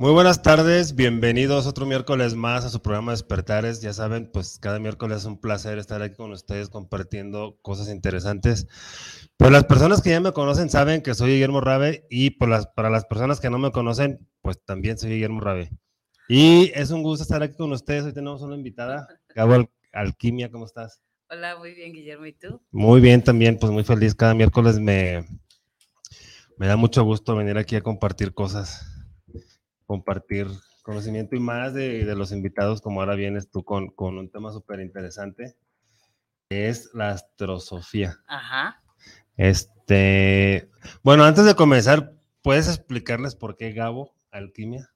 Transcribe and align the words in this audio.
Muy 0.00 0.12
buenas 0.12 0.42
tardes, 0.42 0.94
bienvenidos 0.94 1.66
otro 1.66 1.84
miércoles 1.84 2.36
más 2.36 2.64
a 2.64 2.70
su 2.70 2.80
programa 2.80 3.10
Despertares. 3.10 3.80
Ya 3.80 3.92
saben, 3.92 4.30
pues 4.30 4.60
cada 4.60 4.78
miércoles 4.78 5.18
es 5.18 5.24
un 5.24 5.40
placer 5.40 5.76
estar 5.78 6.02
aquí 6.02 6.14
con 6.14 6.30
ustedes 6.30 6.68
compartiendo 6.68 7.58
cosas 7.62 7.88
interesantes. 7.88 8.68
Pues 9.36 9.50
las 9.50 9.64
personas 9.64 10.00
que 10.00 10.10
ya 10.10 10.20
me 10.20 10.30
conocen 10.30 10.70
saben 10.70 11.02
que 11.02 11.14
soy 11.14 11.32
Guillermo 11.32 11.60
Rabe 11.60 12.06
y 12.10 12.30
por 12.30 12.48
las, 12.48 12.68
para 12.68 12.90
las 12.90 13.06
personas 13.06 13.40
que 13.40 13.50
no 13.50 13.58
me 13.58 13.72
conocen, 13.72 14.24
pues 14.40 14.64
también 14.64 14.98
soy 14.98 15.10
Guillermo 15.10 15.40
Rabe. 15.40 15.72
Y 16.28 16.70
es 16.76 16.92
un 16.92 17.02
gusto 17.02 17.24
estar 17.24 17.42
aquí 17.42 17.56
con 17.56 17.72
ustedes. 17.72 18.04
Hoy 18.04 18.12
tenemos 18.12 18.40
una 18.42 18.54
invitada, 18.54 19.08
Gabo 19.34 19.68
Alquimia, 19.92 20.48
¿cómo 20.48 20.66
estás? 20.66 21.02
Hola, 21.28 21.56
muy 21.56 21.74
bien, 21.74 21.92
Guillermo, 21.92 22.26
¿y 22.26 22.34
tú? 22.34 22.62
Muy 22.70 23.00
bien 23.00 23.24
también, 23.24 23.58
pues 23.58 23.72
muy 23.72 23.82
feliz. 23.82 24.14
Cada 24.14 24.32
miércoles 24.32 24.78
me, 24.78 25.26
me 26.56 26.68
da 26.68 26.76
mucho 26.76 27.02
gusto 27.02 27.34
venir 27.34 27.58
aquí 27.58 27.74
a 27.74 27.80
compartir 27.80 28.32
cosas 28.32 28.94
compartir 29.88 30.46
conocimiento 30.82 31.34
y 31.34 31.40
más 31.40 31.72
de, 31.72 32.04
los 32.14 32.30
invitados, 32.30 32.82
como 32.82 33.00
ahora 33.00 33.14
vienes 33.14 33.50
tú 33.50 33.64
con, 33.64 33.88
con 33.88 34.18
un 34.18 34.30
tema 34.30 34.52
súper 34.52 34.80
interesante, 34.80 35.56
es 36.50 36.90
la 36.92 37.08
astrosofía. 37.10 38.18
Ajá. 38.26 38.82
Este, 39.38 40.68
bueno, 41.02 41.24
antes 41.24 41.46
de 41.46 41.54
comenzar, 41.54 42.12
¿puedes 42.42 42.68
explicarles 42.68 43.34
por 43.34 43.56
qué 43.56 43.72
Gabo, 43.72 44.14
alquimia? 44.30 44.90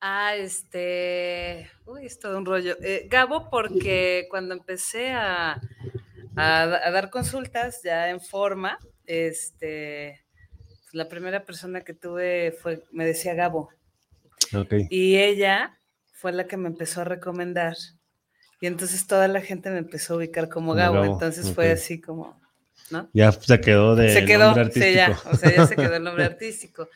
Ah, 0.00 0.34
este, 0.34 1.70
uy, 1.84 2.06
es 2.06 2.18
todo 2.18 2.38
un 2.38 2.44
rollo. 2.44 2.76
Eh, 2.82 3.06
Gabo, 3.08 3.50
porque 3.50 4.26
cuando 4.30 4.52
empecé 4.52 5.12
a, 5.12 5.60
a, 6.34 6.62
a, 6.62 6.90
dar 6.90 7.08
consultas 7.08 7.82
ya 7.84 8.10
en 8.10 8.20
forma, 8.20 8.78
este, 9.06 10.24
la 10.90 11.08
primera 11.08 11.44
persona 11.44 11.82
que 11.82 11.94
tuve 11.94 12.50
fue, 12.50 12.82
me 12.90 13.06
decía 13.06 13.34
Gabo. 13.34 13.70
Y 14.90 15.16
ella 15.16 15.78
fue 16.12 16.32
la 16.32 16.46
que 16.46 16.56
me 16.56 16.68
empezó 16.68 17.00
a 17.00 17.04
recomendar. 17.04 17.76
Y 18.60 18.66
entonces 18.66 19.06
toda 19.06 19.26
la 19.28 19.40
gente 19.40 19.70
me 19.70 19.78
empezó 19.78 20.14
a 20.14 20.16
ubicar 20.18 20.48
como 20.48 20.74
Gabo. 20.74 21.04
Entonces 21.04 21.52
fue 21.52 21.72
así 21.72 22.00
como, 22.00 22.40
¿no? 22.90 23.08
Ya 23.12 23.32
se 23.32 23.60
quedó 23.60 23.96
de 23.96 24.12
se 24.12 24.24
quedó, 24.24 24.46
nombre 24.46 24.62
artístico. 24.62 24.86
Sí, 24.86 24.94
ya, 24.94 25.30
o 25.30 25.36
sea, 25.36 25.56
ya 25.56 25.66
se 25.66 25.76
quedó 25.76 25.96
el 25.96 26.04
nombre 26.04 26.24
artístico. 26.26 26.88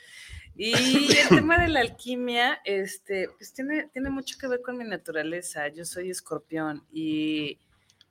Y 0.59 0.73
el 1.19 1.29
tema 1.29 1.59
de 1.61 1.69
la 1.69 1.81
alquimia, 1.81 2.61
este, 2.65 3.29
pues 3.37 3.53
tiene, 3.53 3.91
tiene 3.93 4.09
mucho 4.09 4.39
que 4.39 4.49
ver 4.49 4.63
con 4.63 4.79
mi 4.79 4.85
naturaleza. 4.85 5.69
Yo 5.69 5.85
soy 5.85 6.11
escorpión 6.11 6.83
y, 6.91 7.59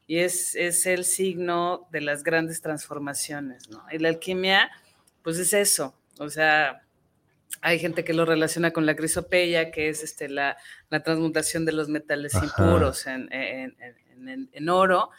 y 0.06 0.20
es, 0.20 0.54
es, 0.54 0.86
el 0.86 1.06
signo 1.06 1.88
de 1.92 2.02
las 2.02 2.24
grandes 2.24 2.62
transformaciones, 2.62 3.68
¿no? 3.70 3.84
Y 3.92 3.98
la 3.98 4.10
alquimia, 4.10 4.70
pues 5.24 5.40
es 5.40 5.54
eso. 5.54 5.96
O 6.20 6.30
sea, 6.30 6.85
hay 7.62 7.80
gente 7.80 8.04
que 8.04 8.14
lo 8.14 8.26
relaciona 8.26 8.72
con 8.72 8.86
la 8.86 8.96
crisopeya, 8.96 9.72
que 9.72 9.90
es 9.90 10.04
este, 10.04 10.30
la, 10.30 10.58
transmutación 11.04 11.66
de 11.66 11.72
los 11.72 11.90
metales 11.90 12.34
impuros 12.36 13.08
en, 13.08 14.70
oro, 14.70 15.10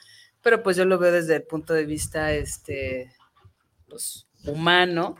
pero 0.42 0.62
pues 0.62 0.76
yo 0.76 0.84
lo 0.84 0.98
veo 0.98 1.12
desde 1.12 1.36
el 1.36 1.42
punto 1.42 1.74
de 1.74 1.84
vista 1.84 2.32
este, 2.32 3.12
pues, 3.88 4.26
humano 4.44 5.16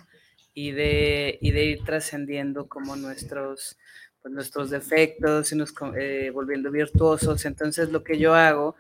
y 0.54 0.70
de, 0.70 1.38
de 1.42 1.64
ir 1.64 1.84
trascendiendo 1.84 2.68
como 2.68 2.96
nuestros, 2.96 3.76
pues, 4.22 4.32
nuestros 4.32 4.70
defectos 4.70 5.52
y 5.52 5.56
nos 5.56 5.74
eh, 5.98 6.30
volviendo 6.32 6.70
virtuosos. 6.70 7.44
Entonces 7.44 7.90
lo 7.90 8.04
que 8.04 8.18
yo 8.18 8.34
hago 8.34 8.76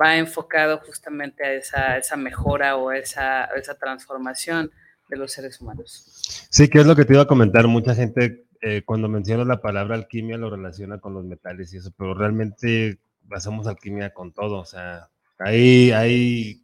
va 0.00 0.16
enfocado 0.16 0.78
justamente 0.78 1.44
a 1.44 1.52
esa, 1.52 1.98
esa 1.98 2.16
mejora 2.16 2.76
o 2.76 2.90
esa, 2.92 3.44
esa 3.44 3.74
transformación 3.74 4.72
de 5.08 5.16
los 5.16 5.32
seres 5.32 5.60
humanos. 5.60 6.48
Sí, 6.50 6.68
que 6.68 6.80
es 6.80 6.86
lo 6.86 6.96
que 6.96 7.04
te 7.04 7.14
iba 7.14 7.22
a 7.22 7.26
comentar. 7.26 7.66
Mucha 7.66 7.94
gente 7.94 8.46
eh, 8.60 8.82
cuando 8.84 9.08
menciona 9.08 9.44
la 9.44 9.60
palabra 9.60 9.94
alquimia 9.94 10.38
lo 10.38 10.50
relaciona 10.50 10.98
con 10.98 11.14
los 11.14 11.24
metales 11.24 11.72
y 11.74 11.78
eso, 11.78 11.92
pero 11.96 12.14
realmente 12.14 12.98
hacemos 13.30 13.66
alquimia 13.66 14.14
con 14.14 14.32
todo. 14.32 14.60
O 14.60 14.64
sea, 14.64 15.10
hay, 15.38 15.90
hay 15.90 16.62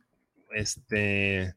este, 0.55 1.55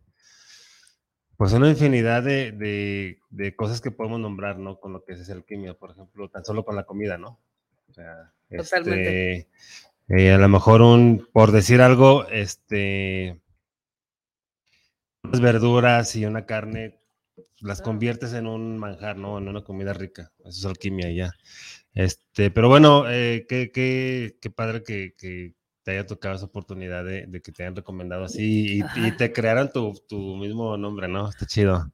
pues 1.37 1.53
una 1.53 1.69
infinidad 1.69 2.23
de, 2.23 3.17
cosas 3.55 3.81
que 3.81 3.91
podemos 3.91 4.19
nombrar, 4.19 4.57
¿no? 4.57 4.79
Con 4.79 4.93
lo 4.93 5.03
que 5.03 5.13
es 5.13 5.29
alquimia, 5.29 5.73
por 5.73 5.91
ejemplo, 5.91 6.29
tan 6.29 6.43
solo 6.43 6.65
con 6.65 6.75
la 6.75 6.83
comida, 6.83 7.17
¿no? 7.17 7.39
O 7.89 7.93
sea, 7.93 8.31
Totalmente. 8.49 9.37
Este, 9.37 9.49
eh, 10.09 10.33
a 10.33 10.37
lo 10.37 10.49
mejor 10.49 10.81
un, 10.81 11.27
por 11.31 11.51
decir 11.51 11.81
algo, 11.81 12.27
este, 12.27 13.39
verduras 15.23 16.15
y 16.15 16.25
una 16.25 16.45
carne, 16.45 16.99
las 17.61 17.81
conviertes 17.81 18.33
en 18.33 18.47
un 18.47 18.77
manjar, 18.77 19.17
¿no? 19.17 19.37
En 19.37 19.47
una 19.47 19.63
comida 19.63 19.93
rica. 19.93 20.31
Eso 20.39 20.49
es 20.49 20.65
alquimia 20.65 21.11
ya. 21.11 21.31
Este, 21.93 22.51
pero 22.51 22.69
bueno, 22.69 23.09
eh, 23.09 23.45
qué, 23.47 23.71
qué, 23.71 24.37
qué, 24.41 24.49
padre 24.49 24.83
que, 24.83 25.13
que, 25.17 25.53
te 25.83 25.91
haya 25.91 26.05
tocado 26.05 26.35
esa 26.35 26.45
oportunidad 26.45 27.03
de, 27.03 27.27
de 27.27 27.41
que 27.41 27.51
te 27.51 27.63
hayan 27.63 27.75
recomendado 27.75 28.23
así 28.23 28.79
y, 28.79 29.05
y 29.05 29.11
te 29.17 29.33
crearan 29.33 29.71
tu, 29.71 29.93
tu, 30.07 30.37
mismo 30.37 30.77
nombre, 30.77 31.07
¿no? 31.09 31.29
Está 31.29 31.45
chido. 31.45 31.91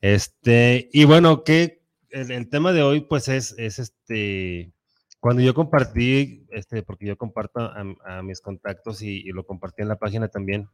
Este, 0.00 0.88
y 0.92 1.04
bueno, 1.04 1.44
que 1.44 1.82
el, 2.08 2.30
el, 2.30 2.48
tema 2.48 2.72
de 2.72 2.82
hoy, 2.82 3.02
pues 3.02 3.28
es, 3.28 3.54
es 3.58 3.78
este, 3.78 4.72
cuando 5.20 5.42
yo 5.42 5.52
compartí, 5.54 6.46
este, 6.50 6.82
porque 6.82 7.06
yo 7.06 7.18
comparto 7.18 7.60
a, 7.60 7.84
a 8.06 8.22
mis 8.22 8.40
contactos 8.40 9.02
y, 9.02 9.20
y, 9.20 9.32
lo 9.32 9.44
compartí 9.44 9.82
en 9.82 9.88
la 9.88 9.98
página 9.98 10.28
también, 10.28 10.68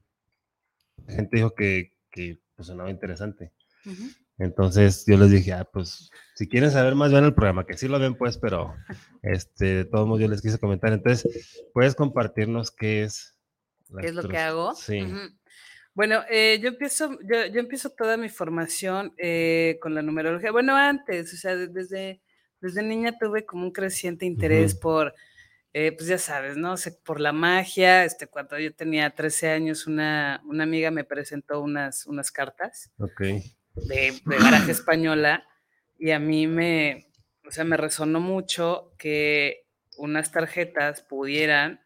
la 1.06 1.15
gente 1.15 1.37
dijo 1.37 1.55
que, 1.55 1.94
que 2.11 2.41
pues, 2.55 2.69
sonaba 2.69 2.91
interesante. 2.91 3.53
Entonces 4.39 5.05
yo 5.06 5.17
les 5.17 5.31
dije, 5.31 5.53
ah, 5.53 5.65
pues 5.65 6.11
si 6.34 6.49
quieren 6.49 6.71
saber 6.71 6.94
más, 6.94 7.12
vean 7.12 7.25
el 7.25 7.34
programa, 7.34 7.64
que 7.64 7.76
sí 7.76 7.88
lo 7.88 7.99
ven 7.99 8.17
pues, 8.17 8.37
pero 8.37 8.75
este, 9.23 9.64
de 9.67 9.85
todos 9.85 10.06
modos 10.06 10.20
yo 10.20 10.29
les 10.29 10.43
quise 10.43 10.58
comentar. 10.58 10.93
Entonces, 10.93 11.64
¿puedes 11.73 11.94
compartirnos 11.94 12.70
qué 12.70 13.05
es? 13.05 13.37
¿Qué 14.00 14.08
es 14.08 14.14
lo 14.14 14.29
que 14.29 14.38
hago? 14.38 14.75
Sí. 14.75 15.06
Bueno, 15.94 16.23
eh, 16.29 16.58
yo, 16.61 16.69
empiezo, 16.69 17.19
yo, 17.23 17.47
yo, 17.47 17.61
empiezo 17.61 17.88
toda 17.91 18.19
mi 18.19 18.29
formación 18.29 19.14
eh, 19.17 19.79
con 19.81 19.94
la 19.94 20.03
numerología. 20.03 20.53
Bueno, 20.53 20.76
antes, 20.76 21.32
o 21.32 21.37
sea, 21.38 21.56
desde, 21.56 22.20
desde 22.61 22.82
niña 22.82 23.17
tuve 23.19 23.47
como 23.47 23.64
un 23.64 23.70
creciente 23.70 24.26
interés 24.26 24.75
por 24.75 25.14
eh, 25.78 25.93
pues 25.93 26.08
ya 26.08 26.17
sabes, 26.17 26.56
¿no? 26.56 26.75
por 27.05 27.20
la 27.20 27.32
magia, 27.32 28.06
este, 28.06 28.28
cuando 28.28 28.58
yo 28.58 28.75
tenía 28.75 29.11
13 29.11 29.50
años, 29.50 29.87
una, 29.87 30.40
una 30.46 30.64
amiga 30.64 30.90
me 30.90 31.05
presentó 31.05 31.61
unas, 31.61 32.06
unas 32.06 32.31
cartas 32.31 32.90
de, 33.19 34.19
de 34.25 34.38
baraja 34.38 34.70
española 34.70 35.46
y 35.99 36.12
a 36.12 36.19
mí 36.19 36.46
me, 36.46 37.11
o 37.46 37.50
sea, 37.50 37.64
me 37.64 37.76
resonó 37.76 38.20
mucho 38.20 38.94
que 38.96 39.67
unas 39.99 40.32
tarjetas 40.32 41.02
pudieran 41.02 41.82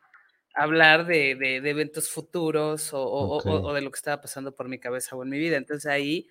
hablar 0.55 1.05
de, 1.05 1.35
de, 1.35 1.57
eventos 1.57 2.11
futuros 2.11 2.93
o, 2.93 3.03
o, 3.03 3.39
o, 3.43 3.75
de 3.75 3.81
lo 3.81 3.91
que 3.91 3.97
estaba 3.97 4.23
pasando 4.23 4.55
por 4.55 4.69
mi 4.69 4.79
cabeza 4.79 5.17
o 5.17 5.25
en 5.25 5.31
mi 5.31 5.39
vida. 5.41 5.57
Entonces 5.57 5.91
ahí 5.91 6.29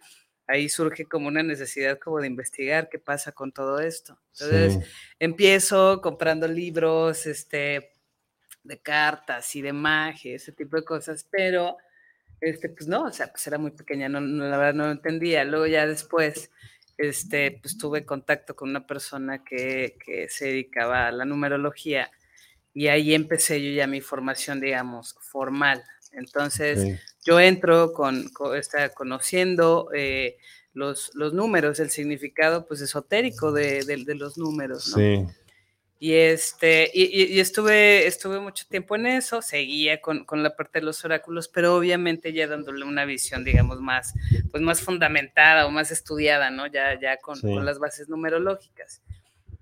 ahí 0.49 0.67
surge 0.67 1.05
como 1.05 1.27
una 1.27 1.43
necesidad 1.43 1.99
como 1.99 2.19
de 2.19 2.27
investigar 2.27 2.89
qué 2.89 2.97
pasa 2.97 3.31
con 3.31 3.51
todo 3.51 3.79
esto. 3.79 4.19
Entonces 4.33 4.89
empiezo 5.19 6.01
comprando 6.01 6.47
libros, 6.47 7.27
este, 7.27 7.91
de 8.63 8.79
cartas 8.79 9.55
y 9.55 9.61
de 9.61 9.73
magia, 9.73 10.35
ese 10.35 10.51
tipo 10.51 10.75
de 10.75 10.83
cosas, 10.83 11.25
pero 11.29 11.77
este, 12.41 12.69
pues 12.69 12.87
no, 12.87 13.03
o 13.03 13.11
sea, 13.11 13.27
pues 13.27 13.45
era 13.45 13.57
muy 13.57 13.71
pequeña, 13.71 14.09
no, 14.09 14.19
la 14.19 14.57
verdad 14.57 14.73
no 14.73 14.85
lo 14.85 14.91
entendía. 14.91 15.43
Luego 15.43 15.67
ya 15.67 15.85
después, 15.85 16.49
este, 16.97 17.59
pues 17.61 17.77
tuve 17.77 18.05
contacto 18.05 18.55
con 18.55 18.69
una 18.69 18.87
persona 18.87 19.43
que, 19.43 19.97
que 20.03 20.29
se 20.29 20.45
dedicaba 20.45 21.07
a 21.07 21.11
la 21.11 21.25
numerología 21.25 22.09
y 22.73 22.87
ahí 22.87 23.13
empecé 23.13 23.63
yo 23.63 23.71
ya 23.71 23.87
mi 23.87 24.01
formación, 24.01 24.61
digamos, 24.61 25.15
formal. 25.19 25.83
Entonces, 26.11 26.99
yo 27.25 27.39
entro 27.39 27.93
con, 27.93 28.29
está 28.55 28.89
conociendo 28.89 29.89
eh, 29.93 30.37
los, 30.73 31.11
los, 31.13 31.33
números, 31.33 31.79
el 31.79 31.89
significado 31.89 32.65
pues 32.65 32.81
esotérico 32.81 33.51
de, 33.51 33.83
de, 33.83 34.15
los 34.15 34.37
números, 34.37 34.89
¿no? 34.89 34.97
Sí. 34.97 35.25
Y, 36.01 36.13
este, 36.13 36.89
y, 36.93 37.41
estuve, 37.41 38.07
estuve 38.07 38.39
mucho 38.39 38.65
tiempo 38.69 38.95
en 38.95 39.05
eso, 39.05 39.41
seguía 39.41 39.99
con, 39.99 40.23
con, 40.23 40.41
la 40.43 40.55
parte 40.55 40.79
de 40.79 40.85
los 40.85 41.03
oráculos, 41.03 41.49
pero 41.49 41.75
obviamente 41.75 42.31
ya 42.31 42.47
dándole 42.47 42.85
una 42.85 43.03
visión, 43.03 43.43
digamos, 43.43 43.81
más, 43.81 44.13
pues 44.49 44.63
más 44.63 44.79
fundamentada 44.79 45.67
o 45.67 45.71
más 45.71 45.91
estudiada, 45.91 46.51
¿no? 46.51 46.67
Ya, 46.67 46.97
ya 46.97 47.17
con, 47.17 47.41
con 47.41 47.65
las 47.65 47.79
bases 47.79 48.07
numerológicas. 48.07 49.01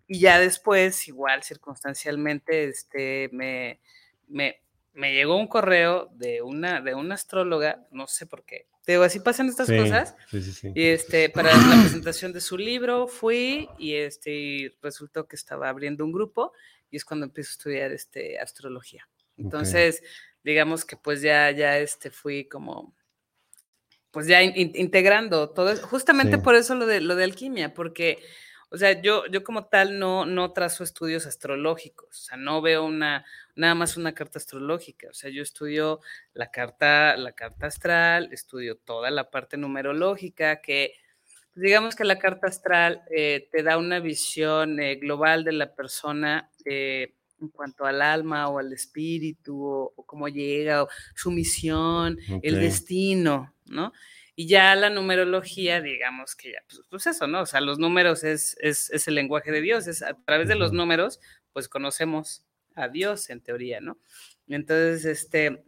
Y 0.06 0.20
ya 0.20 0.40
después, 0.40 1.08
igual 1.08 1.42
circunstancialmente, 1.42 2.66
este, 2.66 3.30
me, 3.34 3.80
me, 4.28 4.62
me 4.98 5.14
llegó 5.14 5.38
un 5.38 5.48
correo 5.48 6.10
de 6.14 6.42
una, 6.42 6.82
de 6.82 6.96
una 6.96 7.14
astróloga, 7.14 7.86
no 7.92 8.08
sé 8.08 8.26
por 8.26 8.44
qué. 8.44 8.66
Digo, 8.88 9.04
así 9.04 9.20
pasan 9.20 9.48
estas 9.48 9.70
cosas. 9.70 10.16
Sí, 10.28 10.42
sí, 10.42 10.52
sí. 10.52 10.72
Y 10.74 10.86
este, 10.86 11.30
para 11.30 11.56
la 11.56 11.82
presentación 11.82 12.34
de 12.34 12.42
su 12.42 12.58
libro 12.58 13.08
fui 13.08 13.70
y 13.78 13.94
este, 13.94 14.76
resultó 14.82 15.28
que 15.28 15.36
estaba 15.36 15.70
abriendo 15.70 16.04
un 16.04 16.12
grupo 16.12 16.52
y 16.90 16.98
es 16.98 17.06
cuando 17.06 17.28
empiezo 17.28 17.50
a 17.50 17.54
estudiar 17.54 17.92
este, 17.92 18.40
astrología. 18.40 19.08
Entonces, 19.38 20.02
digamos 20.44 20.84
que 20.84 20.98
pues 20.98 21.22
ya, 21.22 21.52
ya 21.52 21.78
este, 21.78 22.10
fui 22.10 22.46
como, 22.46 22.96
pues 24.10 24.26
ya 24.26 24.42
integrando 24.42 25.52
todo, 25.52 25.76
justamente 25.78 26.40
por 26.40 26.56
eso 26.56 26.74
lo 26.74 26.88
de, 26.88 27.02
lo 27.02 27.16
de 27.16 27.24
alquimia, 27.24 27.76
porque 27.76 28.18
o 28.70 28.78
sea, 28.78 29.02
yo, 29.02 29.26
yo 29.28 29.44
como 29.44 29.66
tal 29.66 29.98
no, 29.98 30.26
no 30.26 30.52
trazo 30.52 30.84
estudios 30.84 31.26
astrológicos, 31.26 32.10
o 32.10 32.24
sea, 32.24 32.38
no 32.38 32.62
veo 32.62 32.86
una, 32.86 33.26
nada 33.56 33.76
más 33.76 33.96
una 33.96 34.14
carta 34.14 34.40
astrológica, 34.40 35.08
o 35.10 35.14
sea, 35.14 35.30
yo 35.30 35.42
estudio 35.42 36.02
la 36.34 36.52
carta, 36.52 37.16
la 37.16 37.32
carta 37.32 37.68
astral, 37.68 38.30
estudio 38.34 38.76
toda 38.78 39.10
la 39.10 39.30
parte 39.30 39.56
numerológica, 39.56 40.62
que 40.62 40.94
digamos 41.56 41.96
que 41.96 42.04
la 42.04 42.20
carta 42.20 42.48
astral 42.48 43.04
eh, 43.10 43.48
te 43.52 43.64
da 43.64 43.78
una 43.78 44.00
visión 44.00 44.80
eh, 44.80 44.96
global 44.96 45.44
de 45.44 45.54
la 45.54 45.74
persona 45.74 46.52
eh, 46.66 47.16
en 47.40 47.50
cuanto 47.50 47.86
al 47.86 48.02
alma 48.02 48.50
o 48.50 48.60
al 48.60 48.74
espíritu 48.74 49.64
o, 49.64 50.06
cómo 50.06 50.28
llega, 50.28 50.84
o 50.84 50.90
su 51.16 51.32
misión, 51.32 52.18
el 52.42 52.60
destino, 52.60 53.54
¿no? 53.66 53.94
Y 54.40 54.48
ya 54.48 54.76
la 54.76 54.92
numerología, 54.92 55.82
digamos 55.82 56.36
que 56.36 56.52
ya, 56.52 56.60
pues, 56.70 56.82
pues, 56.92 57.08
eso, 57.08 57.26
¿no? 57.26 57.42
O 57.42 57.46
sea, 57.48 57.60
los 57.60 57.80
números 57.80 58.24
es, 58.24 58.56
es, 58.62 58.92
es, 58.92 59.08
el 59.08 59.16
lenguaje 59.16 59.52
de 59.52 59.62
Dios, 59.62 59.88
es 59.88 60.04
a 60.04 60.14
través 60.14 60.48
de 60.48 60.54
los 60.54 60.72
números, 60.72 61.20
pues 61.54 61.68
conocemos 61.68 62.46
a 62.76 62.88
Dios 62.88 63.32
en 63.32 63.42
teoría, 63.42 63.82
¿no? 63.82 63.98
Entonces, 64.48 65.06
este, 65.06 65.64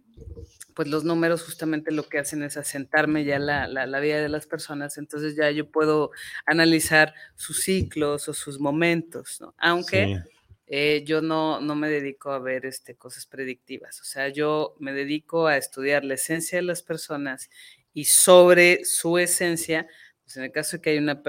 pues 0.76 0.88
los 0.88 1.04
números 1.04 1.44
justamente 1.44 1.92
lo 1.92 2.08
que 2.08 2.20
hacen 2.20 2.44
es 2.44 2.58
asentarme 2.58 3.26
ya 3.26 3.40
la, 3.40 3.68
la, 3.68 3.88
la, 3.88 4.00
vida 4.00 4.22
de 4.22 4.30
las 4.30 4.46
personas, 4.46 5.00
entonces 5.00 5.36
ya 5.36 5.50
yo 5.50 5.72
puedo 5.72 6.12
analizar 6.46 7.16
sus 7.36 7.64
ciclos 7.64 8.30
o 8.30 8.36
sus 8.36 8.60
momentos, 8.60 9.42
¿no? 9.42 9.56
Aunque 9.58 10.22
eh, 10.68 11.04
yo 11.08 11.22
no, 11.24 11.60
no 11.60 11.74
me 11.74 11.90
dedico 11.90 12.32
a 12.32 12.38
ver 12.38 12.68
este, 12.68 12.96
cosas 12.96 13.26
predictivas, 13.26 14.00
o 14.00 14.06
sea, 14.06 14.30
yo 14.30 14.76
me 14.78 14.94
dedico 14.94 15.48
a 15.48 15.58
estudiar 15.58 16.06
la 16.06 16.14
esencia 16.14 16.60
de 16.60 16.64
las 16.64 16.84
personas 16.84 17.50
y 18.00 18.06
sobre 18.06 18.86
su 18.86 19.18
esencia, 19.18 19.86
pues 20.24 20.38
en 20.38 20.44
el 20.44 20.54
caso 20.54 20.78
de 20.78 20.82
que 20.82 20.92
hay 20.92 21.00
una, 21.00 21.20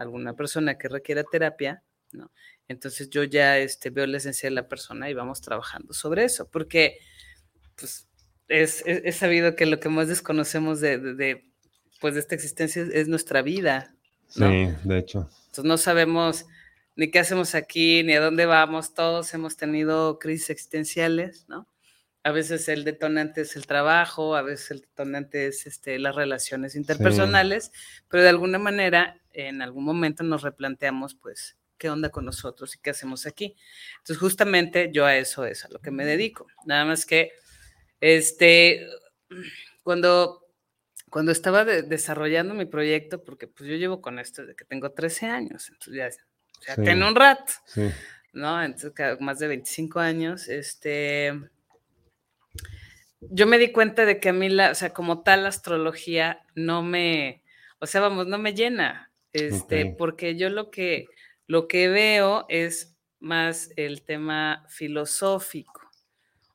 alguna 0.00 0.34
persona 0.34 0.76
que 0.76 0.88
requiera 0.88 1.22
terapia, 1.22 1.84
¿no? 2.10 2.32
Entonces 2.66 3.08
yo 3.08 3.22
ya 3.22 3.56
este, 3.58 3.90
veo 3.90 4.04
la 4.08 4.16
esencia 4.16 4.48
de 4.48 4.54
la 4.56 4.66
persona 4.66 5.08
y 5.08 5.14
vamos 5.14 5.40
trabajando 5.40 5.92
sobre 5.94 6.24
eso, 6.24 6.50
porque 6.50 6.98
pues, 7.76 8.08
es, 8.48 8.82
sabido 9.14 9.54
que 9.54 9.64
lo 9.66 9.78
que 9.78 9.88
más 9.90 10.08
desconocemos 10.08 10.80
de, 10.80 10.98
de, 10.98 11.52
pues, 12.00 12.14
de 12.14 12.20
esta 12.20 12.34
existencia 12.34 12.84
es, 12.92 13.06
nuestra 13.06 13.40
vida. 13.42 13.94
¿no? 14.34 14.50
Sí, 14.50 14.74
de 14.82 14.98
hecho. 14.98 15.30
Entonces 15.46 15.64
no 15.64 15.78
sabemos 15.78 16.46
ni 16.96 17.12
qué 17.12 17.20
hacemos 17.20 17.54
aquí, 17.54 18.02
ni 18.02 18.14
a 18.14 18.20
dónde 18.20 18.44
vamos, 18.44 18.92
todos 18.92 19.32
hemos 19.34 19.56
tenido 19.56 20.18
crisis 20.18 20.50
existenciales, 20.50 21.44
¿no? 21.48 21.68
A 22.28 22.30
veces 22.30 22.68
el 22.68 22.84
detonante 22.84 23.40
es 23.40 23.56
el 23.56 23.66
trabajo, 23.66 24.36
a 24.36 24.42
veces 24.42 24.70
el 24.72 24.80
detonante 24.82 25.46
es 25.46 25.66
este, 25.66 25.98
las 25.98 26.14
relaciones 26.14 26.74
interpersonales, 26.74 27.72
pero 28.06 28.22
de 28.22 28.28
alguna 28.28 28.58
manera, 28.58 29.18
en 29.32 29.62
algún 29.62 29.84
momento 29.84 30.22
nos 30.24 30.42
replanteamos, 30.42 31.14
pues, 31.14 31.56
qué 31.78 31.88
onda 31.88 32.10
con 32.10 32.26
nosotros 32.26 32.74
y 32.74 32.80
qué 32.80 32.90
hacemos 32.90 33.24
aquí. 33.24 33.56
Entonces, 34.00 34.18
justamente 34.18 34.90
yo 34.92 35.06
a 35.06 35.16
eso 35.16 35.46
es 35.46 35.64
a 35.64 35.70
lo 35.70 35.78
que 35.78 35.90
me 35.90 36.04
dedico. 36.04 36.46
Nada 36.66 36.84
más 36.84 37.06
que, 37.06 37.32
este, 37.98 38.86
cuando, 39.82 40.46
cuando 41.08 41.32
estaba 41.32 41.64
desarrollando 41.64 42.52
mi 42.52 42.66
proyecto, 42.66 43.24
porque 43.24 43.46
pues 43.46 43.70
yo 43.70 43.76
llevo 43.76 44.02
con 44.02 44.18
esto 44.18 44.42
desde 44.42 44.54
que 44.54 44.66
tengo 44.66 44.92
13 44.92 45.24
años, 45.28 45.70
entonces 45.70 45.94
ya, 45.94 46.10
ya 46.66 46.82
tengo 46.84 47.08
un 47.08 47.14
rato, 47.14 47.54
¿no? 48.34 48.62
Entonces, 48.62 48.92
más 49.18 49.38
de 49.38 49.48
25 49.48 49.98
años, 49.98 50.46
este 50.48 51.32
yo 53.20 53.46
me 53.46 53.58
di 53.58 53.72
cuenta 53.72 54.04
de 54.04 54.20
que 54.20 54.30
a 54.30 54.32
mí, 54.32 54.48
la, 54.48 54.70
o 54.70 54.74
sea, 54.74 54.92
como 54.92 55.22
tal, 55.22 55.42
la 55.42 55.48
astrología 55.48 56.44
no 56.54 56.82
me, 56.82 57.42
o 57.80 57.86
sea, 57.86 58.00
vamos, 58.00 58.26
no 58.26 58.38
me 58.38 58.54
llena, 58.54 59.10
este, 59.32 59.94
porque 59.98 60.36
yo 60.36 60.50
lo 60.50 60.70
que, 60.70 61.06
lo 61.46 61.68
que 61.68 61.88
veo 61.88 62.46
es 62.48 62.96
más 63.20 63.70
el 63.76 64.02
tema 64.02 64.64
filosófico. 64.68 65.82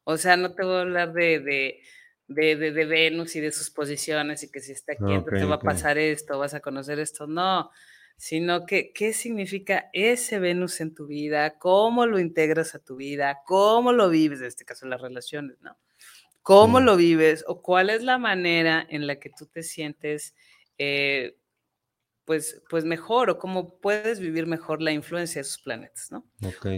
O 0.06 0.18
sea, 0.18 0.38
no 0.38 0.54
te 0.54 0.64
voy 0.64 0.76
a 0.76 0.82
hablar 0.82 1.14
de, 1.14 1.40
de, 1.40 1.82
de, 2.28 2.72
de, 2.72 2.86
Venus 2.86 3.36
y 3.36 3.42
de 3.42 3.52
sus 3.52 3.70
posiciones 3.70 4.44
y 4.44 4.52
que 4.52 4.60
si 4.60 4.72
está 4.72 4.94
aquí 4.94 5.24
te 5.30 5.46
va 5.46 5.56
a 5.56 5.60
pasar 5.60 5.98
esto, 5.98 6.40
vas 6.40 6.54
a 6.54 6.60
conocer 6.60 7.00
esto, 7.00 7.28
no, 7.28 7.72
sino 8.18 8.66
que 8.66 8.92
qué 8.94 9.14
significa 9.14 9.90
ese 9.94 10.40
Venus 10.40 10.82
en 10.82 10.94
tu 10.94 11.08
vida, 11.08 11.58
cómo 11.58 12.06
lo 12.06 12.20
integras 12.20 12.76
a 12.76 12.80
tu 12.80 12.96
vida, 12.96 13.42
cómo 13.46 13.94
lo 13.94 14.10
vives, 14.10 14.42
en 14.42 14.48
este 14.48 14.66
caso 14.66 14.88
las 14.88 15.02
relaciones, 15.02 15.62
¿no? 15.62 15.78
Cómo 16.44 16.82
lo 16.82 16.98
vives 16.98 17.44
o 17.48 17.62
cuál 17.62 17.90
es 17.90 18.04
la 18.04 18.18
manera 18.18 18.86
en 18.90 19.08
la 19.08 19.16
que 19.16 19.32
tú 19.36 19.48
te 19.48 19.64
sientes 19.64 20.36
eh, 20.78 21.38
pues, 22.26 22.62
pues 22.70 22.86
mejor 22.86 23.30
o 23.30 23.38
cómo 23.38 23.80
puedes 23.80 24.20
vivir 24.20 24.46
mejor 24.46 24.82
la 24.82 24.92
influencia 24.92 25.42
de 25.42 25.48
esos 25.48 25.62
planetas, 25.62 26.12
¿no? 26.12 26.26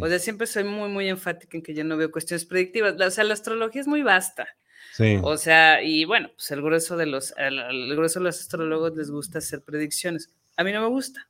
O 0.01 0.07
sea, 0.07 0.19
siempre 0.19 0.47
soy 0.47 0.63
muy, 0.63 0.89
muy 0.89 1.07
enfática 1.07 1.57
en 1.57 1.63
que 1.63 1.73
yo 1.73 1.83
no 1.83 1.97
veo 1.97 2.11
cuestiones 2.11 2.45
predictivas. 2.45 2.99
O 2.99 3.11
sea, 3.11 3.23
la 3.23 3.33
astrología 3.33 3.81
es 3.81 3.87
muy 3.87 4.01
vasta. 4.01 4.47
Sí. 4.93 5.19
O 5.21 5.37
sea, 5.37 5.83
y 5.83 6.05
bueno, 6.05 6.31
pues 6.35 6.49
el 6.51 6.61
grueso 6.61 6.97
de 6.97 7.05
los, 7.05 7.33
el, 7.37 7.95
grueso 7.95 8.19
de 8.19 8.25
los 8.25 8.39
astrólogos 8.39 8.95
les 8.95 9.11
gusta 9.11 9.39
hacer 9.39 9.61
predicciones. 9.61 10.29
A 10.57 10.63
mí 10.63 10.71
no 10.71 10.81
me 10.81 10.87
gusta. 10.87 11.27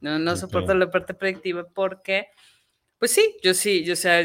No, 0.00 0.18
no 0.18 0.36
soporto 0.36 0.74
la 0.74 0.90
parte 0.90 1.14
predictiva 1.14 1.66
porque, 1.72 2.28
pues 2.98 3.12
sí, 3.12 3.36
yo 3.42 3.54
sí, 3.54 3.84
yo 3.84 3.92
o 3.94 3.96
sea, 3.96 4.22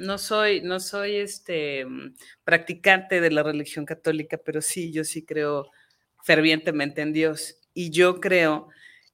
no 0.00 0.18
soy, 0.18 0.62
no 0.62 0.80
soy 0.80 1.16
este 1.16 1.84
mm, 1.84 2.14
practicante 2.44 3.20
de 3.20 3.30
la 3.30 3.42
religión 3.42 3.84
católica, 3.84 4.38
pero 4.38 4.60
sí, 4.62 4.92
yo 4.92 5.04
sí 5.04 5.24
creo 5.24 5.70
fervientemente 6.24 7.02
en 7.02 7.12
Dios. 7.12 7.58
Y 7.74 7.90
yo 7.90 8.20
creo 8.20 8.68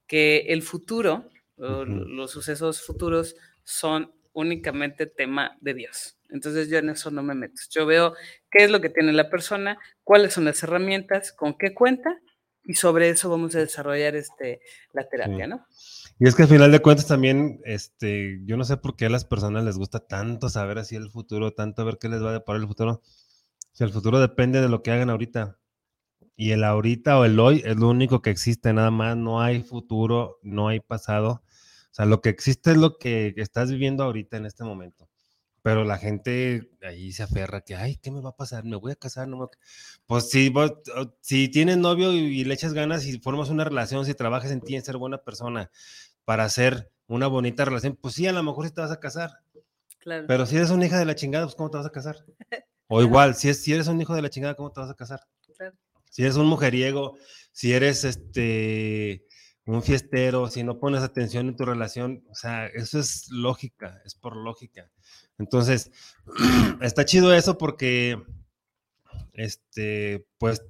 que 0.07 0.47
el 0.49 0.63
futuro, 0.63 1.29
los 1.57 2.31
sucesos 2.31 2.83
futuros, 2.83 3.37
son 3.65 4.13
únicamente 4.33 5.07
tema 5.07 5.57
de 5.61 5.75
Dios. 5.75 6.19
Entonces 6.31 6.69
yo 6.69 6.79
en 6.79 6.91
eso 6.91 7.11
no 7.11 7.23
me 7.23 7.35
meto. 7.35 7.61
Yo 7.71 7.87
veo 7.87 8.15
qué 8.51 8.65
es 8.65 8.71
lo 8.71 8.81
que 8.81 8.91
tiene 8.91 9.13
la 9.13 9.31
persona, 9.31 9.79
cuáles 10.05 10.35
son 10.35 10.45
las 10.45 10.63
herramientas, 10.63 11.33
con 11.33 11.57
qué 11.59 11.75
cuenta, 11.75 12.21
y 12.67 12.75
sobre 12.75 13.11
eso 13.11 13.31
vamos 13.31 13.55
a 13.55 13.61
desarrollar 13.61 14.17
este, 14.17 14.61
la 14.93 15.09
terapia, 15.09 15.47
¿no? 15.47 15.67
Y 16.19 16.27
es 16.27 16.35
que 16.35 16.43
al 16.43 16.49
final 16.49 16.73
de 16.73 16.81
cuentas 16.81 17.07
también, 17.07 17.61
este, 17.65 18.41
yo 18.45 18.57
no 18.57 18.65
sé 18.65 18.77
por 18.77 18.97
qué 18.97 19.07
a 19.07 19.11
las 19.11 19.25
personas 19.25 19.65
les 19.65 19.79
gusta 19.79 20.01
tanto 20.01 20.49
saber 20.49 20.79
así 20.79 20.97
el 20.97 21.11
futuro, 21.11 21.53
tanto 21.53 21.85
ver 21.85 21.99
qué 21.99 22.09
les 22.09 22.23
va 22.23 22.31
a 22.31 22.35
deparar 22.35 22.61
el 22.61 22.69
futuro. 22.69 23.03
Si 23.73 23.85
el 23.85 23.91
futuro 23.91 24.19
depende 24.19 24.61
de 24.61 24.69
lo 24.69 24.83
que 24.83 24.91
hagan 24.91 25.11
ahorita. 25.11 25.59
Y 26.35 26.51
el 26.51 26.65
ahorita 26.65 27.19
o 27.19 27.25
el 27.25 27.39
hoy 27.39 27.63
es 27.65 27.77
lo 27.77 27.89
único 27.89 28.21
que 28.21 28.31
existe, 28.31 28.73
nada 28.73 28.91
más. 28.91 29.17
No 29.17 29.41
hay 29.41 29.63
futuro, 29.63 30.39
no 30.43 30.69
hay 30.69 30.81
pasado. 30.81 31.43
O 31.91 31.95
sea, 31.97 32.05
lo 32.05 32.21
que 32.21 32.31
existe 32.31 32.73
es 32.73 32.77
lo 32.77 32.99
que 32.99 33.35
estás 33.37 33.71
viviendo 33.71 34.03
ahorita 34.05 34.37
en 34.37 34.47
este 34.47 34.65
momento. 34.65 35.09
Pero 35.67 35.83
la 35.83 35.99
gente 35.99 36.71
ahí 36.81 37.11
se 37.11 37.25
aferra 37.25 37.61
que, 37.61 37.75
ay, 37.75 37.97
¿qué 37.97 38.13
me 38.13 38.21
va 38.21 38.31
a 38.31 38.37
pasar? 38.37 38.63
¿Me 38.63 38.77
voy 38.77 38.93
a 38.93 38.95
casar? 38.95 39.27
No 39.27 39.37
me... 39.37 39.47
Pues 40.07 40.31
si, 40.31 40.55
si 41.23 41.49
tienes 41.49 41.77
novio 41.77 42.13
y, 42.13 42.45
le 42.45 42.55
echas 42.55 42.73
ganas 42.73 43.05
y 43.05 43.19
formas 43.19 43.49
una 43.49 43.65
relación, 43.65 44.07
si 44.07 44.15
trabajas 44.15 44.53
en 44.53 44.61
ti 44.61 44.77
en 44.77 44.85
ser 44.85 44.97
buena 44.97 45.19
persona 45.25 45.73
para 46.25 46.45
hacer 46.45 46.93
una 47.09 47.27
bonita 47.27 47.65
relación, 47.65 47.99
pues 48.01 48.15
sí, 48.15 48.29
a 48.29 48.33
lo 48.33 48.45
mejor 48.45 48.67
sí 48.67 48.75
te 48.75 48.81
vas 48.81 48.93
a 48.93 49.01
casar. 49.01 49.41
Claro. 49.99 50.27
Pero 50.29 50.47
si 50.47 50.55
eres 50.55 50.71
una 50.71 50.87
hija 50.87 51.01
de 51.01 51.05
la 51.05 51.17
chingada, 51.17 51.47
pues 51.47 51.57
¿cómo 51.57 51.69
te 51.69 51.79
vas 51.79 51.87
a 51.87 51.91
casar? 51.91 52.25
O 52.87 53.03
igual, 53.03 53.35
si, 53.35 53.49
es, 53.49 53.61
si 53.61 53.73
eres 53.73 53.89
un 53.89 54.01
hijo 54.01 54.15
de 54.15 54.23
la 54.23 54.31
chingada, 54.31 54.55
¿cómo 54.55 54.71
te 54.71 54.79
vas 54.79 54.91
a 54.91 54.95
casar? 54.95 55.19
Claro. 55.57 55.75
Si 56.09 56.23
eres 56.23 56.37
un 56.37 56.47
mujeriego, 56.47 57.17
si 57.51 57.73
eres 57.73 58.05
este 58.05 59.27
un 59.65 59.83
fiestero, 59.83 60.47
si 60.47 60.63
no 60.63 60.79
pones 60.79 61.03
atención 61.03 61.49
en 61.49 61.57
tu 61.57 61.65
relación, 61.65 62.25
o 62.31 62.37
sea, 62.37 62.67
eso 62.69 63.01
es 63.01 63.29
lógica, 63.33 64.01
es 64.05 64.15
por 64.15 64.37
lógica. 64.37 64.93
Entonces, 65.39 65.91
está 66.81 67.05
chido 67.05 67.35
eso 67.35 67.59
porque, 67.59 68.23
este, 69.33 70.27
pues, 70.39 70.63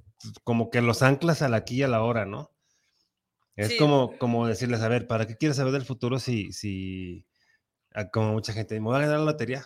como 0.43 0.69
que 0.69 0.81
los 0.81 1.01
anclas 1.01 1.41
al 1.41 1.53
aquí 1.53 1.77
y 1.77 1.83
a 1.83 1.87
la 1.87 2.01
hora, 2.01 2.25
¿no? 2.25 2.51
Es 3.55 3.75
como, 3.79 4.15
como 4.19 4.45
decirles, 4.45 4.81
a 4.81 4.87
ver, 4.87 5.07
¿para 5.07 5.25
qué 5.25 5.35
quieres 5.35 5.57
saber 5.57 5.73
del 5.73 5.85
futuro 5.85 6.19
si, 6.19 6.51
si, 6.51 7.25
ah, 7.93 8.07
como 8.09 8.33
mucha 8.33 8.53
gente, 8.53 8.79
me 8.79 8.85
voy 8.85 8.97
a 8.97 8.99
ganar 8.99 9.19
la 9.19 9.25
lotería? 9.25 9.65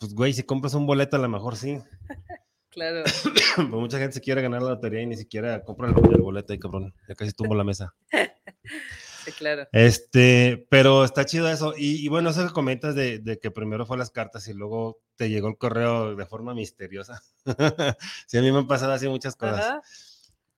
Pues, 0.00 0.14
güey, 0.14 0.32
si 0.32 0.44
compras 0.44 0.72
un 0.72 0.86
boleto, 0.86 1.16
a 1.16 1.20
lo 1.20 1.28
mejor 1.28 1.56
sí. 1.56 1.78
Claro. 2.70 3.02
pues 3.56 3.68
mucha 3.68 3.98
gente 3.98 4.14
se 4.14 4.20
quiere 4.20 4.42
ganar 4.42 4.62
la 4.62 4.70
lotería 4.70 5.00
y 5.00 5.06
ni 5.06 5.16
siquiera 5.16 5.64
compra 5.64 5.88
el, 5.88 5.94
boleto 5.94 6.52
ahí, 6.52 6.58
cabrón. 6.58 6.94
Ya 7.08 7.14
casi 7.14 7.32
tumbo 7.32 7.54
la 7.54 7.64
mesa. 7.64 7.94
sí, 9.30 9.38
claro. 9.38 9.66
Este, 9.72 10.66
pero 10.70 11.04
está 11.04 11.24
chido 11.24 11.48
eso. 11.48 11.74
Y, 11.76 12.08
bueno, 12.08 12.30
eso 12.30 12.46
que 12.46 12.52
comentas 12.52 12.94
de, 12.94 13.38
que 13.40 13.50
primero 13.50 13.86
fue 13.86 13.98
las 13.98 14.10
cartas 14.10 14.48
y 14.48 14.54
luego 14.54 15.00
te 15.16 15.28
llegó 15.28 15.48
el 15.48 15.58
correo 15.58 16.16
de 16.16 16.26
forma 16.26 16.54
misteriosa. 16.54 17.22
sí, 18.26 18.38
a 18.38 18.42
mí 18.42 18.52
me 18.52 18.58
han 18.58 18.66
pasado 18.66 18.92
así 18.92 19.08
muchas 19.08 19.36
cosas. 19.36 19.80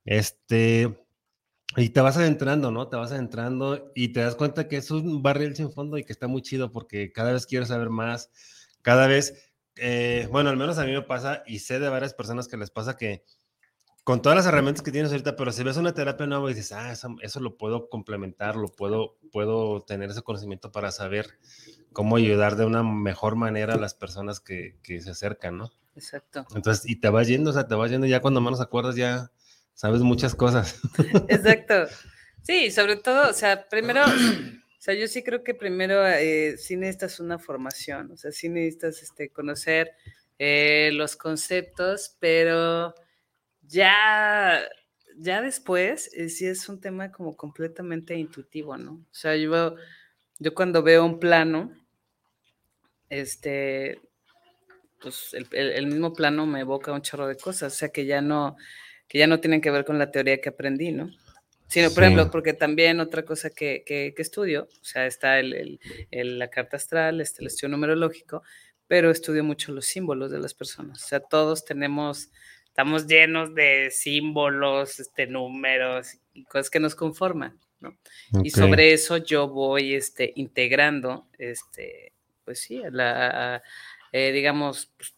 Este, 0.04 1.06
y 1.76 1.90
te 1.90 2.00
vas 2.00 2.16
adentrando, 2.16 2.70
¿no? 2.70 2.88
Te 2.88 2.96
vas 2.96 3.12
adentrando 3.12 3.92
y 3.94 4.08
te 4.08 4.20
das 4.20 4.34
cuenta 4.34 4.68
que 4.68 4.76
es 4.76 4.90
un 4.90 5.22
barril 5.22 5.54
sin 5.54 5.72
fondo 5.72 5.98
y 5.98 6.04
que 6.04 6.12
está 6.12 6.26
muy 6.26 6.42
chido 6.42 6.72
porque 6.72 7.12
cada 7.12 7.32
vez 7.32 7.46
quieres 7.46 7.68
saber 7.68 7.90
más, 7.90 8.30
cada 8.82 9.06
vez 9.06 9.50
eh, 9.76 10.28
bueno, 10.30 10.50
al 10.50 10.58
menos 10.58 10.78
a 10.78 10.84
mí 10.84 10.92
me 10.92 11.02
pasa 11.02 11.42
y 11.46 11.60
sé 11.60 11.78
de 11.78 11.88
varias 11.88 12.12
personas 12.12 12.48
que 12.48 12.58
les 12.58 12.70
pasa 12.70 12.96
que 12.96 13.24
con 14.04 14.22
todas 14.22 14.36
las 14.36 14.46
herramientas 14.46 14.82
que 14.82 14.92
tienes 14.92 15.10
ahorita, 15.10 15.36
pero 15.36 15.52
si 15.52 15.62
ves 15.62 15.76
una 15.76 15.94
terapia 15.94 16.26
nueva 16.26 16.50
y 16.50 16.54
dices, 16.54 16.72
ah, 16.72 16.92
eso, 16.92 17.40
lo 17.40 17.56
puedo 17.56 17.88
complementar, 17.88 18.56
lo 18.56 18.68
puedo, 18.68 19.18
puedo 19.32 19.82
tener 19.82 20.10
ese 20.10 20.22
conocimiento 20.22 20.72
para 20.72 20.90
saber 20.90 21.38
cómo 21.92 22.16
ayudar 22.16 22.56
de 22.56 22.64
una 22.64 22.82
mejor 22.82 23.36
manera 23.36 23.74
a 23.74 23.78
las 23.78 23.94
personas 23.94 24.40
que, 24.40 24.76
que 24.82 25.00
se 25.00 25.10
acercan, 25.10 25.58
¿no? 25.58 25.72
Exacto. 25.94 26.46
Entonces, 26.54 26.88
y 26.88 26.96
te 26.96 27.08
vas 27.08 27.28
yendo, 27.28 27.50
o 27.50 27.52
sea, 27.52 27.66
te 27.66 27.74
vas 27.74 27.90
yendo 27.90 28.06
ya 28.06 28.20
cuando 28.20 28.40
menos 28.40 28.60
acuerdas, 28.60 28.96
ya 28.96 29.30
sabes 29.74 30.00
muchas 30.00 30.34
cosas. 30.34 30.80
Exacto. 31.28 31.86
Sí, 32.42 32.70
sobre 32.70 32.96
todo, 32.96 33.28
o 33.28 33.34
sea, 33.34 33.68
primero 33.68 34.02
o 34.80 34.82
sea, 34.82 34.94
yo 34.94 35.08
sí 35.08 35.22
creo 35.22 35.44
que 35.44 35.54
primero 35.54 36.06
eh, 36.06 36.56
sí 36.56 36.74
necesitas 36.74 37.20
una 37.20 37.38
formación, 37.38 38.12
o 38.12 38.16
sea, 38.16 38.32
sí 38.32 38.48
necesitas 38.48 39.02
este, 39.02 39.28
conocer 39.28 39.92
eh, 40.38 40.88
los 40.94 41.16
conceptos, 41.16 42.16
pero 42.18 42.94
ya, 43.70 44.60
ya 45.16 45.42
después 45.42 46.10
eh, 46.14 46.28
sí 46.28 46.46
es 46.46 46.68
un 46.68 46.80
tema 46.80 47.10
como 47.10 47.36
completamente 47.36 48.14
intuitivo, 48.14 48.76
¿no? 48.76 48.92
O 48.92 49.14
sea, 49.14 49.36
yo, 49.36 49.76
yo 50.38 50.54
cuando 50.54 50.82
veo 50.82 51.04
un 51.04 51.18
plano, 51.18 51.72
este, 53.08 54.00
pues 55.00 55.34
el, 55.34 55.46
el, 55.52 55.86
mismo 55.86 56.12
plano 56.12 56.46
me 56.46 56.60
evoca 56.60 56.92
un 56.92 57.02
chorro 57.02 57.26
de 57.26 57.36
cosas, 57.36 57.72
o 57.72 57.76
sea, 57.76 57.88
que 57.90 58.06
ya 58.06 58.20
no, 58.20 58.56
que 59.08 59.18
ya 59.18 59.26
no 59.26 59.40
tienen 59.40 59.60
que 59.60 59.70
ver 59.70 59.84
con 59.84 59.98
la 59.98 60.10
teoría 60.10 60.40
que 60.40 60.50
aprendí, 60.50 60.92
¿no? 60.92 61.10
Sino, 61.70 61.90
por 61.92 62.02
ejemplo, 62.02 62.32
porque 62.32 62.52
también 62.52 62.98
otra 62.98 63.24
cosa 63.24 63.48
que, 63.48 63.84
que, 63.86 64.12
estudio, 64.16 64.68
o 64.80 64.84
sea, 64.84 65.06
está 65.06 65.38
el, 65.38 65.78
el, 66.10 66.38
la 66.38 66.50
carta 66.50 66.76
astral, 66.76 67.20
este, 67.20 67.42
el 67.42 67.46
estudio 67.46 67.68
numerológico, 67.68 68.42
pero 68.88 69.08
estudio 69.08 69.44
mucho 69.44 69.70
los 69.70 69.86
símbolos 69.86 70.32
de 70.32 70.40
las 70.40 70.52
personas. 70.52 71.04
O 71.04 71.06
sea, 71.06 71.20
todos 71.20 71.64
tenemos, 71.64 72.32
estamos 72.70 73.06
llenos 73.06 73.54
de 73.54 73.90
símbolos, 73.90 74.98
este, 74.98 75.26
números 75.26 76.16
y 76.32 76.44
cosas 76.44 76.70
que 76.70 76.80
nos 76.80 76.94
conforman, 76.94 77.60
¿no? 77.80 77.98
Y 78.42 78.50
sobre 78.50 78.92
eso 78.92 79.18
yo 79.18 79.48
voy 79.48 79.94
este, 79.94 80.32
integrando, 80.36 81.28
este, 81.38 82.12
pues 82.44 82.60
sí, 82.60 82.80
la, 82.90 83.62
eh, 84.12 84.32
digamos, 84.32 84.92
pues, 84.96 85.14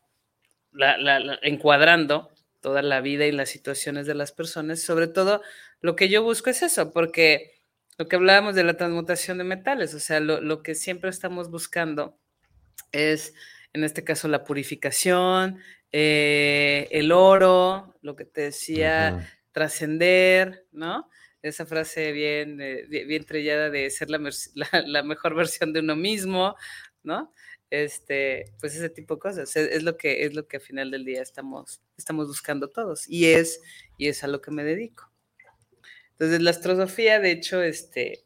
la, 0.72 0.98
la, 0.98 1.38
encuadrando 1.42 2.30
toda 2.60 2.80
la 2.80 3.00
vida 3.00 3.26
y 3.26 3.32
las 3.32 3.50
situaciones 3.50 4.06
de 4.06 4.14
las 4.14 4.32
personas, 4.32 4.80
sobre 4.80 5.06
todo 5.06 5.42
lo 5.80 5.96
que 5.96 6.08
yo 6.08 6.22
busco 6.22 6.48
es 6.48 6.62
eso, 6.62 6.92
porque 6.92 7.52
lo 7.98 8.08
que 8.08 8.16
hablábamos 8.16 8.54
de 8.54 8.64
la 8.64 8.76
transmutación 8.76 9.38
de 9.38 9.44
metales, 9.44 9.94
o 9.94 10.00
sea, 10.00 10.20
lo, 10.20 10.62
que 10.62 10.74
siempre 10.74 11.10
estamos 11.10 11.50
buscando 11.50 12.18
es, 12.92 13.34
en 13.72 13.84
este 13.84 14.04
caso, 14.04 14.28
la 14.28 14.44
purificación, 14.44 15.58
eh, 15.92 16.88
el 16.90 17.12
oro, 17.12 17.94
lo 18.00 18.16
que 18.16 18.24
te 18.24 18.40
decía, 18.42 19.30
trascender, 19.52 20.66
¿no? 20.72 21.08
Esa 21.42 21.66
frase 21.66 22.12
bien, 22.12 22.60
eh, 22.60 22.86
bien, 22.88 23.24
trillada 23.24 23.68
de 23.68 23.90
ser 23.90 24.08
la, 24.10 24.18
la, 24.86 25.02
mejor 25.02 25.34
versión 25.34 25.72
de 25.72 25.80
uno 25.80 25.94
mismo, 25.94 26.56
¿no? 27.02 27.32
Este, 27.68 28.52
pues 28.60 28.74
ese 28.76 28.90
tipo 28.90 29.14
de 29.14 29.20
cosas. 29.20 29.56
Es, 29.56 29.82
lo 29.82 29.96
que, 29.96 30.24
es 30.24 30.34
lo 30.34 30.46
que 30.46 30.58
al 30.58 30.62
final 30.62 30.90
del 30.90 31.04
día 31.04 31.22
estamos, 31.22 31.80
estamos 31.96 32.28
buscando 32.28 32.68
todos. 32.68 33.08
Y 33.08 33.26
es, 33.26 33.60
y 33.96 34.08
es 34.08 34.22
a 34.24 34.28
lo 34.28 34.40
que 34.40 34.50
me 34.50 34.64
dedico. 34.64 35.10
Entonces, 36.12 36.40
la 36.42 36.50
astrosofía, 36.50 37.18
de 37.18 37.32
hecho, 37.32 37.62
este, 37.62 38.24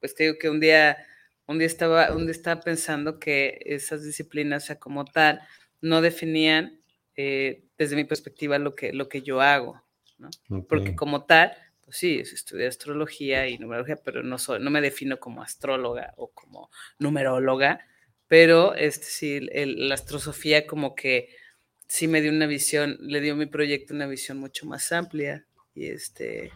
pues 0.00 0.14
te 0.14 0.24
digo 0.24 0.36
que 0.38 0.50
un 0.50 0.60
día, 0.60 0.98
un 1.46 1.58
día 1.58 1.66
estaba, 1.66 2.12
un 2.12 2.26
día 2.26 2.32
estaba 2.32 2.60
pensando 2.60 3.18
que 3.18 3.60
esas 3.64 4.04
disciplinas, 4.04 4.64
o 4.64 4.66
sea, 4.66 4.78
como 4.78 5.04
tal, 5.04 5.40
no 5.80 6.00
definían 6.00 6.81
eh, 7.16 7.64
desde 7.78 7.96
mi 7.96 8.04
perspectiva 8.04 8.58
lo 8.58 8.74
que, 8.74 8.92
lo 8.92 9.08
que 9.08 9.22
yo 9.22 9.40
hago, 9.40 9.82
¿no? 10.18 10.30
Porque 10.68 10.94
como 10.94 11.24
tal, 11.24 11.52
pues 11.84 11.96
sí, 11.96 12.20
estudié 12.20 12.66
astrología 12.66 13.48
y 13.48 13.58
numerología, 13.58 13.96
pero 13.96 14.22
no 14.22 14.38
soy, 14.38 14.60
no 14.60 14.70
me 14.70 14.80
defino 14.80 15.18
como 15.18 15.42
astróloga 15.42 16.14
o 16.16 16.32
como 16.32 16.70
numeróloga, 16.98 17.80
pero 18.28 18.74
este 18.74 19.06
sí, 19.06 19.40
la 19.40 19.94
astrosofía 19.94 20.66
como 20.66 20.94
que 20.94 21.28
sí 21.86 22.08
me 22.08 22.22
dio 22.22 22.30
una 22.30 22.46
visión, 22.46 22.96
le 23.00 23.20
dio 23.20 23.34
a 23.34 23.36
mi 23.36 23.46
proyecto 23.46 23.94
una 23.94 24.06
visión 24.06 24.38
mucho 24.38 24.64
más 24.66 24.92
amplia 24.92 25.46
y 25.74 25.86
este 25.86 26.52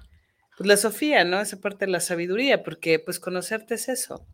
pues 0.57 0.67
la 0.67 0.77
Sofía, 0.77 1.25
¿no? 1.25 1.41
Esa 1.41 1.61
parte 1.61 1.85
de 1.85 1.93
la 1.93 2.01
sabiduría, 2.01 2.63
porque 2.63 2.99
pues 2.99 3.21
conocerte 3.21 3.75
es 3.75 3.89
eso. 3.89 4.27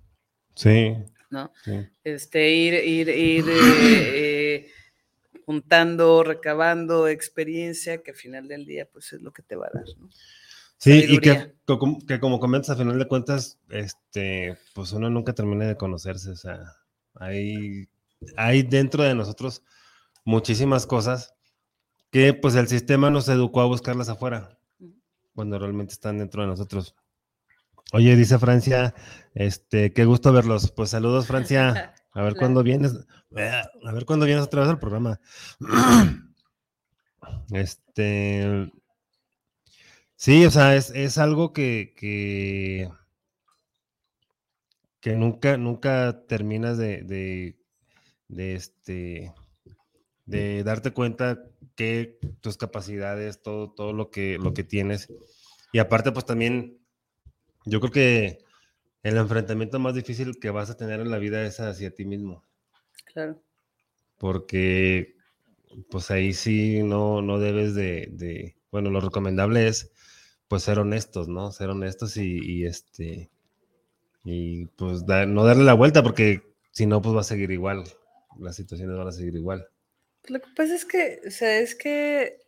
Sí. 0.54 0.94
¿No? 1.30 1.52
Este, 2.04 2.50
ir, 2.50 2.74
ir, 2.74 3.08
ir 3.08 3.44
eh, 3.48 4.31
juntando, 5.44 6.22
recabando 6.22 7.08
experiencia 7.08 8.02
que 8.02 8.12
al 8.12 8.16
final 8.16 8.48
del 8.48 8.66
día 8.66 8.88
pues 8.90 9.12
es 9.12 9.22
lo 9.22 9.32
que 9.32 9.42
te 9.42 9.56
va 9.56 9.66
a 9.66 9.70
dar, 9.72 9.84
¿no? 9.98 10.08
Sí, 10.78 11.04
y 11.08 11.18
que, 11.18 11.54
que, 12.08 12.18
como 12.18 12.40
comentas, 12.40 12.70
al 12.70 12.78
final 12.78 12.98
de 12.98 13.06
cuentas, 13.06 13.60
este, 13.70 14.58
pues 14.74 14.90
uno 14.90 15.08
nunca 15.10 15.32
termina 15.32 15.64
de 15.64 15.76
conocerse, 15.76 16.30
o 16.30 16.36
sea, 16.36 16.60
hay, 17.14 17.88
hay 18.36 18.64
dentro 18.64 19.04
de 19.04 19.14
nosotros 19.14 19.62
muchísimas 20.24 20.86
cosas 20.86 21.34
que 22.10 22.34
pues 22.34 22.56
el 22.56 22.66
sistema 22.66 23.10
nos 23.10 23.28
educó 23.28 23.60
a 23.60 23.66
buscarlas 23.66 24.08
afuera 24.08 24.58
cuando 25.34 25.58
realmente 25.58 25.92
están 25.92 26.18
dentro 26.18 26.42
de 26.42 26.48
nosotros. 26.48 26.94
Oye, 27.92 28.16
dice 28.16 28.38
Francia, 28.38 28.94
este, 29.34 29.92
qué 29.92 30.04
gusto 30.04 30.32
verlos. 30.32 30.70
Pues 30.72 30.90
saludos, 30.90 31.26
Francia. 31.26 31.94
A 32.12 32.22
ver 32.22 32.34
cuándo 32.34 32.62
vienes. 32.62 32.94
A 33.34 33.92
ver 33.92 34.04
cuándo 34.04 34.26
vienes 34.26 34.44
otra 34.44 34.60
vez 34.60 34.70
al 34.70 34.78
programa. 34.78 35.20
Este. 37.52 38.70
Sí, 40.16 40.46
o 40.46 40.50
sea, 40.50 40.76
es, 40.76 41.18
algo 41.18 41.52
que, 41.52 41.94
que, 41.96 42.88
nunca, 45.16 45.56
nunca 45.56 46.24
terminas 46.28 46.78
de, 46.78 47.02
de, 47.02 47.58
de, 48.28 48.54
este, 48.54 49.34
de 50.24 50.62
darte 50.62 50.92
cuenta 50.92 51.42
que 51.74 52.20
tus 52.40 52.56
capacidades, 52.56 53.42
todo, 53.42 53.72
todo 53.72 53.92
lo 53.92 54.10
que, 54.10 54.38
lo 54.38 54.54
que 54.54 54.62
tienes. 54.62 55.12
Y 55.72 55.80
aparte, 55.80 56.12
pues 56.12 56.24
también, 56.24 56.78
yo 57.64 57.80
creo 57.80 57.92
que 57.92 58.38
el 59.02 59.16
enfrentamiento 59.16 59.78
más 59.78 59.94
difícil 59.94 60.38
que 60.38 60.50
vas 60.50 60.70
a 60.70 60.76
tener 60.76 61.00
en 61.00 61.10
la 61.10 61.18
vida 61.18 61.44
es 61.44 61.60
hacia 61.60 61.94
ti 61.94 62.04
mismo. 62.04 62.44
Claro. 63.04 63.42
Porque, 64.18 65.16
pues 65.90 66.10
ahí 66.10 66.32
sí 66.32 66.82
no, 66.82 67.22
no 67.22 67.40
debes 67.40 67.74
de, 67.74 68.54
bueno, 68.70 68.90
lo 68.90 69.00
recomendable 69.00 69.66
es, 69.66 69.90
pues 70.46 70.62
ser 70.62 70.78
honestos, 70.78 71.28
¿no? 71.28 71.50
Ser 71.50 71.70
honestos 71.70 72.16
y, 72.16 72.64
este, 72.64 73.30
y 74.24 74.66
pues 74.66 75.02
no 75.02 75.44
darle 75.44 75.64
la 75.64 75.74
vuelta 75.74 76.02
porque 76.02 76.42
si 76.70 76.86
no, 76.86 77.02
pues 77.02 77.16
va 77.16 77.20
a 77.20 77.24
seguir 77.24 77.50
igual. 77.50 77.84
las 78.38 78.56
situaciones 78.56 78.96
van 78.96 79.08
a 79.08 79.12
seguir 79.12 79.34
igual. 79.34 79.66
Lo 80.28 80.40
que 80.40 80.48
pasa 80.54 80.74
es 80.74 80.84
que, 80.84 81.20
o 81.26 81.30
sea, 81.30 81.58
es 81.58 81.74
que, 81.74 82.38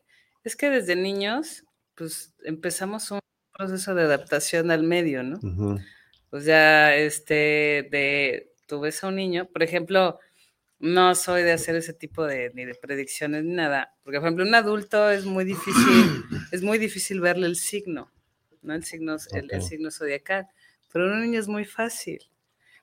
es 0.44 0.54
que 0.54 0.70
desde 0.70 0.94
niños, 0.94 1.64
pues 1.96 2.32
empezamos 2.44 3.11
un 3.11 3.18
proceso 3.52 3.94
de 3.94 4.02
adaptación 4.02 4.70
al 4.70 4.84
medio, 4.84 5.23
¿no? 5.25 5.40
Pues 6.34 6.46
ya, 6.46 6.96
este, 6.96 7.86
de, 7.92 8.50
tú 8.66 8.80
ves 8.80 9.04
a 9.04 9.06
un 9.06 9.14
niño, 9.14 9.46
por 9.52 9.62
ejemplo, 9.62 10.18
no 10.80 11.14
soy 11.14 11.44
de 11.44 11.52
hacer 11.52 11.76
ese 11.76 11.92
tipo 11.92 12.26
de, 12.26 12.50
ni 12.54 12.64
de 12.64 12.74
predicciones 12.74 13.44
ni 13.44 13.52
nada, 13.52 13.94
porque 14.02 14.18
por 14.18 14.26
ejemplo, 14.26 14.44
un 14.44 14.52
adulto 14.56 15.10
es 15.10 15.26
muy 15.26 15.44
difícil, 15.44 16.24
es 16.50 16.60
muy 16.62 16.78
difícil 16.78 17.20
verle 17.20 17.46
el 17.46 17.54
signo, 17.54 18.10
¿no? 18.62 18.74
El 18.74 18.82
signo, 18.82 19.14
el, 19.30 19.62
signo 19.62 19.92
zodiacal, 19.92 20.48
pero 20.92 21.04
un 21.04 21.22
niño 21.22 21.38
es 21.38 21.46
muy 21.46 21.64
fácil, 21.64 22.18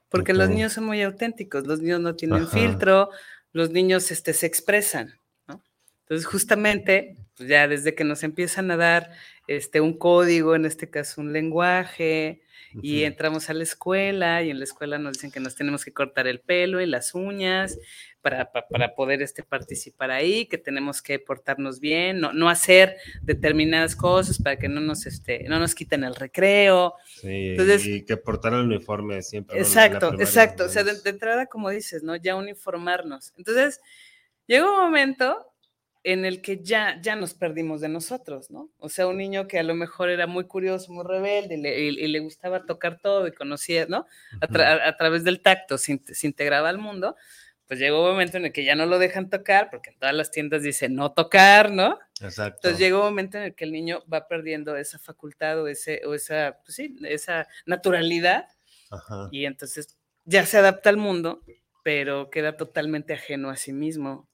porque 0.08 0.34
los 0.34 0.48
niños 0.48 0.72
son 0.72 0.86
muy 0.86 1.02
auténticos, 1.02 1.68
los 1.68 1.82
niños 1.82 2.00
no 2.00 2.16
tienen 2.16 2.48
filtro, 2.48 3.10
los 3.52 3.72
niños 3.72 4.12
este, 4.12 4.32
se 4.32 4.46
expresan, 4.46 5.20
¿no? 5.50 5.62
Entonces, 6.04 6.26
justamente, 6.26 7.18
pues 7.36 7.50
ya 7.50 7.68
desde 7.68 7.96
que 7.96 8.04
nos 8.04 8.24
empiezan 8.24 8.72
a 8.72 8.78
dar 8.78 9.12
este, 9.48 9.82
un 9.82 9.98
código, 9.98 10.56
en 10.56 10.66
este 10.66 10.90
caso 10.90 11.22
un 11.22 11.34
lenguaje, 11.34 12.42
y 12.82 13.04
entramos 13.04 13.50
a 13.50 13.54
la 13.54 13.64
escuela 13.64 14.42
y 14.44 14.50
en 14.50 14.60
la 14.60 14.64
escuela 14.64 14.98
nos 14.98 15.14
dicen 15.14 15.32
que 15.32 15.40
nos 15.40 15.56
tenemos 15.56 15.84
que 15.84 15.92
cortar 15.92 16.28
el 16.28 16.40
pelo 16.40 16.80
y 16.80 16.86
las 16.86 17.14
uñas 17.14 17.78
para, 18.22 18.52
para, 18.52 18.96
poder 18.96 19.22
este, 19.22 19.44
participar 19.44 20.12
ahí, 20.12 20.46
que 20.46 20.58
tenemos 20.58 21.02
que 21.02 21.20
portarnos 21.20 21.80
bien, 21.80 22.20
no, 22.20 22.34
no, 22.34 22.50
hacer 22.50 22.96
determinadas 23.24 23.96
cosas 23.96 24.42
para 24.42 24.58
que 24.58 24.70
no 24.70 24.80
nos, 24.80 25.06
este, 25.06 25.44
no 25.50 25.60
nos 25.60 25.74
quiten 25.74 26.04
el 26.04 26.16
recreo. 26.16 26.94
Sí, 27.08 27.56
y 27.84 28.06
que 28.06 28.18
portar 28.18 28.54
el 28.54 28.62
uniforme 28.62 29.22
siempre. 29.24 29.58
Exacto, 29.58 30.14
exacto. 30.20 30.66
O 30.66 30.70
sea, 30.70 30.84
de, 30.84 31.02
de, 31.02 31.10
entrada, 31.10 31.48
como 31.48 31.70
dices, 31.72 32.04
¿no? 32.04 32.16
Ya 32.16 32.36
uniformarnos. 32.36 33.34
Entonces, 33.38 33.82
llega 34.46 34.70
un 34.70 34.78
momento 34.78 35.51
en 36.04 36.26
el 36.26 36.42
que 36.42 36.64
ya, 36.64 37.00
ya 37.02 37.16
nos 37.16 37.34
perdimos 37.34 37.82
de 37.82 37.90
nosotros, 37.90 38.50
¿no? 38.50 38.72
O 38.80 38.90
sea, 38.90 39.08
un 39.08 39.18
niño 39.18 39.48
que 39.48 39.60
a 39.60 39.64
lo 39.64 39.76
mejor 39.76 40.10
era 40.10 40.26
muy 40.26 40.46
curioso, 40.46 40.92
muy 40.92 41.06
rebelde 41.06 41.56
y 41.56 42.08
le, 42.08 42.20
gustaba 42.20 42.66
tocar 42.66 43.00
todo 43.00 43.28
y 43.28 43.34
conocía, 43.34 43.86
¿no? 43.86 44.08
A, 44.42 44.98
través 44.98 45.24
del 45.24 45.42
tacto 45.42 45.78
se, 45.78 46.00
integraba 46.24 46.70
al 46.70 46.80
mundo, 46.80 47.16
pues 47.68 47.80
llegó 47.80 48.02
un 48.04 48.12
momento 48.12 48.38
en 48.38 48.46
el 48.46 48.52
que 48.52 48.66
ya 48.66 48.74
no 48.76 48.88
lo 48.88 48.98
dejan 48.98 49.30
tocar, 49.30 49.70
porque 49.70 49.92
en 49.92 50.00
todas 50.00 50.16
las 50.16 50.32
tiendas 50.32 50.64
dice 50.64 50.90
no 50.90 51.14
tocar, 51.14 51.72
¿no? 51.72 52.00
Exacto. 52.20 52.58
Entonces 52.68 52.80
llegó 52.80 53.00
un 53.00 53.06
momento 53.06 53.38
en 53.38 53.44
el 53.44 53.56
que 53.56 53.66
el 53.66 53.72
niño 53.72 54.04
va 54.12 54.28
perdiendo 54.28 54.76
esa 54.76 54.98
facultad 54.98 55.62
o, 55.62 55.68
ese, 55.68 56.02
o 56.06 56.16
esa, 56.16 56.58
pues 56.64 56.76
sí, 56.76 56.96
esa 57.04 57.48
naturalidad 57.66 58.48
y 59.32 59.46
entonces 59.46 59.98
ya 60.26 60.46
se 60.46 60.58
adapta 60.58 60.90
al 60.90 60.98
mundo, 60.98 61.42
pero 61.84 62.30
queda 62.30 62.58
totalmente 62.58 63.14
ajeno 63.14 63.50
a 63.50 63.56
sí 63.56 63.72
mismo 63.72 64.31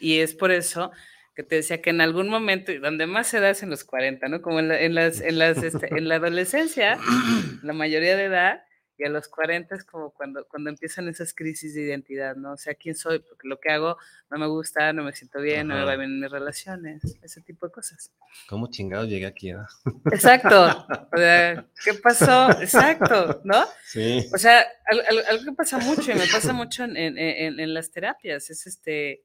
y 0.00 0.18
es 0.18 0.34
por 0.34 0.50
eso 0.50 0.90
que 1.34 1.44
te 1.44 1.54
decía 1.54 1.80
que 1.80 1.90
en 1.90 2.00
algún 2.00 2.28
momento, 2.28 2.72
y 2.72 2.78
donde 2.78 3.06
más 3.06 3.28
se 3.28 3.38
da 3.38 3.50
es 3.50 3.62
en 3.62 3.70
los 3.70 3.84
40, 3.84 4.26
¿no? 4.28 4.42
Como 4.42 4.58
en 4.58 4.66
la, 4.66 4.80
en 4.80 4.96
las, 4.96 5.20
en 5.20 5.38
las, 5.38 5.62
este, 5.62 5.96
en 5.96 6.08
la 6.08 6.16
adolescencia, 6.16 6.98
la 7.62 7.72
mayoría 7.72 8.16
de 8.16 8.24
edad, 8.24 8.62
y 8.98 9.04
a 9.04 9.08
los 9.08 9.28
40 9.28 9.76
es 9.76 9.84
como 9.84 10.10
cuando, 10.10 10.44
cuando 10.48 10.70
empiezan 10.70 11.06
esas 11.08 11.32
crisis 11.32 11.74
de 11.74 11.82
identidad, 11.82 12.34
¿no? 12.34 12.54
O 12.54 12.56
sea, 12.56 12.74
¿quién 12.74 12.96
soy? 12.96 13.20
Porque 13.20 13.46
lo 13.46 13.60
que 13.60 13.70
hago 13.70 13.96
no 14.28 14.38
me 14.38 14.48
gusta, 14.48 14.92
no 14.92 15.04
me 15.04 15.12
siento 15.12 15.40
bien, 15.40 15.68
no 15.68 15.76
me 15.76 15.84
va 15.84 15.94
bien 15.94 16.10
en 16.10 16.20
mis 16.20 16.30
relaciones, 16.30 17.16
ese 17.22 17.40
tipo 17.42 17.66
de 17.66 17.72
cosas. 17.72 18.10
¿Cómo 18.48 18.68
chingado 18.68 19.04
llegué 19.04 19.26
aquí? 19.26 19.52
¿no? 19.52 19.64
Exacto. 20.10 20.66
O 21.12 21.16
sea, 21.16 21.64
¿qué 21.84 21.94
pasó? 21.94 22.50
Exacto, 22.60 23.40
¿no? 23.44 23.64
Sí. 23.84 24.26
O 24.34 24.38
sea, 24.38 24.66
algo, 24.90 25.44
que 25.44 25.52
pasa 25.52 25.78
mucho 25.78 26.10
y 26.10 26.16
me 26.16 26.26
pasa 26.26 26.52
mucho 26.52 26.82
en, 26.82 26.96
en, 26.96 27.16
en, 27.16 27.60
en 27.60 27.74
las 27.74 27.92
terapias 27.92 28.50
es 28.50 28.66
este 28.66 29.22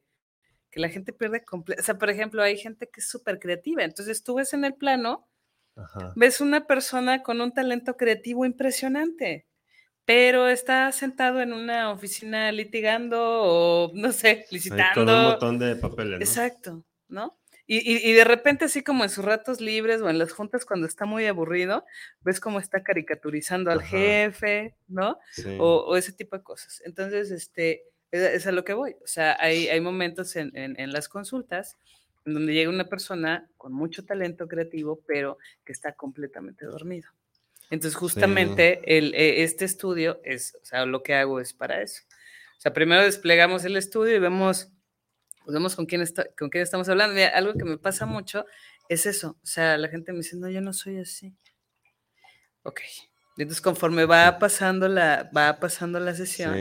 que 0.73 0.79
la 0.79 0.89
gente 0.89 1.13
pierde 1.13 1.45
completo. 1.45 1.81
O 1.81 1.85
sea, 1.85 1.99
por 1.99 2.09
ejemplo, 2.09 2.41
hay 2.41 2.57
gente 2.57 2.89
que 2.89 2.99
es 2.99 3.07
súper 3.07 3.39
creativa. 3.39 3.83
Entonces 3.83 4.23
tú 4.23 4.35
ves 4.35 4.53
en 4.53 4.65
el 4.65 4.73
plano, 4.73 5.27
ves 6.15 6.41
una 6.41 6.65
persona 6.65 7.21
con 7.21 7.41
un 7.41 7.53
talento 7.53 7.95
creativo 7.95 8.43
impresionante, 8.43 9.45
pero 10.03 10.47
está 10.47 10.91
sentado 10.91 11.41
en 11.41 11.53
una 11.53 11.91
oficina 11.91 12.51
litigando 12.51 13.19
o, 13.21 13.91
no 13.93 14.11
sé, 14.11 14.47
licitando. 14.49 15.05
con 15.05 15.09
un 15.09 15.23
montón 15.23 15.59
de 15.59 15.75
papeles. 15.75 16.19
¿no? 16.19 16.25
Exacto, 16.25 16.85
¿no? 17.07 17.37
Y, 17.65 18.11
de 18.11 18.25
repente, 18.25 18.65
así 18.65 18.83
como 18.83 19.03
en 19.03 19.09
sus 19.09 19.23
ratos 19.23 19.61
libres 19.61 20.01
o 20.01 20.09
en 20.09 20.19
las 20.19 20.33
juntas 20.33 20.65
cuando 20.65 20.85
está 20.85 21.05
muy 21.05 21.25
aburrido, 21.27 21.85
ves 22.19 22.41
cómo 22.41 22.59
está 22.59 22.83
caricaturizando 22.83 23.71
al 23.71 23.81
jefe, 23.81 24.75
¿no? 24.87 25.17
O, 25.59 25.85
o, 25.87 25.95
ese 25.95 26.11
tipo 26.11 26.37
de 26.37 26.43
cosas. 26.43 26.81
Entonces, 26.85 27.31
este, 27.31 27.83
es, 28.13 28.47
a 28.47 28.51
lo 28.51 28.63
que 28.63 28.73
voy. 28.73 28.95
O 29.03 29.07
sea, 29.07 29.35
hay, 29.39 29.67
hay 29.67 29.81
momentos 29.81 30.35
en, 30.35 30.51
en, 30.55 30.93
las 30.93 31.09
consultas 31.09 31.77
en 32.25 32.35
donde 32.35 32.53
llega 32.53 32.69
una 32.69 32.85
persona 32.85 33.49
con 33.57 33.73
mucho 33.73 34.05
talento 34.05 34.47
creativo, 34.47 35.01
pero 35.07 35.37
que 35.65 35.73
está 35.73 35.93
completamente 35.93 36.65
dormido. 36.65 37.09
Entonces, 37.69 37.97
justamente 37.97 38.81
el, 38.97 39.13
e, 39.15 39.43
este 39.43 39.65
estudio 39.65 40.21
es, 40.23 40.55
o 40.61 40.65
sea, 40.65 40.85
lo 40.85 41.01
que 41.01 41.15
hago 41.15 41.39
es 41.39 41.53
para 41.53 41.81
eso. 41.81 42.03
O 42.57 42.61
sea, 42.61 42.71
primero 42.71 43.03
desplegamos 43.03 43.65
el 43.65 43.75
estudio 43.75 44.15
y 44.15 44.19
vemos, 44.19 44.71
pues 45.43 45.53
vemos 45.53 45.75
con 45.75 45.85
quién, 45.85 46.01
está, 46.01 46.25
con 46.37 46.49
quién 46.49 46.61
estamos 46.61 46.87
hablando. 46.87 47.19
algo 47.33 47.53
que 47.53 47.65
me 47.65 47.77
pasa 47.77 48.05
mucho 48.05 48.45
es 48.89 49.05
eso. 49.05 49.37
O 49.41 49.45
sea, 49.45 49.77
la 49.77 49.89
gente 49.89 50.11
me 50.11 50.19
dice, 50.19 50.37
no, 50.37 50.49
yo 50.49 50.61
no 50.61 50.71
soy 50.71 50.99
así. 50.99 51.33
Ok, 52.61 52.79
entonces, 53.37 53.61
conforme 53.61 54.05
va 54.05 54.37
pasando 54.37 54.87
la, 54.87 55.29
va 55.35 55.59
pasando 55.59 55.99
la 55.99 56.13
sesión, 56.13 56.53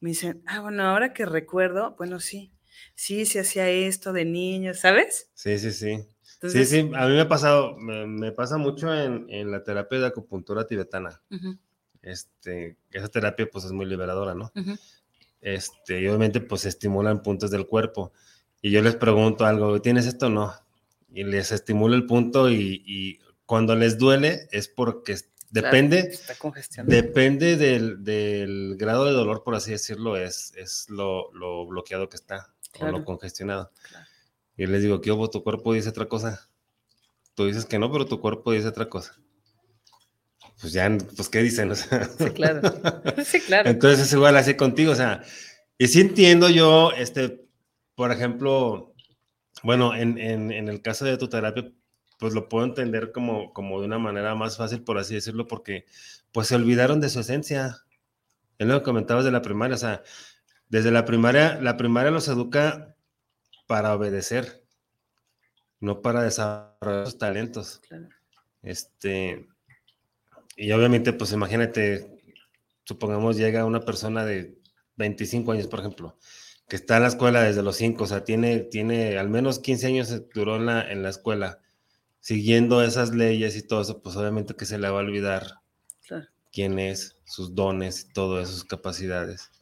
me 0.00 0.10
dicen, 0.10 0.42
ah, 0.46 0.60
bueno, 0.60 0.84
ahora 0.84 1.12
que 1.12 1.26
recuerdo, 1.26 1.94
bueno, 1.98 2.20
sí, 2.20 2.52
sí, 2.94 3.26
se 3.26 3.40
hacía 3.40 3.68
esto 3.68 4.12
de 4.12 4.24
niño, 4.24 4.74
¿sabes? 4.74 5.30
Sí, 5.34 5.58
sí, 5.58 5.72
sí. 5.72 6.04
sí, 6.42 6.64
sí, 6.64 6.90
a 6.94 7.06
mí 7.06 7.14
me 7.14 7.20
ha 7.20 7.28
pasado, 7.28 7.76
me, 7.76 8.32
pasa 8.32 8.58
mucho 8.58 8.92
en, 8.94 9.26
en, 9.30 9.50
la 9.50 9.62
terapia 9.62 9.98
de 9.98 10.06
acupuntura 10.06 10.66
tibetana. 10.66 11.20
este, 12.02 12.76
esa 12.90 13.08
terapia 13.08 13.48
pues 13.50 13.64
es 13.64 13.72
muy 13.72 13.86
liberadora, 13.86 14.34
¿no? 14.34 14.52
Este, 15.40 16.00
y 16.00 16.08
obviamente 16.08 16.40
pues 16.40 16.64
estimulan 16.66 17.22
puntos 17.22 17.50
del 17.50 17.66
cuerpo. 17.66 18.12
Y 18.62 18.70
yo 18.70 18.82
les 18.82 18.96
pregunto 18.96 19.44
algo, 19.46 19.80
¿tienes 19.80 20.06
esto 20.06 20.26
o 20.26 20.30
no? 20.30 20.52
Y 21.12 21.24
les 21.24 21.52
estimulo 21.52 21.94
el 21.94 22.06
punto 22.06 22.50
y, 22.50 22.82
y 22.84 23.20
cuando 23.44 23.76
les 23.76 23.96
duele 23.96 24.48
es 24.50 24.68
porque 24.68 25.16
Depende, 25.62 26.18
depende 26.84 27.56
del, 27.56 28.76
grado 28.76 29.06
de 29.06 29.12
dolor, 29.12 29.42
por 29.42 29.54
así 29.54 29.70
decirlo, 29.70 30.16
es, 30.16 30.52
es 30.54 30.88
lo, 30.90 31.30
bloqueado 31.66 32.10
que 32.10 32.16
está 32.16 32.52
o 32.78 32.86
lo 32.86 33.04
congestionado. 33.04 33.72
Y 34.56 34.66
les 34.66 34.82
digo, 34.82 35.00
¿qué 35.00 35.12
hubo? 35.12 35.30
Tu 35.30 35.42
cuerpo 35.42 35.72
dice 35.72 35.88
otra 35.88 36.06
cosa. 36.06 36.50
Tú 37.34 37.46
dices 37.46 37.64
que 37.64 37.78
no, 37.78 37.90
pero 37.90 38.04
tu 38.04 38.20
cuerpo 38.20 38.52
dice 38.52 38.68
otra 38.68 38.88
cosa. 38.90 39.14
Pues 40.60 40.74
ya, 40.74 40.94
pues 41.16 41.28
¿qué 41.30 41.42
dicen? 41.42 41.74
sí, 42.18 42.30
claro. 42.34 42.60
Sí, 43.24 43.40
claro. 43.40 43.70
Entonces 43.70 44.06
es 44.06 44.12
igual 44.12 44.36
así 44.36 44.54
contigo, 44.54 44.92
o 44.92 44.96
sea, 44.96 45.22
y 45.78 45.88
sí 45.88 46.02
entiendo 46.02 46.50
yo, 46.50 46.92
este, 46.92 47.46
por 47.94 48.12
ejemplo, 48.12 48.94
bueno, 49.62 49.94
en, 49.94 50.18
en 50.18 50.68
el 50.68 50.82
caso 50.82 51.06
de 51.06 51.16
tu 51.16 51.28
terapia, 51.28 51.72
pues 52.18 52.32
lo 52.34 52.48
puedo 52.48 52.64
entender 52.64 53.12
como, 53.12 53.52
como 53.52 53.80
de 53.80 53.86
una 53.86 53.98
manera 53.98 54.34
más 54.34 54.56
fácil, 54.56 54.82
por 54.82 54.98
así 54.98 55.14
decirlo, 55.14 55.46
porque 55.46 55.84
pues 56.32 56.48
se 56.48 56.54
olvidaron 56.56 57.00
de 57.00 57.08
su 57.08 57.20
esencia. 57.20 57.78
Es 58.58 58.66
lo 58.66 58.78
que 58.78 58.84
comentabas 58.84 59.24
de 59.24 59.32
la 59.32 59.42
primaria, 59.42 59.74
o 59.74 59.78
sea, 59.78 60.02
desde 60.68 60.90
la 60.90 61.04
primaria, 61.04 61.60
la 61.60 61.76
primaria 61.76 62.10
los 62.10 62.28
educa 62.28 62.96
para 63.66 63.94
obedecer, 63.94 64.64
no 65.80 66.00
para 66.00 66.22
desarrollar 66.22 67.06
sus 67.06 67.18
talentos. 67.18 67.82
Este, 68.62 69.46
y 70.56 70.72
obviamente, 70.72 71.12
pues 71.12 71.32
imagínate, 71.32 72.22
supongamos 72.84 73.36
llega 73.36 73.64
una 73.64 73.80
persona 73.80 74.24
de 74.24 74.58
25 74.96 75.52
años, 75.52 75.66
por 75.66 75.80
ejemplo, 75.80 76.18
que 76.68 76.76
está 76.76 76.96
en 76.96 77.02
la 77.02 77.08
escuela 77.08 77.42
desde 77.42 77.62
los 77.62 77.76
5, 77.76 78.04
o 78.04 78.06
sea, 78.06 78.24
tiene, 78.24 78.60
tiene 78.60 79.18
al 79.18 79.28
menos 79.28 79.58
15 79.58 79.86
años 79.86 80.22
duró 80.34 80.56
en 80.56 80.66
la, 80.66 80.90
en 80.90 81.02
la 81.02 81.10
escuela 81.10 81.60
siguiendo 82.26 82.82
esas 82.82 83.14
leyes 83.14 83.54
y 83.54 83.62
todo 83.62 83.82
eso, 83.82 84.02
pues 84.02 84.16
obviamente 84.16 84.56
que 84.56 84.66
se 84.66 84.78
le 84.78 84.90
va 84.90 84.98
a 84.98 85.04
olvidar 85.04 85.60
quién 86.52 86.80
es, 86.80 87.16
sus 87.24 87.54
dones 87.54 88.00
y 88.00 88.12
todas 88.12 88.48
sus 88.48 88.64
capacidades. 88.64 89.52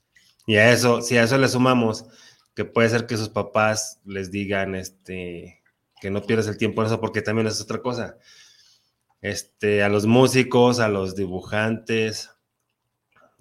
Y 0.47 0.57
a 0.57 0.73
eso, 0.73 1.03
si 1.03 1.19
a 1.19 1.25
eso 1.25 1.37
le 1.37 1.49
sumamos 1.49 2.07
que 2.55 2.65
puede 2.65 2.89
ser 2.89 3.05
que 3.05 3.19
sus 3.19 3.29
papás 3.29 4.01
les 4.07 4.31
digan 4.31 4.77
este, 4.77 5.63
que 6.01 6.11
no 6.11 6.23
pierdas 6.23 6.47
el 6.47 6.57
tiempo 6.57 6.81
en 6.81 6.87
eso, 6.87 7.03
porque 7.03 7.21
también 7.21 7.49
es 7.49 7.61
otra 7.61 7.83
cosa. 7.83 8.17
Este, 9.21 9.83
a 9.83 9.91
los 9.91 10.07
músicos, 10.07 10.81
a 10.81 10.89
los 10.89 11.15
dibujantes, 11.15 12.31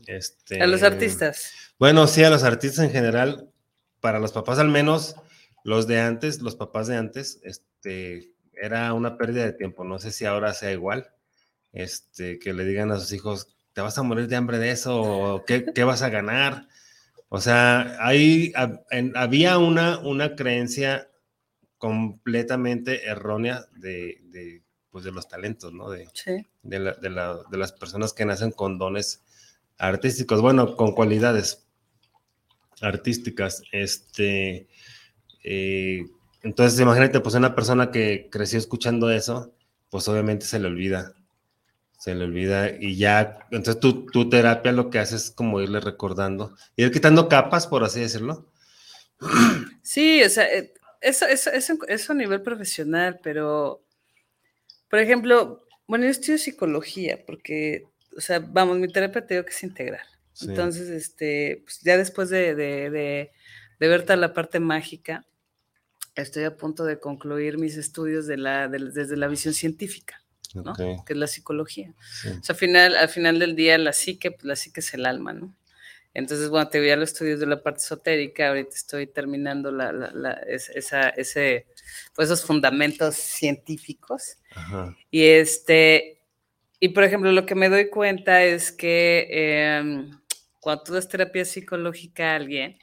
este, 0.05 0.61
a 0.61 0.67
los 0.67 0.83
artistas. 0.83 1.53
Bueno, 1.79 2.07
sí, 2.07 2.25
a 2.25 2.29
los 2.29 2.43
artistas 2.43 2.83
en 2.83 2.91
general, 2.91 3.49
para 4.01 4.19
los 4.19 4.33
papás 4.33 4.59
al 4.59 4.67
menos, 4.67 5.15
los 5.63 5.87
de 5.87 6.01
antes, 6.01 6.41
los 6.41 6.57
papás 6.57 6.87
de 6.87 6.97
antes, 6.97 7.39
este, 7.43 8.32
era 8.61 8.93
una 8.93 9.17
pérdida 9.17 9.45
de 9.45 9.53
tiempo. 9.53 9.83
No 9.83 9.99
sé 9.99 10.11
si 10.11 10.25
ahora 10.25 10.53
sea 10.53 10.71
igual. 10.71 11.09
Este, 11.71 12.37
que 12.37 12.53
le 12.53 12.65
digan 12.65 12.91
a 12.91 12.99
sus 12.99 13.11
hijos, 13.13 13.55
¿te 13.73 13.81
vas 13.81 13.97
a 13.97 14.03
morir 14.03 14.27
de 14.27 14.35
hambre 14.35 14.59
de 14.59 14.71
eso? 14.71 15.01
¿O 15.01 15.45
qué, 15.45 15.65
qué 15.73 15.83
vas 15.83 16.03
a 16.03 16.09
ganar? 16.09 16.67
O 17.29 17.41
sea, 17.41 17.97
ahí 17.99 18.53
había 19.15 19.57
una, 19.57 19.97
una 19.97 20.35
creencia 20.35 21.09
completamente 21.79 23.07
errónea 23.07 23.65
de, 23.75 24.61
pues 24.91 25.03
de 25.03 25.11
los 25.11 25.27
talentos, 25.27 25.73
¿no? 25.73 25.89
De, 25.89 26.07
de, 26.61 27.09
las 27.09 27.71
personas 27.71 28.13
que 28.13 28.25
nacen 28.25 28.51
con 28.51 28.77
dones 28.77 29.23
artísticos, 29.79 30.41
bueno, 30.41 30.75
con 30.75 30.93
cualidades 30.93 31.65
artísticas. 32.81 33.63
Este, 33.71 34.67
eh, 35.43 36.05
entonces, 36.43 36.79
imagínate, 36.79 37.19
pues 37.21 37.35
una 37.35 37.55
persona 37.55 37.89
que 37.89 38.27
creció 38.31 38.59
escuchando 38.59 39.09
eso, 39.09 39.53
pues 39.89 40.07
obviamente 40.07 40.45
se 40.45 40.59
le 40.59 40.67
olvida, 40.67 41.13
se 41.97 42.13
le 42.13 42.25
olvida 42.25 42.69
y 42.69 42.97
ya, 42.97 43.39
entonces 43.51 43.79
tu, 43.79 44.05
tu 44.07 44.29
terapia 44.29 44.73
lo 44.73 44.89
que 44.89 44.99
hace 44.99 45.15
es 45.15 45.31
como 45.31 45.61
irle 45.61 45.79
recordando, 45.79 46.55
ir 46.75 46.91
quitando 46.91 47.29
capas, 47.29 47.65
por 47.65 47.83
así 47.83 48.01
decirlo. 48.01 48.51
Sí, 49.81 50.23
o 50.23 50.29
sea, 50.29 50.45
eh, 50.45 50.73
eso, 51.01 51.25
eso, 51.27 51.49
eso, 51.51 51.77
eso 51.87 52.11
a 52.13 52.15
nivel 52.15 52.41
profesional, 52.41 53.19
pero, 53.23 53.83
por 54.89 54.99
ejemplo, 54.99 55.65
bueno, 55.87 56.05
yo 56.05 56.11
estudio 56.11 56.37
psicología 56.37 57.19
porque, 57.25 57.85
o 58.17 58.21
sea, 58.21 58.39
vamos, 58.39 58.77
mi 58.79 58.87
terapia 58.87 59.25
tengo 59.25 59.45
que 59.45 59.51
es 59.51 59.63
integral. 59.63 60.05
Entonces, 60.41 60.89
este, 60.89 61.61
pues 61.63 61.81
ya 61.81 61.97
después 61.97 62.29
de, 62.29 62.55
de, 62.55 62.89
de, 62.89 63.31
de, 63.79 63.87
ver 63.87 64.01
toda 64.03 64.15
la 64.15 64.33
parte 64.33 64.59
mágica, 64.59 65.25
estoy 66.15 66.43
a 66.43 66.57
punto 66.57 66.83
de 66.85 66.99
concluir 66.99 67.57
mis 67.57 67.77
estudios 67.77 68.27
de 68.27 68.37
la, 68.37 68.67
desde 68.67 69.17
la 69.17 69.27
visión 69.27 69.53
científica, 69.53 70.23
¿no? 70.53 70.73
Que 70.73 71.13
es 71.13 71.17
la 71.17 71.27
psicología. 71.27 71.93
O 72.39 72.43
sea, 72.43 72.53
al 72.53 72.55
final, 72.55 72.95
al 72.95 73.09
final 73.09 73.39
del 73.39 73.55
día, 73.55 73.77
la 73.77 73.93
psique, 73.93 74.31
pues 74.31 74.45
la 74.45 74.55
psique 74.55 74.81
es 74.81 74.93
el 74.93 75.05
alma, 75.05 75.33
¿no? 75.33 75.55
Entonces, 76.15 76.49
bueno, 76.49 76.69
te 76.69 76.79
voy 76.79 76.91
a 76.91 76.95
los 76.95 77.11
estudios 77.11 77.39
de 77.39 77.47
la 77.47 77.63
parte 77.63 77.79
esotérica, 77.79 78.49
ahorita 78.49 78.75
estoy 78.75 79.07
terminando 79.07 79.71
la, 79.71 79.91
la, 79.91 80.33
esa, 80.45 81.09
ese, 81.09 81.65
pues 82.13 82.27
esos 82.27 82.45
fundamentos 82.45 83.15
científicos. 83.15 84.37
Y 85.09 85.23
este, 85.23 86.21
y 86.79 86.89
por 86.89 87.03
ejemplo, 87.03 87.31
lo 87.31 87.47
que 87.47 87.55
me 87.55 87.69
doy 87.69 87.89
cuenta 87.89 88.43
es 88.43 88.71
que 88.71 89.27
eh, 89.31 90.11
cuando 90.59 90.83
tú 90.83 90.93
das 90.93 91.09
terapia 91.09 91.45
psicológica 91.45 92.31
a 92.31 92.35
alguien, 92.35 92.77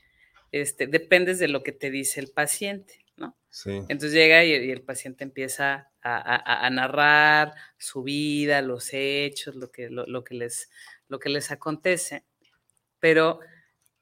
este, 0.51 0.89
dependes 0.89 1.39
de 1.39 1.47
lo 1.47 1.63
que 1.63 1.71
te 1.71 1.91
dice 1.91 2.19
el 2.19 2.31
paciente, 2.33 3.05
¿no? 3.21 3.37
Sí. 3.51 3.71
Entonces 3.89 4.13
llega 4.13 4.45
y, 4.45 4.53
el 4.53 4.83
paciente 4.83 5.23
empieza 5.23 5.93
a, 6.03 6.67
a, 6.67 6.71
narrar 6.71 7.53
su 7.79 8.03
vida, 8.03 8.63
los 8.63 8.89
hechos, 8.93 9.55
lo 9.55 9.71
que, 9.71 9.91
lo, 9.91 10.07
lo 10.07 10.25
que, 10.25 10.35
les, 10.35 10.71
lo 11.09 11.21
que 11.21 11.29
les 11.29 11.53
acontece 11.53 12.25
pero 13.01 13.41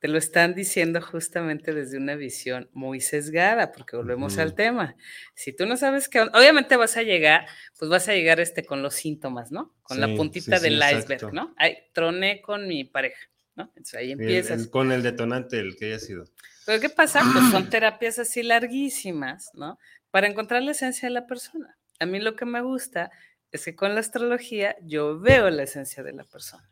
te 0.00 0.07
lo 0.07 0.18
están 0.18 0.54
diciendo 0.54 1.00
justamente 1.00 1.72
desde 1.72 1.96
una 1.96 2.14
visión 2.14 2.68
muy 2.72 3.00
sesgada, 3.00 3.72
porque 3.72 3.96
volvemos 3.96 4.38
al 4.38 4.54
tema. 4.54 4.94
Si 5.35 5.52
tú 5.52 5.66
no 5.66 5.76
sabes 5.76 6.09
qué, 6.09 6.20
obviamente 6.20 6.76
vas 6.76 6.96
a 6.96 7.02
llegar, 7.02 7.46
pues 7.78 7.90
vas 7.90 8.09
a 8.09 8.12
llegar 8.12 8.38
este 8.38 8.64
con 8.64 8.83
los 8.83 8.94
síntomas, 8.94 9.50
¿no? 9.50 9.74
Con 9.83 10.00
la 10.00 10.14
puntita 10.14 10.61
del 10.61 10.76
iceberg, 10.76 11.33
¿no? 11.33 11.52
Ay, 11.57 11.78
troné 11.92 12.40
con 12.42 12.68
mi 12.68 12.85
pareja, 12.85 13.28
¿no? 13.57 13.64
Entonces 13.64 13.94
ahí 13.94 14.12
empiezas. 14.12 14.68
con 14.68 14.92
el 14.92 15.02
detonante, 15.02 15.59
el 15.59 15.74
que 15.76 15.87
haya 15.87 15.98
sido. 15.98 16.26
Pero 16.68 16.83
¿qué 16.83 16.90
pasa? 16.90 17.22
Pues 17.33 17.50
son 17.50 17.70
terapias 17.70 18.18
así 18.18 18.42
larguísimas, 18.42 19.48
¿no? 19.54 19.78
Para 20.11 20.26
encontrar 20.26 20.62
la 20.62 20.72
esencia 20.72 21.09
de 21.09 21.14
la 21.14 21.26
persona. 21.26 21.78
A 21.98 22.04
mí 22.04 22.20
lo 22.20 22.37
que 22.37 22.44
me 22.44 22.61
gusta 22.61 23.11
es 23.50 23.64
que 23.64 23.74
con 23.74 23.94
la 23.94 24.00
astrología 24.00 24.76
yo 24.83 25.18
veo 25.18 25.48
la 25.48 25.62
esencia 25.62 26.02
de 26.02 26.12
la 26.12 26.24
persona. 26.24 26.70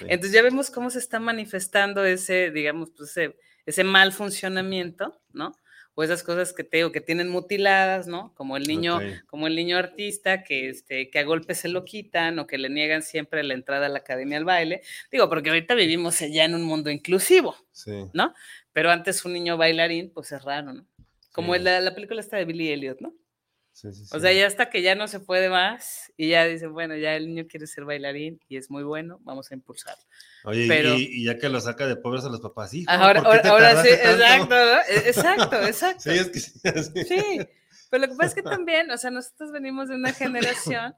Entonces 0.00 0.32
ya 0.32 0.40
vemos 0.40 0.70
cómo 0.70 0.88
se 0.88 0.98
está 0.98 1.20
manifestando 1.20 2.06
ese, 2.06 2.52
digamos, 2.52 2.92
pues 2.96 3.14
ese, 3.66 3.84
mal 3.84 4.14
funcionamiento, 4.14 5.20
¿no? 5.34 5.52
O 5.94 6.02
esas 6.02 6.22
cosas 6.22 6.52
que 6.52 6.64
te 6.64 6.78
digo 6.78 6.92
que 6.92 7.00
tienen 7.00 7.28
mutiladas, 7.28 8.06
¿no? 8.06 8.34
Como 8.34 8.56
el 8.56 8.64
niño, 8.64 9.00
como 9.26 9.46
el 9.46 9.54
niño 9.54 9.76
artista 9.78 10.42
que, 10.42 10.68
este, 10.68 11.08
que 11.10 11.18
a 11.20 11.22
golpes 11.24 11.58
se 11.58 11.68
lo 11.68 11.84
quitan 11.84 12.38
o 12.38 12.46
que 12.46 12.58
le 12.58 12.68
niegan 12.68 13.02
siempre 13.02 13.42
la 13.44 13.54
entrada 13.54 13.86
a 13.86 13.88
la 13.88 13.98
academia 13.98 14.38
al 14.38 14.44
baile. 14.44 14.82
Digo, 15.12 15.28
porque 15.28 15.50
ahorita 15.50 15.74
vivimos 15.74 16.18
ya 16.18 16.44
en 16.44 16.54
un 16.54 16.64
mundo 16.64 16.90
inclusivo, 16.90 17.56
¿no? 18.12 18.34
Pero 18.72 18.90
antes 18.90 19.24
un 19.24 19.32
niño 19.34 19.56
bailarín, 19.56 20.10
pues 20.10 20.32
es 20.32 20.42
raro, 20.42 20.72
¿no? 20.72 20.86
Como 21.32 21.54
la, 21.56 21.80
la 21.80 21.94
película 21.94 22.20
está 22.20 22.36
de 22.36 22.44
Billy 22.44 22.70
Elliot, 22.70 23.00
¿no? 23.00 23.14
O 24.12 24.20
sea, 24.20 24.32
ya 24.32 24.46
hasta 24.46 24.70
que 24.70 24.82
ya 24.82 24.94
no 24.94 25.08
se 25.08 25.18
puede 25.18 25.48
más 25.48 26.12
y 26.16 26.28
ya 26.28 26.44
dicen, 26.44 26.72
bueno, 26.72 26.96
ya 26.96 27.16
el 27.16 27.26
niño 27.26 27.46
quiere 27.48 27.66
ser 27.66 27.84
bailarín 27.84 28.40
y 28.48 28.56
es 28.56 28.70
muy 28.70 28.84
bueno, 28.84 29.18
vamos 29.24 29.50
a 29.50 29.54
impulsarlo. 29.54 30.02
Oye, 30.44 30.66
Pero, 30.68 30.94
y, 30.94 31.24
ya 31.24 31.38
que 31.38 31.48
lo 31.48 31.60
saca 31.60 31.86
de 31.86 31.96
pobres 31.96 32.24
a 32.24 32.28
los 32.28 32.40
papás, 32.40 32.70
sí. 32.70 32.84
Ahora, 32.86 33.20
ahora, 33.20 33.82
sí, 33.82 33.88
exacto, 33.88 34.54
e, 34.54 35.08
exacto, 35.08 35.62
exacto. 35.66 36.02
Sí, 36.02 36.10
es 36.10 36.30
que 36.30 36.40
sí, 36.40 36.60
sí. 37.08 37.48
Pero 37.90 38.06
lo 38.06 38.12
que 38.12 38.16
pasa 38.16 38.28
es 38.28 38.34
que 38.34 38.42
también, 38.42 38.90
o 38.90 38.98
sea, 38.98 39.10
nosotros 39.10 39.50
venimos 39.50 39.88
de 39.88 39.96
una 39.96 40.12
generación 40.12 40.94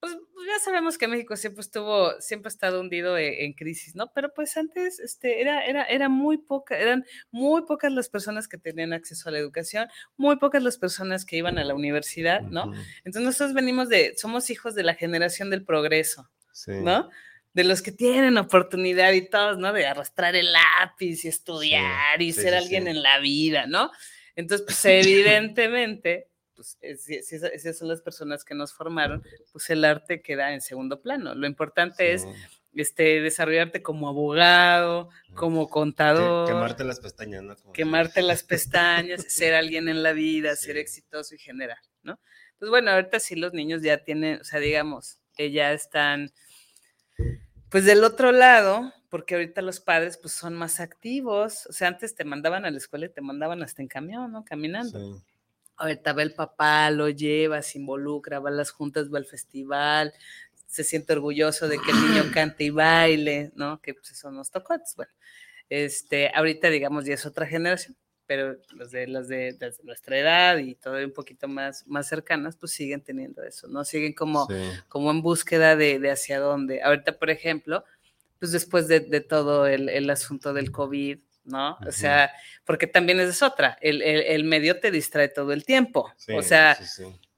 pues, 0.00 0.16
pues, 0.34 0.46
ya 0.46 0.58
sabemos 0.64 0.98
que 0.98 1.08
México 1.08 1.36
siempre 1.36 1.62
estuvo, 1.62 2.12
siempre 2.20 2.48
ha 2.48 2.50
estado 2.50 2.80
hundido 2.80 3.16
e, 3.16 3.44
en, 3.44 3.52
crisis, 3.54 3.94
¿no? 3.94 4.12
Pero 4.12 4.32
pues 4.34 4.56
antes 4.56 5.00
este, 5.00 5.40
era, 5.40 5.64
era, 5.64 5.84
era 5.84 6.08
muy 6.08 6.38
poca, 6.38 6.78
eran 6.78 7.04
muy 7.30 7.62
pocas 7.62 7.92
las 7.92 8.08
personas 8.08 8.46
que 8.46 8.58
tenían 8.58 8.92
acceso 8.92 9.28
a 9.28 9.32
la 9.32 9.38
educación, 9.38 9.88
muy 10.16 10.36
pocas 10.36 10.62
las 10.62 10.78
personas 10.78 11.24
que 11.24 11.36
iban 11.36 11.58
a 11.58 11.64
la 11.64 11.74
universidad, 11.74 12.42
¿no? 12.42 12.72
Entonces 12.98 13.22
nosotros 13.22 13.54
venimos 13.54 13.88
de, 13.88 14.14
somos 14.16 14.50
hijos 14.50 14.74
de 14.74 14.82
la 14.82 14.94
generación 14.94 15.50
del 15.50 15.64
progreso, 15.64 16.28
¿no? 16.66 17.08
De 17.54 17.64
los 17.64 17.80
que 17.80 17.92
tienen 17.92 18.36
oportunidad 18.36 19.12
y 19.12 19.28
todos, 19.28 19.58
¿no? 19.58 19.72
De 19.72 19.86
arrastrar 19.86 20.36
el 20.36 20.52
lápiz 20.52 21.24
y 21.24 21.28
estudiar 21.28 22.20
y 22.20 22.32
ser 22.32 22.54
alguien 22.54 22.86
en 22.86 23.02
la 23.02 23.18
vida, 23.18 23.66
¿no? 23.66 23.90
Entonces, 24.34 24.66
pues 24.66 24.84
evidentemente 24.84 26.28
pues 26.56 26.78
eh, 26.80 26.96
si, 26.96 27.14
esas 27.14 27.78
son 27.78 27.88
las 27.88 28.00
personas 28.00 28.44
que 28.44 28.54
nos 28.54 28.72
formaron, 28.72 29.22
pues 29.52 29.68
el 29.70 29.84
arte 29.84 30.22
queda 30.22 30.54
en 30.54 30.62
segundo 30.62 31.02
plano. 31.02 31.34
Lo 31.34 31.46
importante 31.46 32.14
es 32.14 32.26
este, 32.74 33.20
desarrollarte 33.20 33.82
como 33.82 34.08
abogado, 34.08 35.10
como 35.34 35.68
contador. 35.68 36.48
quemarte 36.48 36.84
las 36.84 37.00
pestañas, 37.00 37.42
¿no? 37.42 37.72
quemarte 37.72 38.22
las 38.22 38.42
pestañas, 38.42 39.24
ser 39.28 39.54
alguien 39.54 39.88
en 39.88 40.02
la 40.02 40.12
vida, 40.12 40.56
ser 40.56 40.78
exitoso 40.78 41.34
y 41.34 41.38
generar, 41.38 41.78
¿no? 42.02 42.18
Pues 42.58 42.70
bueno, 42.70 42.90
ahorita 42.90 43.20
sí 43.20 43.36
los 43.36 43.52
niños 43.52 43.82
ya 43.82 43.98
tienen, 43.98 44.40
o 44.40 44.44
sea, 44.44 44.58
digamos, 44.58 45.18
que 45.36 45.52
ya 45.52 45.72
están, 45.72 46.32
pues 47.68 47.84
del 47.84 48.02
otro 48.02 48.32
lado, 48.32 48.94
porque 49.10 49.34
ahorita 49.34 49.60
los 49.60 49.80
padres 49.80 50.16
pues 50.16 50.32
son 50.32 50.54
más 50.54 50.80
activos, 50.80 51.66
o 51.66 51.72
sea, 51.72 51.88
antes 51.88 52.14
te 52.14 52.24
mandaban 52.24 52.64
a 52.64 52.70
la 52.70 52.78
escuela 52.78 53.06
y 53.06 53.10
te 53.10 53.20
mandaban 53.20 53.62
hasta 53.62 53.82
en 53.82 53.88
camión, 53.88 54.32
¿no? 54.32 54.42
Caminando. 54.44 54.98
Sí 54.98 55.22
ahorita 55.76 56.12
va 56.12 56.22
el 56.22 56.34
papá, 56.34 56.90
lo 56.90 57.08
lleva, 57.08 57.62
se 57.62 57.78
involucra, 57.78 58.40
va 58.40 58.50
a 58.50 58.52
las 58.52 58.70
juntas, 58.70 59.12
va 59.12 59.18
al 59.18 59.24
festival, 59.24 60.12
se 60.66 60.84
siente 60.84 61.12
orgulloso 61.12 61.68
de 61.68 61.78
que 61.78 61.90
el 61.90 62.00
niño 62.00 62.24
cante 62.34 62.64
y 62.64 62.70
baile, 62.70 63.52
¿no? 63.54 63.80
Que 63.80 63.94
pues 63.94 64.10
eso 64.10 64.30
nos 64.30 64.50
tocó. 64.50 64.74
bueno, 64.96 65.12
este, 65.68 66.30
ahorita 66.34 66.70
digamos 66.70 67.04
ya 67.04 67.14
es 67.14 67.26
otra 67.26 67.46
generación, 67.46 67.96
pero 68.26 68.56
los 68.74 68.90
de, 68.90 69.06
los 69.06 69.28
de, 69.28 69.56
nuestra 69.84 70.18
edad 70.18 70.58
y 70.58 70.74
todo 70.74 70.96
un 71.04 71.12
poquito 71.12 71.48
más, 71.48 71.86
más 71.86 72.08
cercanas, 72.08 72.56
pues 72.56 72.72
siguen 72.72 73.00
teniendo 73.00 73.42
eso, 73.42 73.68
¿no? 73.68 73.84
Siguen 73.84 74.12
como, 74.12 74.48
como 74.88 75.10
en 75.10 75.22
búsqueda 75.22 75.76
de, 75.76 75.98
de, 75.98 76.10
hacia 76.10 76.40
dónde. 76.40 76.82
Ahorita, 76.82 77.18
por 77.18 77.30
ejemplo, 77.30 77.84
pues 78.38 78.52
después 78.52 78.88
de, 78.88 79.00
de 79.00 79.20
todo 79.20 79.66
el, 79.66 79.88
el 79.88 80.10
asunto 80.10 80.52
del 80.52 80.70
COVID, 80.70 81.18
¿no? 81.46 81.78
O 81.86 81.92
sea, 81.92 82.32
porque 82.64 82.86
también 82.86 83.20
es 83.20 83.42
otra, 83.42 83.78
el, 83.80 84.44
medio 84.44 84.80
te 84.80 84.90
distrae 84.90 85.28
todo 85.28 85.52
el 85.52 85.64
tiempo. 85.64 86.12
o 86.34 86.42
sea, 86.42 86.78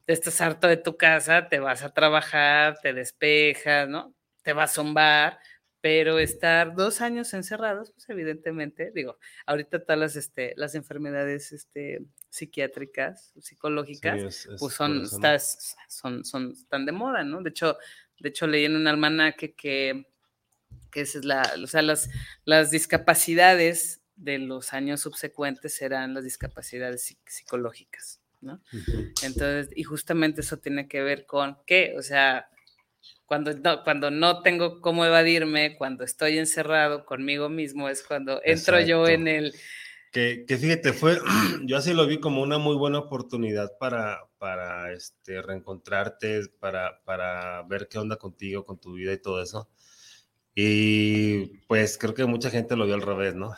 estás 0.07 0.41
harto 0.41 0.67
de 0.67 0.79
tu 0.79 0.97
casa, 0.97 1.49
te 1.49 1.61
vas 1.61 1.83
a 1.83 1.93
trabajar, 1.93 2.79
te 2.81 2.93
despejas, 2.93 3.89
¿no? 3.89 4.15
Te 4.43 4.53
vas 4.53 4.71
a 4.71 4.75
zombar, 4.75 5.39
pero 5.81 6.19
estar 6.19 6.75
dos 6.75 7.01
años 7.01 7.33
encerrados, 7.35 7.93
pues 7.93 8.09
evidentemente, 8.09 8.91
digo, 8.95 9.19
ahorita 9.47 9.85
todas 9.85 9.99
las, 9.99 10.17
este, 10.17 10.55
las 10.57 10.75
enfermedades 10.75 11.53
este, 11.53 12.03
psiquiátricas, 12.31 13.33
psicológicas, 13.41 14.49
pues 14.59 14.75
son, 14.75 15.03
estás, 15.03 15.77
son, 15.89 16.25
son, 16.25 16.53
están 16.53 16.87
de 16.87 16.93
moda, 16.93 17.23
¿no? 17.23 17.43
De 17.43 17.51
hecho, 17.51 17.77
de 18.19 18.31
hecho 18.31 18.47
leí 18.47 18.65
en 18.65 18.77
un 18.77 18.87
almanaque 18.87 19.55
que 19.55 20.08
que 20.99 21.03
es 21.03 21.25
la, 21.25 21.55
o 21.63 21.67
sea, 21.69 21.83
las, 21.83 22.11
las 22.45 22.73
discapacidades 22.73 24.01
de 24.17 24.39
los 24.39 24.73
años 24.73 25.01
subsecuentes 25.01 25.75
serán 25.75 26.13
las 26.13 26.25
discapacidades 26.25 27.17
psicológicas, 27.25 28.21
¿no? 28.41 28.61
Entonces, 29.23 29.69
y 29.77 29.85
justamente 29.85 30.41
eso 30.41 30.59
tiene 30.59 30.89
que 30.89 31.03
ver 31.03 31.25
con 31.25 31.57
qué, 31.67 31.95
o 31.97 32.03
sea, 32.03 32.49
cuando 33.27 33.53
no, 33.53 33.85
cuando 33.85 34.11
no 34.11 34.43
tengo 34.43 34.81
cómo 34.81 35.05
evadirme, 35.05 35.77
cuando 35.77 36.03
estoy 36.03 36.39
encerrado 36.39 37.05
conmigo 37.05 37.49
mismo, 37.49 37.89
es 37.89 38.03
cuando 38.03 38.41
entro 38.45 38.81
yo 38.81 39.07
en 39.07 39.29
el... 39.29 39.55
Que, 40.11 40.47
que, 40.49 40.57
fíjate, 40.57 40.95
fue, 40.95 41.19
yo 41.65 41.77
así 41.77 41.95
lo 41.95 42.09
vi 42.09 42.19
como 42.19 42.43
una 42.43 42.59
muy 42.59 42.75
buena 42.75 42.99
oportunidad 42.99 43.71
para, 43.79 44.19
para 44.39 44.93
este, 44.93 45.43
reencontrarte, 45.43 46.49
para, 46.59 47.05
para 47.05 47.63
ver 47.69 47.87
qué 47.89 47.99
onda 47.99 48.17
contigo, 48.17 48.65
con 48.65 48.81
tu 48.81 48.95
vida 48.95 49.13
y 49.13 49.23
todo 49.23 49.41
eso. 49.41 49.69
Y 50.61 51.61
pues 51.69 51.97
creo 51.99 52.15
que 52.15 52.25
mucha 52.25 52.51
gente 52.51 52.75
lo 52.75 52.85
vio 52.85 52.97
al 52.97 53.03
revés, 53.03 53.37
¿no? 53.37 53.55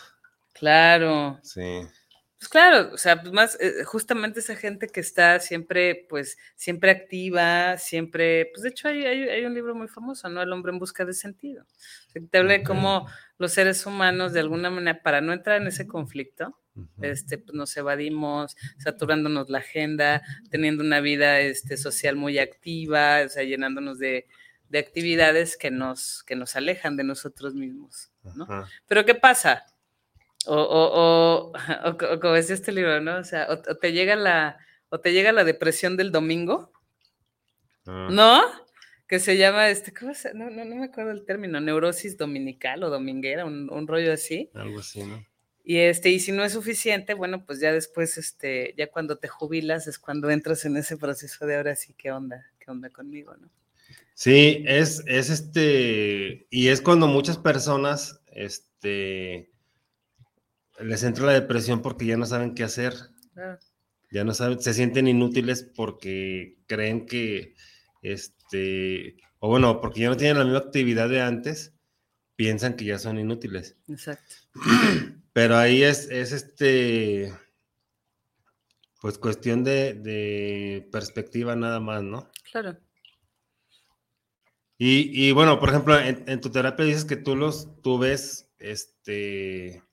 Claro. 0.52 1.40
Sí. 1.42 1.80
Pues 2.38 2.48
claro, 2.50 2.90
o 2.92 2.98
sea, 2.98 3.22
pues 3.22 3.32
más 3.32 3.58
eh, 3.58 3.84
justamente 3.84 4.40
esa 4.40 4.54
gente 4.54 4.86
que 4.86 5.00
está 5.00 5.40
siempre, 5.40 6.06
pues, 6.10 6.36
siempre 6.56 6.90
activa, 6.90 7.78
siempre, 7.78 8.50
pues 8.52 8.64
de 8.64 8.68
hecho 8.68 8.88
hay, 8.88 9.06
hay, 9.06 9.22
hay 9.30 9.44
un 9.46 9.54
libro 9.54 9.74
muy 9.74 9.88
famoso, 9.88 10.28
¿no? 10.28 10.42
El 10.42 10.52
hombre 10.52 10.72
en 10.72 10.78
busca 10.78 11.06
de 11.06 11.14
sentido. 11.14 11.62
O 11.62 12.10
sea, 12.10 12.20
que 12.20 12.28
te 12.28 12.36
habla 12.36 12.52
de 12.52 12.64
cómo 12.64 13.08
los 13.38 13.52
seres 13.52 13.86
humanos, 13.86 14.34
de 14.34 14.40
alguna 14.40 14.68
manera, 14.68 15.02
para 15.02 15.22
no 15.22 15.32
entrar 15.32 15.58
en 15.58 15.68
ese 15.68 15.86
conflicto, 15.86 16.54
este, 17.00 17.38
pues 17.38 17.54
nos 17.54 17.74
evadimos, 17.78 18.56
saturándonos 18.76 19.48
la 19.48 19.58
agenda, 19.58 20.20
teniendo 20.50 20.84
una 20.84 21.00
vida 21.00 21.40
este, 21.40 21.78
social 21.78 22.16
muy 22.16 22.38
activa, 22.38 23.22
o 23.24 23.28
sea, 23.30 23.42
llenándonos 23.42 23.98
de, 23.98 24.26
de 24.70 24.78
actividades 24.78 25.56
que 25.58 25.70
nos, 25.70 26.22
que 26.22 26.34
nos 26.36 26.56
alejan 26.56 26.96
de 26.96 27.04
nosotros 27.04 27.54
mismos, 27.54 28.10
¿no? 28.34 28.44
Ajá. 28.44 28.68
Pero 28.86 29.04
¿qué 29.04 29.14
pasa? 29.14 29.66
O, 30.46 30.54
o, 30.56 31.50
o, 31.50 31.52
o 31.90 31.96
co- 31.98 32.12
o 32.14 32.20
como 32.20 32.32
decía 32.34 32.54
este 32.54 32.72
libro, 32.72 33.00
¿no? 33.00 33.18
O 33.18 33.24
sea, 33.24 33.46
o, 33.50 33.54
o 33.54 33.76
te 33.76 33.92
llega 33.92 34.16
la, 34.16 34.56
o 34.88 35.00
te 35.00 35.12
llega 35.12 35.32
la 35.32 35.44
depresión 35.44 35.96
del 35.98 36.10
domingo, 36.12 36.72
Ah, 37.86 38.08
¿no? 38.10 38.42
Que 39.08 39.18
se 39.18 39.36
llama, 39.36 39.68
este, 39.70 39.92
¿cómo 39.92 40.14
se? 40.14 40.32
No, 40.34 40.50
no, 40.50 40.64
no 40.64 40.76
me 40.76 40.84
acuerdo 40.84 41.10
el 41.10 41.24
término, 41.24 41.60
neurosis 41.60 42.16
dominical 42.16 42.82
o 42.84 42.90
dominguera, 42.90 43.44
un, 43.44 43.68
un 43.72 43.86
rollo 43.88 44.12
así. 44.12 44.50
Algo 44.54 44.80
así, 44.80 45.02
¿no? 45.02 45.24
Y 45.64 45.78
este, 45.78 46.10
y 46.10 46.20
si 46.20 46.32
no 46.32 46.44
es 46.44 46.52
suficiente, 46.52 47.14
bueno, 47.14 47.44
pues 47.44 47.60
ya 47.60 47.72
después, 47.72 48.16
este, 48.18 48.74
ya 48.78 48.88
cuando 48.90 49.18
te 49.18 49.28
jubilas 49.28 49.86
es 49.86 49.98
cuando 49.98 50.30
entras 50.30 50.64
en 50.64 50.76
ese 50.76 50.96
proceso 50.96 51.46
de 51.46 51.56
ahora 51.56 51.74
sí, 51.76 51.94
¿qué 51.94 52.12
onda? 52.12 52.46
¿Qué 52.58 52.70
onda 52.70 52.88
conmigo, 52.90 53.36
no? 53.36 53.50
Sí, 54.20 54.64
es, 54.66 55.02
es 55.06 55.30
este, 55.30 56.46
y 56.50 56.68
es 56.68 56.82
cuando 56.82 57.06
muchas 57.06 57.38
personas, 57.38 58.20
este, 58.26 59.50
les 60.78 61.02
entra 61.04 61.24
la 61.24 61.32
depresión 61.32 61.80
porque 61.80 62.04
ya 62.04 62.18
no 62.18 62.26
saben 62.26 62.54
qué 62.54 62.62
hacer, 62.62 62.92
ya 64.10 64.22
no 64.22 64.34
saben, 64.34 64.60
se 64.60 64.74
sienten 64.74 65.08
inútiles 65.08 65.62
porque 65.74 66.58
creen 66.66 67.06
que, 67.06 67.54
este, 68.02 69.16
o 69.38 69.48
bueno, 69.48 69.80
porque 69.80 70.00
ya 70.00 70.10
no 70.10 70.18
tienen 70.18 70.36
la 70.36 70.44
misma 70.44 70.58
actividad 70.58 71.08
de 71.08 71.22
antes, 71.22 71.72
piensan 72.36 72.76
que 72.76 72.84
ya 72.84 72.98
son 72.98 73.18
inútiles. 73.18 73.78
Exacto. 73.88 74.34
Pero 75.32 75.56
ahí 75.56 75.82
es, 75.82 76.10
es 76.10 76.32
este, 76.32 77.32
pues 79.00 79.16
cuestión 79.16 79.64
de, 79.64 79.94
de 79.94 80.86
perspectiva 80.92 81.56
nada 81.56 81.80
más, 81.80 82.02
¿no? 82.02 82.30
Claro. 82.52 82.76
Y, 84.82 85.10
y, 85.12 85.32
bueno, 85.32 85.60
por 85.60 85.68
ejemplo, 85.68 86.00
en, 86.00 86.24
en, 86.26 86.40
tu 86.40 86.48
terapia 86.48 86.86
dices 86.86 87.04
que 87.04 87.16
tú 87.16 87.36
los, 87.36 87.68
tú 87.82 87.98
ves, 87.98 88.48
este, 88.58 89.84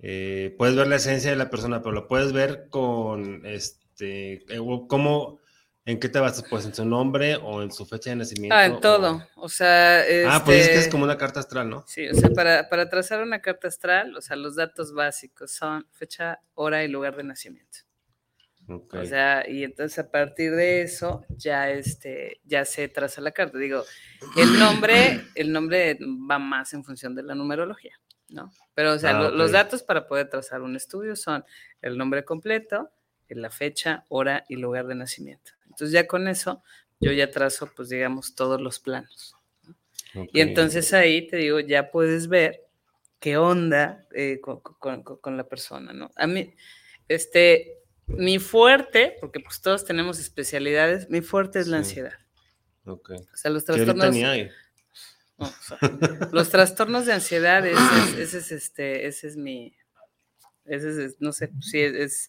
eh, 0.00 0.54
puedes 0.58 0.76
ver 0.76 0.86
la 0.86 0.96
esencia 0.96 1.30
de 1.30 1.36
la 1.36 1.48
persona, 1.48 1.80
pero 1.80 1.92
lo 1.92 2.08
puedes 2.08 2.34
ver 2.34 2.68
con, 2.68 3.46
este, 3.46 4.44
¿cómo, 4.86 5.40
en 5.86 5.98
qué 5.98 6.10
te 6.10 6.20
basas? 6.20 6.44
Pues 6.50 6.66
en 6.66 6.74
su 6.74 6.84
nombre 6.84 7.36
o 7.36 7.62
en 7.62 7.72
su 7.72 7.86
fecha 7.86 8.10
de 8.10 8.16
nacimiento. 8.16 8.54
Ah, 8.54 8.66
en 8.66 8.80
todo. 8.80 9.26
O, 9.34 9.46
o 9.46 9.48
sea, 9.48 10.06
este, 10.06 10.26
ah, 10.28 10.42
pues 10.44 10.58
es 10.58 10.68
que 10.68 10.78
es 10.80 10.88
como 10.88 11.04
una 11.04 11.16
carta 11.16 11.40
astral, 11.40 11.70
¿no? 11.70 11.82
Sí, 11.88 12.06
o 12.06 12.12
sea, 12.12 12.28
para, 12.28 12.68
para 12.68 12.90
trazar 12.90 13.22
una 13.22 13.40
carta 13.40 13.68
astral, 13.68 14.14
o 14.14 14.20
sea, 14.20 14.36
los 14.36 14.56
datos 14.56 14.92
básicos 14.92 15.52
son 15.52 15.86
fecha, 15.90 16.38
hora 16.52 16.84
y 16.84 16.88
lugar 16.88 17.16
de 17.16 17.24
nacimiento. 17.24 17.78
Okay. 18.68 19.00
O 19.00 19.06
sea, 19.06 19.44
y 19.48 19.64
entonces 19.64 19.98
a 19.98 20.10
partir 20.10 20.52
de 20.52 20.82
eso 20.82 21.24
ya 21.30 21.70
este 21.70 22.40
ya 22.44 22.64
se 22.64 22.88
traza 22.88 23.20
la 23.20 23.32
carta. 23.32 23.58
Digo, 23.58 23.84
el 24.36 24.58
nombre, 24.58 25.20
el 25.34 25.52
nombre 25.52 25.98
va 26.30 26.38
más 26.38 26.72
en 26.72 26.84
función 26.84 27.14
de 27.14 27.22
la 27.24 27.34
numerología, 27.34 27.98
¿no? 28.28 28.52
Pero 28.74 28.92
o 28.92 28.98
sea, 28.98 29.10
Ah, 29.10 29.22
lo- 29.22 29.28
ok. 29.28 29.34
los 29.34 29.52
datos 29.52 29.82
para 29.82 30.06
poder 30.06 30.30
trazar 30.30 30.62
un 30.62 30.76
estudio 30.76 31.16
son 31.16 31.44
el 31.80 31.98
nombre 31.98 32.24
completo, 32.24 32.90
la 33.28 33.50
fecha, 33.50 34.04
hora 34.08 34.44
y 34.48 34.56
lugar 34.56 34.86
de 34.86 34.94
nacimiento. 34.94 35.52
Entonces 35.64 35.90
ya 35.92 36.06
con 36.06 36.28
eso 36.28 36.62
yo 37.00 37.12
ya 37.12 37.30
trazo, 37.30 37.70
pues 37.74 37.88
digamos, 37.88 38.34
todos 38.36 38.60
los 38.60 38.78
planos. 38.78 39.34
ok. 40.14 40.28
Y 40.34 40.40
entonces 40.40 40.92
ahí 40.92 41.26
te 41.26 41.36
digo, 41.38 41.58
ya 41.60 41.90
puedes 41.90 42.28
ver 42.28 42.60
qué 43.18 43.36
onda 43.38 44.06
eh, 44.14 44.38
con, 44.40 44.60
con- 44.60 45.02
con- 45.02 45.16
con 45.18 45.36
la 45.36 45.48
persona, 45.48 45.92
¿no? 45.92 46.10
A 46.16 46.26
mí, 46.26 46.54
este, 47.08 47.78
mi 48.06 48.38
fuerte, 48.38 49.16
porque 49.20 49.40
pues 49.40 49.60
todos 49.60 49.84
tenemos 49.84 50.18
especialidades, 50.18 51.08
mi 51.10 51.20
fuerte 51.20 51.60
es 51.60 51.66
la 51.68 51.78
Sí. 51.78 51.88
ansiedad. 51.90 52.12
Ok. 52.84 53.10
O 53.32 53.36
sea, 53.36 53.50
los 53.50 53.64
trastornos, 53.64 54.14
hay. 54.16 54.50
no, 55.38 55.46
o 55.46 55.50
sea, 55.50 55.78
los 56.32 56.50
trastornos 56.50 57.06
de 57.06 57.12
ansiedad, 57.12 57.64
ese 57.66 57.78
es, 57.80 58.18
ese 58.18 58.38
es, 58.38 58.52
este, 58.52 59.06
ese 59.06 59.28
es 59.28 59.36
mi, 59.36 59.74
ese 60.64 61.04
es, 61.06 61.16
no 61.20 61.32
sé, 61.32 61.50
sí, 61.60 61.80
es, 61.80 62.28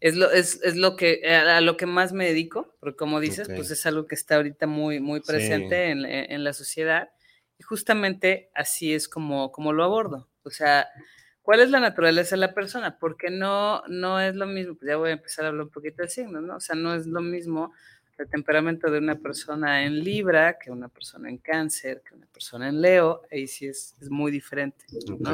es, 0.00 0.16
lo, 0.16 0.30
es, 0.30 0.60
es 0.62 0.76
lo 0.76 0.96
que, 0.96 1.22
a, 1.26 1.60
lo 1.60 1.76
que 1.76 1.86
más 1.86 2.12
me 2.12 2.26
dedico, 2.26 2.76
porque 2.80 2.96
como 2.96 3.20
dices, 3.20 3.48
Ok. 3.48 3.56
pues 3.56 3.70
es 3.70 3.86
algo 3.86 4.06
que 4.06 4.14
está 4.16 4.36
ahorita 4.36 4.66
muy, 4.66 5.00
muy 5.00 5.20
Sí. 5.20 5.26
presente 5.28 5.90
en, 5.90 6.04
en- 6.04 6.32
en 6.32 6.44
la 6.44 6.52
sociedad, 6.52 7.10
y 7.58 7.62
justamente 7.62 8.50
así 8.54 8.92
es 8.92 9.08
como, 9.08 9.50
como 9.52 9.72
lo 9.72 9.82
abordo. 9.84 10.28
O 10.42 10.50
sea, 10.50 10.86
¿cuál 11.46 11.60
es 11.60 11.70
la 11.70 11.78
naturaleza 11.80 12.34
de 12.34 12.40
la 12.40 12.52
persona? 12.52 12.98
Porque 12.98 13.30
no, 13.30 13.82
no 13.86 14.20
es 14.20 14.34
lo 14.34 14.46
mismo, 14.48 14.74
pues 14.74 14.88
ya 14.90 14.96
voy 14.96 15.10
a 15.10 15.12
empezar 15.12 15.44
a 15.44 15.48
hablar 15.48 15.66
un 15.66 15.70
poquito 15.72 16.02
de 16.02 16.08
signos, 16.08 16.42
¿no? 16.42 16.56
O 16.56 16.60
sea, 16.60 16.74
no 16.74 16.92
es 16.92 17.06
lo 17.06 17.20
mismo 17.22 17.72
el 18.18 18.28
temperamento 18.28 18.90
de 18.90 18.98
una 18.98 19.14
persona 19.14 19.84
en 19.84 20.02
Libra 20.02 20.58
que 20.58 20.70
una 20.72 20.88
persona 20.88 21.28
en 21.28 21.38
Cáncer, 21.38 22.02
que 22.06 22.14
una 22.16 22.26
persona 22.26 22.68
en 22.68 22.80
Leo, 22.80 23.22
ahí 23.30 23.46
sí 23.46 23.66
es, 23.68 23.94
es 24.00 24.10
muy 24.10 24.32
diferente, 24.32 24.84
¿no? 25.20 25.30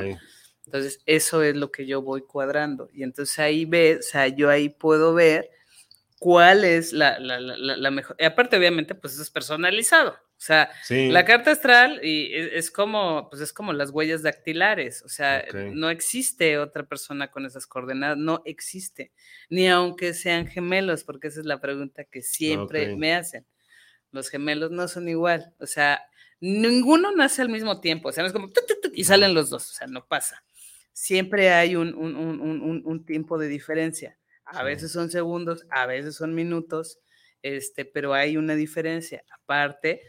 Entonces, 0.66 1.00
eso 1.06 1.42
es 1.42 1.56
lo 1.56 1.72
que 1.72 1.86
yo 1.86 2.02
voy 2.02 2.20
cuadrando. 2.22 2.88
Y 2.92 3.02
entonces 3.04 3.38
ahí 3.38 3.64
ves, 3.64 3.98
o 4.00 4.02
sea, 4.10 4.28
yo 4.28 4.50
ahí 4.50 4.68
puedo 4.68 5.14
ver 5.14 5.48
cuál 6.18 6.64
es 6.64 6.92
la, 6.92 7.18
la, 7.18 7.40
la, 7.40 7.56
la- 7.56 7.76
la 7.76 7.90
mejor. 7.90 8.16
Y 8.18 8.24
aparte, 8.24 8.56
obviamente, 8.56 8.94
pues 8.94 9.14
eso 9.14 9.22
es 9.22 9.30
personalizado. 9.30 10.14
O 10.42 10.44
sea, 10.44 10.70
Sí. 10.82 11.08
la 11.08 11.24
carta 11.24 11.52
astral 11.52 12.00
y 12.02 12.34
es, 12.34 12.50
es 12.54 12.70
como, 12.72 13.30
pues 13.30 13.40
es 13.40 13.52
como 13.52 13.72
las 13.72 13.90
huellas 13.90 14.22
dactilares. 14.22 15.00
O 15.04 15.08
sea, 15.08 15.44
no 15.72 15.88
existe 15.88 16.58
otra 16.58 16.82
persona 16.82 17.30
con 17.30 17.46
esas 17.46 17.64
coordenadas, 17.68 18.18
no 18.18 18.42
existe. 18.44 19.12
Ni 19.50 19.68
aunque 19.68 20.14
sean 20.14 20.48
gemelos, 20.48 21.04
porque 21.04 21.28
esa 21.28 21.38
es 21.38 21.46
la 21.46 21.60
pregunta 21.60 22.02
que 22.02 22.22
siempre 22.22 22.96
me 22.96 23.14
hacen. 23.14 23.46
Los 24.10 24.30
gemelos 24.30 24.72
no 24.72 24.88
son 24.88 25.08
igual. 25.08 25.54
O 25.60 25.66
sea, 25.68 26.02
ninguno 26.40 27.12
nace 27.14 27.40
al 27.40 27.48
mismo 27.48 27.80
tiempo. 27.80 28.08
O 28.08 28.12
sea, 28.12 28.22
no 28.24 28.26
es 28.26 28.32
como 28.32 28.50
y 28.94 29.04
salen 29.04 29.34
los 29.34 29.48
dos. 29.48 29.70
O 29.70 29.74
sea, 29.74 29.86
no 29.86 30.06
pasa. 30.08 30.42
Siempre 30.92 31.50
hay 31.50 31.76
un, 31.76 31.94
un- 31.94 32.16
un- 32.16 32.40
un- 32.40 32.60
un- 32.62 32.82
un 32.84 33.06
tiempo 33.06 33.38
de 33.38 33.46
diferencia. 33.46 34.18
A 34.44 34.58
Sí. 34.58 34.64
veces 34.64 34.90
son 34.90 35.08
segundos, 35.08 35.64
a 35.70 35.86
veces 35.86 36.16
son 36.16 36.34
minutos, 36.34 36.98
este, 37.42 37.84
pero 37.84 38.12
hay 38.12 38.36
una 38.36 38.56
diferencia. 38.56 39.24
Aparte, 39.30 40.02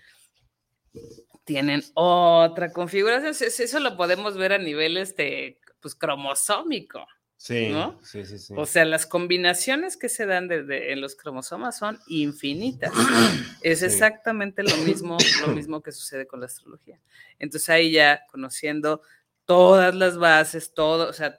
tienen 1.43 1.83
otra 1.93 2.71
configuración. 2.71 3.33
Eso 3.39 3.79
lo 3.79 3.97
podemos 3.97 4.37
ver 4.37 4.53
a 4.53 4.57
nivel 4.57 4.97
este, 4.97 5.59
pues, 5.79 5.95
cromosómico. 5.95 7.05
Sí, 7.35 7.67
¿no? 7.69 7.99
sí, 8.03 8.23
sí, 8.25 8.39
sí. 8.39 8.53
O 8.55 8.65
sea, 8.65 8.85
las 8.85 9.05
combinaciones 9.05 9.97
que 9.97 10.07
se 10.07 10.25
dan 10.25 10.47
de- 10.47 10.63
de- 10.63 10.93
en 10.93 11.01
los 11.01 11.15
cromosomas 11.17 11.77
son 11.77 11.99
infinitas. 12.07 12.93
Es 13.61 13.79
Sí. 13.79 13.85
exactamente 13.85 14.63
lo 14.63 14.75
mismo, 14.77 15.17
lo 15.41 15.47
mismo 15.53 15.81
que 15.81 15.91
sucede 15.91 16.25
con 16.25 16.39
la 16.39 16.45
astrología. 16.45 16.99
Entonces 17.39 17.69
ahí 17.69 17.91
ya 17.91 18.21
conociendo 18.31 19.01
todas 19.45 19.93
las 19.95 20.17
bases, 20.17 20.73
todo, 20.73 21.09
o 21.09 21.13
sea, 21.13 21.37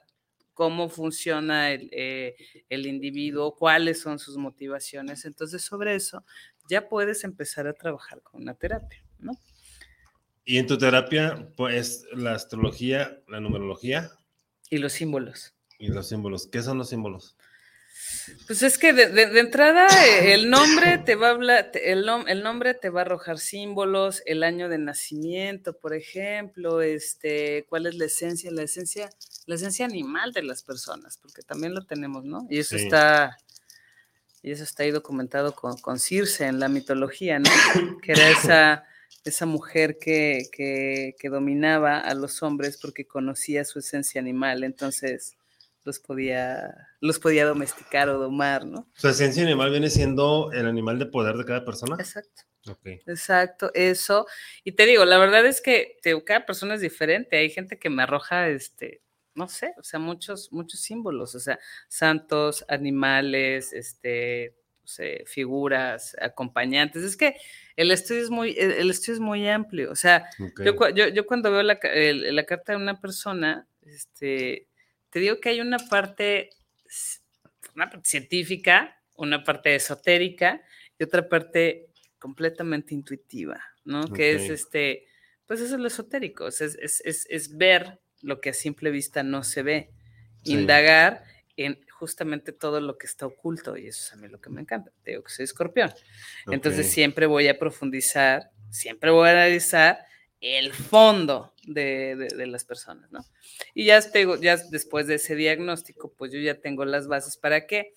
cómo 0.53 0.89
funciona 0.89 1.71
el, 1.71 1.89
eh, 1.91 2.35
el 2.69 2.85
individuo, 2.85 3.55
cuáles 3.55 3.99
son 4.01 4.19
sus 4.19 4.37
motivaciones. 4.37 5.25
Entonces 5.25 5.63
sobre 5.63 5.95
eso 5.95 6.23
ya 6.69 6.87
puedes 6.87 7.23
empezar 7.23 7.65
a 7.67 7.73
trabajar 7.73 8.21
con 8.21 8.41
una 8.43 8.53
terapia, 8.53 9.03
¿no? 9.25 9.33
Y 10.45 10.57
en 10.59 10.67
tu 10.67 10.77
terapia, 10.77 11.49
pues 11.57 12.05
la 12.13 12.33
astrología, 12.33 13.19
la 13.27 13.39
numerología 13.39 14.11
Y 14.69 14.77
los 14.77 14.93
símbolos. 14.93 15.53
y 15.79 15.87
los 15.87 16.07
símbolos. 16.07 16.47
¿Qué 16.47 16.61
son 16.61 16.77
los 16.77 16.89
símbolos? 16.89 17.35
Pues 18.45 18.61
es 18.61 18.77
que 18.77 18.93
de, 18.93 19.07
de- 19.07 19.27
de 19.27 19.39
entrada 19.39 19.87
eh, 20.05 20.33
el 20.33 20.49
nombre 20.49 20.97
te 20.99 21.15
va 21.15 21.27
a 21.27 21.31
hablar, 21.31 21.71
el, 21.73 22.05
nom- 22.05 22.25
el 22.27 22.43
nombre 22.43 22.73
te 22.73 22.89
va 22.89 23.01
a 23.01 23.03
arrojar 23.05 23.39
símbolos, 23.39 24.21
el 24.25 24.43
año 24.43 24.69
de 24.69 24.77
nacimiento, 24.77 25.77
por 25.77 25.93
ejemplo, 25.95 26.81
este, 26.81 27.65
cuál 27.69 27.87
es 27.87 27.95
la 27.95 28.05
esencia, 28.05 28.51
la 28.51 28.63
esencia, 28.63 29.09
la 29.47 29.55
esencia 29.55 29.85
animal 29.85 30.31
de 30.33 30.43
las 30.43 30.61
personas, 30.61 31.17
porque 31.17 31.41
también 31.41 31.73
lo 31.73 31.85
tenemos, 31.85 32.23
¿no? 32.25 32.45
Y 32.49 32.59
eso 32.59 32.77
Sí. 32.77 32.83
está, 32.83 33.37
y 34.43 34.51
eso 34.51 34.63
está 34.63 34.83
ahí 34.83 34.91
documentado 34.91 35.55
con, 35.55 35.77
con 35.77 35.97
Circe 35.99 36.45
en 36.45 36.59
la 36.59 36.67
mitología, 36.67 37.39
¿no? 37.39 37.49
Que 38.01 38.11
era 38.11 38.29
esa, 38.29 38.83
esa 39.23 39.45
mujer 39.45 39.97
que, 39.99 40.43
que, 40.51 41.15
que 41.19 41.29
dominaba 41.29 41.99
a 41.99 42.13
los 42.13 42.43
hombres 42.43 42.77
porque 42.77 43.07
conocía 43.07 43.65
su 43.65 43.79
esencia 43.79 44.21
animal, 44.21 44.63
entonces 44.63 45.35
los 45.83 45.99
podía, 45.99 46.89
los 46.99 47.19
podía 47.19 47.45
domesticar 47.45 48.09
o 48.09 48.19
domar, 48.19 48.65
¿no? 48.65 48.87
Su 48.95 49.07
esencia 49.07 49.43
animal 49.43 49.71
viene 49.71 49.89
siendo 49.89 50.51
el 50.51 50.65
animal 50.65 50.99
de 50.99 51.05
poder 51.05 51.35
de 51.35 51.45
cada 51.45 51.63
persona. 51.63 51.95
Exacto. 51.99 52.43
Exacto, 52.83 53.69
eso. 53.75 54.25
Y 54.63 54.71
te 54.71 54.87
digo, 54.87 55.05
la 55.05 55.19
verdad 55.19 55.45
es 55.45 55.61
que 55.61 55.97
te 56.01 56.23
cada 56.23 56.47
persona 56.47 56.73
es 56.73 56.81
diferente. 56.81 57.37
Hay 57.37 57.51
gente 57.51 57.77
que 57.77 57.91
me 57.91 58.01
arroja 58.01 58.49
este 58.49 59.03
no 59.35 59.49
sé, 59.49 59.73
o 59.77 59.83
sea, 59.83 59.99
muchos, 59.99 60.51
muchos 60.51 60.79
símbolos, 60.79 61.35
o 61.35 61.39
sea, 61.39 61.59
santos, 61.89 62.65
animales, 62.69 63.73
este, 63.73 64.55
no 64.81 64.87
sé, 64.87 65.23
figuras, 65.27 66.15
acompañantes. 66.19 67.03
Es 67.03 67.17
que 67.17 67.35
el 67.75 67.91
estudio 67.91 68.21
es 68.21 68.29
muy, 68.29 68.55
el 68.57 68.89
estudio 68.89 69.13
es 69.15 69.19
muy 69.19 69.47
amplio. 69.47 69.91
O 69.91 69.95
sea, 69.95 70.29
yo, 70.63 70.75
yo, 70.89 71.07
yo, 71.09 71.25
cuando 71.25 71.51
veo 71.51 71.63
la, 71.63 71.79
la, 71.81 72.45
carta 72.45 72.73
de 72.73 72.77
una 72.77 72.99
persona, 73.01 73.67
este, 73.81 74.67
te 75.09 75.19
digo 75.19 75.39
que 75.39 75.49
hay 75.49 75.61
una 75.61 75.77
parte, 75.77 76.49
una 77.75 77.89
parte 77.89 78.07
científica, 78.07 79.01
una 79.15 79.43
parte 79.43 79.75
esotérica 79.75 80.61
y 80.97 81.03
otra 81.03 81.27
parte 81.27 81.89
completamente 82.17 82.93
intuitiva, 82.93 83.61
¿no? 83.83 84.11
Que 84.11 84.33
es 84.33 84.49
este, 84.49 85.07
pues 85.45 85.59
eso 85.61 85.75
es 85.75 85.81
lo 85.81 85.87
esotérico, 85.87 86.47
es, 86.47 86.61
es, 86.61 87.01
es, 87.03 87.27
es, 87.29 87.57
ver 87.57 87.99
lo 88.21 88.41
que 88.41 88.49
a 88.49 88.53
simple 88.53 88.89
vista 88.89 89.21
no 89.21 89.43
se 89.43 89.61
ve, 89.63 89.91
indagar 90.43 91.23
en 91.57 91.84
justamente 91.97 92.51
todo 92.51 92.81
lo 92.81 92.97
que 92.97 93.07
está 93.07 93.25
oculto 93.25 93.77
y 93.77 93.87
eso 93.87 94.01
es 94.01 94.13
a 94.13 94.17
mí 94.17 94.27
lo 94.27 94.39
que 94.39 94.49
me 94.49 94.61
encanta. 94.61 94.91
Te 95.03 95.11
digo 95.11 95.23
que 95.23 95.31
soy 95.31 95.45
escorpión. 95.45 95.91
Entonces 96.47 96.91
siempre 96.91 97.25
voy 97.25 97.47
a 97.47 97.57
profundizar, 97.57 98.51
siempre 98.69 99.11
voy 99.11 99.29
a 99.29 99.31
analizar 99.31 100.05
el 100.41 100.73
fondo 100.73 101.53
de, 101.63 102.15
de, 102.15 102.47
las 102.47 102.65
personas, 102.65 103.11
¿no? 103.11 103.25
Y 103.73 103.85
ya, 103.85 103.99
tengo, 104.01 104.35
ya 104.35 104.57
después 104.57 105.07
de 105.07 105.15
ese 105.15 105.35
diagnóstico, 105.35 106.13
pues 106.13 106.31
yo 106.31 106.39
ya 106.39 106.59
tengo 106.59 106.85
las 106.85 107.07
bases 107.07 107.37
para 107.37 107.65
qué. 107.65 107.93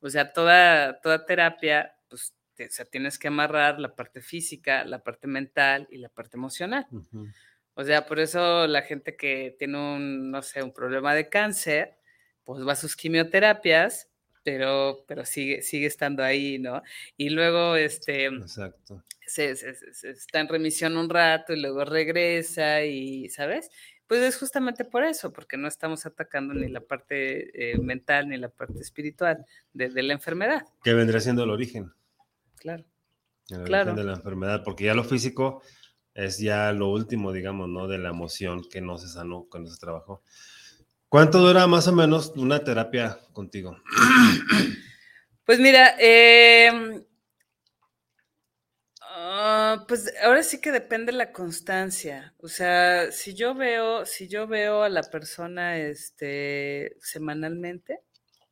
O 0.00 0.10
sea, 0.10 0.32
toda, 0.32 1.00
toda 1.00 1.26
terapia, 1.26 1.94
pues 2.08 2.34
o 2.58 2.70
sea, 2.70 2.84
tienes 2.86 3.18
que 3.18 3.28
amarrar 3.28 3.78
la 3.78 3.94
parte 3.94 4.20
física, 4.20 4.84
la 4.84 5.02
parte 5.02 5.26
mental 5.26 5.86
y 5.90 5.98
la 5.98 6.08
parte 6.08 6.36
emocional. 6.36 6.86
O 7.74 7.84
sea, 7.84 8.06
por 8.06 8.18
eso 8.18 8.66
la 8.66 8.82
gente 8.82 9.16
que 9.16 9.54
tiene 9.58 9.78
un, 9.78 10.30
no 10.30 10.42
sé, 10.42 10.62
un 10.62 10.72
problema 10.72 11.14
de 11.14 11.28
cáncer, 11.28 11.98
pues 12.44 12.66
va 12.66 12.72
a 12.72 12.76
sus 12.76 12.96
quimioterapias, 12.96 14.08
pero, 14.42 15.04
pero 15.06 15.24
sigue, 15.24 15.62
sigue 15.62 15.86
estando 15.86 16.22
ahí, 16.22 16.58
¿no? 16.58 16.82
Y 17.16 17.30
luego, 17.30 17.76
este, 17.76 18.26
Exacto. 18.26 19.04
Se, 19.26 19.52
está 19.52 20.40
en 20.40 20.48
remisión 20.48 20.96
un 20.96 21.08
rato 21.08 21.52
y 21.52 21.60
luego 21.60 21.84
regresa 21.84 22.84
y, 22.84 23.28
¿sabes? 23.28 23.70
Pues 24.06 24.20
es 24.20 24.36
justamente 24.36 24.84
por 24.84 25.04
eso, 25.04 25.32
porque 25.32 25.56
no 25.56 25.68
estamos 25.68 26.04
atacando 26.04 26.52
ni 26.52 26.68
la 26.68 26.80
parte 26.80 27.72
eh, 27.72 27.78
mental 27.78 28.28
ni 28.28 28.36
la 28.36 28.50
parte 28.50 28.80
espiritual 28.80 29.46
de, 29.72 29.88
de, 29.88 30.02
la 30.02 30.12
enfermedad. 30.12 30.66
Que 30.82 30.92
vendría 30.92 31.20
siendo 31.20 31.44
el 31.44 31.50
origen. 31.50 31.92
Claro. 32.56 32.84
El 33.48 33.62
claro. 33.64 33.92
origen 33.92 33.96
de 33.96 34.12
la 34.12 34.16
enfermedad, 34.18 34.62
porque 34.64 34.84
ya 34.84 34.94
lo 34.94 35.04
físico 35.04 35.62
es 36.14 36.38
ya 36.38 36.72
lo 36.72 36.88
último, 36.88 37.32
digamos, 37.32 37.68
¿no? 37.68 37.88
De 37.88 37.98
la 37.98 38.10
emoción 38.10 38.62
que 38.68 38.80
no 38.80 38.98
se 38.98 39.08
sanó, 39.08 39.48
que 39.50 39.60
no 39.60 39.66
se 39.66 39.80
trabajó. 39.80 40.22
¿Cuánto 41.12 41.40
dura 41.40 41.66
más 41.66 41.86
o 41.88 41.92
menos 41.92 42.32
una 42.36 42.64
terapia 42.64 43.18
contigo? 43.34 43.76
Pues 45.44 45.58
mira, 45.58 45.96
eh, 45.98 46.70
uh, 49.10 49.86
pues 49.86 50.10
ahora 50.22 50.42
sí 50.42 50.60
que 50.60 50.70
depende 50.72 51.12
la 51.12 51.32
constancia. 51.32 52.32
O 52.38 52.48
sea, 52.48 53.10
si 53.10 53.34
yo 53.34 53.54
veo, 53.54 54.06
si 54.06 54.28
yo 54.28 54.46
veo 54.46 54.84
a 54.84 54.88
la 54.88 55.02
persona 55.02 55.76
este, 55.78 56.96
semanalmente, 57.00 58.00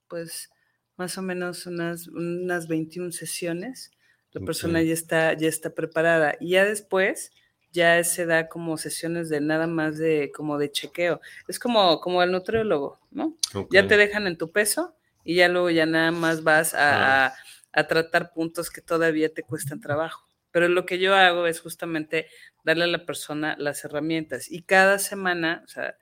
pues 0.09 0.51
más 0.96 1.16
o 1.16 1.23
menos 1.23 1.64
unas, 1.64 2.09
unas 2.09 2.66
21 2.66 3.12
sesiones, 3.12 3.92
la 4.33 4.44
persona 4.44 4.83
ya 4.83 4.92
está, 4.92 5.33
ya 5.33 5.49
está 5.49 5.70
preparada. 5.70 6.35
Y 6.40 6.51
ya 6.51 6.64
después, 6.64 7.31
ya 7.73 8.03
se 8.05 8.27
da 8.27 8.49
como 8.49 8.77
sesiones 8.77 9.29
de 9.29 9.41
nada 9.41 9.67
más 9.67 9.99
de 9.99 10.33
como 10.35 10.59
de 10.59 10.71
chequeo. 10.71 11.21
Es 11.49 11.59
como, 11.59 12.01
como 12.01 12.23
el 12.23 12.33
nutriólogo, 12.33 12.99
¿no? 13.11 13.37
Ya 13.71 13.87
te 13.87 13.97
dejan 13.97 14.27
en 14.27 14.37
tu 14.37 14.51
peso 14.51 14.97
y 15.25 15.37
ya 15.37 15.49
luego 15.49 15.71
ya 15.71 15.87
nada 15.87 16.11
más 16.11 16.43
vas 16.43 16.75
a, 16.75 17.35
a, 17.73 17.87
tratar 17.87 18.33
puntos 18.33 18.71
que 18.71 18.81
todavía 18.81 19.33
te 19.33 19.43
cuestan 19.43 19.81
trabajo. 19.81 20.27
Pero 20.51 20.69
lo 20.69 20.85
que 20.85 20.99
yo 20.99 21.15
hago 21.15 21.47
es 21.47 21.61
justamente 21.61 22.27
darle 22.65 22.85
a 22.85 22.89
la 22.89 23.07
persona 23.07 23.57
las 23.59 23.85
herramientas 23.85 24.51
y 24.51 24.63
cada 24.63 24.99
semana, 24.99 25.63
o 25.65 25.69
sea, 25.69 25.97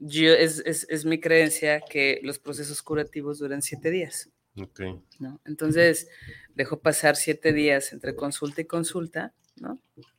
yo, 0.00 0.32
es, 0.32 0.62
es, 0.64 0.86
es 0.88 1.04
mi 1.04 1.20
creencia 1.20 1.80
que 1.80 2.20
los 2.22 2.38
procesos 2.38 2.82
curativos 2.82 3.38
duran 3.38 3.62
siete 3.62 3.90
días. 3.90 4.30
Okay. 4.56 5.00
¿no? 5.20 5.40
Entonces, 5.44 6.08
dejo 6.54 6.80
pasar 6.80 7.14
siete 7.14 7.52
días 7.52 7.92
entre 7.92 8.16
consulta 8.16 8.60
y 8.60 8.64
consulta 8.64 9.32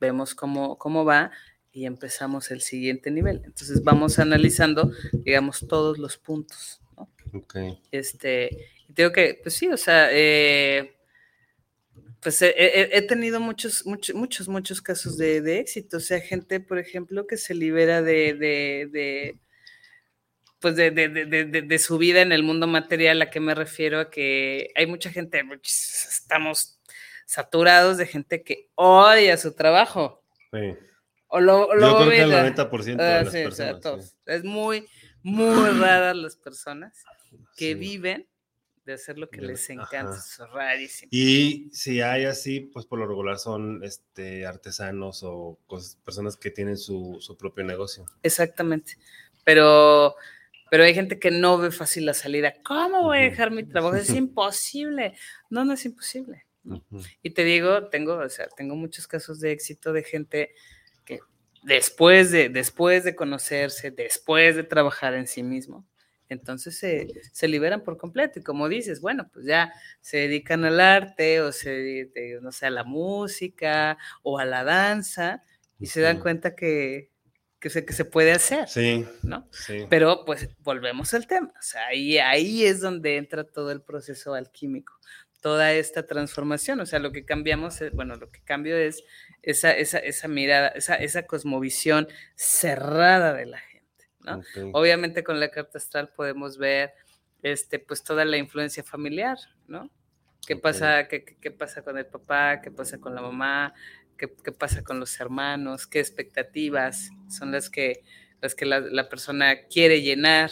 Vemos 0.00 0.34
cómo, 0.34 0.78
cómo 0.78 1.04
va 1.04 1.30
y 1.72 1.86
empezamos 1.86 2.50
el 2.50 2.60
siguiente 2.60 3.10
nivel. 3.10 3.42
Entonces 3.44 3.82
vamos 3.82 4.18
analizando, 4.18 4.92
digamos, 5.12 5.66
todos 5.68 5.98
los 5.98 6.16
puntos, 6.16 6.80
Este, 7.90 8.50
y 8.88 8.92
tengo 8.92 9.12
que, 9.12 9.38
pues 9.42 9.54
sí, 9.54 9.68
o 9.68 9.76
sea, 9.76 10.08
eh, 10.10 10.96
pues 12.20 12.42
he, 12.42 13.02
tenido 13.08 13.40
muchos, 13.40 13.86
muchos, 13.86 14.14
muchos, 14.14 14.48
muchos 14.48 14.82
casos 14.82 15.16
de, 15.16 15.58
éxito. 15.58 15.96
O 15.98 16.00
sea, 16.00 16.20
gente, 16.20 16.60
por 16.60 16.78
ejemplo, 16.78 17.26
que 17.26 17.36
se 17.36 17.54
libera 17.54 18.02
de, 18.02 18.34
de, 18.34 19.38
pues 20.60 20.76
de, 20.76 20.90
de, 20.90 21.78
su 21.78 21.96
vida 21.96 22.20
en 22.20 22.32
el 22.32 22.42
mundo 22.42 22.66
material, 22.66 23.22
a 23.22 23.30
qué 23.30 23.40
me 23.40 23.54
refiero 23.54 24.00
a 24.00 24.10
que 24.10 24.70
hay 24.76 24.86
mucha 24.86 25.10
gente, 25.10 25.42
estamos 25.62 26.78
saturados 27.30 27.96
de 27.96 28.06
gente 28.06 28.42
que 28.42 28.68
odia 28.74 29.36
su 29.36 29.52
trabajo. 29.52 30.24
Sí. 30.52 30.74
O 31.28 31.38
lo, 31.38 31.72
lo 31.76 31.80
Yo 31.80 31.96
creo 31.98 32.10
que 32.10 32.22
el 32.22 32.56
90% 32.56 32.96
de 32.96 33.04
ah, 33.04 33.22
las 33.22 33.32
personas. 33.32 34.16
Es 34.26 34.42
muy, 34.42 34.84
muy 35.22 35.70
raras 35.80 36.16
las 36.16 36.34
personas 36.34 37.04
que 37.56 37.76
viven 37.76 38.26
de 38.84 38.94
hacer 38.94 39.16
lo 39.16 39.30
que 39.30 39.42
les 39.42 39.70
encanta. 39.70 40.16
Es 40.16 40.40
rarísimo. 40.52 41.08
Y 41.12 41.70
si 41.72 42.00
hay 42.00 42.24
así, 42.24 42.58
pues 42.60 42.84
por 42.84 42.98
lo 42.98 43.06
regular 43.06 43.38
son 43.38 43.84
este, 43.84 44.44
artesanos 44.44 45.22
o 45.22 45.56
personas 46.04 46.36
que 46.36 46.50
tienen 46.50 46.76
su, 46.76 47.18
su 47.20 47.36
propio 47.36 47.62
negocio. 47.62 48.06
Exactamente. 48.24 48.96
Pero 49.44 50.16
pero 50.68 50.84
hay 50.84 50.94
gente 50.94 51.18
que 51.18 51.30
no 51.30 51.58
ve 51.58 51.70
fácil 51.70 52.06
la 52.06 52.14
salida. 52.14 52.54
¿Cómo 52.64 53.02
voy 53.02 53.18
a 53.18 53.22
dejar 53.22 53.50
mi 53.50 53.64
trabajo? 53.64 53.96
Es 53.96 54.10
imposible. 54.14 55.14
No, 55.48 55.64
no 55.64 55.74
es 55.74 55.84
imposible. 55.84 56.46
Y 57.22 57.30
te 57.30 57.44
digo, 57.44 57.88
tengo, 57.88 58.16
o 58.16 58.28
sea, 58.28 58.48
tengo 58.56 58.76
muchos 58.76 59.06
casos 59.06 59.40
de 59.40 59.52
éxito 59.52 59.92
de 59.92 60.02
gente 60.02 60.54
que 61.04 61.20
después 61.62 62.30
de, 62.30 62.48
después 62.48 63.04
de 63.04 63.14
conocerse, 63.14 63.90
después 63.90 64.56
de 64.56 64.64
trabajar 64.64 65.14
en 65.14 65.26
sí 65.26 65.42
mismo, 65.42 65.86
entonces 66.28 66.78
se, 66.78 67.08
se, 67.32 67.48
liberan 67.48 67.82
por 67.82 67.96
completo. 67.96 68.38
Y 68.38 68.42
como 68.42 68.68
dices, 68.68 69.00
bueno, 69.00 69.28
pues 69.32 69.46
ya 69.46 69.72
se 70.00 70.18
dedican 70.18 70.64
al 70.64 70.78
arte 70.80 71.40
o 71.40 71.50
se 71.50 71.70
dedican, 71.70 72.42
no 72.42 72.52
sé, 72.52 72.66
a 72.66 72.70
la 72.70 72.84
música 72.84 73.98
o 74.22 74.38
a 74.38 74.44
la 74.44 74.62
danza 74.62 75.42
y 75.80 75.86
se 75.86 76.00
dan 76.00 76.20
cuenta 76.20 76.54
que, 76.54 77.10
que, 77.58 77.68
se, 77.68 77.84
que 77.84 77.92
se 77.92 78.04
puede 78.04 78.30
hacer. 78.30 78.68
Sí. 78.68 79.04
¿no? 79.24 79.48
Sí. 79.50 79.86
Pero 79.90 80.24
pues 80.24 80.48
volvemos 80.60 81.12
al 81.14 81.26
tema. 81.26 81.48
O 81.48 81.62
sea, 81.62 81.88
ahí, 81.88 82.18
ahí 82.18 82.64
es 82.64 82.80
donde 82.80 83.16
entra 83.16 83.42
todo 83.42 83.72
el 83.72 83.82
proceso 83.82 84.34
alquímico 84.34 85.00
toda 85.40 85.72
esta 85.72 86.06
transformación. 86.06 86.80
O 86.80 86.86
sea, 86.86 86.98
lo 86.98 87.12
que 87.12 87.24
cambiamos, 87.24 87.82
bueno, 87.92 88.16
lo 88.16 88.30
que 88.30 88.40
cambio 88.42 88.76
es 88.76 89.04
esa, 89.42 89.72
esa, 89.72 89.98
esa 89.98 90.28
mirada, 90.28 90.68
esa, 90.68 90.96
esa 90.96 91.26
cosmovisión 91.26 92.08
cerrada 92.34 93.32
de 93.32 93.46
la 93.46 93.58
gente. 93.58 94.08
¿no? 94.20 94.42
Obviamente 94.72 95.24
con 95.24 95.40
la 95.40 95.50
carta 95.50 95.78
astral 95.78 96.12
podemos 96.14 96.58
ver 96.58 96.92
este, 97.42 97.78
pues 97.78 98.04
toda 98.04 98.24
la 98.24 98.36
influencia 98.36 98.82
familiar, 98.82 99.38
¿no? 99.66 99.90
¿Qué, 100.46 100.56
pasa, 100.56 101.06
qué, 101.08 101.24
qué, 101.24 101.50
pasa 101.50 101.82
con 101.82 101.96
el 101.96 102.06
papá? 102.06 102.60
¿Qué 102.60 102.70
pasa 102.70 102.98
con 102.98 103.14
la 103.14 103.22
mamá? 103.22 103.72
¿Qué, 104.18 104.28
qué 104.42 104.52
pasa 104.52 104.82
con 104.82 104.98
los 104.98 105.18
hermanos? 105.20 105.86
¿Qué 105.86 106.00
expectativas 106.00 107.10
son 107.28 107.52
las 107.52 107.70
que, 107.70 108.02
las 108.40 108.54
que 108.54 108.66
la, 108.66 108.80
la 108.80 109.08
persona 109.08 109.66
quiere 109.70 110.02
llenar, 110.02 110.50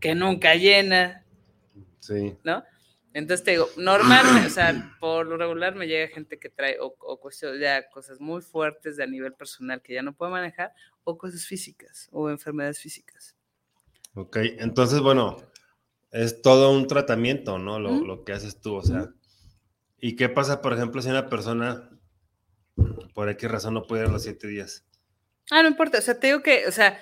que 0.00 0.14
nunca 0.14 0.54
llena? 0.54 1.24
Sí. 2.00 2.36
¿No? 2.44 2.62
Entonces 3.18 3.44
te 3.44 3.50
digo, 3.50 3.68
normalmente, 3.76 4.46
o 4.46 4.50
sea, 4.50 4.96
por 5.00 5.26
lo 5.26 5.36
regular 5.36 5.74
me 5.74 5.88
llega 5.88 6.06
gente 6.06 6.38
que 6.38 6.48
trae 6.48 6.78
o, 6.80 6.94
o 7.00 7.30
ya 7.60 7.88
cosas 7.90 8.20
muy 8.20 8.42
fuertes 8.42 8.96
de 8.96 9.02
a 9.02 9.06
nivel 9.08 9.34
personal 9.34 9.82
que 9.82 9.94
ya 9.94 10.02
no 10.02 10.14
puede 10.14 10.30
manejar, 10.30 10.72
o 11.02 11.18
cosas 11.18 11.44
físicas, 11.44 12.08
o 12.12 12.30
enfermedades 12.30 12.78
físicas. 12.78 13.34
Ok, 14.14 14.36
entonces, 14.58 15.00
bueno, 15.00 15.36
es 16.12 16.42
todo 16.42 16.70
un 16.70 16.86
tratamiento, 16.86 17.58
¿no? 17.58 17.80
Lo, 17.80 18.00
lo 18.04 18.24
que 18.24 18.32
haces 18.32 18.60
tú, 18.60 18.76
o 18.76 18.82
sea. 18.82 19.08
¿Y 20.00 20.14
qué 20.14 20.28
pasa, 20.28 20.62
por 20.62 20.72
ejemplo, 20.72 21.02
si 21.02 21.10
una 21.10 21.28
persona, 21.28 21.90
por 23.14 23.36
qué 23.36 23.48
razón, 23.48 23.74
no 23.74 23.82
puede 23.82 24.04
ir 24.04 24.10
los 24.10 24.22
siete 24.22 24.46
días? 24.46 24.84
Ah, 25.50 25.62
no 25.62 25.68
importa, 25.68 25.98
o 25.98 26.02
sea, 26.02 26.20
te 26.20 26.28
digo 26.28 26.40
que, 26.40 26.68
o 26.68 26.72
sea, 26.72 27.00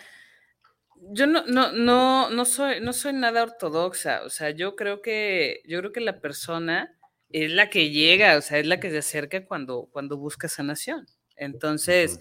yo 1.13 1.27
no, 1.27 1.45
no, 1.47 1.73
no, 1.73 2.31
no 2.31 2.45
soy, 2.45 2.81
no 2.81 2.93
soy 2.93 3.13
nada 3.13 3.43
ortodoxa. 3.43 4.23
O 4.25 4.31
sea, 4.31 4.51
yo 4.51 4.77
creo 4.77 5.03
que, 5.03 5.63
yo 5.67 5.79
creo 5.81 5.93
que 5.93 6.01
la 6.01 6.21
persona 6.21 6.97
es 7.31 7.51
la 7.51 7.71
que 7.71 7.91
llega, 7.91 8.37
o 8.37 8.41
sea, 8.41 8.59
es 8.59 8.67
la 8.67 8.81
que 8.81 8.91
se 8.91 8.99
acerca 8.99 9.45
cuando, 9.47 9.89
cuando 9.93 10.17
busca 10.17 10.49
sanación. 10.49 11.07
Entonces, 11.37 12.21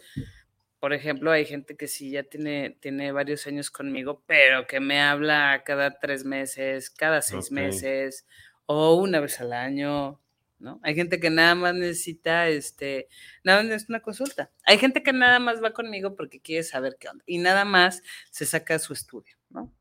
por 0.80 0.94
ejemplo, 0.94 1.32
hay 1.32 1.46
gente 1.46 1.78
que 1.78 1.88
sí 1.88 2.12
ya 2.12 2.24
tiene, 2.24 2.78
tiene 2.80 3.12
varios 3.12 3.48
años 3.48 3.72
conmigo, 3.72 4.24
pero 4.28 4.68
que 4.68 4.80
me 4.80 5.02
habla 5.02 5.64
cada 5.66 6.00
tres 6.00 6.26
meses, 6.26 6.90
cada 6.90 7.22
seis 7.22 7.52
meses 7.52 8.26
o 8.66 8.96
una 8.96 9.20
vez 9.20 9.40
al 9.40 9.54
año, 9.54 10.20
¿no? 10.60 10.80
Hay 10.84 10.96
gente 10.96 11.20
que 11.20 11.30
nada 11.30 11.54
más 11.56 11.74
necesita, 11.76 12.48
este, 12.48 13.08
nada 13.44 13.60
más 13.60 13.68
necesita 13.68 13.94
una 13.94 14.02
consulta. 14.02 14.52
Hay 14.66 14.78
gente 14.78 15.04
que 15.04 15.14
nada 15.14 15.40
más 15.40 15.64
va 15.64 15.72
conmigo 15.72 16.16
porque 16.16 16.40
quiere 16.40 16.64
saber 16.64 16.98
qué 17.00 17.10
onda 17.10 17.24
y 17.28 17.38
nada 17.38 17.66
más 17.66 18.02
se 18.32 18.46
saca 18.46 18.80
su 18.80 18.94
estudio, 18.94 19.36
¿no? 19.50 19.72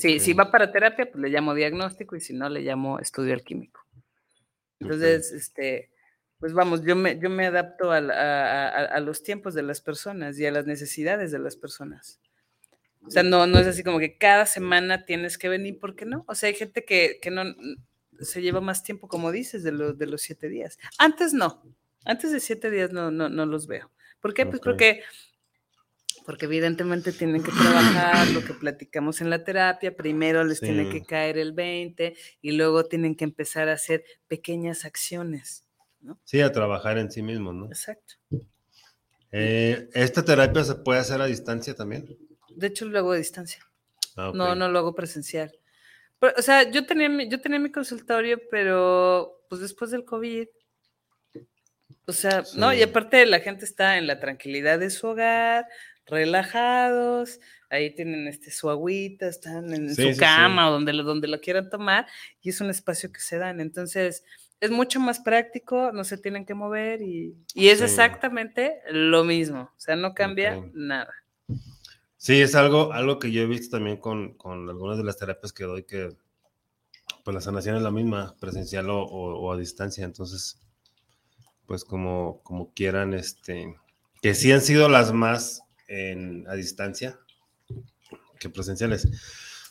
Sí, 0.00 0.18
si 0.18 0.32
va 0.32 0.50
para 0.50 0.72
terapia, 0.72 1.10
pues 1.10 1.22
le 1.22 1.28
llamo 1.28 1.54
diagnóstico 1.54 2.16
y 2.16 2.20
si 2.20 2.32
no, 2.34 2.48
le 2.48 2.60
llamo 2.62 2.98
estudio 2.98 3.32
alquímico. 3.34 3.86
Entonces, 4.80 5.30
este, 5.32 5.90
pues 6.38 6.52
vamos, 6.52 6.82
yo 6.84 6.96
me, 6.96 7.18
yo 7.18 7.30
me 7.30 7.46
adapto 7.46 7.92
a- 7.92 7.98
a- 7.98 8.84
a 8.86 9.00
los 9.00 9.22
tiempos 9.22 9.54
de 9.54 9.62
las 9.62 9.80
personas 9.80 10.38
y 10.38 10.46
a 10.46 10.50
las 10.50 10.66
necesidades 10.66 11.30
de 11.32 11.38
las 11.38 11.56
personas. 11.56 12.20
O 13.06 13.10
sea, 13.10 13.22
no, 13.22 13.46
no 13.46 13.58
es 13.60 13.66
así 13.68 13.84
como 13.84 14.00
que 14.00 14.18
cada 14.18 14.44
semana 14.46 15.04
tienes 15.04 15.38
que 15.38 15.48
venir, 15.48 15.78
¿por 15.78 15.94
qué 15.94 16.04
no? 16.04 16.24
O 16.26 16.34
sea, 16.34 16.48
hay 16.48 16.56
gente 16.56 16.84
que, 16.84 17.18
que 17.22 17.30
no 17.30 17.44
se 18.20 18.42
lleva 18.42 18.60
más 18.60 18.82
tiempo, 18.82 19.08
como 19.08 19.32
dices, 19.32 19.62
de, 19.62 19.72
los 19.72 19.98
de 19.98 20.06
los 20.06 20.22
siete 20.22 20.48
días. 20.48 20.78
Antes 20.98 21.32
no, 21.32 21.62
antes 22.04 22.32
de 22.32 22.40
siete 22.40 22.70
días 22.70 22.92
no, 22.92 23.10
no, 23.10 23.28
no 23.28 23.46
los 23.46 23.66
veo. 23.66 23.90
¿Por 24.20 24.34
qué? 24.34 24.46
Pues 24.46 24.60
porque, 24.60 25.02
porque 26.24 26.46
evidentemente 26.46 27.12
tienen 27.12 27.42
que 27.42 27.52
trabajar 27.52 28.28
lo 28.28 28.44
que 28.44 28.54
platicamos 28.54 29.20
en 29.20 29.30
la 29.30 29.44
terapia, 29.44 29.96
primero 29.96 30.44
les 30.44 30.60
tiene 30.60 30.88
que 30.88 31.02
caer 31.02 31.38
el 31.38 31.52
20 31.52 32.16
y 32.42 32.52
luego 32.52 32.84
tienen 32.84 33.14
que 33.14 33.24
empezar 33.24 33.68
a 33.68 33.74
hacer 33.74 34.04
pequeñas 34.26 34.84
acciones. 34.84 35.64
Sí, 36.24 36.40
a 36.40 36.52
trabajar 36.52 36.98
en 36.98 37.10
sí 37.10 37.22
mismo, 37.22 37.52
¿no? 37.52 37.66
Exacto. 37.66 38.14
Eh, 39.32 39.88
¿Esta 39.92 40.24
terapia 40.24 40.64
se 40.64 40.76
puede 40.76 41.00
hacer 41.00 41.20
a 41.20 41.26
distancia 41.26 41.74
también? 41.74 42.16
De 42.54 42.68
hecho, 42.68 42.84
lo 42.86 42.98
hago 42.98 43.12
a 43.12 43.16
distancia. 43.16 43.60
Ah. 44.16 44.32
No, 44.34 44.54
no 44.54 44.68
lo 44.68 44.78
hago 44.78 44.94
presencial. 44.94 45.52
Pero, 46.18 46.34
o 46.36 46.42
sea, 46.42 46.70
yo 46.70 46.86
tenía, 46.86 47.08
mi, 47.08 47.28
yo 47.28 47.40
tenía 47.40 47.58
mi 47.58 47.70
consultorio, 47.70 48.40
pero 48.50 49.44
pues 49.48 49.60
después 49.60 49.90
del 49.90 50.04
COVID. 50.04 50.48
O 52.06 52.12
sea, 52.12 52.44
no, 52.56 52.72
y 52.72 52.82
aparte 52.82 53.26
la 53.26 53.40
gente 53.40 53.64
está 53.64 53.98
en 53.98 54.06
la 54.06 54.20
tranquilidad 54.20 54.78
de 54.78 54.90
su 54.90 55.08
hogar, 55.08 55.66
relajados, 56.06 57.40
ahí 57.68 57.94
tienen 57.94 58.28
este, 58.28 58.50
su 58.52 58.70
agüita, 58.70 59.26
están 59.26 59.72
en 59.74 59.94
Sí, 59.94 60.02
su 60.02 60.12
sí, 60.12 60.18
cama 60.18 60.68
o 60.68 60.72
donde 60.72 60.92
lo, 60.92 61.02
donde 61.02 61.26
lo 61.26 61.40
quieran 61.40 61.68
tomar, 61.68 62.06
y 62.40 62.50
es 62.50 62.60
un 62.60 62.70
espacio 62.70 63.10
que 63.12 63.20
se 63.20 63.38
dan. 63.38 63.60
Entonces, 63.60 64.24
es 64.60 64.70
mucho 64.70 65.00
más 65.00 65.20
práctico, 65.20 65.90
no 65.92 66.04
se 66.04 66.16
tienen 66.16 66.46
que 66.46 66.54
mover 66.54 67.02
y, 67.02 67.36
y 67.54 67.68
es 67.68 67.80
exactamente 67.82 68.80
lo 68.90 69.24
mismo. 69.24 69.62
O 69.62 69.80
sea, 69.80 69.96
no 69.96 70.14
cambia 70.14 70.62
nada. 70.72 71.12
Sí, 72.26 72.40
es 72.42 72.56
algo, 72.56 72.92
algo 72.92 73.20
que 73.20 73.30
yo 73.30 73.42
he 73.42 73.46
visto 73.46 73.76
también 73.76 73.98
con, 73.98 74.34
con 74.34 74.68
algunas 74.68 74.98
de 74.98 75.04
las 75.04 75.16
terapias 75.16 75.52
que 75.52 75.62
doy, 75.62 75.84
que 75.84 76.08
pues 77.24 77.34
la 77.34 77.40
sanación 77.40 77.76
es 77.76 77.82
la 77.82 77.90
misma, 77.90 78.34
presencial 78.40 78.88
o, 78.90 79.02
o- 79.04 79.38
o 79.38 79.52
a 79.52 79.56
distancia. 79.56 80.04
Entonces, 80.04 80.58
pues 81.66 81.84
como, 81.84 82.40
como 82.42 82.72
quieran, 82.72 83.14
este, 83.14 83.76
que 84.22 84.34
sí 84.34 84.50
han 84.52 84.60
sido 84.60 84.88
las 84.88 85.12
más 85.12 85.62
en, 85.88 86.48
a 86.48 86.54
distancia 86.54 87.18
que 88.38 88.48
presenciales. 88.50 89.08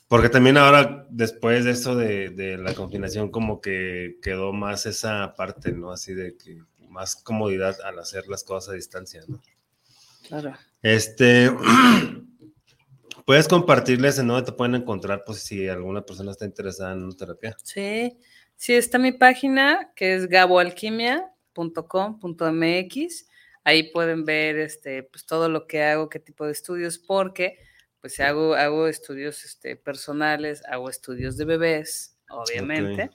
Porque 0.08 0.30
también 0.30 0.58
ahora, 0.58 1.08
después 1.10 1.66
de 1.66 1.72
eso 1.72 1.96
de, 1.96 2.30
de 2.30 2.58
la 2.58 2.74
confinación, 2.76 3.32
como 3.32 3.60
que 3.60 4.18
quedó 4.22 4.54
más 4.54 4.86
esa 4.86 5.34
parte, 5.36 5.72
¿no? 5.72 5.92
Así 5.92 6.14
de 6.14 6.38
que 6.38 6.62
más 6.90 7.16
comodidad 7.16 7.76
al 7.84 7.98
hacer 8.00 8.28
las 8.28 8.44
cosas 8.44 8.70
a 8.70 8.76
distancia, 8.76 9.24
¿no? 9.28 9.42
Claro. 10.28 10.54
Este, 10.82 11.52
puedes 13.26 13.48
compartirles 13.48 14.20
en 14.20 14.28
dónde 14.28 14.46
te 14.46 14.52
pueden 14.52 14.76
encontrar, 14.76 15.24
pues 15.26 15.40
si 15.40 15.68
alguna 15.68 16.06
persona 16.06 16.30
está 16.32 16.46
interesada 16.46 16.94
en 16.94 17.04
una 17.04 17.16
terapia. 17.16 17.58
Sí, 17.64 18.20
sí, 18.56 18.76
está 18.76 19.00
mi 19.00 19.12
página 19.12 19.92
que 19.96 20.14
es 20.16 20.30
gaboalquimia.com.mx. 20.30 23.28
Ahí 23.64 23.92
pueden 23.92 24.26
ver 24.26 24.60
este, 24.60 25.02
pues, 25.04 25.26
todo 25.26 25.50
lo 25.50 25.66
que 25.66 25.82
hago, 25.84 26.08
qué 26.08 26.20
tipo 26.20 26.46
de 26.46 26.52
estudios, 26.52 27.00
porque 27.00 27.58
pues 28.00 28.20
hago, 28.20 28.54
hago 28.54 28.88
estudios 28.88 29.44
este, 29.44 29.76
personales, 29.76 30.62
hago 30.70 30.92
estudios 30.92 31.36
de 31.38 31.46
bebés, 31.46 32.20
obviamente. 32.30 33.10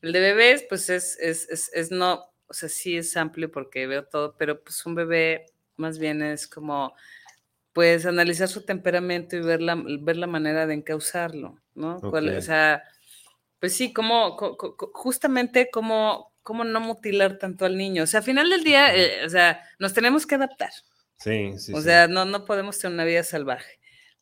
El 0.00 0.12
de 0.12 0.20
bebés, 0.20 0.64
pues 0.68 0.88
es, 0.88 1.18
es, 1.18 1.48
es, 1.48 1.68
es 1.74 1.90
no, 1.90 2.32
o 2.46 2.54
sea, 2.54 2.68
sí 2.68 2.96
es 2.96 3.16
amplio 3.16 3.50
porque 3.50 3.88
veo 3.88 4.04
todo, 4.04 4.36
pero 4.36 4.62
pues 4.62 4.86
un 4.86 4.94
bebé 4.94 5.46
más 5.76 5.98
bien 5.98 6.22
es 6.22 6.46
como, 6.46 6.94
pues 7.72 8.04
analizar 8.06 8.48
su 8.48 8.64
temperamento 8.64 9.36
y 9.36 9.40
ver 9.40 9.62
la, 9.62 9.80
ver 10.00 10.16
la 10.16 10.26
manera 10.26 10.66
de 10.66 10.74
encauzarlo, 10.74 11.58
¿no? 11.74 12.00
Cuál- 12.00 12.36
o 12.36 12.42
sea, 12.42 12.82
pues 13.58 13.74
sí, 13.76 13.92
como, 13.92 14.36
co- 14.36 14.56
co- 14.56 14.76
co- 14.76 14.90
justamente 14.94 15.68
cómo, 15.70 16.32
cómo 16.42 16.64
no 16.64 16.80
mutilar 16.80 17.38
tanto 17.38 17.64
al 17.64 17.76
niño. 17.76 18.02
O 18.02 18.06
sea, 18.06 18.18
al 18.18 18.24
final 18.24 18.50
del 18.50 18.64
día, 18.64 18.94
eh, 18.94 19.24
o 19.24 19.28
sea, 19.28 19.60
nos 19.78 19.94
tenemos 19.94 20.26
que 20.26 20.34
adaptar. 20.34 20.70
Sí, 21.18 21.56
sí. 21.58 21.72
o 21.72 21.78
sí. 21.78 21.84
sea, 21.84 22.08
no, 22.08 22.24
no 22.24 22.44
podemos 22.44 22.78
tener 22.78 22.94
una 22.94 23.04
vida 23.04 23.22
salvaje. 23.22 23.78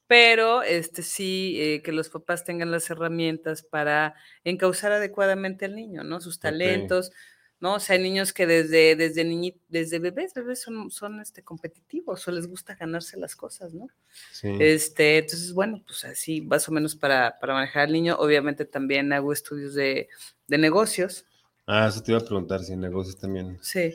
Pero 0.07 0.62
este 0.62 1.03
sí, 1.03 1.57
eh, 1.61 1.82
que 1.82 1.92
los 1.92 2.09
papás 2.11 2.44
tengan 2.44 2.70
las 2.72 2.90
herramientas 2.90 3.62
para 3.62 4.14
encauzar 4.42 4.90
adecuadamente 4.92 5.64
al 5.66 5.76
niño, 5.76 6.03
¿no? 6.03 6.20
Sus 6.20 6.40
talentos, 6.40 7.12
¿no? 7.61 7.74
O 7.74 7.80
sea, 7.80 7.96
hay 7.96 8.02
niños 8.02 8.32
que 8.32 8.46
desde, 8.46 8.96
desde 8.96 9.24
niñi- 9.24 9.58
desde 9.68 9.98
bebés, 9.98 10.34
bebés 10.34 10.62
son, 10.62 10.90
son 10.90 11.20
este, 11.20 11.42
competitivos 11.42 12.26
o 12.26 12.32
les 12.32 12.46
gusta 12.46 12.74
ganarse 12.74 13.18
las 13.18 13.36
cosas, 13.36 13.74
¿no? 13.74 13.88
sí. 14.32 14.48
Este, 14.58 15.18
entonces, 15.18 15.52
bueno, 15.52 15.82
pues 15.86 16.04
así, 16.04 16.40
más 16.40 16.68
o 16.68 16.72
menos 16.72 16.96
para, 16.96 17.38
para 17.38 17.54
manejar 17.54 17.82
al 17.82 17.92
niño. 17.92 18.16
Obviamente 18.18 18.64
también 18.64 19.12
hago 19.12 19.32
estudios 19.32 19.74
de, 19.74 20.08
de 20.48 20.58
negocios. 20.58 21.24
Ah, 21.66 21.86
eso 21.88 22.02
te 22.02 22.12
iba 22.12 22.20
a 22.20 22.24
preguntar, 22.24 22.64
si 22.64 22.74
negocios 22.74 23.16
también. 23.18 23.58
Sí. 23.62 23.94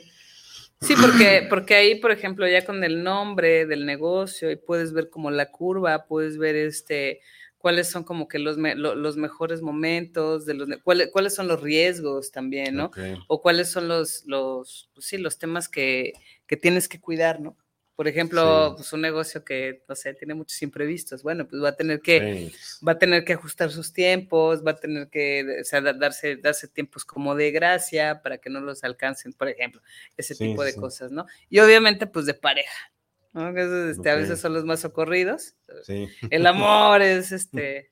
Sí, 0.80 0.94
porque, 1.00 1.46
porque 1.48 1.74
ahí, 1.74 1.94
por 2.00 2.10
ejemplo, 2.10 2.46
ya 2.46 2.64
con 2.64 2.84
el 2.84 3.02
nombre 3.02 3.64
del 3.66 3.86
negocio, 3.86 4.50
y 4.50 4.56
puedes 4.56 4.92
ver 4.92 5.08
como 5.08 5.30
la 5.30 5.50
curva, 5.50 6.04
puedes 6.06 6.36
ver 6.36 6.54
este 6.54 7.20
cuáles 7.66 7.88
son 7.90 8.04
como 8.04 8.28
que 8.28 8.38
los, 8.38 8.58
me- 8.58 8.76
lo- 8.76 8.94
los 8.94 9.16
mejores 9.16 9.60
momentos, 9.60 10.46
de 10.46 10.54
los, 10.54 10.68
cuáles, 10.84 11.10
cuáles 11.10 11.34
son 11.34 11.48
los 11.48 11.60
riesgos 11.60 12.30
también, 12.30 12.76
¿no? 12.76 12.92
O 13.26 13.42
cuáles 13.42 13.68
son 13.68 13.88
los, 13.88 14.22
los 14.26 14.88
pues 14.94 15.06
sí, 15.06 15.18
los 15.18 15.36
temas 15.36 15.68
que, 15.68 16.12
que 16.46 16.56
tienes 16.56 16.88
que 16.88 17.00
cuidar, 17.00 17.40
¿no? 17.40 17.56
Por 17.96 18.06
ejemplo, 18.06 18.68
Sí. 18.68 18.74
pues 18.76 18.92
un 18.92 19.00
negocio 19.00 19.44
que, 19.44 19.82
no 19.88 19.96
sé, 19.96 20.14
tiene 20.14 20.34
muchos 20.34 20.62
imprevistos, 20.62 21.24
bueno, 21.24 21.48
pues 21.48 21.60
va 21.60 21.70
a 21.70 21.76
tener 21.76 22.00
que, 22.00 22.50
Sí, 22.52 22.84
va 22.86 22.92
a 22.92 22.98
tener 23.00 23.24
que 23.24 23.32
ajustar 23.32 23.72
sus 23.72 23.92
tiempos, 23.92 24.64
va 24.64 24.70
a 24.70 24.76
tener 24.76 25.08
que 25.08 25.58
o 25.62 25.64
sea, 25.64 25.80
da- 25.80 25.92
darse, 25.92 26.36
darse 26.36 26.68
tiempos 26.68 27.04
como 27.04 27.34
de 27.34 27.50
gracia 27.50 28.20
para 28.22 28.38
que 28.38 28.48
no 28.48 28.60
los 28.60 28.84
alcancen, 28.84 29.32
por 29.32 29.48
ejemplo, 29.48 29.80
ese 30.16 30.36
Sí, 30.36 30.44
tipo 30.50 30.62
de 30.62 30.76
cosas, 30.76 31.10
¿no? 31.10 31.26
Y 31.50 31.58
obviamente, 31.58 32.06
pues 32.06 32.26
de 32.26 32.34
pareja, 32.34 32.92
¿no? 33.36 33.54
Que 33.54 33.90
este, 33.90 34.10
A 34.10 34.14
Ok. 34.14 34.20
veces 34.20 34.40
son 34.40 34.54
los 34.54 34.64
más 34.64 34.80
socorridos. 34.80 35.54
sí. 35.84 36.08
El 36.30 36.46
amor 36.46 37.02
es 37.02 37.30
este. 37.32 37.88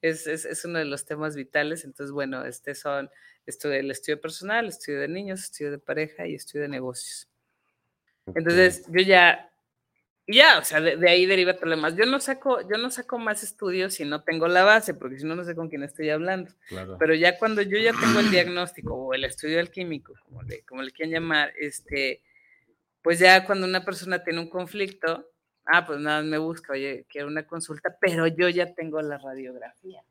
Es, 0.00 0.26
es, 0.28 0.44
es 0.44 0.64
uno 0.64 0.78
de 0.78 0.84
los 0.84 1.04
temas 1.06 1.34
vitales, 1.34 1.84
entonces, 1.84 2.12
bueno, 2.12 2.44
este 2.44 2.74
son 2.76 3.10
esto 3.46 3.72
el 3.72 3.90
estudio 3.90 4.20
personal, 4.20 4.66
estudio 4.68 5.00
de 5.00 5.08
niños, 5.08 5.40
estudio 5.42 5.70
de 5.72 5.78
pareja 5.78 6.26
y 6.26 6.34
estudio 6.34 6.62
de 6.62 6.68
negocios. 6.68 7.28
Entonces, 8.34 8.84
yo 8.88 9.00
ya, 9.00 9.50
ya, 10.26 10.58
o 10.58 10.64
sea, 10.64 10.80
de, 10.80 10.96
de 10.98 11.10
ahí 11.10 11.24
deriva 11.26 11.54
todo 11.54 11.66
lo 11.66 11.76
demás. 11.76 11.96
Yo 11.96 12.04
no 12.06 12.20
saco, 12.20 12.60
yo 12.60 12.76
no 12.76 12.90
saco 12.90 13.18
más 13.18 13.42
estudios 13.42 13.94
si 13.94 14.04
no 14.04 14.22
tengo 14.22 14.46
la 14.48 14.62
base, 14.64 14.92
porque 14.94 15.18
si 15.18 15.24
no, 15.24 15.34
no 15.34 15.44
sé 15.44 15.54
con 15.54 15.68
quién 15.68 15.82
estoy 15.82 16.10
hablando. 16.10 16.52
claro. 16.68 16.96
Pero 16.98 17.14
ya 17.14 17.38
cuando 17.38 17.62
yo 17.62 17.78
ya 17.78 17.92
tengo 17.98 18.20
el 18.20 18.30
diagnóstico 18.30 18.94
o 18.94 19.14
el 19.14 19.24
estudio 19.24 19.58
alquímico, 19.60 20.14
como 20.24 20.42
le, 20.42 20.62
como 20.64 20.82
le 20.82 20.90
quieran 20.92 21.12
llamar, 21.14 21.52
este, 21.58 22.22
pues 23.08 23.20
ya 23.20 23.46
cuando 23.46 23.66
una 23.66 23.86
persona 23.86 24.22
tiene 24.22 24.38
un 24.38 24.50
conflicto, 24.50 25.30
ah, 25.64 25.86
pues 25.86 25.98
nada, 25.98 26.20
me 26.20 26.36
busca, 26.36 26.74
oye, 26.74 27.06
quiero 27.08 27.26
una 27.26 27.46
consulta, 27.46 27.96
pero 27.98 28.26
yo 28.26 28.50
ya 28.50 28.74
tengo 28.74 29.00
la 29.00 29.16
radiografía. 29.16 30.02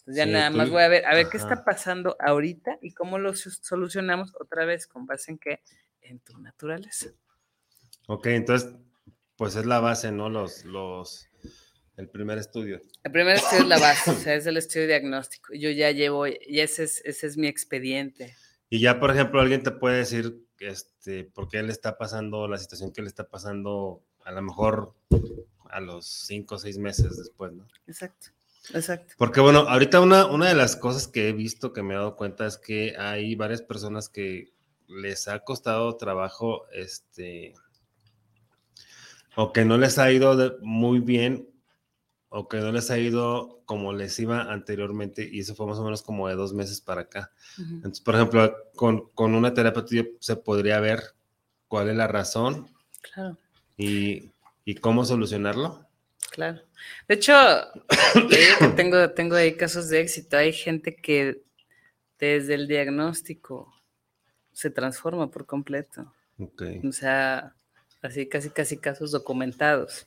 Entonces 0.00 0.16
ya 0.16 0.24
Sí, 0.26 0.30
nada 0.32 0.50
tú- 0.50 0.58
más 0.58 0.68
voy 0.68 0.82
a 0.82 0.88
ver, 0.88 1.06
a 1.06 1.14
ver 1.14 1.30
qué 1.30 1.38
ajá. 1.38 1.54
está 1.54 1.64
pasando 1.64 2.14
ahorita 2.20 2.76
y 2.82 2.92
cómo 2.92 3.18
lo 3.18 3.34
solucionamos 3.34 4.34
otra 4.38 4.66
vez 4.66 4.86
con 4.86 5.06
base 5.06 5.30
en 5.30 5.38
qué, 5.38 5.60
en 6.02 6.18
tu 6.18 6.38
naturaleza. 6.38 7.06
Ok, 8.06 8.26
entonces, 8.26 8.70
pues 9.36 9.56
es 9.56 9.64
la 9.64 9.80
base, 9.80 10.12
¿no? 10.12 10.28
Los, 10.28 10.66
los, 10.66 11.30
el 11.96 12.10
primer 12.10 12.36
estudio. 12.36 12.82
El 13.02 13.12
primer 13.12 13.36
estudio 13.36 13.62
es 13.62 13.68
la 13.68 13.78
base, 13.78 14.10
o 14.10 14.14
sea, 14.14 14.34
es 14.34 14.44
el 14.44 14.58
estudio 14.58 14.88
diagnóstico. 14.88 15.54
Yo 15.54 15.70
ya 15.70 15.90
llevo, 15.90 16.26
y 16.26 16.60
ese 16.60 16.84
es, 16.84 17.00
ese 17.06 17.28
es 17.28 17.38
mi 17.38 17.46
expediente. 17.48 18.36
Y 18.68 18.80
ya, 18.80 19.00
por 19.00 19.10
ejemplo, 19.10 19.40
alguien 19.40 19.62
te 19.62 19.70
puede 19.70 19.96
decir, 19.96 20.44
este, 20.60 21.24
por 21.24 21.48
qué 21.48 21.62
le 21.62 21.72
está 21.72 21.98
pasando 21.98 22.48
la 22.48 22.58
situación 22.58 22.92
que 22.92 23.02
le 23.02 23.08
está 23.08 23.28
pasando, 23.28 24.02
a 24.24 24.32
lo 24.32 24.42
mejor 24.42 24.94
a 25.70 25.80
los 25.80 26.06
cinco 26.06 26.56
o 26.56 26.58
seis 26.58 26.78
meses 26.78 27.16
después, 27.16 27.52
¿no? 27.52 27.66
Exacto, 27.86 28.28
exacto. 28.74 29.14
Porque 29.18 29.40
bueno, 29.40 29.60
ahorita 29.60 30.00
una, 30.00 30.26
una 30.26 30.48
de 30.48 30.54
las 30.54 30.76
cosas 30.76 31.08
que 31.08 31.28
he 31.28 31.32
visto, 31.32 31.72
que 31.72 31.82
me 31.82 31.94
he 31.94 31.96
dado 31.96 32.16
cuenta, 32.16 32.46
es 32.46 32.58
que 32.58 32.96
hay 32.98 33.34
varias 33.34 33.62
personas 33.62 34.08
que 34.08 34.52
les 34.88 35.28
ha 35.28 35.40
costado 35.40 35.96
trabajo, 35.96 36.66
este, 36.72 37.54
o 39.36 39.52
que 39.52 39.64
no 39.64 39.76
les 39.78 39.98
ha 39.98 40.10
ido 40.10 40.58
muy 40.62 41.00
bien 41.00 41.48
o 42.28 42.48
que 42.48 42.58
no 42.58 42.72
les 42.72 42.90
ha 42.90 42.98
ido 42.98 43.62
como 43.64 43.92
les 43.92 44.18
iba 44.18 44.52
anteriormente 44.52 45.28
y 45.30 45.40
eso 45.40 45.54
fue 45.54 45.66
más 45.66 45.78
o 45.78 45.84
menos 45.84 46.02
como 46.02 46.28
de 46.28 46.34
dos 46.34 46.52
meses 46.52 46.80
para 46.80 47.02
acá. 47.02 47.32
Entonces, 47.58 48.00
por 48.00 48.14
ejemplo, 48.14 48.54
con, 48.74 49.08
con 49.10 49.34
una 49.34 49.54
terapia 49.54 50.06
se 50.20 50.36
podría 50.36 50.80
ver 50.80 51.00
cuál 51.68 51.88
es 51.88 51.96
la 51.96 52.06
razón 52.06 52.68
claro. 53.00 53.38
y, 53.76 54.32
y 54.64 54.74
cómo 54.76 55.04
solucionarlo. 55.04 55.86
Claro. 56.30 56.60
De 57.08 57.14
hecho, 57.14 57.34
tengo, 58.76 59.10
tengo 59.12 59.36
ahí 59.36 59.56
casos 59.56 59.88
de 59.88 60.00
éxito. 60.00 60.36
Hay 60.36 60.52
gente 60.52 60.96
que 60.96 61.42
desde 62.18 62.54
el 62.54 62.68
diagnóstico 62.68 63.72
se 64.52 64.70
transforma 64.70 65.30
por 65.30 65.46
completo. 65.46 66.12
Okay. 66.38 66.80
O 66.86 66.92
sea, 66.92 67.54
así 68.02 68.28
casi 68.28 68.50
casi 68.50 68.78
casos 68.78 69.10
documentados, 69.10 70.06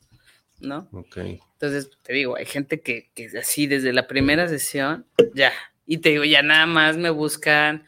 ¿no? 0.60 0.89
Okay. 0.91 1.39
Entonces, 1.53 1.89
te 2.03 2.14
digo, 2.14 2.36
hay 2.36 2.45
gente 2.45 2.82
que, 2.82 3.12
que 3.14 3.30
así 3.38 3.68
desde 3.68 3.93
la 3.93 4.07
primera 4.07 4.47
sesión, 4.47 5.05
ya, 5.34 5.51
y 5.86 5.99
te 5.99 6.10
digo, 6.10 6.24
ya 6.24 6.41
nada 6.41 6.66
más 6.66 6.97
me 6.97 7.10
buscan. 7.10 7.86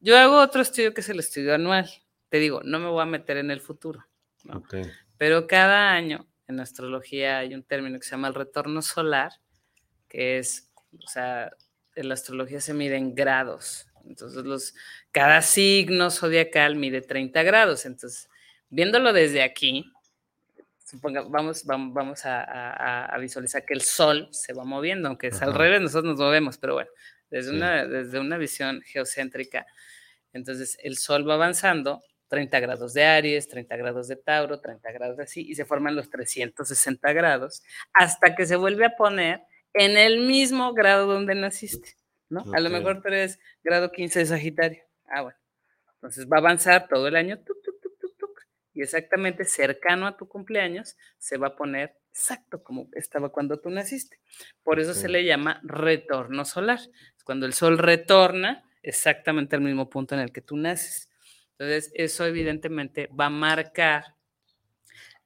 Yo 0.00 0.16
hago 0.16 0.40
otro 0.40 0.62
estudio 0.62 0.94
que 0.94 1.00
es 1.00 1.08
el 1.08 1.18
estudio 1.18 1.54
anual. 1.54 1.90
Te 2.28 2.38
digo, 2.38 2.62
no 2.64 2.78
me 2.78 2.88
voy 2.88 3.02
a 3.02 3.06
meter 3.06 3.36
en 3.36 3.50
el 3.50 3.60
futuro, 3.60 4.04
¿no? 4.44 4.58
Okay. 4.58 4.84
Pero 5.18 5.46
cada 5.46 5.92
año 5.92 6.26
en 6.48 6.60
astrología 6.60 7.38
hay 7.38 7.54
un 7.54 7.62
término 7.62 7.98
que 7.98 8.04
se 8.04 8.12
llama 8.12 8.28
el 8.28 8.34
retorno 8.34 8.82
solar, 8.82 9.32
que 10.08 10.38
es, 10.38 10.70
o 10.92 11.08
sea, 11.08 11.50
en 11.94 12.08
la 12.08 12.14
astrología 12.14 12.60
se 12.60 12.74
mide 12.74 12.96
en 12.96 13.14
grados. 13.14 13.86
Entonces, 14.06 14.44
los, 14.44 14.74
cada 15.12 15.40
signo 15.42 16.10
zodiacal 16.10 16.76
mide 16.76 17.00
30 17.00 17.42
grados. 17.42 17.86
Entonces, 17.86 18.28
viéndolo 18.68 19.12
desde 19.12 19.42
aquí, 19.42 19.92
vamos, 21.00 21.64
vamos, 21.64 21.92
vamos 21.94 22.20
a, 22.24 23.16
visualizar 23.20 23.64
que 23.64 23.74
el 23.74 23.82
Sol 23.82 24.28
se 24.30 24.52
va 24.52 24.64
moviendo, 24.64 25.08
aunque 25.08 25.28
es 25.28 25.42
al 25.42 25.54
revés, 25.54 25.80
nosotros 25.80 26.12
nos 26.12 26.18
movemos, 26.18 26.58
pero 26.58 26.74
bueno, 26.74 26.90
desde, 27.30 27.50
una, 27.52 27.86
desde 27.86 28.18
una 28.18 28.38
visión 28.38 28.82
geocéntrica. 28.82 29.66
Entonces, 30.32 30.76
el 30.82 30.96
Sol 30.96 31.28
va 31.28 31.34
avanzando 31.34 32.02
30 32.28 32.60
grados 32.60 32.94
de 32.94 33.04
Aries, 33.04 33.48
30 33.48 33.76
grados 33.76 34.08
de 34.08 34.16
Tauro, 34.16 34.60
30 34.60 34.92
grados 34.92 35.16
de 35.16 35.22
así, 35.24 35.46
y 35.48 35.54
se 35.54 35.64
forman 35.64 35.94
los 35.94 36.10
360 36.10 37.12
grados, 37.12 37.62
hasta 37.92 38.34
que 38.34 38.46
se 38.46 38.56
vuelve 38.56 38.86
a 38.86 38.96
poner 38.96 39.42
en 39.72 39.96
el 39.96 40.20
mismo 40.20 40.72
grado 40.72 41.06
donde 41.06 41.34
naciste, 41.34 41.94
¿no? 42.28 42.44
A 42.54 42.60
lo 42.60 42.70
mejor 42.70 43.02
tú 43.02 43.08
eres 43.08 43.38
grado 43.62 43.90
15 43.90 44.20
de 44.20 44.26
Sagitario. 44.26 44.82
Ah, 45.06 45.22
bueno. 45.22 45.38
Entonces 45.94 46.26
va 46.26 46.36
a 46.36 46.40
avanzar 46.40 46.86
todo 46.86 47.08
el 47.08 47.16
año, 47.16 47.38
y 48.74 48.82
exactamente 48.82 49.44
cercano 49.44 50.06
a 50.06 50.16
tu 50.16 50.28
cumpleaños 50.28 50.96
se 51.16 51.38
va 51.38 51.48
a 51.48 51.56
poner 51.56 51.96
exacto 52.10 52.62
como 52.62 52.88
estaba 52.92 53.30
cuando 53.30 53.58
tú 53.60 53.70
naciste. 53.70 54.20
Por 54.62 54.80
eso 54.80 54.94
se 54.94 55.08
le 55.08 55.24
llama 55.24 55.60
retorno 55.62 56.44
solar. 56.44 56.80
Cuando 57.24 57.46
el 57.46 57.54
sol 57.54 57.78
retorna 57.78 58.64
exactamente 58.82 59.56
al 59.56 59.62
mismo 59.62 59.88
punto 59.88 60.14
en 60.14 60.20
el 60.20 60.32
que 60.32 60.42
tú 60.42 60.56
naces. 60.56 61.08
Entonces, 61.52 61.90
eso 61.94 62.26
evidentemente 62.26 63.08
va 63.08 63.26
a 63.26 63.30
marcar 63.30 64.16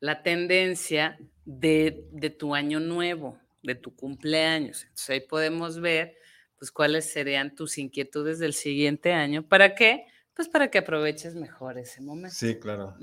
la 0.01 0.23
tendencia 0.23 1.19
de, 1.45 2.05
de 2.13 2.31
tu 2.31 2.55
año 2.55 2.81
nuevo, 2.81 3.39
de 3.63 3.75
tu 3.75 3.97
cumpleaños. 3.97 4.83
Entonces, 4.83 5.11
ahí 5.11 5.21
podemos 5.21 5.81
ver 5.81 6.17
pues 6.59 6.71
cuáles 6.71 7.11
serían 7.11 7.55
tus 7.55 7.79
inquietudes 7.79 8.39
del 8.39 8.53
siguiente 8.53 9.13
año. 9.13 9.47
¿Para 9.47 9.75
qué? 9.75 10.07
Pues 10.35 10.49
para 10.49 10.71
que 10.71 10.79
aproveches 10.79 11.35
mejor 11.35 11.79
ese 11.79 12.01
momento. 12.01 12.37
Sí, 12.37 12.59
claro. 12.59 12.97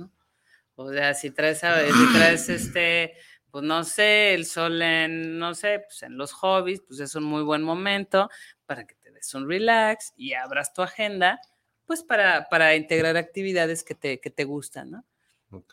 O 0.76 0.92
sea, 0.92 1.14
si 1.14 1.32
traes, 1.32 1.60
si 1.60 2.14
traes 2.14 2.50
este, 2.50 3.14
pues 3.52 3.64
no 3.64 3.84
sé, 3.84 4.34
el 4.34 4.46
sol 4.46 4.82
en, 4.82 5.40
no 5.40 5.54
sé, 5.54 5.80
pues 5.80 6.04
en 6.04 6.18
los 6.18 6.34
hobbies, 6.34 6.82
pues 6.82 7.00
es 7.00 7.16
un 7.16 7.24
muy 7.24 7.44
buen 7.44 7.64
momento 7.64 8.30
para 8.66 8.86
que 8.86 8.96
te 8.96 9.12
des 9.12 9.34
un 9.34 9.48
relax 9.48 10.14
y 10.18 10.34
abras 10.34 10.74
tu 10.74 10.82
agenda, 10.82 11.40
pues 11.86 12.04
para, 12.04 12.50
para 12.50 12.76
integrar 12.76 13.16
actividades 13.16 13.84
que 13.84 13.96
te, 13.96 14.20
que 14.20 14.30
te 14.30 14.44
gustan, 14.44 14.92
¿no? 14.92 15.06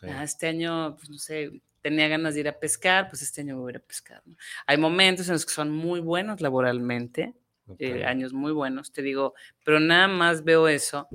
Ah, 0.03 0.23
este 0.23 0.47
año, 0.47 0.95
pues 0.95 1.09
no 1.09 1.17
sé, 1.17 1.51
tenía 1.81 2.07
ganas 2.07 2.35
de 2.35 2.39
ir 2.39 2.47
a 2.47 2.57
pescar, 2.57 3.09
pues 3.09 3.21
este 3.21 3.41
año 3.41 3.57
voy 3.57 3.69
a 3.69 3.71
ir 3.71 3.77
a 3.77 3.85
pescar. 3.85 4.21
¿no? 4.25 4.35
Hay 4.65 4.77
momentos 4.77 5.27
en 5.27 5.33
los 5.33 5.45
que 5.45 5.53
son 5.53 5.69
muy 5.69 5.99
buenos 5.99 6.39
laboralmente, 6.39 7.33
eh, 7.79 8.05
años 8.05 8.33
muy 8.33 8.51
buenos, 8.51 8.91
te 8.91 9.01
digo, 9.01 9.33
pero 9.65 9.79
nada 9.79 10.07
más 10.07 10.43
veo 10.43 10.67
eso. 10.67 11.07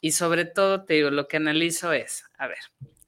Y 0.00 0.12
sobre 0.12 0.44
todo, 0.44 0.84
te 0.84 0.94
digo, 0.94 1.10
lo 1.10 1.28
que 1.28 1.38
analizo 1.38 1.92
es, 1.92 2.24
a 2.36 2.46
ver, 2.46 2.58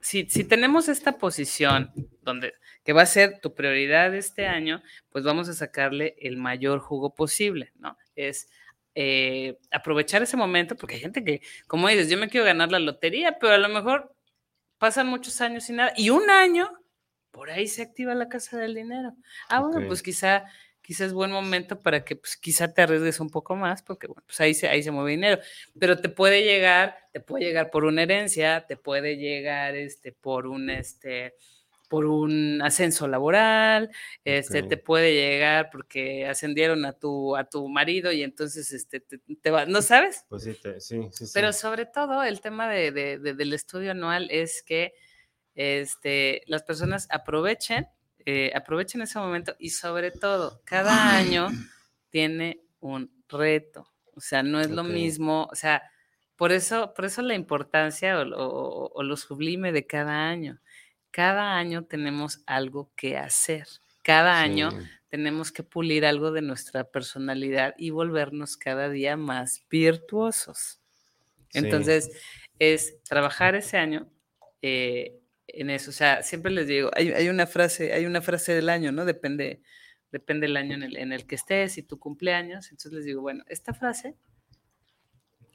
si, 0.07 0.45
tenemos 0.45 0.89
esta 0.89 1.19
posición 1.19 1.93
donde 2.23 2.55
que 2.85 2.93
va 2.93 3.03
a 3.03 3.07
ser 3.07 3.41
tu 3.41 3.55
prioridad 3.55 4.15
este 4.15 4.47
año, 4.47 4.81
pues 5.11 5.25
vamos 5.25 5.49
a 5.49 5.55
sacarle 5.55 6.15
el 6.21 6.37
mayor 6.37 6.79
jugo 6.79 7.17
posible, 7.17 7.73
¿no? 7.77 7.99
Es 8.15 8.49
eh, 8.95 9.59
aprovechar 9.73 10.23
ese 10.23 10.37
momento, 10.37 10.77
porque 10.77 10.95
hay 10.95 11.01
gente 11.01 11.25
que, 11.25 11.43
como 11.67 11.89
dices, 11.89 12.09
yo 12.09 12.17
me 12.17 12.29
quiero 12.29 12.47
ganar 12.47 12.71
la 12.71 12.79
lotería, 12.79 13.39
pero 13.41 13.55
a 13.55 13.59
lo 13.59 13.69
mejor 13.69 14.15
pasan 14.79 15.09
muchos 15.09 15.41
años 15.41 15.65
sin 15.65 15.77
nada, 15.77 15.93
y 15.97 16.11
un 16.11 16.31
año, 16.31 16.71
por 17.33 17.51
ahí 17.51 17.67
se 17.67 17.83
activa 17.83 18.15
la 18.15 18.29
casa 18.29 18.57
del 18.59 18.77
dinero. 18.77 19.17
Ah, 19.49 19.61
bueno, 19.61 19.89
pues 19.89 20.05
quizá 20.05 20.45
quizás 20.87 21.09
es 21.09 21.13
buen 21.13 21.33
momento 21.33 21.83
para 21.83 22.05
que 22.05 22.15
pues, 22.15 22.37
quizá 22.37 22.73
te 22.73 22.81
arriesgues 22.81 23.19
un 23.19 23.29
poco 23.29 23.57
más, 23.57 23.83
porque 23.83 24.07
bueno, 24.07 24.23
pues 24.25 24.41
ahí 24.41 24.55
se, 24.55 24.69
ahí 24.69 24.85
se 24.85 24.93
mueve 24.93 25.11
dinero, 25.11 25.43
pero 25.79 26.01
te 26.01 26.09
puede 26.09 26.45
llegar, 26.45 26.97
te 27.13 27.19
puede 27.21 27.45
llegar 27.45 27.71
por 27.71 27.85
una 27.85 28.05
herencia, 28.05 28.65
te 28.67 28.77
puede 28.77 29.17
llegar 29.17 29.75
este, 29.75 30.13
por 30.13 30.47
un, 30.47 30.71
este, 30.71 31.35
por 31.89 32.07
un 32.07 32.63
ascenso 32.63 33.09
laboral, 33.09 33.91
este, 34.25 34.63
te 34.63 34.77
puede 34.77 35.13
llegar 35.13 35.71
porque 35.73 36.25
ascendieron 36.27 36.85
a 36.85 36.93
tu, 36.93 37.35
a 37.37 37.43
tu 37.45 37.69
marido 37.69 38.13
y 38.13 38.23
entonces 38.23 38.73
este, 38.73 39.01
te, 39.01 39.51
va, 39.51 39.67
¿no 39.67 39.83
sabes? 39.83 40.25
Pues 40.29 40.45
sí, 40.45 40.57
sí, 40.79 41.09
sí, 41.11 41.25
Pero 41.35 41.53
sobre 41.53 41.87
todo 41.87 42.23
el 42.23 42.41
tema 42.41 42.71
de, 42.71 42.93
del 43.19 43.53
estudio 43.53 43.91
anual 43.91 44.29
es 44.31 44.63
que 44.63 44.95
este, 45.57 46.43
las 46.47 46.63
personas 46.63 47.09
aprovechen 47.11 47.89
eh, 48.29 48.51
aprovechen 48.55 49.03
ese 49.03 49.21
momento 49.21 49.55
y 49.59 49.71
sobre 49.71 50.11
todo, 50.11 50.61
cada 50.65 51.17
año 51.17 51.49
tiene 52.11 52.61
un 52.81 53.11
reto. 53.29 53.89
O 54.17 54.21
sea, 54.21 54.43
no 54.43 54.61
es 54.61 54.69
lo 54.69 54.83
mismo, 54.83 55.49
o 55.51 55.55
sea, 55.55 55.83
por 56.35 56.51
eso, 56.51 56.93
por 56.95 57.05
eso 57.05 57.23
la 57.23 57.35
importancia 57.35 58.19
o, 58.19 59.03
lo 59.03 59.17
sublime 59.17 59.71
de 59.71 59.87
cada 59.87 60.29
año. 60.29 60.61
Cada 61.13 61.57
año 61.57 61.85
tenemos 61.85 62.43
algo 62.47 62.91
que 62.97 63.17
hacer. 63.17 63.69
Cada 64.03 64.41
año 64.41 64.71
tenemos 65.09 65.53
que 65.53 65.63
pulir 65.63 66.05
algo 66.05 66.33
de 66.33 66.43
nuestra 66.43 66.85
personalidad 66.85 67.75
y 67.79 67.91
volvernos 67.91 68.57
cada 68.57 68.89
día 68.89 69.17
más 69.17 69.65
virtuosos. 69.71 70.81
Entonces, 71.53 72.11
es 72.59 73.03
trabajar 73.05 73.55
ese 73.55 73.77
año 73.79 74.11
eh, 74.63 75.21
en 75.57 75.71
eso. 75.71 75.91
O 75.91 75.93
sea, 75.93 76.23
siempre 76.23 76.53
les 76.53 76.67
digo, 76.67 76.91
hay, 76.95 77.29
una 77.29 77.47
frase, 77.47 77.93
hay 77.93 78.07
una 78.07 78.21
frase 78.21 78.55
del 78.55 78.69
año, 78.69 78.93
¿no? 78.93 79.05
Depende, 79.05 79.63
depende 80.13 80.47
del 80.47 80.57
año 80.57 80.75
en 80.75 81.13
el, 81.13 81.27
que 81.27 81.35
estés 81.35 81.79
y 81.79 81.83
tu 81.83 81.99
cumpleaños. 81.99 82.71
Entonces 82.71 82.93
les 82.93 83.05
digo, 83.05 83.23
bueno, 83.23 83.45
esta 83.49 83.75
frase, 83.75 84.17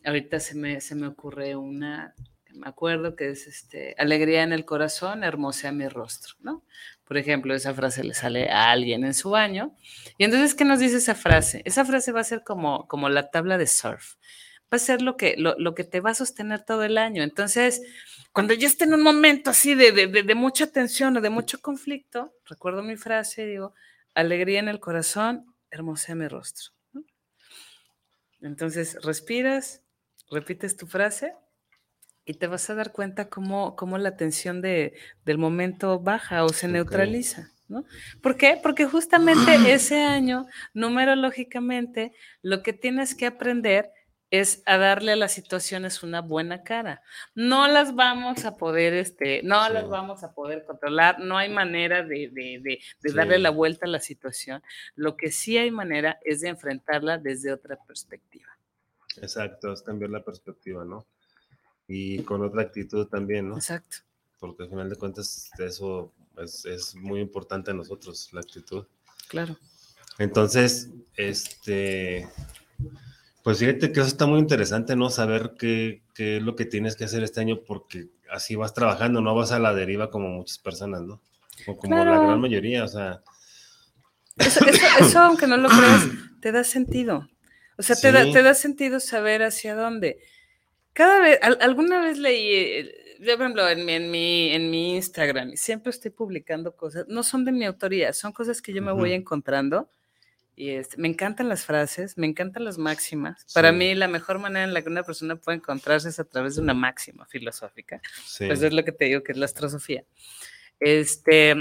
ahorita 0.04 0.40
se 0.40 0.56
me, 0.56 0.82
se 0.82 0.96
me 0.96 1.08
ocurre 1.08 1.56
una, 1.56 2.16
me 2.54 2.68
acuerdo 2.68 3.16
que 3.16 3.30
es 3.30 3.48
este, 3.48 3.96
alegría 3.98 4.44
en 4.44 4.54
el 4.54 4.66
corazón, 4.66 5.24
hermosea 5.24 5.72
mi 5.72 5.88
rostro, 5.88 6.36
¿no? 6.42 6.64
Por 7.06 7.18
ejemplo, 7.18 7.54
esa 7.54 7.74
frase 7.74 8.04
le 8.04 8.14
sale 8.14 8.50
a 8.50 8.72
alguien 8.72 9.04
en 9.04 9.14
su 9.14 9.32
baño. 9.32 9.76
Y 10.18 10.24
entonces, 10.24 10.56
¿qué 10.56 10.66
nos 10.66 10.80
dice 10.80 10.98
esa 10.98 11.16
frase? 11.16 11.62
Esa 11.66 11.86
frase 11.86 12.12
va 12.12 12.22
a 12.22 12.26
ser 12.26 12.44
como 12.44 13.10
la 13.10 13.30
tabla 13.30 13.58
de 13.58 13.68
surf. 13.68 14.16
Va 14.72 14.78
a 14.78 14.80
ser 14.80 15.02
lo 15.02 15.18
que, 15.18 15.36
lo, 15.38 15.56
lo 15.60 15.76
que 15.76 15.84
te 15.84 16.00
va 16.00 16.12
a 16.12 16.16
sostener 16.16 16.64
todo 16.64 16.84
el 16.84 16.98
año. 16.98 17.24
Entonces, 17.24 17.82
cuando 18.32 18.54
ya 18.54 18.68
esté 18.68 18.86
en 18.86 18.94
un 18.94 19.04
momento 19.04 19.50
así 19.50 19.76
de, 19.76 19.92
de, 19.92 20.36
mucha 20.36 20.68
tensión 20.68 21.18
o 21.18 21.22
de 21.22 21.30
mucho 21.30 21.60
conflicto, 21.62 22.34
recuerdo 22.46 22.82
mi 22.82 22.96
frase, 22.96 23.46
digo, 23.46 23.74
alegría 24.16 24.60
en 24.60 24.70
el 24.70 24.80
corazón, 24.80 25.54
hermosea 25.70 26.16
mi 26.16 26.28
rostro. 26.28 26.72
Entonces, 28.42 28.98
respiras, 29.04 29.82
repites 30.32 30.78
tu 30.78 30.88
frase 30.88 31.34
y 32.26 32.36
te 32.36 32.48
vas 32.48 32.70
a 32.70 32.76
dar 32.76 32.92
cuenta 32.92 33.30
cómo, 33.30 33.76
cómo 33.76 33.98
la 33.98 34.16
tensión 34.16 34.62
de, 34.62 34.94
del 35.26 35.38
momento 35.38 36.00
baja 36.00 36.46
o 36.46 36.50
se 36.50 36.68
neutraliza. 36.68 37.52
¿no? 37.68 37.86
¿Por 38.22 38.38
qué? 38.38 38.60
Porque 38.62 38.86
justamente 38.86 39.34
ese 39.74 40.02
año, 40.02 40.48
numerológicamente, 40.74 42.14
lo 42.42 42.64
que 42.64 42.74
tienes 42.74 43.16
que 43.16 43.26
aprender 43.26 43.92
es 44.32 44.64
a 44.66 44.78
darle 44.78 45.12
a 45.12 45.16
las 45.18 45.34
situaciones 45.34 46.04
una 46.04 46.22
buena 46.22 46.64
cara. 46.64 47.04
No 47.36 47.68
las 47.68 47.94
vamos 47.94 48.46
a 48.46 48.56
poder, 48.56 48.94
este, 48.94 49.44
no 49.44 49.70
las 49.70 49.90
vamos 49.90 50.24
a 50.24 50.34
poder 50.34 50.64
controlar, 50.66 51.20
no 51.20 51.38
hay 51.38 51.50
manera 51.50 52.02
de, 52.02 52.80
darle 53.14 53.40
la 53.40 53.50
vuelta 53.50 53.86
a 53.86 53.90
la 53.90 54.00
situación. 54.00 54.64
Lo 54.96 55.18
que 55.18 55.32
sí 55.32 55.58
hay 55.58 55.70
manera 55.70 56.18
es 56.24 56.40
de 56.42 56.48
enfrentarla 56.48 57.18
desde 57.18 57.52
otra 57.52 57.78
perspectiva. 57.86 58.48
Exacto, 59.18 59.74
es 59.74 59.82
cambiar 59.82 60.12
la 60.12 60.24
perspectiva, 60.24 60.86
¿no? 60.86 61.06
Y 61.86 62.24
con 62.24 62.42
otra 62.42 62.62
actitud 62.62 63.08
también, 63.08 63.50
¿no? 63.50 63.58
Exacto. 63.58 63.98
Porque 64.40 64.64
al 64.64 64.70
final 64.70 64.90
de 64.90 64.96
cuentas 64.96 65.52
eso 65.60 66.14
es, 66.38 66.64
es 66.66 66.96
muy 66.96 67.20
importante 67.20 67.72
en 67.72 67.78
nosotros 67.78 68.30
la 68.32 68.40
actitud. 68.40 68.88
Claro. 69.28 69.58
Entonces, 70.18 70.90
este, 71.18 72.30
pues 73.44 73.60
fíjate 73.60 73.92
que 73.92 74.00
eso 74.00 74.08
está 74.10 74.26
muy 74.26 74.40
interesante, 74.40 74.96
¿no? 74.96 75.10
Saber 75.10 75.54
qué, 75.58 76.02
qué 76.14 76.38
es 76.38 76.44
lo 76.44 76.56
que 76.56 76.66
tienes 76.66 76.96
que 76.96 77.06
hacer 77.06 77.24
este 77.24 77.40
año 77.42 77.62
porque 77.66 78.08
así 78.32 78.56
vas 78.56 78.74
trabajando, 78.74 79.22
no 79.22 79.36
vas 79.36 79.52
a 79.52 79.60
la 79.60 79.74
deriva 79.74 80.10
como 80.10 80.30
muchas 80.30 80.58
personas, 80.60 81.02
¿no? 81.02 81.22
O 81.68 81.78
como 81.78 81.96
la 82.06 82.20
gran 82.20 82.40
mayoría, 82.40 82.84
o 82.84 82.88
sea, 82.88 83.22
Eso, 84.38 84.66
eso- 84.66 84.86
eso, 85.00 85.20
aunque 85.24 85.48
no 85.48 85.58
lo 85.58 85.70
creas, 85.70 86.08
te 86.42 86.52
da 86.52 86.64
sentido. 86.64 87.28
O 87.78 87.84
sea, 87.84 87.96
te, 87.96 88.12
da, 88.12 88.24
te 88.32 88.44
da 88.44 88.54
sentido 88.54 89.00
saber 89.00 89.44
hacia 89.44 89.76
dónde. 89.76 90.20
Cada 90.94 91.20
vez, 91.20 91.40
al- 91.42 91.58
alguna 91.62 92.02
vez 92.02 92.18
leí, 92.18 92.54
eh, 92.54 92.96
yo, 93.20 93.34
por 93.38 93.42
ejemplo, 93.46 93.68
en 93.70 93.86
mi, 93.86 93.94
en, 93.94 94.12
mi, 94.12 94.50
en 94.52 94.70
mi 94.72 94.96
Instagram, 94.96 95.56
siempre 95.56 95.90
estoy 95.92 96.12
publicando 96.12 96.76
cosas, 96.76 97.06
no 97.08 97.24
son 97.24 97.46
de 97.46 97.52
mi 97.52 97.66
autoría, 97.66 98.14
son 98.14 98.32
cosas 98.34 98.62
que 98.62 98.74
yo 98.74 98.82
me 98.82 98.92
voy 98.92 99.14
encontrando. 99.14 99.90
Y 100.56 100.72
este, 100.72 100.98
me 100.98 101.08
encantan 101.08 101.48
las 101.50 101.66
frases, 101.66 102.18
me 102.18 102.28
encantan 102.28 102.66
las 102.66 102.78
máximas. 102.78 103.46
Para 103.54 103.72
Sí. 103.72 103.76
mí, 103.78 103.96
la 103.96 104.08
mejor 104.08 104.38
manera 104.40 104.64
en 104.66 104.74
la 104.74 104.82
que 104.82 104.90
una 104.90 105.04
persona 105.04 105.36
puede 105.36 105.58
encontrarse 105.58 106.10
es 106.10 106.20
a 106.20 106.24
través 106.26 106.56
de 106.56 106.62
una 106.62 106.74
máxima 106.74 107.26
filosófica. 107.26 108.02
sí. 108.26 108.46
Pues 108.48 108.62
es 108.62 108.74
lo 108.74 108.84
que 108.84 108.92
te 108.92 109.06
digo, 109.06 109.24
que 109.24 109.32
es 109.32 109.38
la 109.38 109.46
astrosofía. 109.46 110.04
Este, 110.80 111.52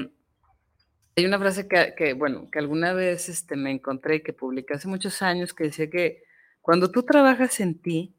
hay 1.16 1.24
una 1.26 1.38
frase 1.38 1.68
que, 1.68 1.94
que, 1.96 2.12
bueno, 2.14 2.50
que 2.50 2.58
alguna 2.58 2.92
vez 2.92 3.28
este, 3.28 3.56
me 3.56 3.70
encontré 3.70 4.16
y 4.16 4.22
que 4.22 4.32
publiqué 4.32 4.74
hace 4.74 4.88
muchos 4.88 5.22
años 5.22 5.54
que 5.54 5.64
decía 5.64 5.88
que 5.88 6.22
cuando 6.60 6.90
tú 6.90 7.02
trabajas 7.04 7.60
en 7.60 7.78
ti, 7.80 8.14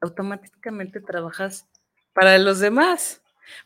automáticamente 0.00 1.00
trabajas 1.00 1.66
para 2.12 2.38
los 2.38 2.60
demás. 2.60 3.20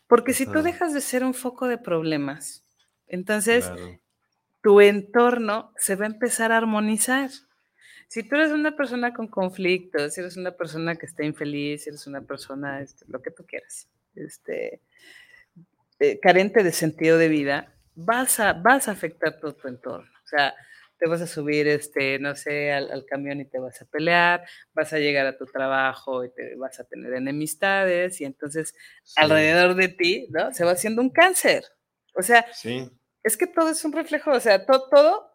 Porque 0.07 0.33
si 0.33 0.45
tú 0.45 0.51
Ajá. 0.59 0.63
dejas 0.63 0.93
de 0.93 1.01
ser 1.01 1.23
un 1.23 1.33
foco 1.33 1.67
de 1.67 1.77
problemas, 1.77 2.65
entonces 3.07 3.65
claro. 3.65 3.99
Tu 4.61 4.81
entorno 4.81 5.73
se 5.77 5.95
va 5.95 6.05
a 6.05 6.09
empezar 6.09 6.51
a 6.51 6.57
armonizar. 6.57 7.29
Si 8.07 8.23
tú 8.23 8.35
eres 8.35 8.51
una 8.51 8.75
persona 8.75 9.13
con 9.13 9.27
conflictos, 9.27 10.13
si 10.13 10.21
eres 10.21 10.35
una 10.35 10.51
persona 10.51 10.95
que 10.95 11.05
está 11.05 11.23
infeliz, 11.23 11.83
si 11.83 11.89
eres 11.89 12.07
una 12.07 12.21
persona, 12.21 12.81
este, 12.81 13.05
lo 13.07 13.21
que 13.21 13.31
tú 13.31 13.45
quieras, 13.45 13.87
este, 14.15 14.81
eh, 15.99 16.19
carente 16.19 16.63
de 16.63 16.71
sentido 16.71 17.17
de 17.17 17.27
vida, 17.27 17.73
vas 17.95 18.39
a, 18.39 18.53
vas 18.53 18.87
a 18.87 18.91
afectar 18.91 19.39
todo 19.39 19.53
tu 19.53 19.67
entorno. 19.67 20.09
O 20.23 20.27
sea, 20.27 20.55
te 20.97 21.07
vas 21.07 21.21
a 21.21 21.27
subir, 21.27 21.67
este, 21.67 22.19
no 22.19 22.35
sé, 22.35 22.71
al, 22.71 22.91
al 22.91 23.05
camión 23.05 23.39
y 23.39 23.45
te 23.45 23.59
vas 23.59 23.81
a 23.81 23.85
pelear, 23.85 24.45
vas 24.73 24.91
a 24.91 24.99
llegar 24.99 25.25
a 25.25 25.37
tu 25.37 25.45
trabajo 25.45 26.25
y 26.25 26.29
te 26.29 26.55
vas 26.55 26.79
a 26.79 26.83
tener 26.83 27.13
enemistades 27.13 28.19
y 28.21 28.25
entonces 28.25 28.73
Sí, 29.03 29.13
alrededor 29.17 29.75
de 29.75 29.87
ti, 29.87 30.27
¿no? 30.29 30.53
Se 30.53 30.65
va 30.65 30.71
haciendo 30.71 31.01
un 31.01 31.09
cáncer. 31.09 31.63
O 32.15 32.21
sea, 32.21 32.45
Sí, 32.53 32.89
es 33.29 33.37
que 33.37 33.47
todo 33.47 33.69
es 33.69 33.85
un 33.85 33.93
reflejo, 33.93 34.31
o 34.31 34.39
sea, 34.39 34.65
to- 34.65 34.87
todo, 34.89 35.31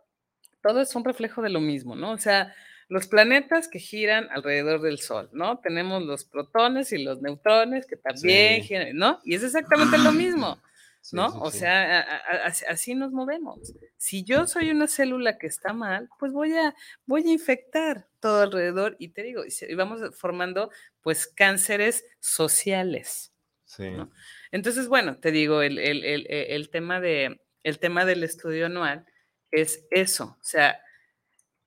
todo 0.63 0.81
es 0.81 0.95
un 0.95 1.05
reflejo 1.05 1.41
de 1.43 1.51
lo 1.51 1.61
mismo, 1.61 1.95
¿no? 1.97 2.11
O 2.13 2.19
sea, 2.19 2.55
los 2.89 3.07
planetas 3.07 3.69
que 3.69 3.79
giran 3.79 4.29
alrededor 4.31 4.83
del 4.83 4.99
Sol, 4.99 5.31
¿no? 5.33 5.59
Tenemos 5.61 6.03
los 6.03 6.25
protones 6.25 6.93
y 6.93 7.03
los 7.03 7.23
neutrones 7.23 7.87
que 7.87 7.97
también 7.97 8.61
Sí. 8.63 8.69
giran, 8.69 8.97
¿no? 8.97 9.21
Y 9.25 9.35
es 9.35 9.43
exactamente 9.43 9.97
lo 9.99 10.13
mismo, 10.13 10.61
sí, 11.01 11.17
¿no? 11.17 11.31
sí, 11.31 11.39
o 11.41 11.51
sí. 11.51 11.59
sea, 11.61 12.01
a- 12.01 12.47
a- 12.47 12.53
así, 12.69 12.95
nos 12.95 13.11
movemos. 13.13 13.75
Si 13.97 14.23
yo 14.25 14.47
soy 14.47 14.71
una 14.71 14.87
célula 14.87 15.39
que 15.39 15.47
está 15.47 15.73
mal, 15.73 16.09
pues 16.19 16.33
voy 16.33 16.53
a, 16.57 16.75
voy 17.07 17.23
a 17.27 17.33
infectar 17.33 18.07
todo 18.21 18.43
alrededor 18.43 18.97
y 18.99 19.09
te 19.09 19.23
digo, 19.23 19.43
y 19.47 19.75
vamos 19.75 20.01
formando 20.19 20.71
pues 21.03 21.27
cánceres 21.27 22.05
sociales. 22.21 23.31
Sí. 23.67 23.91
¿no? 23.91 24.11
Entonces, 24.53 24.89
bueno, 24.89 25.19
te 25.19 25.33
digo, 25.33 25.61
el- 25.63 25.79
el- 25.79 26.27
el 26.31 26.71
tema 26.71 27.01
de, 27.01 27.41
el 27.65 27.81
tema 27.81 28.05
del 28.05 28.23
estudio 28.23 28.67
anual 28.67 29.05
es 29.51 29.87
eso. 29.91 30.37
O 30.41 30.45
sea, 30.45 30.81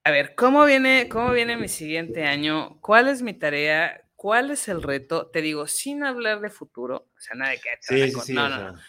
a 0.04 0.12
ver, 0.12 0.36
¿cómo 0.36 0.64
viene, 0.66 1.10
¿cómo 1.10 1.32
viene 1.32 1.58
mi 1.58 1.68
siguiente 1.68 2.24
año? 2.24 2.80
¿Cuál 2.82 3.10
es 3.10 3.22
mi 3.22 3.34
tarea? 3.34 4.02
¿Cuál 4.16 4.52
es 4.52 4.68
el 4.70 4.82
reto? 4.82 5.28
Te 5.28 5.42
digo, 5.42 5.68
sin 5.68 6.04
hablar 6.04 6.40
de 6.40 6.50
futuro, 6.50 7.10
o 7.16 7.20
sea, 7.20 7.36
nada 7.36 7.52
de 7.52 7.58
que 7.60 7.70
Sí, 7.82 8.12
sí, 8.22 8.34
no, 8.34 8.46
o 8.46 8.50
no, 8.50 8.56
sea, 8.58 8.72
no. 8.72 8.80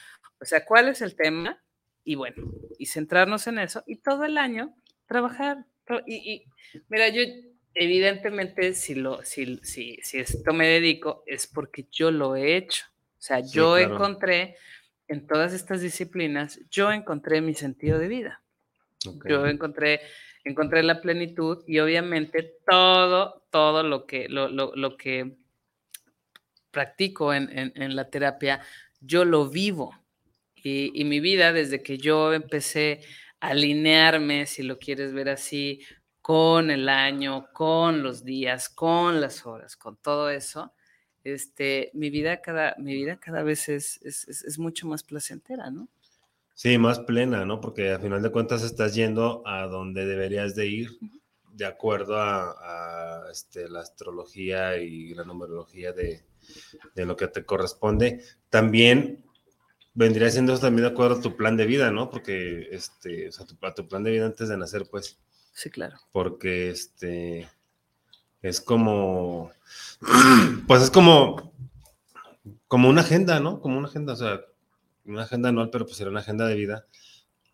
O 0.41 0.45
sea, 0.45 0.65
¿cuál 0.65 0.89
es 0.89 1.03
el 1.03 1.17
tema? 1.17 1.61
Y 2.05 2.15
bueno, 2.15 2.37
y 2.79 2.87
centrarnos 2.87 3.47
en 3.49 3.59
eso 3.59 3.83
y 3.87 3.97
todo 3.97 4.25
el 4.25 4.39
año 4.39 4.75
trabajar. 5.07 5.67
tra- 5.85 6.05
Y, 6.07 6.33
y, 6.35 6.45
mira, 6.89 7.09
yo 7.09 7.23
evidentemente 7.75 8.75
si, 8.75 8.95
lo, 8.95 9.23
si, 9.25 9.59
si, 9.63 9.99
si 10.03 10.19
esto 10.19 10.53
me 10.53 10.69
dedico 10.69 11.23
es 11.27 11.47
porque 11.47 11.87
yo 11.91 12.11
lo 12.11 12.37
he 12.37 12.57
hecho. 12.57 12.85
O 13.19 13.21
sea, 13.21 13.43
Sí, 13.43 13.53
yo 13.55 13.75
claro. 13.75 13.95
encontré 13.95 14.57
en 15.09 15.27
todas 15.27 15.53
estas 15.53 15.81
disciplinas, 15.81 16.61
yo 16.71 16.93
encontré 16.93 17.41
mi 17.41 17.55
sentido 17.55 17.99
de 17.99 18.09
vida. 18.09 18.43
Yo 19.29 19.47
encontré, 19.47 20.01
encontré 20.45 20.83
la 20.83 21.01
plenitud 21.01 21.65
y 21.67 21.79
obviamente 21.81 22.57
todo, 22.67 23.47
todo 23.51 23.83
lo 23.83 24.07
que, 24.07 24.29
lo, 24.29 24.49
lo- 24.49 24.75
lo 24.77 24.97
que 24.97 25.37
practico 26.71 27.33
en, 27.33 27.49
en- 27.57 27.73
en 27.83 27.97
la 27.97 28.11
terapia, 28.11 28.61
yo 29.01 29.25
lo 29.25 29.49
vivo. 29.49 29.95
Y, 30.57 30.91
y 31.01 31.05
mi 31.05 31.21
vida, 31.21 31.53
desde 31.53 31.83
que 31.83 31.99
yo 31.99 32.33
empecé 32.33 33.01
a 33.41 33.49
alinearme, 33.49 34.47
si 34.47 34.63
lo 34.63 34.79
quieres 34.79 35.13
ver 35.13 35.29
así, 35.31 35.81
con 36.21 36.71
el 36.71 36.89
año, 36.89 37.49
con 37.53 38.03
los 38.03 38.25
días, 38.25 38.69
con 38.69 39.21
las 39.21 39.47
horas, 39.47 39.77
con 39.77 39.97
todo 39.97 40.31
eso, 40.31 40.75
este, 41.35 41.91
mi 41.95 42.11
vida 42.11 42.41
cada, 42.41 42.75
mi 42.79 42.95
vida 42.95 43.19
cada 43.19 43.43
vez 43.43 43.69
es, 43.69 44.01
es- 44.03 44.27
es- 44.29 44.45
es 44.45 44.59
mucho 44.59 44.87
más 44.87 45.03
placentera, 45.03 45.71
¿no? 45.71 45.89
Sí, 46.55 46.77
más 46.79 46.99
plena, 47.01 47.45
¿no? 47.45 47.61
Porque 47.61 47.91
al 47.91 48.01
final 48.03 48.21
de 48.23 48.33
cuentas 48.33 48.63
estás 48.65 48.95
yendo 48.95 49.43
a 49.47 49.67
donde 49.69 50.07
deberías 50.07 50.55
de 50.57 50.67
ir 50.67 50.99
de 51.53 51.65
acuerdo 51.67 52.17
a, 52.19 53.25
a, 53.27 53.31
este, 53.31 53.69
la 53.69 53.81
astrología 53.81 54.77
y 54.79 55.15
la 55.15 55.25
numerología 55.25 55.93
de, 55.93 56.25
de 56.95 57.07
lo 57.07 57.17
que 57.17 57.29
te 57.29 57.45
corresponde. 57.45 58.23
También 58.51 59.25
vendría 59.95 60.31
siendo 60.31 60.53
eso 60.53 60.63
también 60.63 60.87
de 60.89 60.93
acuerdo 60.93 61.17
a 61.17 61.21
tu 61.21 61.37
plan 61.37 61.57
de 61.57 61.67
vida, 61.67 61.91
¿no? 61.91 62.11
Porque, 62.11 62.69
este, 62.73 63.29
o 63.29 63.33
sea, 63.33 63.47
tu, 63.47 63.57
a 63.67 63.75
tu 63.75 63.87
plan 63.89 64.03
de 64.05 64.11
vida 64.13 64.27
antes 64.27 64.49
de 64.49 64.57
nacer, 64.57 64.87
pues, 64.91 65.19
Sí, 65.53 65.71
claro. 65.71 65.97
porque, 66.13 66.71
este, 66.71 67.49
es 68.43 68.61
como, 68.61 69.51
pues 70.67 70.83
es 70.83 70.91
como, 70.91 71.53
como 72.67 72.89
una 72.89 73.01
agenda, 73.03 73.41
¿no? 73.41 73.61
Como 73.61 73.79
una 73.79 73.89
agenda, 73.89 74.13
o 74.13 74.17
sea, 74.17 74.41
una 75.05 75.23
agenda 75.23 75.49
anual, 75.49 75.71
pero 75.71 75.85
pues 75.87 75.97
será 75.97 76.11
una 76.11 76.21
agenda 76.21 76.47
de 76.47 76.55
vida, 76.55 76.87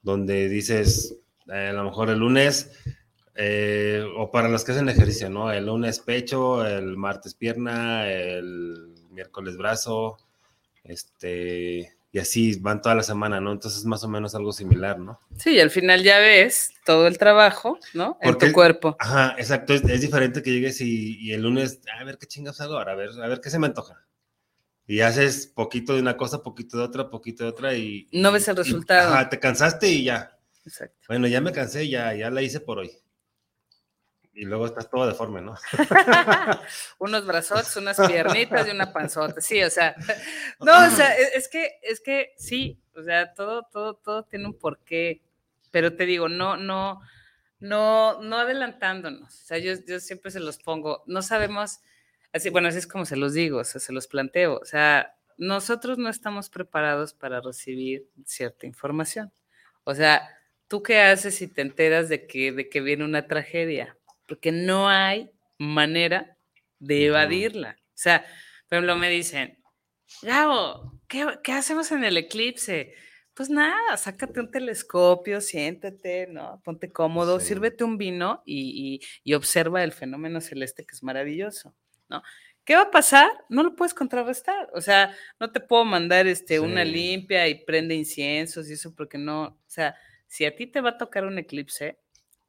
donde 0.03 0.49
dices, 0.49 1.16
eh, 1.53 1.68
a 1.68 1.72
lo 1.72 1.85
mejor 1.85 2.11
el 2.11 2.18
lunes, 2.18 2.72
eh, 3.37 4.05
o 4.16 4.30
para 4.30 4.49
los 4.49 4.64
que 4.64 4.72
hacen 4.72 4.89
ejercicio, 4.89 5.30
¿no? 5.30 5.53
El 5.53 5.66
lunes 5.66 6.01
pecho, 6.01 6.64
el 6.66 6.97
martes 6.97 7.35
pierna, 7.35 8.09
el 8.09 8.95
miércoles 9.11 9.57
brazo, 9.57 10.18
este, 10.85 11.97
y 12.15 12.21
así 12.21 12.61
van 12.61 12.81
toda 12.81 12.95
la 12.95 13.03
semana, 13.03 13.41
¿no? 13.41 13.51
Entonces 13.51 13.85
más 13.85 14.05
o 14.05 14.09
menos 14.09 14.37
algo 14.37 14.53
similar, 14.53 15.01
¿no? 15.01 15.19
Sí, 15.37 15.51
y 15.57 15.61
al 15.61 15.71
final 15.73 16.05
ya 16.05 16.21
ves 16.21 16.73
todo 16.87 17.09
el 17.09 17.19
trabajo, 17.19 17.81
¿no? 17.93 18.17
En 18.21 18.39
tu 18.39 18.53
cuerpo. 18.53 18.97
Ajá, 19.01 19.35
exacto, 19.37 19.75
es, 19.75 19.83
es 19.83 20.01
diferente 20.01 20.41
que 20.41 20.53
llegues 20.53 20.81
y, 20.81 21.19
y 21.19 21.33
el 21.33 21.43
lunes, 21.43 21.81
a 21.99 22.05
ver 22.05 22.17
qué 22.17 22.29
chingas 22.29 22.61
hago 22.61 22.75
ahora, 22.79 22.93
a 22.93 22.95
ver, 22.95 23.11
a 23.21 23.27
ver 23.27 23.41
qué 23.41 23.51
se 23.51 23.59
me 23.59 23.67
antoja. 23.67 24.07
Y 24.87 25.01
haces 25.01 25.49
poquito 25.49 25.95
de 25.95 26.01
una 26.03 26.17
cosa, 26.17 26.41
poquito 26.45 26.79
de 26.79 26.85
otra, 26.85 27.11
poquito 27.11 27.43
de 27.43 27.51
otra 27.51 27.75
y... 27.75 28.07
No 28.12 28.31
ves 28.31 28.47
el 28.47 28.55
y- 28.55 28.59
resultado. 28.59 29.12
ajá, 29.12 29.29
te 29.29 29.41
cansaste 29.41 29.89
y 29.89 30.05
ya. 30.05 30.39
Exacto. 30.65 30.97
Bueno, 31.09 31.27
ya 31.27 31.41
me 31.41 31.51
cansé, 31.51 31.89
ya, 31.89 32.15
ya 32.15 32.31
la 32.31 32.43
hice 32.43 32.61
por 32.61 32.79
hoy. 32.79 32.93
Y 34.35 34.45
luego 34.45 34.66
estás 34.66 34.91
todo 34.91 35.07
deforme, 35.07 35.41
¿no? 35.41 35.55
Unos 36.99 37.24
brazotes, 37.24 37.76
unas 37.76 37.97
piernitas 38.01 38.66
y 38.66 38.70
una 38.70 38.93
panzota. 38.93 39.41
Sí, 39.41 39.62
o 39.62 39.70
sea, 39.70 39.95
no, 40.61 40.87
o 40.87 40.91
sea, 40.91 41.16
e- 41.16 41.37
es 41.37 41.49
que, 41.49 41.78
es 41.82 42.01
que 42.01 42.35
sí, 42.37 42.80
o 42.97 43.03
sea, 43.03 43.32
todo, 43.32 43.62
todo, 43.70 43.95
todo 43.95 44.24
tiene 44.24 44.47
un 44.47 44.59
porqué, 44.59 45.22
pero 45.70 45.95
te 45.95 46.05
digo, 46.07 46.28
no, 46.28 46.57
no, 46.57 47.01
no, 47.61 48.20
no 48.22 48.37
adelantándonos. 48.39 49.28
O 49.43 49.45
sea, 49.47 49.59
yo, 49.59 49.74
yo 49.87 50.01
siempre 50.01 50.30
se 50.32 50.41
los 50.41 50.59
pongo, 50.59 51.05
no 51.07 51.22
sabemos, 51.22 51.78
así, 52.32 52.51
bueno, 52.51 52.68
así 52.68 52.78
es 52.78 52.87
como 52.89 53.05
se 53.05 53.16
los 53.16 53.35
digo, 53.35 53.59
o 53.59 53.64
sea, 53.64 53.80
se 53.80 53.93
los 53.93 54.07
planteo. 54.09 54.59
O 54.59 54.64
sea, 54.64 55.14
nosotros 55.37 55.99
no 55.99 56.09
estamos 56.09 56.51
preparados 56.51 57.14
para 57.14 57.41
recibir 57.41 58.09
cierta 58.24 58.66
información. 58.66 59.32
O 59.85 59.95
sea, 59.95 60.28
¿tú 60.66 60.82
qué 60.82 61.01
haces 61.01 61.37
si 61.37 61.47
te 61.47 61.62
enteras 61.62 62.09
de 62.09 62.26
que, 62.26 62.51
de 62.53 62.68
que 62.68 62.80
viene 62.80 63.05
una 63.05 63.26
tragedia? 63.28 63.97
Porque 64.27 64.53
no 64.53 64.89
hay 64.89 65.31
manera 65.59 66.37
de 66.79 67.07
evadirla. 67.07 67.77
O 67.81 67.93
sea, 67.97 68.25
por 68.68 68.77
ejemplo, 68.79 68.97
me 68.97 69.11
dicen, 69.11 69.62
Gabo, 70.22 71.01
¿qué, 71.09 71.27
qué 71.43 71.53
hacemos 71.53 71.91
en 71.93 72.05
el 72.05 72.16
eclipse? 72.16 72.95
Pues 73.35 73.51
nada, 73.51 73.97
sácate 73.97 74.39
un 74.41 74.51
telescopio, 74.51 75.41
siéntate, 75.41 76.29
¿no? 76.29 76.61
Ponte 76.64 76.93
cómodo, 76.93 77.41
Sí. 77.41 77.49
sírvete 77.49 77.83
un 77.85 77.99
vino 77.99 78.43
y, 78.47 78.95
y- 78.95 79.01
y 79.25 79.35
observa 79.35 79.83
el 79.83 79.93
fenómeno 79.93 80.41
celeste 80.41 80.85
que 80.87 80.95
es 80.95 81.03
maravilloso, 81.03 81.75
¿no? 82.09 82.22
¿Qué 82.64 82.77
va 82.77 82.83
a 82.83 82.91
pasar? 82.91 83.31
No 83.51 83.62
lo 83.62 83.75
puedes 83.77 83.93
contrarrestar. 83.93 84.70
O 84.72 84.81
sea, 84.81 85.14
no 85.41 85.51
te 85.53 85.61
puedo 85.61 85.85
mandar 85.85 86.27
este, 86.27 86.61
una 86.61 86.83
limpia 86.85 87.47
y 87.49 87.64
prende 87.64 87.95
inciensos 87.95 88.70
y 88.70 88.75
eso 88.75 88.95
porque 88.95 89.18
no, 89.18 89.43
o 89.45 89.59
sea, 89.66 89.97
si 90.29 90.45
a 90.47 90.55
ti 90.55 90.66
te 90.68 90.81
va 90.81 90.91
a 90.91 90.99
tocar 90.99 91.25
un 91.27 91.39
eclipse, 91.39 91.99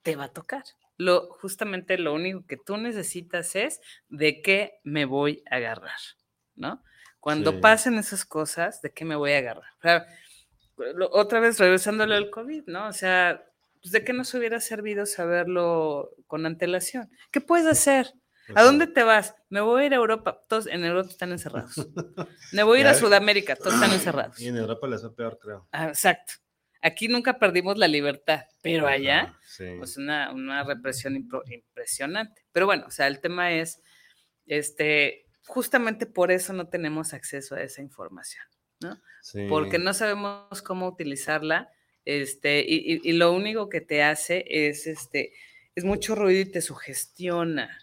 te 0.04 0.16
va 0.16 0.26
a 0.26 0.34
tocar. 0.34 0.64
Lo, 0.98 1.28
justamente 1.42 1.98
lo 1.98 2.14
único 2.14 2.46
que 2.48 2.58
tú 2.58 2.78
necesitas 2.78 3.56
es 3.56 3.82
de 4.08 4.42
qué 4.42 4.80
me 4.84 5.06
voy 5.06 5.44
a 5.50 5.58
agarrar, 5.58 6.00
¿no? 6.56 6.82
Cuando 7.20 7.60
pasen 7.60 7.96
esas 7.96 8.24
cosas, 8.24 8.82
¿de 8.82 8.94
qué 8.94 9.04
me 9.04 9.16
voy 9.16 9.32
a 9.32 9.40
agarrar? 9.40 9.72
O 9.80 9.82
sea, 9.82 10.06
otra 11.12 11.40
vez 11.40 11.60
regresándole 11.60 12.16
al 12.16 12.30
COVID, 12.30 12.66
¿no? 12.68 12.88
O 12.88 12.94
sea, 12.94 13.44
pues, 13.82 13.92
¿de 13.92 14.04
qué 14.04 14.14
nos 14.14 14.34
hubiera 14.34 14.60
servido 14.60 15.06
saberlo 15.06 16.12
con 16.28 16.46
antelación? 16.46 17.10
¿Qué 17.32 17.42
puedes 17.42 17.66
hacer? 17.66 18.14
¿A 18.54 18.64
dónde 18.64 18.86
te 18.88 19.04
vas? 19.04 19.36
Me 19.50 19.62
voy 19.62 19.84
a 19.84 19.86
ir 19.86 19.94
a 19.94 19.98
Europa. 19.98 20.44
Todos 20.48 20.68
en 20.68 20.86
Europa 20.86 21.10
están 21.10 21.32
encerrados. 21.32 21.74
Me 22.52 22.64
voy 22.64 22.78
a 22.78 22.82
ir 22.82 22.88
a 22.88 22.94
Sudamérica. 22.94 23.56
Todos 23.56 23.74
están 23.74 23.92
encerrados. 23.94 24.40
Y 24.40 24.48
en 24.48 24.58
Europa 24.58 24.88
les 24.88 25.04
va 25.04 25.14
peor, 25.14 25.40
creo. 25.42 25.68
Ah, 25.72 25.88
exacto. 25.88 26.34
Aquí 26.86 27.08
nunca 27.08 27.40
perdimos 27.40 27.80
la 27.80 27.88
libertad, 27.88 28.44
pero 28.62 28.86
allá, 28.86 29.40
pues 29.80 29.98
una, 29.98 30.32
una 30.32 30.64
represión 30.64 31.16
impresionante. 31.16 32.46
Pero 32.52 32.68
bueno, 32.68 32.86
o 32.86 32.92
sea, 32.92 33.08
el 33.08 33.22
tema 33.22 33.54
es, 33.54 33.82
este, 34.46 35.26
justamente 35.48 36.06
por 36.06 36.32
eso 36.32 36.54
no 36.54 36.68
tenemos 36.68 37.16
acceso 37.16 37.56
a 37.56 37.64
esa 37.64 37.82
información, 37.82 38.46
¿no? 38.82 39.02
Porque 39.50 39.80
no 39.80 39.96
sabemos 39.96 40.62
cómo 40.62 40.88
utilizarla, 40.88 41.72
este, 42.06 42.60
y, 42.60 43.02
y, 43.04 43.14
lo 43.14 43.34
único 43.34 43.68
que 43.68 43.82
te 43.82 44.04
hace 44.04 44.46
es, 44.48 44.86
este, 44.86 45.34
es 45.74 45.86
mucho 45.86 46.14
ruido 46.14 46.42
y 46.42 46.52
te 46.52 46.62
sugestiona 46.62 47.80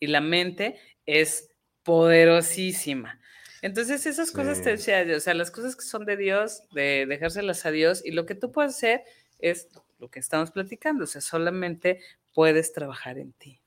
y 0.00 0.08
la 0.08 0.20
mente 0.20 0.80
es 1.06 1.48
poderosísima. 1.84 3.20
Entonces 3.62 4.06
esas 4.06 4.32
cosas 4.32 4.60
te 4.60 4.70
decía, 4.70 5.06
o 5.16 5.20
sea, 5.20 5.34
las 5.34 5.52
cosas 5.52 5.76
que 5.76 5.84
son 5.84 6.04
de 6.04 6.16
Dios, 6.16 6.62
de 6.72 7.06
dejárselas 7.08 7.64
a 7.64 7.70
Dios 7.70 8.04
y 8.04 8.10
lo 8.10 8.26
que 8.26 8.34
tú 8.34 8.50
puedes 8.50 8.74
hacer 8.74 9.02
es 9.38 9.68
lo 10.00 10.10
que 10.10 10.18
estamos 10.18 10.50
platicando, 10.50 11.04
o 11.04 11.06
sea, 11.06 11.20
solamente 11.20 12.00
puedes 12.34 12.72
trabajar 12.72 13.18
en 13.18 13.32
ti. 13.32 13.60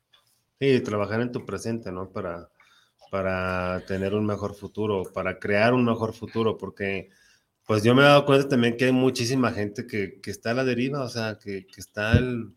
Sí, 0.60 0.82
trabajar 0.82 1.22
en 1.22 1.32
tu 1.32 1.46
presente, 1.46 1.94
¿no? 1.94 2.10
Para, 2.10 2.50
para 3.10 3.86
tener 3.88 4.14
un 4.14 4.26
mejor 4.26 4.54
futuro, 4.54 5.04
para 5.14 5.40
crear 5.40 5.74
un 5.74 5.86
mejor 5.86 6.14
futuro, 6.14 6.58
porque 6.58 7.10
pues 7.66 7.82
yo 7.82 7.96
me 7.96 8.02
he 8.02 8.06
dado 8.06 8.26
cuenta 8.26 8.50
también 8.50 8.76
que 8.76 8.86
hay 8.86 8.92
muchísima 8.92 9.52
gente 9.52 9.88
que, 9.88 10.20
que 10.22 10.30
está 10.30 10.52
a 10.52 10.56
la 10.56 10.66
deriva, 10.66 11.04
o 11.04 11.10
sea, 11.10 11.40
que, 11.42 11.66
que 11.68 11.80
está 11.80 12.18
el, 12.18 12.54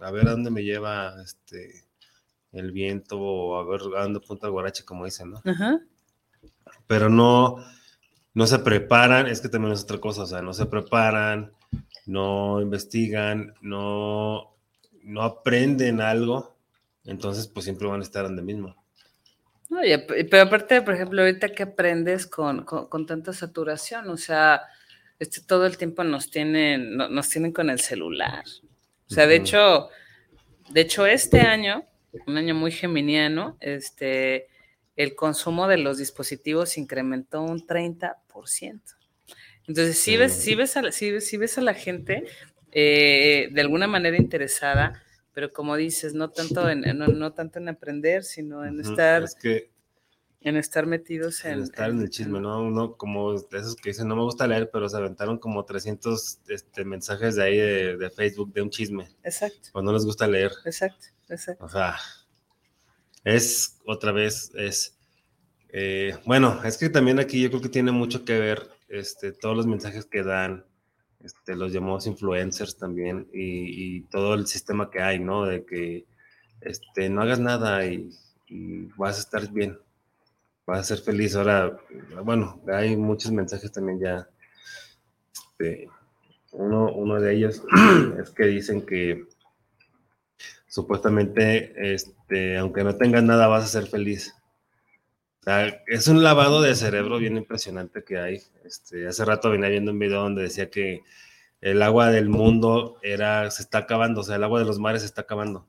a 0.00 0.10
ver 0.12 0.28
a 0.28 0.32
dónde 0.32 0.50
me 0.50 0.62
lleva 0.62 1.20
este 1.22 1.84
el 2.52 2.70
viento 2.70 3.18
o 3.18 3.56
a 3.58 3.64
ver 3.64 3.80
dónde 3.80 4.20
punta 4.20 4.46
el 4.46 4.52
guarache, 4.52 4.84
como 4.84 5.04
dicen, 5.04 5.32
¿no? 5.32 5.42
Pero 6.86 7.08
no, 7.08 7.64
no 8.34 8.46
se 8.46 8.58
preparan, 8.58 9.26
es 9.26 9.40
que 9.40 9.48
también 9.48 9.72
es 9.72 9.84
otra 9.84 9.98
cosa, 9.98 10.22
o 10.22 10.26
sea, 10.26 10.42
no 10.42 10.52
se 10.52 10.66
preparan, 10.66 11.52
no 12.06 12.60
investigan, 12.60 13.54
no, 13.60 14.54
no 15.02 15.22
aprenden 15.22 16.00
algo, 16.00 16.56
entonces 17.04 17.46
pues 17.48 17.64
siempre 17.64 17.88
van 17.88 18.00
a 18.00 18.04
estar 18.04 18.24
donde 18.24 18.42
mismo. 18.42 18.76
pero 19.68 20.42
aparte, 20.42 20.82
por 20.82 20.94
ejemplo, 20.94 21.22
ahorita 21.22 21.48
que 21.50 21.62
aprendes 21.62 22.26
con, 22.26 22.66
tanta 23.06 23.32
saturación, 23.32 24.08
o 24.10 24.16
sea, 24.16 24.62
este, 25.18 25.40
todo 25.40 25.66
el 25.66 25.76
tiempo 25.76 26.04
nos 26.04 26.30
tienen, 26.30 26.96
nos 26.96 27.28
tienen 27.28 27.52
con 27.52 27.70
el 27.70 27.80
celular. 27.80 28.44
O 29.10 29.14
sea, 29.14 29.26
de 29.26 29.36
hecho, 29.36 29.88
de 30.70 30.80
hecho, 30.80 31.06
este 31.06 31.40
año 31.40 31.84
un 32.26 32.36
año 32.36 32.54
muy 32.54 32.70
geminiano, 32.70 33.56
este, 33.60 34.48
el 34.96 35.14
consumo 35.14 35.66
de 35.66 35.78
los 35.78 35.98
dispositivos 35.98 36.78
incrementó 36.78 37.42
un 37.42 37.66
30%. 37.66 38.16
Entonces, 39.66 39.98
si 39.98 40.16
ves, 40.16 40.32
si 40.32 40.54
ves, 40.54 40.76
a, 40.76 40.82
ves 40.82 41.58
a 41.58 41.60
la 41.62 41.74
gente 41.74 42.24
eh, 42.72 43.48
de 43.50 43.60
alguna 43.60 43.86
manera 43.86 44.16
interesada, 44.16 45.02
pero 45.32 45.52
como 45.52 45.76
dices, 45.76 46.14
no 46.14 46.30
tanto 46.30 46.68
en, 46.68 46.82
no, 46.98 47.32
tanto 47.32 47.58
en 47.58 47.68
aprender, 47.68 48.24
sino 48.24 48.64
en 48.64 48.80
estar... 48.80 49.24
en 50.40 50.56
estar 50.58 50.86
metidos 50.86 51.44
en... 51.46 51.62
estar 51.62 51.90
en, 51.90 52.02
el 52.02 52.10
chisme, 52.10 52.38
¿no? 52.38 52.62
Uno 52.62 52.96
como 52.96 53.32
de 53.32 53.58
esos 53.58 53.76
que 53.76 53.90
dicen, 53.90 54.06
no 54.06 54.14
me 54.14 54.22
gusta 54.22 54.46
leer, 54.46 54.70
pero 54.70 54.88
se 54.88 54.98
aventaron 54.98 55.38
como 55.38 55.64
300 55.64 56.40
este, 56.48 56.84
mensajes 56.84 57.36
de 57.36 57.42
ahí 57.42 57.56
de, 57.56 57.96
de, 57.96 58.10
Facebook 58.10 58.52
de 58.52 58.60
un 58.60 58.68
chisme. 58.68 59.08
Exacto. 59.22 59.70
O 59.72 59.80
no 59.80 59.92
les 59.92 60.04
gusta 60.04 60.26
leer. 60.26 60.52
Exacto. 60.66 61.06
O 61.60 61.68
sea, 61.68 61.96
es 63.24 63.80
otra 63.86 64.12
vez, 64.12 64.52
es, 64.54 64.96
eh, 65.70 66.16
bueno, 66.26 66.62
es 66.62 66.76
que 66.76 66.90
también 66.90 67.18
aquí 67.18 67.42
yo 67.42 67.48
creo 67.48 67.62
que 67.62 67.68
tiene 67.68 67.90
mucho 67.90 68.24
que 68.24 68.38
ver 68.38 68.70
este, 68.88 69.32
todos 69.32 69.56
los 69.56 69.66
mensajes 69.66 70.04
que 70.04 70.22
dan, 70.22 70.64
este, 71.20 71.56
los 71.56 71.72
llamados 71.72 72.06
influencers 72.06 72.76
también 72.76 73.28
y, 73.32 74.02
todo 74.02 74.34
el 74.34 74.46
sistema 74.46 74.90
que 74.90 75.00
hay, 75.00 75.18
¿no? 75.18 75.46
De 75.46 75.64
que 75.64 76.04
este, 76.60 77.08
no 77.08 77.22
hagas 77.22 77.40
nada 77.40 77.84
y, 77.86 78.10
vas 78.96 79.16
a 79.16 79.20
estar 79.20 79.50
bien, 79.50 79.78
vas 80.66 80.80
a 80.80 80.84
ser 80.84 80.98
feliz. 80.98 81.34
Ahora, 81.34 81.76
bueno, 82.22 82.62
hay 82.72 82.96
muchos 82.96 83.32
mensajes 83.32 83.72
también 83.72 83.98
ya. 83.98 84.28
Este, 85.32 85.88
uno, 86.52 86.92
uno 86.92 87.20
de 87.20 87.34
ellos 87.34 87.62
es 88.22 88.30
que 88.30 88.44
dicen 88.44 88.86
que 88.86 89.26
supuestamente, 90.74 91.94
este, 91.94 92.58
aunque 92.58 92.82
no 92.82 92.96
tengas 92.96 93.22
nada, 93.22 93.46
vas 93.46 93.62
a 93.62 93.68
ser 93.68 93.86
feliz. 93.86 94.34
es 95.86 96.08
un 96.08 96.24
lavado 96.24 96.62
de 96.62 96.74
cerebro 96.74 97.18
bien 97.18 97.36
impresionante 97.36 98.02
que 98.02 98.18
hay. 98.18 98.42
Este, 98.64 99.06
hace 99.06 99.24
rato 99.24 99.50
venía 99.50 99.68
viendo 99.68 99.92
un 99.92 100.00
video 100.00 100.22
donde 100.22 100.42
decía 100.42 100.70
que 100.70 101.04
el 101.60 101.80
agua 101.80 102.10
del 102.10 102.28
mundo 102.28 102.98
era, 103.02 103.48
se 103.52 103.62
está 103.62 103.78
acabando, 103.78 104.22
o 104.22 104.24
sea, 104.24 104.34
el 104.34 104.42
agua 104.42 104.58
de 104.58 104.64
los 104.64 104.80
mares 104.80 105.02
se 105.02 105.06
está 105.06 105.20
acabando. 105.20 105.64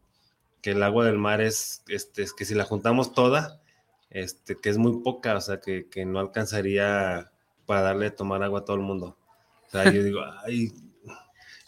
Que 0.64 0.72
el 0.72 0.82
agua 0.82 1.06
del 1.06 1.20
mar 1.20 1.39
es, 1.39 1.84
este, 1.88 2.24
es 2.24 2.34
que 2.34 2.43
si 2.43 2.56
la 2.56 2.64
juntamos 2.64 3.14
toda, 3.14 3.62
este, 4.10 4.56
que 4.60 4.70
es 4.70 4.80
muy 4.80 5.03
poca, 5.03 5.36
o 5.36 5.41
sea, 5.41 5.60
que, 5.60 5.88
que 5.88 6.03
no 6.08 6.18
alcanzaría 6.18 7.32
para 7.68 7.82
darle 7.82 8.08
a 8.08 8.16
tomar 8.16 8.41
agua 8.41 8.62
a 8.62 8.66
todo 8.66 8.78
el 8.78 8.82
mundo. 8.82 9.20
O 9.68 9.70
sea, 9.70 9.84
yo 9.91 10.01
digo, 10.01 10.22
ay, 10.47 10.72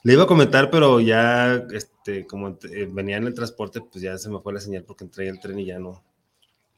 le 0.04 0.14
iba 0.14 0.24
a 0.24 0.28
comentar, 0.28 0.70
pero 0.70 1.00
ya, 1.00 1.56
este, 1.72 2.26
como 2.26 2.58
eh, 2.72 2.88
venía 2.92 3.18
en 3.18 3.26
el 3.26 3.34
transporte, 3.34 3.82
pues 3.82 4.02
ya 4.02 4.18
se 4.18 4.30
me 4.30 4.40
fue 4.40 4.54
la 4.54 4.60
señal 4.60 4.84
porque 4.84 5.04
entré 5.04 5.28
en 5.28 5.36
el 5.36 5.40
tren 5.42 5.60
y 5.60 5.66
ya 5.66 5.80
no. 5.80 6.04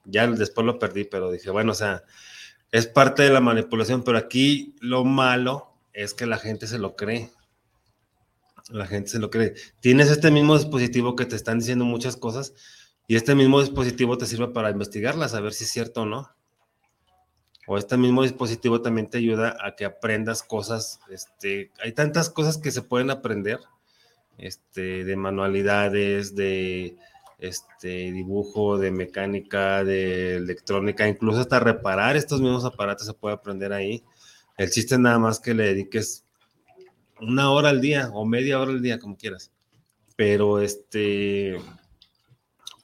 Ya 0.06 0.28
después 0.28 0.66
lo 0.66 0.80
perdí, 0.80 1.04
pero 1.04 1.32
dije, 1.32 1.50
bueno, 1.52 1.74
o 1.74 1.76
sea, 1.76 2.04
es 2.72 2.88
parte 2.88 3.24
de 3.24 3.30
la 3.30 3.42
manipulación, 3.42 4.04
pero 4.04 4.18
aquí 4.18 4.76
lo 4.80 5.04
malo 5.04 5.74
es 5.94 6.14
que 6.14 6.26
la 6.26 6.38
gente 6.38 6.68
se 6.68 6.80
lo 6.80 6.96
cree. 6.96 7.30
La 8.70 8.88
gente 8.88 9.10
se 9.10 9.20
lo 9.20 9.30
cree. 9.30 9.56
Tienes 9.80 10.10
este 10.10 10.32
mismo 10.32 10.58
dispositivo 10.58 11.16
que 11.16 11.26
te 11.26 11.36
están 11.36 11.60
diciendo 11.60 11.86
muchas 11.86 12.18
cosas 12.18 12.54
y 13.08 13.16
este 13.16 13.36
mismo 13.36 13.60
dispositivo 13.60 14.18
te 14.18 14.28
sirve 14.28 14.48
para 14.50 14.70
investigarlas, 14.70 15.34
a 15.34 15.42
ver 15.42 15.54
si 15.54 15.64
es 15.66 15.72
cierto 15.72 16.04
o 16.04 16.06
no 16.06 16.30
o 17.72 17.78
este 17.78 17.98
mismo 17.98 18.24
dispositivo 18.24 18.82
también 18.82 19.12
te 19.12 19.20
ayuda 19.20 19.56
a 19.64 19.76
que 19.76 19.86
aprendas 19.86 20.42
cosas, 20.42 21.00
este, 21.12 21.70
hay 21.84 21.92
tantas 21.92 22.32
cosas 22.32 22.58
que 22.58 22.72
se 22.72 22.82
pueden 22.82 23.12
aprender, 23.12 23.60
este, 24.40 25.04
de 25.04 25.16
manualidades, 25.16 26.34
de 26.34 26.98
este, 27.38 28.12
dibujo, 28.12 28.80
de 28.80 28.90
mecánica, 28.90 29.84
de 29.84 30.38
electrónica, 30.38 31.08
incluso 31.08 31.42
hasta 31.42 31.60
reparar 31.60 32.18
estos 32.18 32.42
mismos 32.42 32.66
aparatos 32.66 33.06
se 33.06 33.14
puede 33.14 33.36
aprender 33.36 33.72
ahí. 33.72 34.04
El 34.58 34.72
chiste 34.72 34.98
nada 34.98 35.20
más 35.20 35.40
que 35.40 35.54
le 35.54 35.66
dediques 35.66 36.26
una 37.22 37.52
hora 37.52 37.70
al 37.70 37.82
día 37.82 38.10
o 38.16 38.26
media 38.26 38.60
hora 38.60 38.72
al 38.72 38.82
día, 38.82 38.98
como 38.98 39.16
quieras. 39.16 39.52
Pero 40.16 40.60
este, 40.60 41.62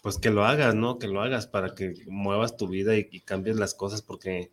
pues 0.04 0.20
que 0.20 0.30
lo 0.30 0.46
hagas, 0.46 0.76
¿no? 0.76 1.00
Que 1.00 1.08
lo 1.08 1.24
hagas 1.24 1.48
para 1.48 1.74
que 1.74 1.96
muevas 2.06 2.56
tu 2.56 2.68
vida 2.68 2.96
y, 2.96 3.08
y 3.10 3.22
cambies 3.22 3.56
las 3.56 3.74
cosas, 3.74 4.04
porque 4.04 4.52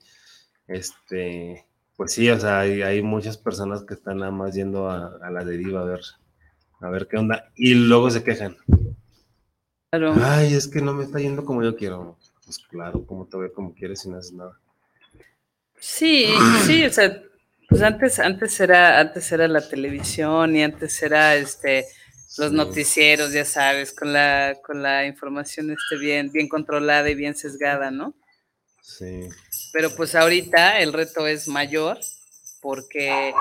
este, 0.67 1.67
pues 1.97 2.13
sí, 2.13 2.29
o 2.31 2.39
sea, 2.39 2.61
hay, 2.61 3.03
muchas 3.03 3.37
personas 3.37 3.85
que 3.85 3.95
están 3.95 4.19
nada 4.19 4.31
más 4.31 4.55
yendo 4.55 4.91
a, 4.91 5.31
la 5.31 5.45
deriva 5.45 5.83
a 5.83 5.85
ver, 5.85 6.01
a 6.81 6.89
ver 6.89 7.07
qué 7.09 7.19
onda, 7.19 7.51
y 7.57 7.75
luego 7.75 8.11
se 8.11 8.25
quejan. 8.25 8.57
Ay, 9.93 10.55
es 10.55 10.69
que 10.69 10.81
no 10.81 10.95
me 10.95 11.05
está 11.05 11.21
yendo 11.21 11.45
como 11.45 11.63
yo 11.63 11.77
quiero. 11.77 12.17
Pues 12.45 12.59
claro, 12.59 13.05
como 13.07 13.27
te 13.27 13.37
veo 13.37 13.53
como 13.53 13.75
quieres 13.75 14.05
y 14.05 14.09
no 14.09 14.17
haces 14.17 14.33
nada. 14.33 14.59
Sí, 15.79 16.27
sí, 16.67 16.85
o 16.85 16.91
sea, 16.91 17.23
pues 17.69 17.83
antes, 17.83 18.19
antes 18.19 18.59
era, 18.61 18.99
antes 18.99 19.31
era 19.33 19.47
la 19.49 19.67
televisión 19.67 20.57
y 20.57 20.63
antes 20.63 21.03
era 21.03 21.37
este 21.37 21.87
los 22.39 22.53
noticieros, 22.53 23.33
ya 23.33 23.45
sabes, 23.45 23.93
con 23.93 24.13
la, 24.13 24.57
con 24.65 24.83
la 24.83 25.07
información 25.07 25.71
este 25.71 25.99
bien, 25.99 26.33
bien 26.33 26.49
controlada 26.49 27.11
y 27.11 27.15
bien 27.15 27.37
sesgada, 27.37 27.91
¿no? 27.91 28.15
Sí. 28.83 29.29
Pero 29.73 29.95
pues 29.97 30.15
ahorita 30.15 30.81
el 30.81 30.93
reto 30.93 31.27
es 31.27 31.49
mayor 31.49 31.99
porque, 32.61 33.33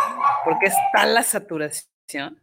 porque 0.45 0.67
está 0.67 1.05
la 1.05 1.23
saturación. 1.23 2.39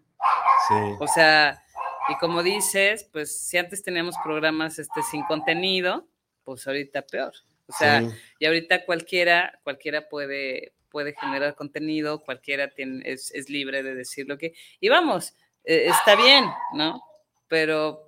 Sí. 0.69 0.75
O 0.99 1.07
sea, 1.07 1.63
y 2.09 2.17
como 2.17 2.43
dices, 2.43 3.09
pues 3.13 3.41
si 3.41 3.57
antes 3.57 3.83
teníamos 3.83 4.17
programas 4.23 4.79
este, 4.79 5.03
sin 5.03 5.23
contenido, 5.25 6.07
pues 6.45 6.67
ahorita 6.67 7.03
peor. 7.03 7.33
O 7.69 7.73
sea, 7.73 8.03
y 8.39 8.47
ahorita 8.47 8.85
cualquiera, 8.85 9.59
cualquiera 9.63 10.09
puede, 10.09 10.73
puede 10.89 11.15
generar 11.15 11.55
contenido, 11.55 12.25
cualquiera 12.25 12.71
tiene, 12.71 13.03
es, 13.05 13.31
es 13.35 13.49
libre 13.49 13.83
de 13.83 13.95
decir 13.95 14.27
lo 14.27 14.39
que... 14.39 14.55
Y 14.81 14.89
vamos, 14.89 15.35
eh, 15.65 15.87
está 15.87 16.17
bien, 16.17 16.47
¿no? 16.73 17.03
Pero 17.47 18.08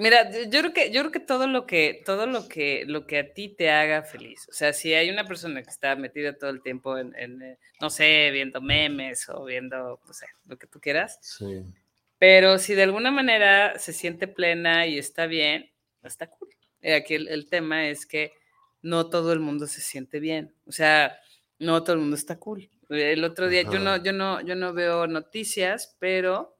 Mira, 0.00 0.30
yo 0.30 0.60
creo 0.60 0.72
que 0.72 0.90
yo 0.90 1.02
creo 1.02 1.12
que 1.12 1.20
todo 1.20 1.46
lo 1.46 1.66
que 1.66 2.02
todo 2.06 2.26
lo 2.26 2.48
que 2.48 2.84
lo 2.86 3.06
que 3.06 3.18
a 3.18 3.34
ti 3.34 3.50
te 3.50 3.68
haga 3.68 4.02
feliz, 4.02 4.48
o 4.48 4.52
sea, 4.52 4.72
si 4.72 4.94
hay 4.94 5.10
una 5.10 5.26
persona 5.26 5.62
que 5.62 5.68
está 5.68 5.94
metida 5.94 6.38
todo 6.38 6.48
el 6.48 6.62
tiempo 6.62 6.96
en, 6.96 7.14
eh, 7.42 7.58
no 7.82 7.90
sé, 7.90 8.30
viendo 8.32 8.62
memes 8.62 9.28
o 9.28 9.44
viendo, 9.44 10.00
no 10.02 10.12
sé, 10.14 10.24
lo 10.46 10.56
que 10.56 10.66
tú 10.66 10.80
quieras. 10.80 11.18
Sí. 11.20 11.62
Pero 12.18 12.56
si 12.56 12.74
de 12.74 12.84
alguna 12.84 13.10
manera 13.10 13.78
se 13.78 13.92
siente 13.92 14.26
plena 14.26 14.86
y 14.86 14.96
está 14.96 15.26
bien, 15.26 15.70
está 16.02 16.28
cool. 16.28 16.48
Eh, 16.80 16.94
aquí 16.94 17.16
el, 17.16 17.46
tema 17.50 17.86
es 17.88 18.06
que 18.06 18.32
no 18.80 19.10
todo 19.10 19.34
el 19.34 19.40
mundo 19.40 19.66
se 19.66 19.82
siente 19.82 20.18
bien, 20.18 20.54
o 20.64 20.72
sea, 20.72 21.20
no 21.58 21.84
todo 21.84 21.96
el 21.96 22.00
mundo 22.00 22.16
está 22.16 22.38
cool. 22.38 22.70
El 22.88 23.22
otro 23.22 23.50
día 23.50 23.64
yo 23.64 23.78
no 23.78 24.02
yo 24.02 24.14
no 24.14 24.40
yo 24.40 24.54
no 24.54 24.72
veo 24.72 25.06
noticias, 25.06 25.94
pero 25.98 26.56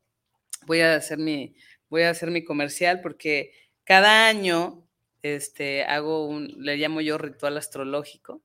voy 0.67 0.81
a 0.81 0.95
hacer 0.95 1.17
mi 1.17 1.55
voy 1.91 2.03
a 2.03 2.11
hacer 2.11 2.31
mi 2.31 2.43
comercial 2.45 3.01
porque 3.03 3.53
cada 3.85 4.29
año 4.29 4.87
este, 5.23 5.85
hago 5.85 6.27
un, 6.27 6.55
le 6.59 6.77
llamo 6.77 7.01
yo 7.01 7.19
ritual 7.19 7.59
astrológico. 7.59 8.43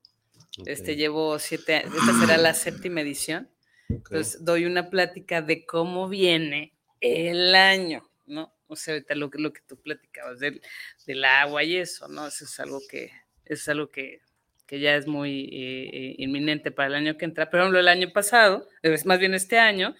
Este, 0.66 0.96
llevo 0.96 1.38
siete, 1.38 1.78
esta 1.78 2.20
será 2.20 2.38
la 2.38 2.54
séptima 2.54 3.02
edición. 3.02 3.50
Entonces, 3.89 4.43
doy 4.43 4.66
una 4.66 4.89
plática 4.89 5.41
de 5.41 5.66
cómo 5.66 6.08
viene 6.08 6.74
el 7.02 7.54
año, 7.54 8.10
¿no? 8.26 8.54
O 8.68 8.76
sea, 8.76 8.96
ahorita 8.96 9.16
lo, 9.16 9.30
lo 9.34 9.54
que 9.54 9.62
tú 9.68 9.80
platicabas 9.80 10.39
del, 10.39 10.62
del, 11.06 11.24
agua 11.26 11.64
y 11.64 11.76
eso, 11.76 12.08
¿no? 12.08 12.28
Eso 12.28 12.46
es 12.46 12.60
algo 12.60 12.80
que, 12.89 13.12
es 13.43 13.68
algo 13.68 13.91
que, 13.91 14.22
que 14.66 14.80
ya 14.80 14.96
es 14.96 15.08
muy 15.08 15.50
eh, 15.52 15.89
eh, 15.93 16.16
inminente 16.18 16.72
para 16.72 16.88
el 16.88 16.96
año 16.96 17.18
que 17.18 17.26
entra. 17.26 17.50
Por 17.50 17.60
ejemplo, 17.60 17.80
el 17.80 17.88
año 17.88 18.12
pasado, 18.12 18.68
más 19.06 19.20
bien 19.20 19.34
este 19.34 19.60
año, 19.60 19.96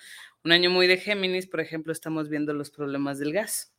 un 0.46 0.52
año 0.52 0.70
muy 0.70 0.86
de 0.86 0.98
Géminis, 0.98 1.48
por 1.48 1.60
ejemplo, 1.60 1.92
estamos 1.92 2.30
viendo 2.30 2.54
los 2.54 2.70
problemas 2.70 3.18
del 3.18 3.34
gas. 3.34 3.74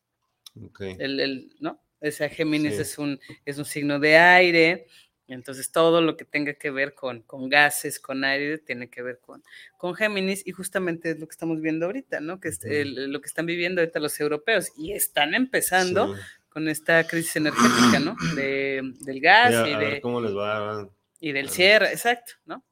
Okay. 0.61 0.97
El, 0.99 1.21
el, 1.21 1.57
¿no? 1.61 1.81
Ese 2.01 2.29
Géminis 2.29 2.79
es, 2.79 2.99
un, 2.99 3.21
es 3.45 3.57
un 3.57 3.65
signo 3.65 4.01
de 4.01 4.17
aire, 4.17 4.87
entonces 5.29 5.71
todo 5.71 6.01
lo 6.01 6.17
que 6.17 6.25
tenga 6.25 6.55
que 6.55 6.71
ver 6.71 6.95
con, 6.95 7.23
con 7.23 7.49
gases, 7.49 8.01
con 8.01 8.25
aire, 8.25 8.59
tiene 8.59 8.91
que 8.91 9.01
ver 9.03 9.21
con, 9.21 9.45
con 9.79 9.95
Géminis 9.95 10.47
y 10.47 10.53
justamente 10.53 11.13
es 11.13 11.21
lo 11.21 11.27
que 11.27 11.33
estamos 11.33 11.61
viendo 11.61 11.87
ahorita, 11.87 12.21
¿no? 12.21 12.41
Que 12.41 12.49
es 12.49 12.61
lo 12.65 13.21
que 13.21 13.27
están 13.29 13.47
viviendo 13.47 13.81
ahorita 13.81 14.01
los 14.01 14.19
europeos 14.19 14.73
y 14.77 14.93
están 14.93 15.35
empezando 15.35 16.17
con 16.49 16.69
esta 16.69 17.07
crisis 17.07 17.37
energética, 17.37 18.01
¿no? 18.01 18.17
De, 18.35 18.83
del 19.01 19.21
gas 19.21 19.69
y, 19.69 19.75
de... 19.77 20.01
¿Cómo 20.01 20.21
les 20.21 20.35
va? 20.35 20.89
Y 21.21 21.33
del 21.33 21.49
cierre, 21.49 21.93
exacto, 21.93 22.33
¿no? 22.45 22.65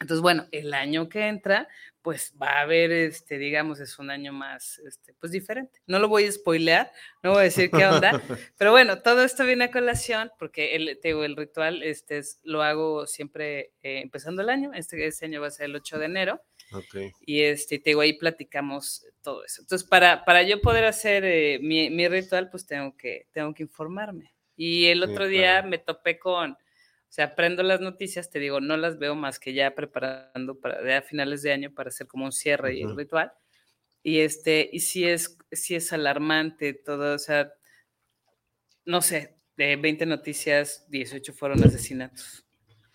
Entonces, 0.00 0.22
bueno, 0.22 0.46
el 0.52 0.72
año 0.74 1.08
que 1.08 1.26
entra, 1.26 1.68
pues 2.08 2.32
va 2.40 2.52
a 2.52 2.60
haber, 2.62 2.90
este, 2.90 3.36
digamos, 3.36 3.80
es 3.80 3.98
un 3.98 4.10
año 4.10 4.32
más, 4.32 4.78
este, 4.78 5.12
pues 5.20 5.30
diferente. 5.30 5.78
No 5.86 5.98
lo 5.98 6.08
voy 6.08 6.24
a 6.24 6.32
spoilear, 6.32 6.90
no 7.22 7.32
voy 7.32 7.40
a 7.40 7.42
decir 7.42 7.70
qué 7.70 7.84
onda, 7.84 8.12
pero 8.56 8.70
bueno, 8.70 9.02
todo 9.02 9.22
esto 9.22 9.44
viene 9.44 9.64
a 9.64 9.70
colación 9.70 10.30
porque 10.38 10.74
el, 10.74 10.98
te 11.02 11.10
el 11.10 11.36
ritual, 11.36 11.82
este, 11.82 12.16
es, 12.16 12.40
lo 12.44 12.62
hago 12.62 13.06
siempre 13.06 13.74
eh, 13.82 14.00
empezando 14.00 14.40
el 14.40 14.48
año, 14.48 14.72
este, 14.72 15.06
este, 15.06 15.26
año 15.26 15.42
va 15.42 15.48
a 15.48 15.50
ser 15.50 15.66
el 15.66 15.76
8 15.76 15.98
de 15.98 16.04
enero. 16.06 16.40
Okay. 16.72 17.12
Y 17.20 17.42
este, 17.42 17.78
te 17.78 17.90
digo, 17.90 18.00
ahí 18.00 18.14
platicamos 18.14 19.04
todo 19.20 19.44
eso. 19.44 19.60
Entonces, 19.60 19.86
para, 19.86 20.24
para 20.24 20.42
yo 20.44 20.62
poder 20.62 20.86
hacer 20.86 21.26
eh, 21.26 21.58
mi, 21.60 21.90
mi, 21.90 22.08
ritual, 22.08 22.48
pues 22.48 22.66
tengo 22.66 22.96
que, 22.96 23.26
tengo 23.32 23.52
que 23.52 23.64
informarme. 23.64 24.32
Y 24.56 24.86
el 24.86 25.02
otro 25.02 25.26
día 25.26 25.60
me 25.60 25.76
topé 25.76 26.18
con, 26.18 26.56
o 27.08 27.12
sea, 27.12 27.26
aprendo 27.26 27.62
las 27.62 27.80
noticias, 27.80 28.28
te 28.28 28.38
digo, 28.38 28.60
no 28.60 28.76
las 28.76 28.98
veo 28.98 29.14
más 29.14 29.38
que 29.38 29.54
ya 29.54 29.74
preparando 29.74 30.60
para 30.60 30.98
a 30.98 31.02
finales 31.02 31.42
de 31.42 31.52
año 31.52 31.72
para 31.72 31.88
hacer 31.88 32.06
como 32.06 32.26
un 32.26 32.32
cierre 32.32 32.76
y 32.76 32.84
un 32.84 32.96
ritual. 32.96 33.32
Y 34.02 34.20
este, 34.20 34.68
y 34.70 34.80
sí 34.80 35.08
es, 35.08 35.38
sí 35.50 35.74
es 35.74 35.92
alarmante 35.92 36.74
todo, 36.74 37.14
o 37.14 37.18
sea, 37.18 37.52
no 38.84 39.00
sé, 39.00 39.36
de 39.56 39.76
20 39.76 40.06
noticias, 40.06 40.84
18 40.88 41.32
fueron 41.32 41.64
asesinatos 41.64 42.44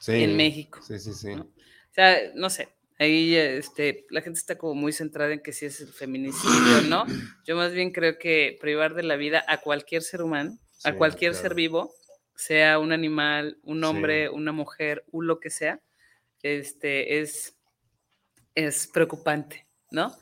en 0.07 0.37
México. 0.37 0.79
Sí, 0.81 0.99
sí, 0.99 1.13
sí. 1.13 1.31
O 1.31 1.47
sea, 1.91 2.17
no 2.35 2.49
sé, 2.49 2.69
ahí 2.99 3.35
este, 3.35 4.05
la 4.09 4.21
gente 4.21 4.39
está 4.39 4.57
como 4.57 4.75
muy 4.75 4.93
centrada 4.93 5.33
en 5.33 5.41
que 5.41 5.53
sí 5.53 5.65
es 5.65 5.81
el 5.81 5.91
feminicidio, 5.91 6.81
¿no? 6.87 7.05
Yo 7.45 7.55
más 7.55 7.73
bien 7.73 7.91
creo 7.91 8.17
que 8.17 8.57
privar 8.61 8.93
de 8.93 9.03
la 9.03 9.15
vida 9.15 9.43
a 9.47 9.59
cualquier 9.61 10.03
ser 10.03 10.21
humano, 10.21 10.57
a 10.83 10.93
cualquier 10.93 11.35
ser 11.35 11.55
vivo, 11.55 11.93
sea 12.35 12.79
un 12.79 12.91
animal, 12.91 13.57
un 13.63 13.83
hombre, 13.83 14.29
una 14.29 14.51
mujer, 14.51 15.03
un 15.11 15.27
lo 15.27 15.39
que 15.39 15.49
sea, 15.49 15.79
este, 16.41 17.19
es, 17.19 17.55
es 18.55 18.87
preocupante, 18.87 19.67
¿no? 19.91 20.15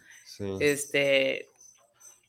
Este, 0.60 1.48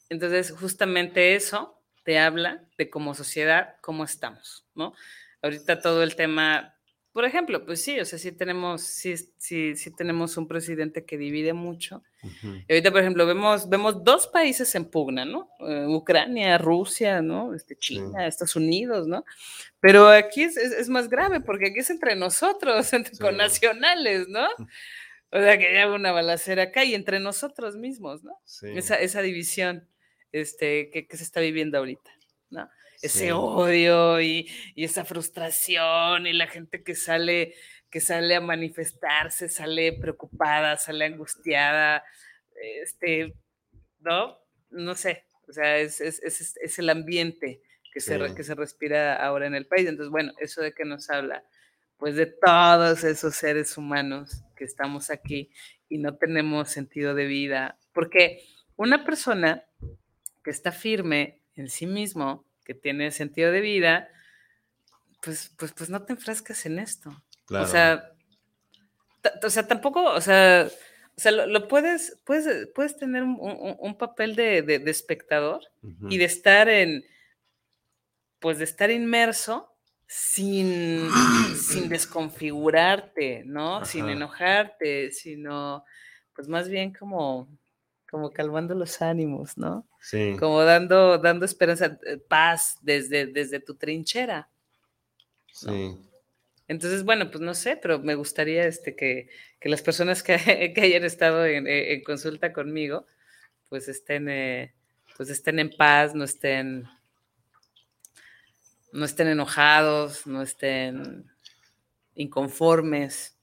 entonces, 0.09 0.51
justamente 0.51 1.35
eso 1.35 1.81
te 2.05 2.19
habla 2.19 2.65
de 2.77 2.91
como 2.91 3.15
sociedad, 3.15 3.77
cómo 3.81 4.05
estamos, 4.05 4.67
¿no? 4.75 4.95
Ahorita 5.41 5.81
todo 5.81 6.03
el 6.03 6.15
tema 6.15 6.77
por 7.13 7.27
ejemplo, 7.27 7.65
pues 7.67 7.83
sí, 7.83 8.01
o 8.01 8.05
sea, 8.07 8.19
sí 8.19 8.33
tenemos, 8.33 8.81
sí, 8.81 9.15
sí, 9.37 9.77
sí 9.77 9.95
tenemos 9.95 10.39
un 10.39 10.49
presidente 10.49 11.05
que 11.05 11.19
divide 11.19 11.53
mucho. 11.53 12.03
Y 12.43 12.73
ahorita, 12.73 12.91
por 12.91 13.01
ejemplo, 13.01 13.27
vemos, 13.27 13.69
vemos 13.69 14.03
dos 14.03 14.29
países 14.29 14.75
en 14.75 14.87
pugna, 14.87 15.27
¿no? 15.27 15.51
Eh, 15.61 15.87
Ucrania, 15.89 16.57
Rusia, 16.57 17.21
¿no? 17.21 17.55
Este, 17.55 17.77
China, 17.77 18.27
Estados 18.27 18.57
Unidos, 18.57 19.07
¿no? 19.07 19.25
Pero 19.81 20.09
aquí 20.09 20.45
es, 20.45 20.57
es, 20.57 20.89
más 20.89 21.11
grave 21.11 21.41
porque 21.41 21.67
aquí 21.69 21.81
es 21.81 21.91
entre 21.91 22.17
nosotros, 22.17 22.91
entre 22.95 23.19
con 23.19 23.37
nacionales, 23.37 24.29
¿no? 24.29 24.47
O 25.31 25.39
sea, 25.39 25.59
que 25.59 25.67
haya 25.67 25.93
una 25.93 26.13
balacera 26.13 26.65
acá 26.65 26.85
y 26.85 26.95
entre 26.95 27.21
nosotros 27.21 27.77
mismos, 27.77 28.25
¿no? 28.25 28.39
Esa, 28.75 28.95
esa 28.97 29.21
división 29.21 29.87
este, 30.31 30.89
que, 30.91 31.07
que 31.07 31.17
se 31.19 31.25
está 31.25 31.41
viviendo 31.41 31.77
ahorita, 31.77 32.11
¿no? 32.49 32.71
Ese 33.03 33.33
odio 33.33 34.21
y, 34.21 34.49
esa 34.77 35.05
frustración 35.05 36.27
y 36.27 36.33
la 36.33 36.47
gente 36.47 36.83
que 36.83 36.95
sale, 36.95 37.55
que 37.91 38.01
sale 38.01 38.37
a 38.37 38.41
manifestarse, 38.41 39.49
sale 39.49 39.93
preocupada, 39.93 40.77
sale 40.77 41.05
angustiada, 41.05 42.05
este, 42.83 43.35
¿no? 44.01 44.39
No 44.71 44.95
sé, 44.95 45.27
o 45.49 45.53
sea, 45.53 45.79
es, 45.79 46.79
el 46.79 46.89
ambiente 46.89 47.61
que, 47.93 48.01
se, 48.01 48.19
que 48.35 48.45
se 48.45 48.55
respira 48.55 49.17
ahora 49.17 49.47
en 49.47 49.55
el 49.55 49.67
país. 49.67 49.87
Entonces, 49.87 50.11
bueno, 50.11 50.33
eso 50.39 50.63
de 50.63 50.73
que 50.73 50.85
nos 50.85 51.11
habla, 51.11 51.45
pues 51.99 52.17
de 52.17 52.27
todos 52.27 53.05
esos 53.05 53.35
seres 53.35 53.77
humanos 53.77 54.43
que 54.57 54.65
estamos 54.65 55.11
aquí 55.11 55.51
y 55.89 55.99
no 55.99 56.17
tenemos 56.17 56.71
sentido 56.71 57.15
de 57.15 57.27
vida, 57.27 57.79
porque 57.93 58.43
una 58.77 59.05
persona 59.05 59.65
que 60.43 60.51
está 60.51 60.73
firme 60.73 61.43
en 61.55 61.69
sí 61.69 61.87
mismo, 61.87 62.47
que 62.65 62.75
tiene 62.75 63.11
sentido 63.11 63.53
de 63.53 63.61
vida, 63.61 64.09
pues, 65.23 65.53
pues, 65.57 65.73
pues 65.73 65.91
no 65.91 66.03
te 66.05 66.13
enfrascas 66.13 66.67
en 66.67 66.79
esto. 66.79 67.11
O 67.51 67.67
sea, 67.67 68.13
o 69.43 69.51
sea, 69.51 69.67
tampoco, 69.67 70.03
o 70.05 70.21
sea, 70.21 70.69
o 71.17 71.21
sea, 71.21 71.33
lo, 71.33 71.69
puedes, 71.69 72.19
puedes, 72.25 72.69
puedes 72.75 72.97
tener 72.97 73.23
un, 73.23 73.97
papel 73.99 74.35
de, 74.35 74.83
espectador 74.87 75.61
y 76.09 76.19
de 76.19 76.25
estar 76.25 76.69
en, 76.69 77.05
pues 78.41 78.59
de 78.59 78.65
estar 78.65 78.91
inmerso 78.91 79.73
sin, 80.07 81.09
sin 81.57 81.89
desconfigurarte, 81.89 83.45
¿no? 83.45 83.85
Sin 83.85 84.09
enojarte, 84.09 85.13
sino, 85.13 85.85
pues 86.35 86.49
más 86.49 86.69
bien 86.69 86.93
como, 86.93 87.49
como 88.13 88.31
calmando 88.31 88.75
los 88.75 89.01
ánimos, 89.01 89.57
¿no? 89.57 89.87
Sí. 89.99 90.37
Como 90.39 90.61
dando, 90.65 91.17
dando 91.17 91.47
esperanza, 91.47 91.99
eh, 92.05 92.19
paz 92.19 92.77
desde, 92.83 93.25
desde 93.25 93.59
tu 93.59 93.75
trinchera. 93.75 94.51
Sí. 95.51 95.97
Entonces, 96.69 97.05
bueno, 97.05 97.31
pues 97.31 97.41
no 97.41 97.55
sé, 97.55 97.79
pero 97.79 98.01
me 98.01 98.15
gustaría 98.15 98.67
este, 98.67 98.95
que, 98.95 99.31
las 99.63 99.81
personas 99.81 100.23
que, 100.23 100.35
hayan 100.77 101.05
estado 101.05 101.47
eh, 101.47 101.95
en, 101.95 102.03
consulta 102.03 102.53
conmigo, 102.53 103.07
pues 103.71 103.89
estén, 103.89 104.29
eh, 104.29 104.75
pues 105.17 105.31
estén 105.31 105.59
en 105.59 105.71
paz, 105.71 106.15
no 106.15 106.25
estén, 106.25 106.87
no 108.93 109.07
estén 109.07 109.29
enojados, 109.29 110.27
no 110.27 110.43
estén 110.43 111.33
inconformes. 112.15 113.39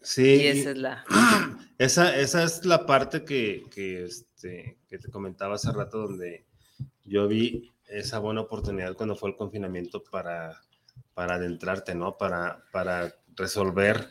Sí. 0.00 0.42
Y 0.42 0.46
esa 0.48 0.70
es 0.72 0.76
la. 0.76 1.04
Esa, 1.78 2.16
esa 2.16 2.42
es 2.42 2.64
la 2.64 2.86
parte 2.86 3.24
que, 3.24 3.64
que, 3.70 4.04
este, 4.04 4.78
que 4.88 4.98
te 4.98 5.10
comentaba 5.10 5.56
hace 5.56 5.70
rato, 5.72 5.98
donde 5.98 6.46
yo 7.04 7.28
vi 7.28 7.72
esa 7.88 8.18
buena 8.18 8.40
oportunidad 8.42 8.94
cuando 8.94 9.16
fue 9.16 9.30
el 9.30 9.36
confinamiento 9.36 10.02
para, 10.02 10.62
para 11.14 11.34
adentrarte, 11.34 11.94
¿no? 11.94 12.16
Para, 12.16 12.64
para 12.72 13.14
resolver, 13.36 14.08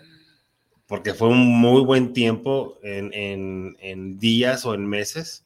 porque 0.87 1.13
fue 1.13 1.29
un 1.29 1.47
muy 1.47 1.81
buen 1.83 2.13
tiempo 2.13 2.77
en, 2.83 3.11
en, 3.79 4.19
días 4.19 4.65
o 4.65 4.75
en 4.75 4.85
meses 4.85 5.45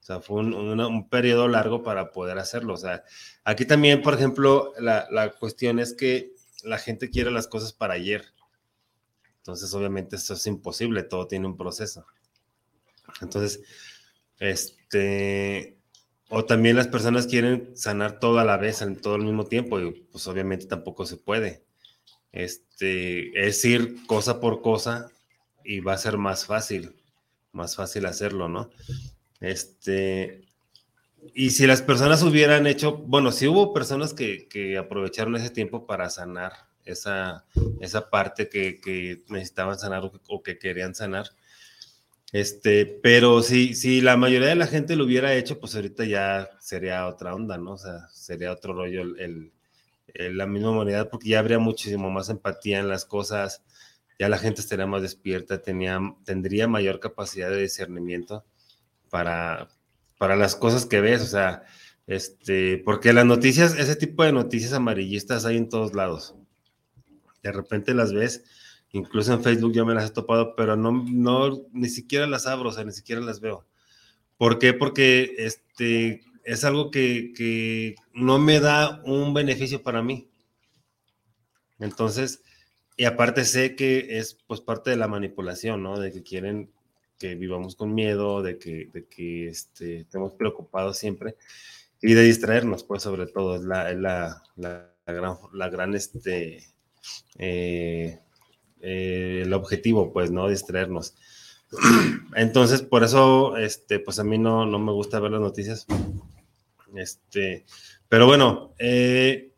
O 0.00 0.02
sea, 0.02 0.20
fue 0.20 0.40
un, 0.40 0.54
un, 0.54 1.08
periodo 1.08 1.46
largo 1.46 1.82
para 1.82 2.10
poder 2.10 2.38
hacerlo. 2.38 2.74
O 2.74 2.78
sea, 2.78 3.04
aquí 3.44 3.64
también, 3.64 4.02
por 4.02 4.14
ejemplo, 4.14 4.72
la, 4.78 5.06
la, 5.10 5.30
cuestión 5.30 5.78
es 5.78 5.94
que 5.94 6.32
la 6.64 6.78
gente 6.78 7.10
quiere 7.10 7.30
las 7.30 7.46
cosas 7.46 7.72
para 7.72 7.94
ayer. 7.94 8.24
Entonces, 9.40 9.72
obviamente, 9.72 10.16
esto 10.16 10.34
es 10.34 10.46
imposible, 10.46 11.02
todo 11.02 11.26
tiene 11.26 11.46
un 11.46 11.56
proceso. 11.56 12.06
Entonces, 13.22 13.62
este, 14.38 15.78
o 16.28 16.44
también 16.44 16.76
las 16.76 16.88
personas 16.88 17.26
quieren 17.26 17.76
sanar 17.76 18.20
todo 18.20 18.38
a 18.38 18.44
la 18.44 18.58
vez, 18.58 18.82
en 18.82 18.96
todo 19.00 19.16
el 19.16 19.22
mismo 19.22 19.46
tiempo, 19.46 19.80
y 19.80 19.90
pues 20.12 20.26
obviamente 20.26 20.66
tampoco 20.66 21.06
se 21.06 21.16
puede. 21.16 21.64
Este, 22.32 23.48
es 23.48 23.64
ir 23.64 24.06
cosa 24.06 24.40
por 24.40 24.62
cosa 24.62 25.10
y 25.64 25.80
va 25.80 25.94
a 25.94 25.98
ser 25.98 26.18
más 26.18 26.46
fácil, 26.46 26.94
más 27.52 27.76
fácil 27.76 28.06
hacerlo, 28.06 28.48
¿no? 28.48 28.70
Este, 29.40 30.42
y 31.34 31.50
si 31.50 31.66
las 31.66 31.82
personas 31.82 32.22
hubieran 32.22 32.66
hecho, 32.66 32.98
bueno, 32.98 33.32
si 33.32 33.48
hubo 33.48 33.72
personas 33.72 34.14
que, 34.14 34.48
que 34.48 34.78
aprovecharon 34.78 35.34
ese 35.36 35.50
tiempo 35.50 35.86
para 35.86 36.10
sanar 36.10 36.69
esa, 36.84 37.44
esa 37.80 38.10
parte 38.10 38.48
que, 38.48 38.80
que 38.80 39.22
necesitaban 39.28 39.78
sanar 39.78 40.10
o 40.28 40.42
que 40.42 40.58
querían 40.58 40.94
sanar, 40.94 41.30
este, 42.32 42.86
pero 42.86 43.42
si, 43.42 43.74
si 43.74 44.00
la 44.00 44.16
mayoría 44.16 44.48
de 44.48 44.54
la 44.54 44.68
gente 44.68 44.94
lo 44.94 45.04
hubiera 45.04 45.34
hecho, 45.34 45.58
pues 45.58 45.74
ahorita 45.74 46.04
ya 46.04 46.48
sería 46.60 47.08
otra 47.08 47.34
onda, 47.34 47.58
¿no? 47.58 47.72
O 47.72 47.78
sea, 47.78 48.08
sería 48.12 48.52
otro 48.52 48.72
rollo 48.72 49.02
el, 49.02 49.52
la 50.14 50.46
misma 50.46 50.70
humanidad, 50.70 51.08
porque 51.10 51.30
ya 51.30 51.40
habría 51.40 51.58
muchísimo 51.58 52.10
más 52.10 52.28
empatía 52.28 52.78
en 52.78 52.88
las 52.88 53.04
cosas, 53.04 53.64
ya 54.18 54.28
la 54.28 54.38
gente 54.38 54.60
estaría 54.60 54.86
más 54.86 55.02
despierta, 55.02 55.62
tenía, 55.62 55.98
tendría 56.24 56.68
mayor 56.68 57.00
capacidad 57.00 57.50
de 57.50 57.62
discernimiento 57.62 58.44
para, 59.08 59.68
para 60.18 60.36
las 60.36 60.54
cosas 60.56 60.86
que 60.86 61.00
ves, 61.00 61.22
o 61.22 61.26
sea, 61.26 61.64
este, 62.06 62.78
porque 62.78 63.12
las 63.12 63.26
noticias, 63.26 63.76
ese 63.78 63.96
tipo 63.96 64.24
de 64.24 64.32
noticias 64.32 64.72
amarillistas 64.72 65.46
hay 65.46 65.56
en 65.56 65.68
todos 65.68 65.94
lados. 65.94 66.34
De 67.42 67.52
repente 67.52 67.94
las 67.94 68.12
ves 68.12 68.44
Incluso 68.92 69.32
en 69.32 69.42
Facebook 69.42 69.72
yo 69.72 69.86
me 69.86 69.94
las 69.94 70.10
he 70.10 70.12
topado, 70.12 70.56
pero 70.56 70.76
no, 70.76 71.04
no, 71.08 71.66
ni 71.72 71.88
siquiera 71.88 72.26
las 72.26 72.46
abro, 72.46 72.70
o 72.70 72.72
sea, 72.72 72.84
ni 72.84 72.92
siquiera 72.92 73.20
las 73.20 73.40
veo. 73.40 73.64
¿Por 74.36 74.58
qué? 74.58 74.72
Porque 74.72 75.34
este, 75.38 76.22
es 76.44 76.64
algo 76.64 76.90
que, 76.90 77.32
que 77.36 77.94
no 78.12 78.38
me 78.38 78.58
da 78.58 79.00
un 79.04 79.32
beneficio 79.32 79.82
para 79.82 80.02
mí. 80.02 80.28
Entonces, 81.78 82.42
y 82.96 83.04
aparte 83.04 83.44
sé 83.44 83.76
que 83.76 84.18
es 84.18 84.36
pues 84.46 84.60
parte 84.60 84.90
de 84.90 84.96
la 84.96 85.08
manipulación, 85.08 85.82
¿no? 85.82 86.00
De 86.00 86.10
que 86.10 86.22
quieren 86.22 86.72
que 87.18 87.36
vivamos 87.36 87.76
con 87.76 87.94
miedo, 87.94 88.42
de 88.42 88.58
que, 88.58 88.90
de 88.92 89.06
que 89.06 89.48
este, 89.48 90.00
estemos 90.00 90.32
preocupados 90.32 90.98
siempre 90.98 91.36
y 92.02 92.14
de 92.14 92.22
distraernos, 92.24 92.82
pues 92.82 93.02
sobre 93.02 93.26
todo, 93.26 93.56
es 93.56 93.62
la, 93.62 93.92
la, 93.94 94.42
la, 94.56 94.94
gran, 95.06 95.36
la 95.52 95.68
gran 95.68 95.94
este, 95.94 96.64
eh, 97.38 98.20
eh, 98.80 99.42
el 99.44 99.52
objetivo, 99.52 100.12
pues, 100.12 100.30
¿no? 100.30 100.48
Distraernos. 100.48 101.14
Entonces, 102.34 102.82
por 102.82 103.04
eso, 103.04 103.56
este, 103.56 104.00
pues 104.00 104.18
a 104.18 104.24
mí 104.24 104.38
no, 104.38 104.66
no 104.66 104.78
me 104.78 104.92
gusta 104.92 105.20
ver 105.20 105.32
las 105.32 105.40
noticias. 105.40 105.86
Este, 106.94 107.64
pero 108.08 108.26
bueno, 108.26 108.74
eh, 108.78 109.52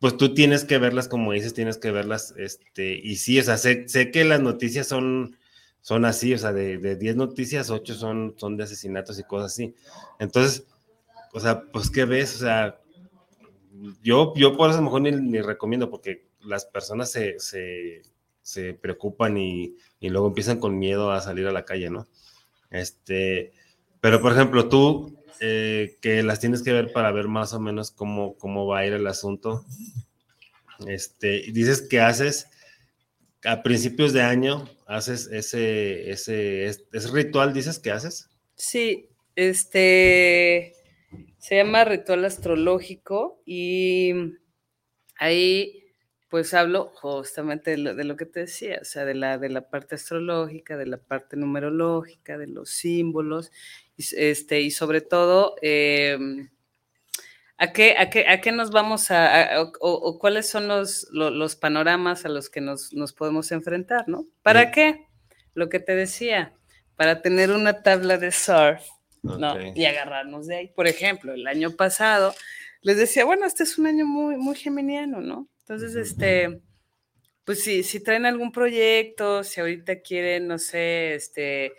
pues 0.00 0.16
tú 0.16 0.32
tienes 0.34 0.64
que 0.64 0.78
verlas, 0.78 1.08
como 1.08 1.32
dices, 1.32 1.54
tienes 1.54 1.76
que 1.76 1.90
verlas, 1.90 2.34
este, 2.38 2.98
y 3.02 3.16
sí, 3.16 3.38
o 3.38 3.42
sea, 3.42 3.58
sé, 3.58 3.84
que 3.86 4.24
las 4.24 4.40
noticias 4.40 4.86
son, 4.86 5.36
son 5.80 6.04
así, 6.04 6.32
o 6.32 6.38
sea, 6.38 6.52
de 6.52 6.96
10 6.96 7.16
noticias, 7.16 7.70
8 7.70 7.94
son, 7.94 8.34
son 8.38 8.56
de 8.56 8.64
asesinatos 8.64 9.18
y 9.18 9.24
cosas 9.24 9.52
así. 9.52 9.74
Entonces, 10.18 10.64
o 11.32 11.40
sea, 11.40 11.62
pues, 11.72 11.90
¿qué 11.90 12.04
ves? 12.04 12.36
O 12.36 12.38
sea, 12.38 12.80
yo, 14.02 14.32
yo 14.36 14.56
por 14.56 14.70
eso 14.70 14.78
a 14.78 14.82
lo 14.82 14.90
mejor 14.90 15.02
ni, 15.02 15.40
recomiendo, 15.40 15.90
porque 15.90 16.27
las 16.40 16.64
personas 16.66 17.10
se, 17.10 17.38
se 17.38 18.02
se 18.48 18.72
preocupan 18.72 19.36
y, 19.36 19.76
luego 20.00 20.28
empiezan 20.28 20.58
con 20.58 20.78
miedo 20.78 21.12
a 21.12 21.20
salir 21.20 21.46
a 21.46 21.52
la 21.52 21.66
calle, 21.66 21.90
¿no? 21.90 22.08
Este, 22.70 23.52
pero 24.00 24.22
por 24.22 24.32
ejemplo, 24.32 24.70
tú 24.70 25.18
eh, 25.40 25.98
que 26.00 26.22
las 26.22 26.40
tienes 26.40 26.62
que 26.62 26.72
ver 26.72 26.90
para 26.94 27.12
ver 27.12 27.28
más 27.28 27.52
o 27.52 27.60
menos 27.60 27.90
cómo, 27.90 28.38
cómo 28.38 28.66
va 28.66 28.78
a 28.78 28.86
ir 28.86 28.94
el 28.94 29.06
asunto, 29.06 29.66
este, 30.86 31.44
dices 31.52 31.82
que 31.82 32.00
haces 32.00 32.48
a 33.44 33.62
principios 33.62 34.14
de 34.14 34.22
año, 34.22 34.66
haces 34.86 35.28
ese, 35.30 36.10
ese, 36.10 36.64
ese 36.64 37.08
ritual, 37.12 37.52
dices 37.52 37.78
que 37.78 37.90
haces. 37.90 38.30
Sí, 38.56 39.10
este, 39.36 40.72
se 41.36 41.56
llama 41.56 41.84
ritual 41.84 42.24
astrológico 42.24 43.42
y 43.44 44.14
ahí 45.18 45.87
pues 46.28 46.52
hablo 46.52 46.92
justamente 46.94 47.70
de 47.76 48.04
lo, 48.04 48.16
que 48.16 48.26
te 48.26 48.40
decía, 48.40 48.78
o 48.82 48.84
sea, 48.84 49.04
de 49.04 49.14
la, 49.14 49.38
de 49.38 49.48
la 49.48 49.68
parte 49.70 49.94
astrológica, 49.94 50.76
de 50.76 50.86
la 50.86 50.98
parte 50.98 51.36
numerológica, 51.36 52.36
de 52.36 52.46
los 52.46 52.70
símbolos, 52.70 53.50
y, 53.96 54.04
este, 54.16 54.60
y 54.60 54.70
sobre 54.70 55.00
todo, 55.00 55.56
em, 55.62 56.50
¿a, 57.56 57.72
qué, 57.72 57.96
a, 57.98 58.10
qué, 58.10 58.28
¿a 58.28 58.40
qué 58.42 58.52
nos 58.52 58.70
vamos 58.70 59.10
a, 59.10 59.70
o, 59.80 60.18
cuáles 60.18 60.48
son 60.48 60.68
los, 60.68 61.08
los, 61.12 61.56
panoramas 61.56 62.26
a 62.26 62.28
los 62.28 62.50
que 62.50 62.60
nos, 62.60 62.92
nos 62.92 63.14
podemos 63.14 63.50
enfrentar, 63.50 64.06
¿no? 64.06 64.26
¿Para 64.42 64.70
qué? 64.70 65.06
Lo 65.54 65.70
que 65.70 65.80
te 65.80 65.94
decía, 65.94 66.52
para 66.96 67.22
tener 67.22 67.52
una 67.52 67.82
tabla 67.82 68.18
de 68.18 68.32
surf, 68.32 68.82
¿no? 69.22 69.56
Y 69.74 69.86
agarrarnos 69.86 70.46
de 70.46 70.56
ahí. 70.56 70.68
Por 70.68 70.86
ejemplo, 70.86 71.32
el 71.32 71.46
año 71.46 71.70
pasado 71.70 72.34
les 72.82 72.98
decía, 72.98 73.24
bueno, 73.24 73.46
este 73.46 73.62
es 73.62 73.78
un 73.78 73.86
año 73.86 74.04
muy, 74.04 74.36
muy 74.36 74.54
geminiano, 74.54 75.20
¿no? 75.20 75.48
Entonces, 75.68 75.96
este, 75.96 76.62
pues 77.44 77.62
si, 77.62 77.82
si 77.82 78.00
traen 78.00 78.24
algún 78.24 78.52
proyecto, 78.52 79.44
si 79.44 79.60
ahorita 79.60 80.00
quieren, 80.00 80.48
no 80.48 80.58
sé, 80.58 81.14
este, 81.14 81.74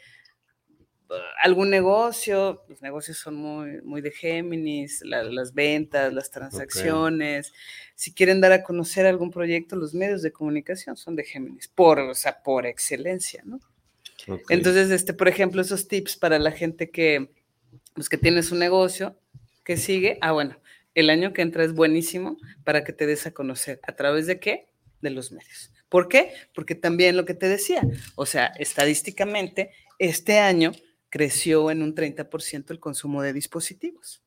algún 1.42 1.72
negocio, 1.72 2.64
los 2.70 2.84
negocios 2.84 3.18
son 3.18 3.34
muy, 3.34 3.82
muy 3.82 4.02
de 4.02 4.12
Géminis, 4.12 5.02
las 5.04 5.56
ventas, 5.56 6.14
las 6.14 6.30
transacciones. 6.30 7.52
Si 7.96 8.14
quieren 8.14 8.42
dar 8.42 8.52
a 8.52 8.62
conocer 8.62 9.08
algún 9.08 9.32
proyecto, 9.32 9.76
los 9.76 9.96
medios 9.96 10.22
de 10.22 10.32
comunicación 10.32 10.96
son 10.96 11.16
de 11.16 11.24
Géminis, 11.24 11.68
por, 11.68 12.00
o 12.00 12.14
sea, 12.14 12.44
por 12.44 12.68
excelencia, 12.68 13.42
¿no? 13.44 13.60
Entonces, 14.50 14.92
este, 14.92 15.16
por 15.16 15.28
ejemplo, 15.28 15.64
esos 15.64 15.88
tips 15.88 16.16
para 16.16 16.38
la 16.38 16.52
gente 16.52 16.92
que, 16.92 17.32
pues, 17.96 18.08
que 18.08 18.20
tiene 18.20 18.44
su 18.44 18.54
negocio, 18.54 19.18
que 19.64 19.78
sigue, 19.78 20.20
ah, 20.22 20.34
bueno, 20.34 20.59
el 20.96 21.10
año 21.10 21.34
que 21.34 21.42
entra 21.42 21.64
es 21.64 21.74
buenísimo 21.74 22.38
para 22.64 22.84
que 22.84 22.94
te 22.94 23.06
des 23.06 23.26
a 23.26 23.32
conocer. 23.32 23.80
¿A 23.84 23.96
través 23.96 24.28
de 24.28 24.40
qué? 24.40 24.70
De 25.02 25.10
los 25.10 25.32
medios. 25.32 25.72
¿Por 25.90 26.08
qué? 26.08 26.34
Porque 26.54 26.76
también 26.76 27.18
lo 27.18 27.26
que 27.26 27.34
te 27.34 27.48
decía, 27.48 27.82
o 28.16 28.26
sea, 28.26 28.48
estadísticamente, 28.58 29.72
este 29.98 30.40
año 30.40 30.72
creció 31.10 31.72
en 31.72 31.82
un 31.82 31.96
30% 31.96 32.72
el 32.72 32.80
consumo 32.80 33.22
de 33.24 33.34
dispositivos. 33.34 34.24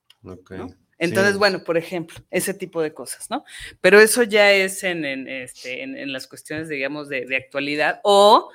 Entonces, 0.99 1.37
bueno, 1.37 1.65
por 1.65 1.77
ejemplo, 1.77 2.17
ese 2.31 2.55
tipo 2.55 2.83
de 2.83 2.95
cosas, 2.95 3.31
¿no? 3.31 3.45
Pero 3.81 4.01
eso 4.01 4.23
ya 4.23 4.53
es 4.53 4.85
en, 4.85 5.05
este, 5.29 5.83
en, 5.83 6.13
las 6.13 6.27
cuestiones, 6.27 6.69
digamos, 6.69 7.09
de, 7.09 7.37
actualidad 7.37 8.01
o 8.05 8.51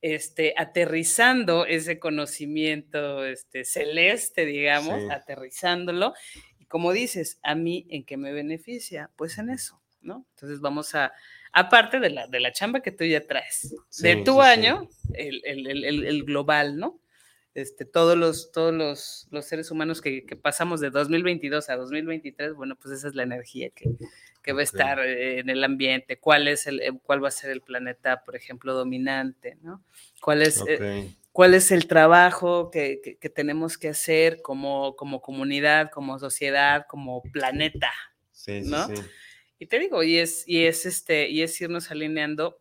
este, 0.00 0.54
aterrizando 0.56 1.66
ese 1.66 1.98
conocimiento 1.98 3.24
este, 3.24 3.64
celeste, 3.64 4.46
digamos, 4.46 5.10
aterrizándolo 5.10 6.14
como 6.72 6.94
dices, 6.94 7.38
a 7.42 7.54
mí, 7.54 7.84
¿en 7.90 8.02
qué 8.02 8.16
me 8.16 8.32
beneficia? 8.32 9.10
Pues 9.16 9.36
en 9.36 9.50
eso, 9.50 9.78
¿no? 10.00 10.24
Entonces 10.30 10.62
vamos 10.62 10.94
a, 10.94 11.12
aparte 11.52 12.00
de 12.00 12.08
la, 12.08 12.26
de 12.28 12.40
la 12.40 12.50
chamba 12.50 12.80
que 12.80 12.90
tú 12.90 13.04
ya 13.04 13.26
traes, 13.26 13.74
de 13.98 14.16
tu 14.24 14.40
año, 14.40 14.88
El, 15.12 16.24
global, 16.24 16.78
¿no? 16.78 16.98
Este, 17.52 17.84
todos 17.84 18.16
los, 18.16 18.52
todos 18.52 18.72
los, 18.72 19.28
los 19.30 19.44
seres 19.44 19.70
humanos 19.70 20.00
que, 20.00 20.24
pasamos 20.40 20.80
de 20.80 20.88
2022 20.88 21.68
a 21.68 21.76
2023, 21.76 22.54
bueno, 22.54 22.74
pues 22.76 22.94
esa 22.94 23.08
es 23.08 23.14
la 23.16 23.24
energía 23.24 23.68
que, 23.68 23.90
que 24.42 24.54
va 24.54 24.60
a 24.60 24.64
estar 24.64 24.98
en 25.00 25.50
el 25.50 25.62
ambiente, 25.64 26.18
cuál 26.18 26.48
es 26.48 26.66
el, 26.66 26.80
cuál 27.02 27.22
va 27.22 27.28
a 27.28 27.32
ser 27.32 27.50
el 27.50 27.60
planeta, 27.60 28.24
por 28.24 28.34
ejemplo, 28.34 28.72
dominante, 28.72 29.58
¿no? 29.60 29.84
¿Cuál 30.22 30.40
es, 30.40 30.64
eh, 30.66 31.14
cuál 31.32 31.54
es 31.54 31.72
el 31.72 31.86
trabajo 31.86 32.70
que, 32.70 33.18
tenemos 33.34 33.78
que 33.78 33.88
hacer 33.88 34.42
como, 34.42 34.94
como, 34.96 35.20
comunidad, 35.20 35.90
como 35.90 36.18
sociedad, 36.18 36.86
como 36.88 37.22
planeta. 37.22 37.90
Sí, 38.30 38.60
¿no? 38.62 38.86
Sí, 38.86 38.94
Y 39.58 39.66
te 39.66 39.78
digo, 39.78 40.02
y 40.02 40.18
es, 40.18 40.44
y 40.46 40.66
es 40.66 40.86
este, 40.86 41.28
y 41.28 41.42
es 41.42 41.58
irnos 41.60 41.90
alineando. 41.90 42.58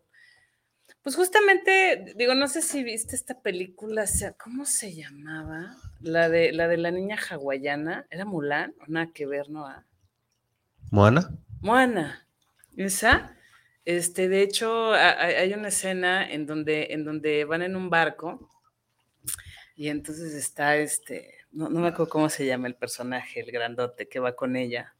Pues 1.02 1.16
justamente, 1.16 2.14
digo, 2.16 2.36
no 2.36 2.48
sé 2.48 2.62
si 2.62 2.84
viste 2.84 3.16
esta 3.16 3.42
película, 3.42 4.06
¿cómo 4.38 4.66
se 4.66 4.94
llamaba? 4.94 5.76
La 6.00 6.30
de 6.30 6.52
la 6.52 6.68
de 6.68 6.78
la 6.78 6.92
niña 6.92 7.18
hawaiana, 7.18 8.08
¿era 8.10 8.24
Mulan? 8.24 8.76
¿O 8.82 8.86
nada 8.88 9.12
que 9.14 9.26
ver, 9.26 9.50
no? 9.50 9.68
¿Moana? 10.92 11.32
Moana. 11.62 12.28
Esa, 12.78 13.36
este, 13.84 14.30
de 14.30 14.44
hecho, 14.44 14.94
hay 14.94 15.54
una 15.54 15.70
escena 15.70 16.30
en 16.30 16.46
donde, 16.46 16.88
en 16.92 17.04
donde 17.04 17.46
van 17.46 17.64
en 17.64 17.76
un 17.76 17.90
barco 17.90 18.52
Y 19.82 19.90
entonces 19.90 20.36
está 20.36 20.78
este, 20.78 21.34
no, 21.52 21.68
no 21.68 21.80
me 21.80 21.88
acuerdo 21.88 22.12
cómo 22.12 22.30
se 22.30 22.46
llama 22.46 22.68
el 22.68 22.76
personaje, 22.76 23.40
el 23.40 23.52
grandote 23.52 24.08
que 24.08 24.20
va 24.20 24.36
con 24.36 24.56
ella. 24.56 24.94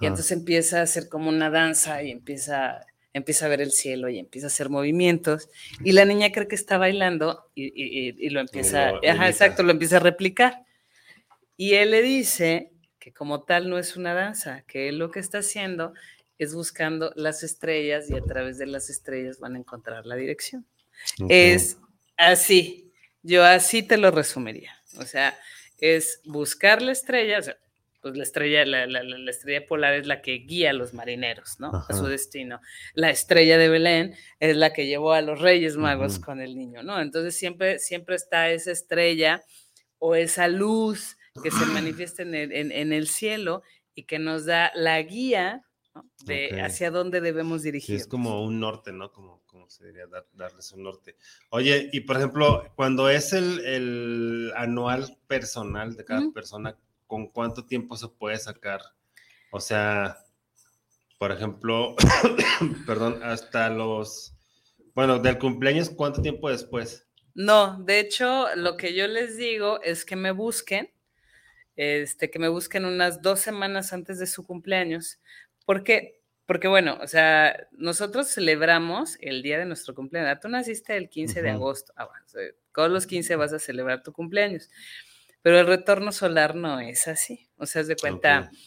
Y 0.00 0.06
entonces 0.06 0.30
empieza 0.30 0.78
a 0.78 0.82
hacer 0.82 1.08
como 1.08 1.28
una 1.28 1.50
danza 1.50 2.00
y 2.04 2.12
empieza, 2.12 2.86
empieza 3.12 3.46
a 3.46 3.48
ver 3.48 3.60
el 3.60 3.72
cielo 3.72 4.08
y 4.08 4.20
empieza 4.20 4.46
a 4.46 4.54
hacer 4.54 4.68
movimientos. 4.68 5.48
Y 5.82 5.90
la 5.90 6.04
niña 6.04 6.30
cree 6.30 6.46
que 6.46 6.54
está 6.54 6.78
bailando 6.78 7.50
y, 7.56 7.72
y- 7.74 8.30
lo 8.30 8.38
empieza, 8.38 8.92
lo 8.92 9.00
ajá, 9.10 9.28
exacto, 9.28 9.64
lo 9.64 9.72
empieza 9.72 9.96
a 9.96 10.00
replicar. 10.00 10.64
Y 11.56 11.74
él 11.74 11.90
le 11.90 12.02
dice 12.02 12.70
que 13.00 13.12
como 13.12 13.42
tal 13.42 13.68
no 13.68 13.80
es 13.80 13.96
una 13.96 14.14
danza, 14.14 14.62
que 14.68 14.88
él 14.88 14.98
lo 14.98 15.10
que 15.10 15.18
está 15.18 15.38
haciendo 15.38 15.94
es 16.38 16.54
buscando 16.54 17.12
las 17.16 17.42
estrellas 17.42 18.08
y 18.08 18.14
a 18.14 18.20
través 18.22 18.56
de 18.56 18.66
las 18.66 18.88
estrellas 18.88 19.40
van 19.40 19.56
a 19.56 19.58
encontrar 19.58 20.06
la 20.06 20.14
dirección. 20.14 20.64
Es 21.28 21.78
así, 22.16 22.92
yo 23.24 23.44
así 23.44 23.82
te 23.82 23.96
lo 23.96 24.10
resumiría. 24.12 24.70
O 24.98 25.02
sea, 25.02 25.36
es 25.78 26.20
buscar 26.24 26.80
la 26.82 26.92
estrella, 26.92 27.40
o 27.40 27.42
sea, 27.42 27.56
pues 28.00 28.16
la 28.16 28.22
estrella, 28.22 28.64
la, 28.66 28.86
la- 28.86 29.02
la- 29.02 29.18
la 29.18 29.30
estrella 29.30 29.66
polar 29.66 29.94
es 29.94 30.06
la 30.06 30.20
que 30.22 30.32
guía 30.34 30.70
a 30.70 30.72
los 30.74 30.92
marineros, 30.94 31.58
¿no? 31.58 31.68
A 31.88 31.92
su 31.94 32.06
destino. 32.06 32.60
La 32.92 33.10
estrella 33.10 33.56
de 33.58 33.68
Belén 33.68 34.14
es 34.40 34.56
la 34.56 34.72
que 34.72 34.86
llevó 34.86 35.14
a 35.14 35.22
los 35.22 35.40
Reyes 35.40 35.76
Magos 35.76 36.18
con 36.18 36.40
el 36.40 36.54
niño, 36.56 36.82
¿no? 36.82 37.00
Entonces 37.00 37.34
siempre, 37.36 37.78
siempre 37.78 38.14
está 38.16 38.50
esa 38.50 38.70
estrella 38.72 39.42
o 39.98 40.14
esa 40.14 40.48
luz 40.48 41.16
que 41.42 41.50
se 41.50 41.64
manifiesta 41.66 42.22
en 42.22 42.34
el, 42.34 42.52
en- 42.52 42.72
en 42.72 42.92
el 42.92 43.08
cielo 43.08 43.62
y 43.94 44.04
que 44.04 44.18
nos 44.18 44.44
da 44.44 44.70
la 44.74 45.00
guía 45.02 45.62
¿no? 45.94 46.10
de 46.24 46.60
hacia 46.62 46.90
dónde 46.90 47.20
debemos 47.20 47.62
Sí, 47.62 47.68
dirigir. 47.68 47.96
es 47.96 48.06
como 48.06 48.42
un 48.44 48.60
norte, 48.60 48.92
¿no? 48.92 49.12
Como, 49.12 49.42
como 49.46 49.68
se 49.70 49.86
diría, 49.86 50.06
dar- 50.06 50.26
darles 50.32 50.72
un 50.72 50.82
norte. 50.82 51.16
Oye, 51.50 51.88
y 51.92 52.00
por 52.00 52.16
ejemplo, 52.16 52.64
cuando 52.76 53.08
es 53.08 53.32
el, 53.32 53.64
el 53.64 54.52
anual 54.56 55.16
personal 55.26 55.96
de 55.96 56.04
cada 56.04 56.30
persona, 56.32 56.76
¿con 57.06 57.28
cuánto 57.28 57.64
tiempo 57.66 57.96
se 57.96 58.08
puede 58.08 58.38
sacar? 58.38 58.80
O 59.52 59.60
sea, 59.60 60.18
por 61.18 61.30
ejemplo, 61.32 61.94
perdón, 62.86 63.22
hasta 63.22 63.70
los, 63.70 64.34
bueno, 64.94 65.18
del 65.20 65.38
cumpleaños, 65.38 65.90
¿cuánto 65.90 66.20
tiempo 66.22 66.50
después? 66.50 67.06
No, 67.34 67.82
de 67.82 68.00
hecho, 68.00 68.46
lo 68.56 68.76
que 68.76 68.94
yo 68.94 69.06
les 69.08 69.36
digo 69.36 69.80
es 69.82 70.04
que 70.04 70.16
me 70.16 70.30
busquen, 70.32 70.90
este, 71.76 72.30
que 72.30 72.38
me 72.38 72.48
busquen 72.48 72.84
unas 72.84 73.22
dos 73.22 73.40
semanas 73.40 73.92
antes 73.92 74.18
de 74.18 74.26
su 74.26 74.46
cumpleaños. 74.46 75.18
¿Por 75.64 75.82
qué? 75.84 76.20
Porque, 76.46 76.68
bueno, 76.68 76.98
o 77.00 77.06
sea, 77.06 77.68
nosotros 77.72 78.28
celebramos 78.28 79.16
el 79.20 79.42
día 79.42 79.58
de 79.58 79.64
nuestro 79.64 79.94
cumpleaños. 79.94 80.40
Tú 80.40 80.48
naciste 80.48 80.96
el 80.96 81.08
15 81.08 81.40
de 81.40 81.48
Ujú. 81.50 81.56
agosto. 81.58 81.92
Ah, 81.96 82.04
bueno, 82.06 82.24
o 82.26 82.28
sea, 82.28 82.42
todos 82.74 82.90
los 82.90 83.06
15 83.06 83.36
vas 83.36 83.52
a 83.54 83.58
celebrar 83.58 84.02
tu 84.02 84.12
cumpleaños. 84.12 84.68
Pero 85.40 85.58
el 85.60 85.66
retorno 85.66 86.12
solar 86.12 86.54
no 86.54 86.80
es 86.80 87.08
así. 87.08 87.48
O 87.56 87.64
sea, 87.66 87.80
haz 87.82 87.88
de 87.88 87.96
cuenta, 87.96 88.50
Ok. 88.50 88.58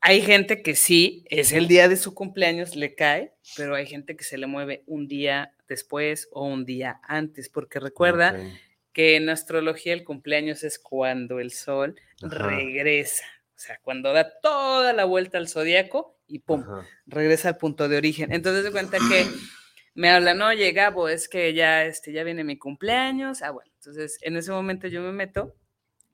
hay 0.00 0.22
gente 0.22 0.62
que 0.62 0.74
sí, 0.74 1.24
es 1.28 1.52
el 1.52 1.68
día 1.68 1.88
de 1.88 1.96
su 1.96 2.14
cumpleaños, 2.14 2.74
le 2.76 2.94
cae, 2.94 3.34
pero 3.56 3.74
hay 3.74 3.86
gente 3.86 4.16
que 4.16 4.24
se 4.24 4.38
le 4.38 4.46
mueve 4.46 4.82
un 4.86 5.06
día 5.08 5.54
después 5.68 6.28
o 6.32 6.46
un 6.46 6.64
día 6.64 7.00
antes, 7.02 7.48
porque 7.50 7.80
recuerda 7.80 8.32
Ok. 8.32 8.58
que 8.92 9.16
en 9.16 9.28
astrología 9.28 9.92
el 9.92 10.04
cumpleaños 10.04 10.62
es 10.62 10.78
cuando 10.78 11.38
el 11.40 11.50
sol 11.52 11.96
Ajá. 12.22 12.48
regresa, 12.48 13.24
o 13.56 13.58
sea, 13.58 13.78
cuando 13.82 14.12
da 14.12 14.38
toda 14.40 14.92
la 14.92 15.04
vuelta 15.04 15.36
al 15.38 15.48
zodiaco 15.48 16.13
y 16.26 16.40
pum, 16.40 16.62
Ajá. 16.62 16.86
regresa 17.06 17.48
al 17.50 17.56
punto 17.56 17.88
de 17.88 17.96
origen. 17.96 18.32
Entonces 18.32 18.64
de 18.64 18.72
cuenta 18.72 18.98
que 18.98 19.26
me 19.94 20.10
hablan, 20.10 20.42
oye, 20.42 20.72
Gabo, 20.72 21.08
es 21.08 21.28
que 21.28 21.54
ya, 21.54 21.84
este, 21.84 22.12
ya 22.12 22.24
viene 22.24 22.44
mi 22.44 22.58
cumpleaños. 22.58 23.42
Ah, 23.42 23.50
bueno, 23.50 23.70
entonces 23.74 24.18
en 24.22 24.36
ese 24.36 24.50
momento 24.50 24.88
yo 24.88 25.00
me 25.02 25.12
meto, 25.12 25.54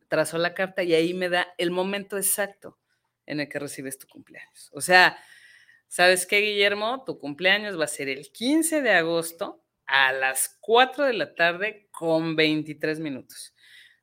trazo 0.08 0.38
la 0.38 0.54
carta 0.54 0.82
y 0.82 0.92
ahí 0.92 1.14
me 1.14 1.28
da 1.28 1.48
el 1.56 1.70
momento 1.70 2.16
exacto 2.16 2.78
en 3.26 3.40
el 3.40 3.48
que 3.48 3.58
recibes 3.58 3.96
tu 3.98 4.06
cumpleaños. 4.08 4.70
O 4.72 4.80
sea, 4.80 5.16
¿sabes 5.88 6.26
qué, 6.26 6.40
Guillermo? 6.40 7.04
Tu 7.04 7.18
cumpleaños 7.18 7.78
va 7.78 7.84
a 7.84 7.88
ser 7.88 8.08
el 8.08 8.30
15 8.32 8.82
de 8.82 8.90
agosto 8.90 9.64
a 9.86 10.12
las 10.12 10.58
4 10.60 11.04
de 11.04 11.14
la 11.14 11.34
tarde 11.34 11.88
con 11.90 12.36
23 12.36 13.00
minutos. 13.00 13.54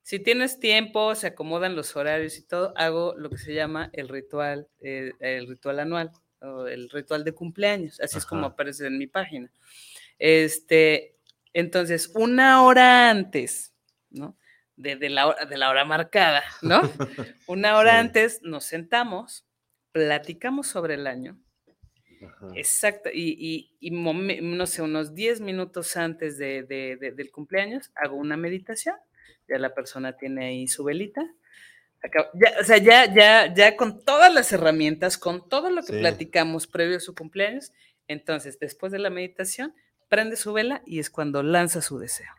Si 0.08 0.20
tienes 0.20 0.58
tiempo, 0.62 1.16
se 1.16 1.28
acomodan 1.28 1.76
los 1.76 1.93
horarios 1.97 2.38
y 2.38 2.41
todo, 2.47 2.72
hago 2.78 3.14
lo 3.18 3.30
que 3.30 3.38
se 3.38 3.53
llama 3.53 3.89
el 3.91 4.08
ritual, 4.08 4.70
eh, 4.80 5.12
el 5.20 5.49
ritual 5.49 5.80
anual 5.80 6.14
o 6.41 6.66
el 6.66 6.89
ritual 6.89 7.26
de 7.26 7.34
cumpleaños. 7.34 7.99
Así 7.99 8.18
es 8.18 8.26
como 8.26 8.45
aparece 8.45 8.88
en 8.88 8.97
mi 8.97 9.08
página. 9.08 9.51
Este, 10.18 11.18
entonces, 11.51 12.10
una 12.16 12.64
hora 12.64 13.10
antes, 13.10 13.74
¿no? 14.10 14.38
De, 14.78 14.95
de 14.95 15.10
la, 15.10 15.28
hora, 15.28 15.43
de 15.45 15.58
la 15.58 15.70
hora 15.70 15.84
marcada, 15.84 16.41
¿no? 16.62 16.80
Una 17.45 17.78
hora 17.78 17.91
Sí. 17.91 17.97
antes 17.97 18.39
nos 18.43 18.64
sentamos, 18.64 19.45
platicamos 19.91 20.68
sobre 20.68 20.93
el 20.93 21.05
año, 21.08 21.38
Ajá. 22.26 22.47
Exacto, 22.55 23.10
y, 23.14 23.36
y- 23.38 23.76
y 23.82 23.91
no 23.91 24.66
sé, 24.68 24.82
unos 24.84 25.14
10 25.14 25.41
minutos 25.41 25.97
antes 25.97 26.38
de- 26.38 26.64
del 26.64 27.30
cumpleaños 27.30 27.91
hago 27.93 28.16
una 28.16 28.38
meditación, 28.38 28.95
ya 29.49 29.57
la 29.59 29.73
persona 29.73 30.17
tiene 30.17 30.45
ahí 30.47 30.67
su 30.67 30.83
velita, 30.83 31.21
ya, 32.33 32.61
o 32.61 32.63
sea, 32.63 32.77
ya, 32.77 33.13
ya, 33.13 33.53
ya 33.53 33.75
con 33.75 34.03
todas 34.05 34.33
las 34.33 34.51
herramientas, 34.53 35.17
con 35.17 35.49
todo 35.49 35.69
lo 35.69 35.81
que 35.81 35.93
Sí. 35.93 35.99
platicamos 35.99 36.67
previo 36.67 36.97
a 36.97 36.99
su 37.01 37.15
cumpleaños, 37.15 37.71
entonces 38.07 38.59
después 38.59 38.91
de 38.91 38.99
la 38.99 39.09
meditación, 39.09 39.73
prende 40.07 40.37
su 40.37 40.53
vela 40.53 40.81
y 40.85 40.99
es 40.99 41.09
cuando 41.09 41.43
lanza 41.43 41.81
su 41.81 41.99
deseo. 41.99 42.31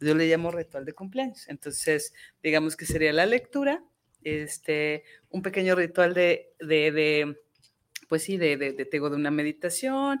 Yo 0.00 0.14
le 0.16 0.26
llamo 0.26 0.50
ritual 0.50 0.84
de 0.84 0.92
cumpleaños. 0.92 1.48
Entonces, 1.48 2.12
digamos 2.42 2.74
que 2.76 2.84
sería 2.86 3.12
la 3.12 3.26
lectura, 3.26 3.84
este, 4.24 5.04
un 5.28 5.42
pequeño 5.42 5.76
ritual 5.76 6.14
de, 6.14 6.52
de, 6.58 6.90
de, 6.90 7.36
pues 8.08 8.24
sí, 8.24 8.36
de, 8.38 8.56
de, 8.56 8.72
de, 8.72 8.84
de 8.84 9.00
una 9.00 9.30
meditación 9.30 10.18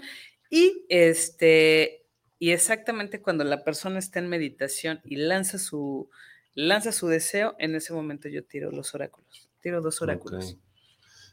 y 0.48 0.86
este, 0.88 1.99
y 2.40 2.50
exactamente 2.50 3.20
cuando 3.22 3.44
la 3.44 3.62
persona 3.62 4.00
está 4.00 4.18
en 4.18 4.28
meditación 4.28 5.00
y 5.04 5.14
lanza 5.16 5.58
su, 5.58 6.10
lanza 6.54 6.90
su 6.90 7.06
deseo, 7.06 7.54
en 7.60 7.76
ese 7.76 7.92
momento 7.92 8.28
yo 8.28 8.42
tiro 8.44 8.72
los 8.72 8.92
oráculos, 8.96 9.48
tiro 9.60 9.80
dos 9.80 10.02
oráculos. 10.02 10.56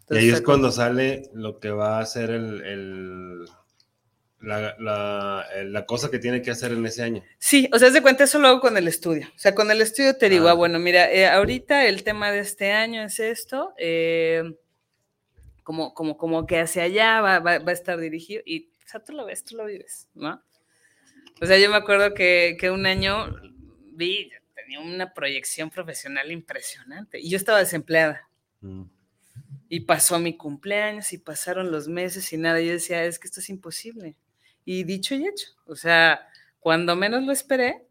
Y 0.09 0.15
ahí 0.17 0.29
es 0.29 0.41
cuando 0.41 0.71
sale 0.71 1.29
lo 1.33 1.59
que 1.59 1.71
va 1.71 1.99
a 1.99 2.05
ser 2.05 2.29
el, 2.29 2.61
el- 2.63 3.45
la, 4.39 4.75
la- 4.77 5.85
cosa 5.87 6.11
que 6.11 6.19
tiene 6.19 6.41
que 6.43 6.51
hacer 6.51 6.71
en 6.71 6.85
ese 6.85 7.01
año. 7.01 7.23
Sí, 7.39 7.69
o 7.73 7.79
sea, 7.79 7.87
haz 7.87 7.93
de 7.95 8.01
cuenta, 8.03 8.23
eso 8.25 8.37
lo 8.39 8.47
hago 8.49 8.59
con 8.59 8.77
el 8.77 8.87
estudio. 8.87 9.27
O 9.35 9.39
sea, 9.39 9.55
con 9.55 9.71
el 9.71 9.81
estudio 9.81 10.15
te 10.15 10.29
digo, 10.29 10.47
Ah. 10.47 10.51
ah, 10.51 10.53
bueno, 10.53 10.77
mira, 10.79 11.11
eh, 11.11 11.27
ahorita 11.27 11.87
el 11.87 12.03
tema 12.03 12.31
de 12.31 12.39
este 12.39 12.71
año 12.71 13.01
es 13.03 13.19
esto, 13.19 13.73
eh, 13.79 14.43
como, 15.63 15.93
como, 15.93 16.17
como 16.17 16.45
que 16.45 16.59
hacia 16.59 16.83
allá 16.83 17.19
va, 17.21 17.39
va- 17.39 17.59
va 17.59 17.71
a 17.71 17.73
estar 17.73 17.97
dirigido 17.99 18.41
y, 18.45 18.69
o 18.85 18.89
sea, 18.89 19.03
tú 19.03 19.13
lo 19.13 19.25
ves, 19.25 19.43
tú 19.43 19.55
lo 19.57 19.65
vives, 19.65 20.07
¿no? 20.13 20.41
O 21.41 21.45
sea, 21.45 21.57
yo 21.57 21.69
me 21.69 21.77
acuerdo 21.77 22.13
que, 22.13 22.57
que 22.59 22.71
un 22.71 22.85
año 22.85 23.35
vi, 23.91 24.31
tenía 24.55 24.79
una 24.79 25.13
proyección 25.13 25.69
profesional 25.69 26.31
impresionante 26.31 27.19
y 27.19 27.29
yo 27.29 27.37
estaba 27.37 27.59
desempleada. 27.59 28.27
Mm. 28.61 28.83
Y 29.69 29.81
pasó 29.81 30.19
mi 30.19 30.35
cumpleaños 30.37 31.11
y 31.13 31.17
pasaron 31.17 31.71
los 31.71 31.87
meses 31.87 32.31
y 32.31 32.37
nada. 32.37 32.61
Yo 32.61 32.71
decía, 32.71 33.03
es 33.03 33.19
que 33.19 33.27
esto 33.27 33.39
es 33.41 33.49
imposible. 33.49 34.15
Y 34.65 34.83
dicho 34.83 35.13
y 35.15 35.27
hecho. 35.27 35.49
O 35.65 35.75
sea, 35.75 36.27
cuando 36.59 36.95
menos 36.95 37.23
lo 37.23 37.31
esperé, 37.31 37.85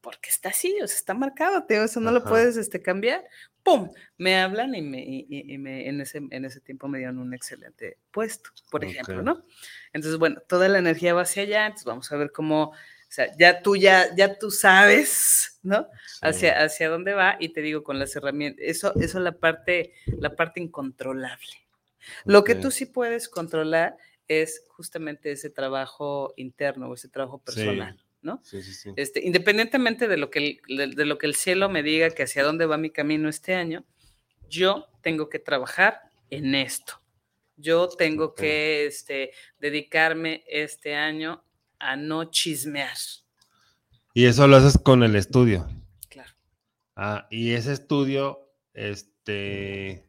porque 0.00 0.30
está 0.30 0.50
así, 0.50 0.76
o 0.82 0.86
sea, 0.86 0.96
está 0.96 1.14
marcado, 1.14 1.64
digo, 1.68 1.84
eso 1.84 2.00
no 2.00 2.10
lo 2.10 2.24
puedes 2.24 2.56
este, 2.56 2.82
cambiar. 2.82 3.24
¡Pum! 3.62 3.90
Me 4.18 4.36
hablan 4.36 4.74
y, 4.74 4.82
me, 4.82 5.00
y, 5.00 5.26
y- 5.28 5.54
y 5.54 5.58
me, 5.58 5.88
en, 5.88 6.00
ese, 6.00 6.18
en 6.30 6.44
ese 6.44 6.60
tiempo 6.60 6.88
me 6.88 6.98
dieron 6.98 7.18
un 7.18 7.32
excelente 7.32 7.98
puesto, 8.10 8.50
por 8.70 8.84
ejemplo. 8.84 9.22
¿no? 9.22 9.44
Entonces, 9.92 10.18
bueno, 10.18 10.40
toda 10.48 10.68
la 10.68 10.78
energía 10.78 11.14
va 11.14 11.22
hacia 11.22 11.44
allá, 11.44 11.66
entonces 11.66 11.84
vamos 11.86 12.10
a 12.10 12.16
ver 12.16 12.32
cómo, 12.32 12.70
o 12.70 12.74
sea, 13.08 13.30
ya 13.38 13.62
tú, 13.62 13.76
ya, 13.76 14.14
ya 14.16 14.36
tú 14.38 14.50
sabes, 14.50 15.60
¿no? 15.62 15.86
Sí. 16.06 16.18
hacia, 16.22 16.62
hacia 16.64 16.88
dónde 16.88 17.12
va 17.14 17.36
y 17.38 17.50
te 17.50 17.60
digo 17.62 17.82
con 17.84 17.98
las 17.98 18.16
herramientas, 18.16 18.64
eso, 18.66 18.94
eso 19.00 19.20
la 19.20 19.32
parte, 19.32 19.92
la 20.18 20.34
parte 20.34 20.60
incontrolable. 20.60 21.46
Lo 22.24 22.42
que 22.42 22.54
tú 22.62 22.70
sí 22.72 22.86
puedes 22.86 23.28
controlar 23.28 23.96
es 24.26 24.64
justamente 24.70 25.30
ese 25.30 25.50
trabajo 25.50 26.32
interno 26.36 26.88
o 26.88 26.94
ese 26.94 27.08
trabajo 27.08 27.42
Sí. 27.46 27.60
¿No? 28.22 28.40
Sí, 28.44 28.62
sí, 28.62 28.72
sí. 28.72 28.92
Este, 28.96 29.24
independientemente 29.24 30.08
de 30.08 30.16
lo, 30.16 30.30
que 30.30 30.60
el, 30.68 30.76
de, 30.76 30.86
de 30.88 31.04
lo 31.04 31.18
que 31.18 31.26
el 31.26 31.34
cielo 31.34 31.68
me 31.68 31.82
diga 31.82 32.10
que 32.10 32.22
hacia 32.22 32.44
dónde 32.44 32.66
va 32.66 32.78
mi 32.78 32.90
camino 32.90 33.28
este 33.28 33.54
año, 33.54 33.84
yo 34.48 34.86
tengo 35.02 35.28
que 35.28 35.38
trabajar 35.38 36.00
en 36.30 36.54
esto. 36.54 37.02
Yo 37.56 37.88
tengo 37.88 38.34
que 38.34 38.86
este, 38.86 39.32
dedicarme 39.58 40.44
este 40.48 40.94
año 40.94 41.44
a 41.78 41.96
no 41.96 42.24
chismear. 42.24 42.96
Y 44.14 44.26
eso 44.26 44.46
lo 44.46 44.56
haces 44.56 44.78
con 44.78 45.02
el 45.02 45.16
estudio. 45.16 45.68
Claro. 46.08 46.30
Ah, 46.96 47.26
y 47.30 47.52
ese 47.52 47.72
estudio, 47.72 48.52
este, 48.74 50.08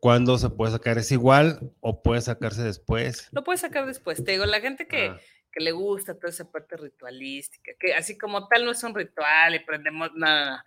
¿cuándo 0.00 0.38
se 0.38 0.50
puede 0.50 0.72
sacar? 0.72 0.98
¿Es 0.98 1.12
igual 1.12 1.72
o 1.80 2.02
puede 2.02 2.20
sacarse 2.20 2.62
después? 2.62 3.28
Lo 3.32 3.44
puedes 3.44 3.60
sacar 3.60 3.86
después. 3.86 4.22
Te 4.24 4.32
digo, 4.32 4.46
la 4.46 4.60
gente 4.60 4.86
que, 4.86 5.08
Ah, 5.08 5.20
que 5.58 5.64
le 5.64 5.72
gusta 5.72 6.14
toda 6.14 6.30
esa 6.30 6.50
parte 6.50 6.76
ritualística, 6.76 7.72
que 7.78 7.92
así 7.92 8.16
como 8.16 8.46
tal 8.46 8.64
no 8.64 8.70
es 8.70 8.82
un 8.84 8.94
ritual 8.94 9.56
y 9.56 9.58
prendemos 9.58 10.14
nada. 10.14 10.64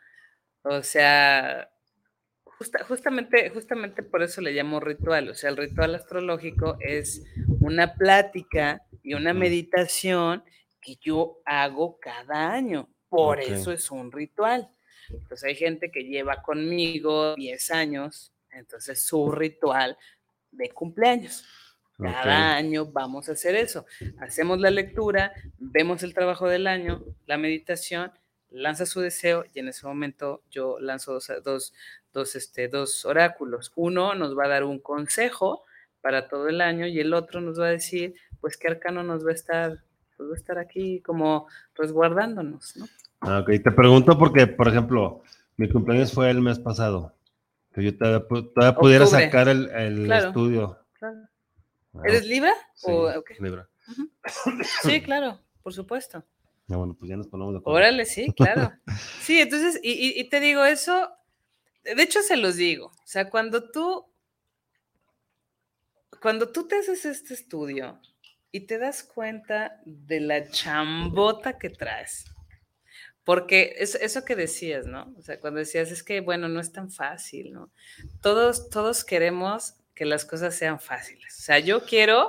O 0.63 0.84
sea, 0.84 1.72
justamente, 2.88 3.49
justamente 3.51 4.03
por 4.03 4.22
eso 4.22 4.41
le 4.41 4.51
llamo 4.51 4.81
ritual. 4.81 5.30
O 5.30 5.34
sea, 5.34 5.49
el 5.49 5.57
ritual 5.57 5.95
astrológico 5.95 6.77
es 6.81 7.23
una 7.61 7.95
plática 7.95 8.81
y 9.01 9.13
una 9.13 9.34
meditación 9.34 10.43
que 10.81 10.97
yo 10.97 11.39
hago 11.45 11.97
cada 11.99 12.51
año. 12.51 12.89
Por 13.07 13.39
eso 13.39 13.72
es 13.72 13.89
un 13.91 14.11
ritual. 14.11 14.69
Entonces 15.09 15.43
hay 15.43 15.55
gente 15.55 15.89
que 15.89 16.03
lleva 16.03 16.41
conmigo 16.41 17.35
10 17.35 17.72
años, 17.72 18.34
entonces 18.51 19.01
su 19.01 19.31
ritual 19.31 19.97
de 20.51 20.69
cumpleaños. 20.69 21.45
Cada 22.02 22.56
año 22.56 22.86
vamos 22.86 23.30
a 23.30 23.34
hacer 23.34 23.56
eso. 23.56 23.86
Hacemos 24.19 24.60
la 24.60 24.72
lectura, 24.72 25.34
vemos 25.60 26.03
el 26.03 26.14
trabajo 26.14 26.48
del 26.48 26.68
año, 26.68 27.03
la 27.28 27.38
meditación, 27.38 28.11
lanza 28.49 28.86
su 28.86 28.99
deseo 28.99 29.45
y 29.53 29.60
en 29.60 29.69
ese 29.69 29.86
momento 29.88 30.44
yo 30.49 30.80
lanzo 30.80 31.19
dos, 31.44 31.73
dos, 32.14 32.36
este, 32.36 32.68
dos 32.68 33.06
oráculos. 33.06 33.72
Uno 33.76 34.15
nos 34.15 34.38
va 34.38 34.45
a 34.45 34.49
dar 34.49 34.64
un 34.64 34.80
consejo 34.80 35.64
para 36.02 36.28
todo 36.28 36.49
el 36.49 36.61
año 36.61 36.88
y 36.88 36.99
el 36.99 37.14
otro 37.14 37.41
nos 37.41 37.60
va 37.60 37.68
a 37.68 37.72
decir, 37.72 38.15
pues, 38.40 38.57
qué 38.57 38.68
arcano 38.68 39.03
nos 39.03 39.26
va 39.26 39.32
a 39.32 39.36
estar, 39.36 39.84
pues, 40.18 40.30
va 40.30 40.34
a 40.34 40.38
estar 40.38 40.57
aquí 40.57 41.02
como 41.02 41.48
resguardándonos, 41.76 42.76
¿no? 42.78 42.86
Ah, 43.22 43.40
ok, 43.40 43.52
te 43.64 43.72
pregunto 43.72 44.18
porque, 44.18 44.48
por 44.48 44.68
ejemplo, 44.68 45.22
mi 45.57 45.69
cumpleaños 45.69 46.11
fue 46.11 46.30
el 46.32 46.41
mes 46.41 46.57
pasado. 46.57 47.14
Que 47.73 47.84
yo 47.84 47.98
todavía, 47.98 48.76
pudiera 48.76 49.06
sacar 49.06 49.48
el, 49.48 50.11
estudio. 50.11 50.80
Claro. 50.94 51.19
Ah, 51.93 52.01
¿Eres 52.05 52.26
Libra? 52.26 52.53
Sí, 52.76 52.91
Libra. 53.39 53.69
Sí, 54.84 55.01
claro, 55.01 55.39
por 55.61 55.73
supuesto. 55.73 56.23
Ya, 56.68 56.77
bueno, 56.77 56.95
pues 56.97 57.09
ya 57.09 57.18
nos 57.18 57.27
ponemos 57.27 57.53
de 57.53 57.59
acuerdo. 57.59 57.77
Órale, 57.77 58.05
sí, 58.05 58.31
claro. 58.35 58.72
Sí, 59.22 59.39
entonces, 59.41 59.80
y, 59.84 60.19
y 60.19 60.30
te 60.30 60.39
digo 60.39 60.63
eso, 60.65 61.09
de 61.84 62.01
hecho 62.03 62.22
se 62.22 62.38
los 62.38 62.55
digo, 62.55 62.88
o 62.88 63.07
sea, 63.07 63.30
cuando 63.30 63.72
tú, 63.72 64.05
cuando 66.22 66.51
tú 66.51 66.68
te 66.68 66.77
haces 66.77 67.05
este 67.05 67.34
estudio 67.34 67.99
y 68.51 68.61
te 68.61 68.77
das 68.77 69.03
cuenta 69.03 69.81
de 69.85 70.19
la 70.19 70.49
chambota 70.49 71.57
que 71.57 71.69
traes, 71.69 72.26
porque 73.23 73.76
es, 73.77 73.95
eso 73.95 74.26
que 74.26 74.35
decías, 74.35 74.85
¿no? 74.85 75.13
O 75.18 75.22
sea, 75.22 75.39
cuando 75.39 75.59
decías, 75.59 75.91
es 75.91 76.03
que, 76.03 76.22
bueno, 76.22 76.49
no 76.49 76.59
es 76.59 76.72
tan 76.72 76.91
fácil, 76.91 77.53
¿no? 77.53 77.72
Todos, 78.22 78.69
todos 78.69 79.03
queremos 79.03 79.76
que 79.95 80.05
las 80.05 80.26
cosas 80.26 80.55
sean 80.55 80.80
fáciles. 80.80 81.38
O 81.38 81.41
sea, 81.41 81.59
yo 81.59 81.85
quiero, 81.85 82.27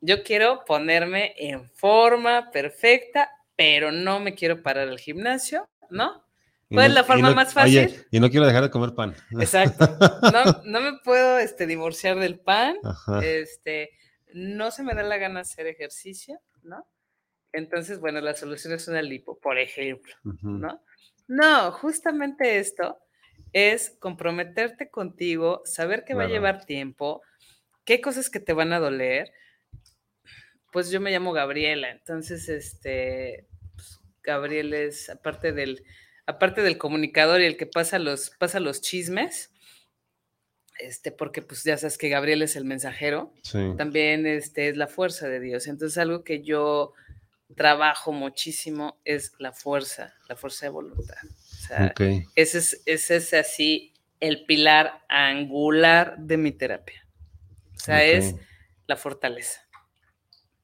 yo 0.00 0.22
quiero 0.22 0.64
ponerme 0.64 1.34
en 1.36 1.68
forma 1.70 2.50
perfecta, 2.50 3.30
pero 3.56 3.92
no 3.92 4.20
me 4.20 4.34
quiero 4.34 4.62
parar 4.62 4.88
al 4.88 4.98
gimnasio, 4.98 5.68
¿no? 5.90 6.24
¿Cuál 6.70 6.86
es 6.86 6.94
la 6.94 7.04
forma 7.04 7.34
más 7.34 7.54
fácil? 7.54 8.04
y 8.10 8.20
no 8.20 8.28
quiero 8.30 8.46
dejar 8.46 8.62
de 8.62 8.70
comer 8.70 8.94
pan. 8.94 9.14
Exacto. 9.38 9.86
No, 10.32 10.62
no 10.64 10.80
me 10.80 10.98
puedo 11.02 11.38
este, 11.38 11.66
divorciar 11.66 12.18
del 12.18 12.38
pan. 12.38 12.76
Este, 13.22 13.90
no 14.34 14.70
se 14.70 14.82
me 14.82 14.94
da 14.94 15.02
la 15.02 15.16
gana 15.16 15.40
hacer 15.40 15.66
ejercicio, 15.66 16.40
¿no? 16.62 16.86
Entonces, 17.52 17.98
bueno, 17.98 18.20
la 18.20 18.34
solución 18.34 18.74
es 18.74 18.86
una 18.88 19.00
lipo, 19.00 19.38
por 19.38 19.58
ejemplo, 19.58 20.14
¿no? 20.42 20.82
No, 21.26 21.72
justamente 21.72 22.58
esto 22.58 22.98
es 23.52 23.96
comprometerte 23.98 24.90
contigo, 24.90 25.62
saber 25.64 26.04
que 26.04 26.14
va 26.14 26.24
a 26.24 26.28
llevar 26.28 26.64
tiempo, 26.64 27.22
qué 27.84 28.00
cosas 28.00 28.30
que 28.30 28.40
te 28.40 28.52
van 28.52 28.72
a 28.72 28.78
doler. 28.78 29.32
Pues 30.72 30.90
yo 30.90 31.00
me 31.00 31.10
llamo 31.10 31.32
Gabriela, 31.32 31.90
entonces, 31.90 32.48
este, 32.48 33.46
pues, 33.74 34.00
Gabriel 34.22 34.74
es, 34.74 35.08
aparte 35.08 35.52
del, 35.52 35.84
aparte 36.26 36.62
del 36.62 36.76
comunicador 36.76 37.40
y 37.40 37.46
el 37.46 37.56
que 37.56 37.66
pasa 37.66 37.98
los, 37.98 38.30
pasa 38.38 38.60
los 38.60 38.82
chismes, 38.82 39.50
este, 40.78 41.10
porque 41.10 41.42
pues 41.42 41.64
ya 41.64 41.76
sabes 41.76 41.98
que 41.98 42.08
Gabriel 42.08 42.42
es 42.42 42.54
el 42.54 42.64
mensajero, 42.64 43.32
también 43.76 44.26
este, 44.26 44.68
es 44.68 44.76
la 44.76 44.86
fuerza 44.86 45.28
de 45.28 45.40
Dios. 45.40 45.66
Entonces, 45.66 45.98
algo 45.98 46.22
que 46.22 46.42
yo 46.42 46.92
trabajo 47.56 48.12
muchísimo 48.12 49.00
es 49.04 49.32
la 49.38 49.52
fuerza, 49.52 50.14
la 50.28 50.36
fuerza 50.36 50.66
de 50.66 50.70
voluntad. 50.70 51.16
Ese, 52.34 52.58
es, 52.58 52.82
ese 52.86 53.16
es 53.16 53.34
así 53.34 53.92
el 54.20 54.44
pilar 54.46 55.04
angular 55.08 56.16
de 56.18 56.36
mi 56.36 56.52
terapia. 56.52 57.06
O 57.76 57.80
sea, 57.80 58.04
es 58.04 58.34
la 58.86 58.96
fortaleza. 58.96 59.68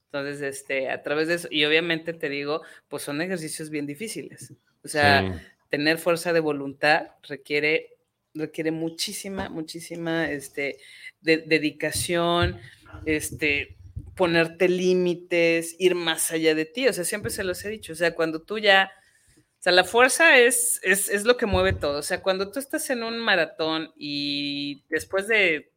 Entonces, 0.07 0.43
este, 0.43 0.91
a 0.91 1.03
través 1.03 1.29
de 1.29 1.35
eso, 1.35 1.49
y 1.51 1.65
obviamente 1.65 2.13
te 2.13 2.29
digo, 2.29 2.63
pues 2.89 3.03
son 3.03 3.21
ejercicios 3.21 3.71
bien 3.71 3.87
difíciles. 3.87 4.55
O 4.85 4.89
sea, 4.89 5.43
tener 5.71 5.99
fuerza 5.99 6.33
de 6.33 6.41
voluntad 6.41 7.09
requiere, 7.29 7.97
requiere 8.33 8.71
muchísima, 8.71 9.49
muchísima 9.49 10.31
este, 10.31 10.79
dedicación, 11.21 12.61
este, 13.07 13.77
ponerte 14.15 14.69
límites, 14.69 15.75
ir 15.79 15.95
más 15.95 16.31
allá 16.31 16.55
de 16.55 16.65
ti. 16.65 16.87
O 16.87 16.93
sea, 16.93 17.05
siempre 17.05 17.31
se 17.31 17.43
los 17.43 17.65
he 17.65 17.71
dicho. 17.71 17.93
O 17.93 17.97
sea, 17.97 18.15
cuando 18.15 18.43
tú 18.43 18.59
ya. 18.59 18.93
O 19.65 19.69
sea, 19.71 19.73
la 19.73 19.85
fuerza 19.85 20.37
es, 20.37 20.79
es, 20.83 21.25
lo 21.25 21.39
que 21.39 21.47
mueve 21.47 21.73
todo. 21.73 22.01
O 22.01 22.03
sea, 22.03 22.21
cuando 22.21 22.51
tú 22.51 22.59
estás 22.59 22.91
en 22.91 23.03
un 23.03 23.19
maratón 23.19 23.95
y 23.97 24.85
después 24.91 25.27
de, 25.27 25.73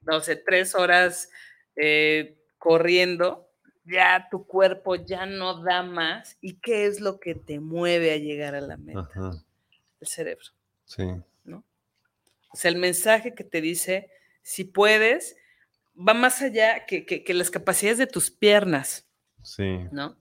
no 0.00 0.20
sé, 0.20 0.36
tres 0.36 0.74
horas 0.74 1.28
eh, 1.76 2.38
corriendo, 2.56 3.46
ya 3.84 4.28
tu 4.30 4.46
cuerpo 4.46 4.94
ya 4.94 5.26
no 5.26 5.62
da 5.62 5.82
más. 5.82 6.38
¿Y 6.40 6.54
qué 6.60 6.86
es 6.86 7.02
lo 7.02 7.20
que 7.20 7.34
te 7.34 7.60
mueve 7.60 8.14
a 8.14 8.16
llegar 8.16 8.54
a 8.54 8.62
la 8.62 8.78
meta? 8.78 9.10
El 10.00 10.08
cerebro. 10.08 10.46
Sí. 10.86 11.04
¿No? 11.44 11.62
O 12.54 12.56
sea, 12.56 12.70
el 12.70 12.78
mensaje 12.78 13.34
que 13.34 13.44
te 13.44 13.60
dice, 13.60 14.08
si 14.40 14.64
puedes, 14.64 15.36
va 15.94 16.14
más 16.14 16.40
allá 16.40 16.86
que, 16.86 17.22
las 17.34 17.50
capacidades 17.50 17.98
de 17.98 18.06
tus 18.06 18.30
piernas. 18.30 19.06
Sí. 19.42 19.88
¿No? 19.92 20.16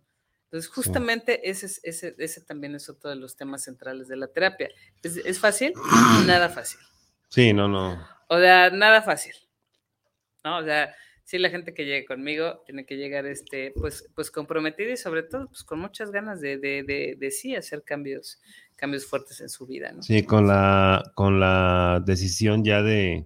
Entonces, 0.55 0.71
justamente 0.71 1.49
ese, 1.49 1.65
ese, 1.83 2.15
ese, 2.17 2.39
también 2.39 2.75
es 2.75 2.87
otro 2.87 3.09
de 3.09 3.17
los 3.17 3.35
temas 3.35 3.65
centrales 3.65 4.07
de 4.07 4.15
la 4.15 4.27
terapia. 4.27 4.69
¿Es, 5.03 5.37
fácil? 5.37 5.73
nada 6.25 6.47
fácil. 6.47 6.79
Sí, 7.27 7.51
no, 7.51 7.67
no. 7.67 8.01
O 8.29 8.39
sea, 8.39 8.69
nada 8.69 9.01
fácil. 9.01 9.33
¿No? 10.45 10.59
O 10.59 10.63
sea, 10.63 10.95
sí, 11.25 11.39
la 11.39 11.49
gente 11.49 11.73
que 11.73 11.83
llegue 11.83 12.05
conmigo 12.05 12.63
tiene 12.65 12.85
que 12.85 12.95
llegar, 12.95 13.25
este, 13.25 13.73
pues, 13.75 14.09
pues 14.15 14.31
comprometida 14.31 14.93
y 14.93 14.95
sobre 14.95 15.23
todo, 15.23 15.47
pues 15.47 15.65
con 15.65 15.79
muchas 15.79 16.09
ganas 16.11 16.39
de, 16.39 16.57
de, 16.57 17.17
de, 17.19 17.31
sí 17.31 17.53
hacer 17.53 17.83
cambios, 17.83 18.39
cambios 18.77 19.05
fuertes 19.05 19.41
en 19.41 19.49
su 19.49 19.67
vida, 19.67 19.91
¿no? 19.91 20.03
Sí, 20.03 20.23
con 20.23 20.47
la, 20.47 21.03
con 21.15 21.37
la 21.37 22.01
decisión 22.05 22.63
ya 22.63 22.81
de, 22.81 23.25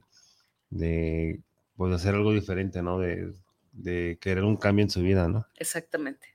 de 0.71 1.41
pues 1.77 1.93
hacer 1.93 2.15
algo 2.15 2.33
diferente, 2.33 2.81
¿no? 2.81 2.97
De, 2.97 3.35
querer 4.19 4.43
un 4.43 4.57
cambio 4.57 4.83
en 4.83 4.89
su 4.89 5.03
vida, 5.03 5.27
¿no? 5.27 5.45
Exactamente. 5.57 6.27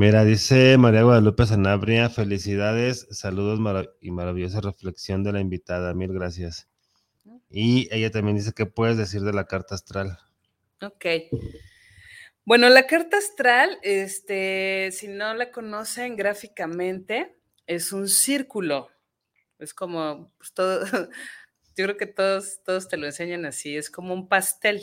Mira, 0.00 0.24
dice 0.24 0.78
María 0.78 1.02
Guadalupe 1.02 1.44
Sanabria, 1.44 2.08
felicidades, 2.08 3.06
saludos 3.10 3.60
y 4.00 4.10
maravillosa 4.10 4.62
reflexión 4.62 5.22
de 5.22 5.32
la 5.34 5.40
invitada, 5.40 5.92
mil 5.92 6.10
gracias. 6.10 6.70
Y 7.50 7.86
ella 7.94 8.10
también 8.10 8.38
dice, 8.38 8.54
¿qué 8.56 8.64
puedes 8.64 8.96
decir 8.96 9.20
de 9.20 9.34
la 9.34 9.46
carta 9.46 9.74
astral? 9.74 10.18
Ok. 10.80 11.04
Bueno, 12.46 12.70
la 12.70 12.86
carta 12.86 13.18
astral, 13.18 13.78
este, 13.82 14.88
si 14.90 15.06
no 15.06 15.34
la 15.34 15.50
conocen 15.50 16.16
gráficamente, 16.16 17.36
es 17.66 17.92
un 17.92 18.08
círculo. 18.08 18.88
Es 19.58 19.74
como 19.74 20.32
pues, 20.38 20.54
todo, 20.54 20.82
yo 21.76 21.84
creo 21.84 21.98
que 21.98 22.06
todos, 22.06 22.60
todos 22.64 22.88
te 22.88 22.96
lo 22.96 23.04
enseñan 23.04 23.44
así, 23.44 23.76
es 23.76 23.90
como 23.90 24.14
un 24.14 24.30
pastel, 24.30 24.80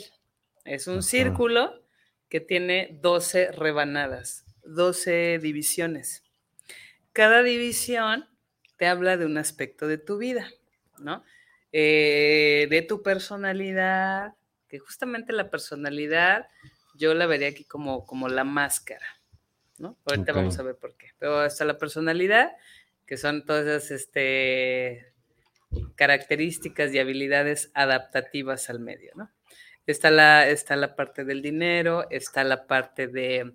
es 0.64 0.86
un 0.86 1.02
círculo 1.02 1.82
que 2.28 2.38
tiene 2.38 3.00
12 3.02 3.50
rebanadas, 3.50 4.44
12 4.68 5.38
divisiones. 5.40 6.22
Cada 7.12 7.42
división 7.42 8.28
te 8.76 8.86
habla 8.86 9.16
de 9.16 9.26
un 9.26 9.38
aspecto 9.38 9.88
de 9.88 9.98
tu 9.98 10.18
vida, 10.18 10.48
¿no? 10.98 11.24
Eh, 11.72 12.68
de 12.70 12.82
tu 12.82 13.02
personalidad, 13.02 14.34
que 14.68 14.78
justamente 14.78 15.32
la 15.32 15.50
personalidad 15.50 16.48
yo 16.94 17.14
la 17.14 17.26
vería 17.26 17.48
aquí 17.48 17.64
como, 17.64 18.06
como 18.06 18.28
la 18.28 18.44
máscara, 18.44 19.06
¿no? 19.78 19.96
Ahorita 20.04 20.32
vamos 20.32 20.58
a 20.58 20.62
ver 20.62 20.76
por 20.76 20.96
qué. 20.96 21.08
Pero 21.18 21.40
hasta 21.40 21.64
la 21.64 21.78
personalidad, 21.78 22.52
que 23.06 23.16
son 23.16 23.44
todas 23.44 23.66
esas, 23.66 23.90
este, 23.90 25.12
características 25.94 26.92
y 26.92 26.98
habilidades 26.98 27.70
adaptativas 27.74 28.68
al 28.70 28.80
medio, 28.80 29.12
¿no? 29.14 29.30
Está 29.86 30.10
la, 30.10 30.48
está 30.48 30.76
la 30.76 30.94
parte 30.96 31.24
del 31.24 31.40
dinero, 31.40 32.10
está 32.10 32.44
la 32.44 32.66
parte 32.66 33.06
de, 33.06 33.54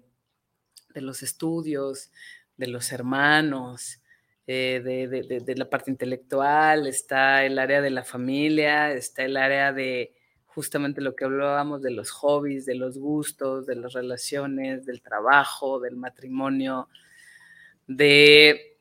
de 0.93 1.01
los 1.01 1.23
estudios, 1.23 2.11
de 2.57 2.67
los 2.67 2.91
hermanos, 2.91 3.99
eh, 4.45 4.81
de, 4.83 5.55
la 5.55 5.69
parte 5.69 5.89
intelectual, 5.89 6.87
está 6.87 7.45
el 7.45 7.57
área 7.57 7.81
de 7.81 7.89
la 7.89 8.03
familia, 8.03 8.91
está 8.91 9.23
el 9.23 9.37
área 9.37 9.71
de 9.71 10.13
justamente 10.45 11.01
lo 11.01 11.15
que 11.15 11.25
hablábamos 11.25 11.81
de 11.81 11.91
los 11.91 12.11
hobbies, 12.11 12.65
de 12.65 12.75
los 12.75 12.97
gustos, 12.97 13.65
de 13.65 13.75
las 13.75 13.93
relaciones, 13.93 14.85
del 14.85 15.01
trabajo, 15.01 15.79
del 15.79 15.95
matrimonio, 15.95 16.89
de... 17.87 18.77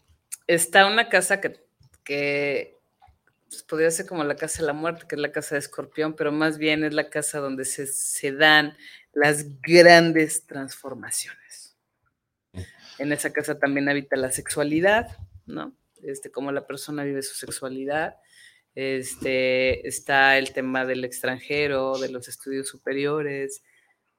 Está 0.48 0.86
una 0.86 1.08
casa 1.08 1.40
que, 1.40 1.64
que 2.04 2.78
pues, 3.48 3.62
podría 3.62 3.90
ser 3.90 4.06
como 4.06 4.24
la 4.24 4.34
casa 4.34 4.60
de 4.62 4.66
la 4.66 4.72
muerte, 4.72 5.06
que 5.08 5.14
es 5.14 5.20
la 5.20 5.30
casa 5.30 5.54
de 5.54 5.60
escorpión, 5.60 6.14
pero 6.14 6.32
más 6.32 6.58
bien 6.58 6.84
es 6.84 6.92
la 6.92 7.08
casa 7.08 7.38
donde 7.38 7.64
se, 7.64 7.86
se 7.86 8.32
dan 8.32 8.76
las 9.12 9.60
grandes 9.60 10.46
transformaciones. 10.46 11.41
En 13.02 13.10
esa 13.10 13.32
casa 13.32 13.58
también 13.58 13.88
habita 13.88 14.14
la 14.16 14.30
sexualidad, 14.30 15.16
¿no? 15.44 15.76
Este, 16.04 16.30
cómo 16.30 16.52
la 16.52 16.68
persona 16.68 17.02
vive 17.02 17.22
su 17.22 17.34
sexualidad. 17.34 18.14
Este, 18.76 19.88
está 19.88 20.38
el 20.38 20.52
tema 20.52 20.86
del 20.86 21.04
extranjero, 21.04 21.98
de 21.98 22.10
los 22.10 22.28
estudios 22.28 22.68
superiores. 22.68 23.64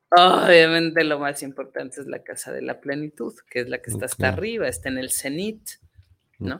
Obviamente 0.10 1.06
lo 1.06 1.18
más 1.18 1.44
importante 1.44 2.02
es 2.02 2.08
la 2.08 2.24
casa 2.24 2.52
de 2.52 2.62
la 2.62 2.82
plenitud, 2.82 3.34
que 3.50 3.62
es 3.62 3.70
la 3.70 3.82
que 3.82 3.90
está 3.90 4.04
hasta 4.04 4.28
arriba, 4.28 4.68
está 4.68 4.90
en 4.90 4.98
el 4.98 5.12
cenit, 5.12 5.66
¿no? 6.38 6.60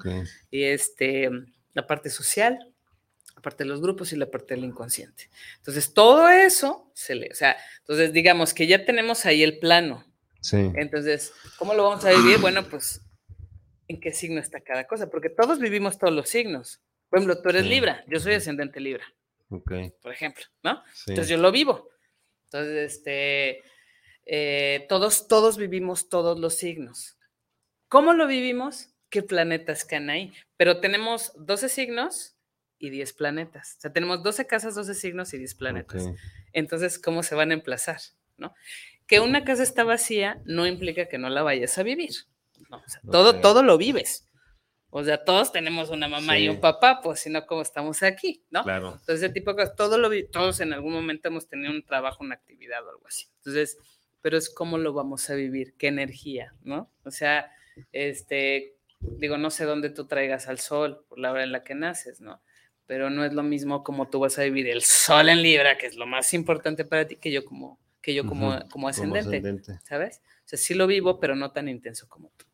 Y 0.50 0.64
este, 0.64 1.30
la 1.74 1.86
parte 1.86 2.10
social, 2.10 2.58
la 3.36 3.42
parte 3.42 3.66
de 3.66 3.70
los 3.70 3.82
grupos 3.82 4.14
y 4.14 4.16
la 4.16 4.32
parte 4.32 4.56
del 4.56 4.64
inconsciente. 4.64 5.30
Entonces, 5.58 5.94
todo 5.94 6.30
eso 6.30 6.90
se 6.94 7.16
le, 7.16 7.30
o 7.30 7.36
sea, 7.36 7.58
entonces 7.80 8.14
digamos 8.14 8.54
que 8.54 8.66
ya 8.66 8.86
tenemos 8.86 9.26
ahí 9.26 9.44
el 9.44 9.60
plano. 9.60 10.06
Sí. 10.44 10.72
Entonces, 10.76 11.34
¿cómo 11.58 11.74
lo 11.74 11.84
vamos 11.86 12.04
a 12.06 12.10
vivir? 12.12 12.38
Bueno, 12.40 12.68
pues, 12.70 13.02
¿en 13.88 14.00
qué 14.00 14.12
signo 14.14 14.40
está 14.42 14.60
cada 14.62 14.86
cosa? 14.86 15.10
Porque 15.10 15.30
todos 15.30 15.60
vivimos 15.60 15.98
todos 15.98 16.14
los 16.14 16.28
signos. 16.30 16.82
Por 17.10 17.20
ejemplo, 17.20 17.42
tú 17.42 17.50
eres 17.50 17.64
Sí. 17.64 17.70
Libra, 17.70 18.04
yo 18.08 18.20
soy 18.20 18.34
ascendente 18.34 18.80
Libra, 18.80 19.06
Ok. 19.50 19.72
por 20.02 20.12
ejemplo, 20.12 20.44
¿no? 20.64 20.84
Sí. 20.94 21.06
Entonces 21.12 21.30
yo 21.30 21.38
lo 21.38 21.52
vivo. 21.52 21.90
Entonces, 22.46 22.94
este, 22.94 23.64
eh, 24.26 24.86
todos, 24.90 25.28
todos 25.28 25.58
vivimos 25.58 26.10
todos 26.10 26.38
los 26.40 26.56
signos. 26.56 27.18
¿Cómo 27.88 28.14
lo 28.14 28.28
vivimos? 28.28 28.90
¿Qué 29.10 29.24
planetas 29.24 29.86
caen 29.86 30.10
ahí? 30.10 30.34
Pero 30.58 30.80
tenemos 30.82 31.32
12 31.38 31.70
signos 31.70 32.36
y 32.80 32.90
10 32.90 33.14
planetas. 33.14 33.76
O 33.78 33.82
sea, 33.82 33.94
tenemos 33.94 34.24
12 34.24 34.46
casas, 34.48 34.76
12 34.76 34.94
signos 34.94 35.34
y 35.34 35.38
10 35.38 35.56
planetas. 35.56 36.04
Ok. 36.08 36.18
Entonces, 36.52 37.00
¿cómo 37.00 37.24
se 37.24 37.36
van 37.36 37.52
a 37.52 37.54
emplazar? 37.54 38.00
¿No? 38.38 38.54
Que 39.08 39.20
una 39.20 39.44
casa 39.44 39.64
está 39.64 39.84
vacía 39.84 40.42
no 40.46 40.66
implica 40.66 41.08
que 41.08 41.18
no 41.18 41.30
la 41.30 41.44
vayas 41.44 41.78
a 41.78 41.84
vivir. 41.84 42.12
¿no? 42.70 42.78
O 42.78 42.90
sea, 42.90 43.02
todo, 43.10 43.40
todo 43.40 43.64
lo 43.64 43.78
vives. 43.78 44.30
O 44.96 45.04
sea, 45.04 45.24
todos 45.24 45.52
tenemos 45.52 45.90
una 45.90 46.08
mamá 46.08 46.38
y 46.38 46.48
un 46.50 46.60
papá, 46.60 47.02
pues 47.02 47.22
si 47.22 47.32
no, 47.32 47.46
¿cómo 47.48 47.64
estamos 47.64 48.04
aquí? 48.04 48.44
¿no? 48.52 48.64
Claro. 48.64 48.90
Entonces, 48.92 49.24
ese 49.24 49.30
tipo 49.30 49.52
de 49.52 49.58
cosas, 49.58 49.76
todo 49.76 49.98
lo 49.98 50.10
todos 50.32 50.60
en 50.60 50.72
algún 50.72 50.94
momento 50.94 51.30
hemos 51.30 51.48
tenido 51.48 51.72
un 51.72 51.84
trabajo, 51.84 52.24
una 52.24 52.36
actividad 52.36 52.86
o 52.86 52.92
algo 52.92 53.08
así. 53.08 53.26
Entonces, 53.38 53.80
pero 54.22 54.38
es 54.38 54.52
cómo 54.52 54.78
lo 54.78 54.94
vamos 54.94 55.30
a 55.32 55.36
vivir, 55.36 55.74
qué 55.78 55.88
energía, 55.88 56.54
¿no? 56.62 56.92
O 57.04 57.10
sea, 57.10 57.52
este, 57.92 58.76
digo, 59.00 59.38
no 59.38 59.50
sé 59.50 59.66
dónde 59.66 59.90
tú 59.90 60.06
traigas 60.06 60.48
al 60.48 60.60
sol 60.60 61.04
por 61.10 61.20
la 61.20 61.32
hora 61.32 61.44
en 61.44 61.52
la 61.52 61.64
que 61.64 61.76
naces, 61.76 62.22
¿no? 62.22 62.42
Pero 62.86 63.10
no 63.10 63.26
es 63.26 63.34
lo 63.34 63.44
mismo 63.44 63.84
como 63.84 64.10
tú 64.10 64.20
vas 64.20 64.38
a 64.40 64.44
vivir 64.44 64.70
el 64.70 64.82
sol 64.82 65.28
en 65.30 65.42
Libra, 65.42 65.78
que 65.78 65.88
es 65.88 65.96
lo 65.96 66.06
más 66.06 66.34
importante 66.34 66.86
para 66.86 67.08
ti, 67.08 67.16
que 67.16 67.32
yo 67.32 67.44
como, 67.44 67.80
que 68.04 68.14
yo 68.14 68.28
como, 68.28 68.60
como 68.70 68.88
ascendente, 68.90 69.20
ascendente. 69.38 69.80
¿sabes? 69.84 70.22
O 70.46 70.48
sea, 70.50 70.60
sí 70.60 70.76
lo 70.76 70.86
vivo, 70.86 71.20
pero 71.20 71.36
no 71.36 71.52
tan 71.52 71.68
intenso 71.70 72.08
como 72.08 72.32
tú. 72.38 72.46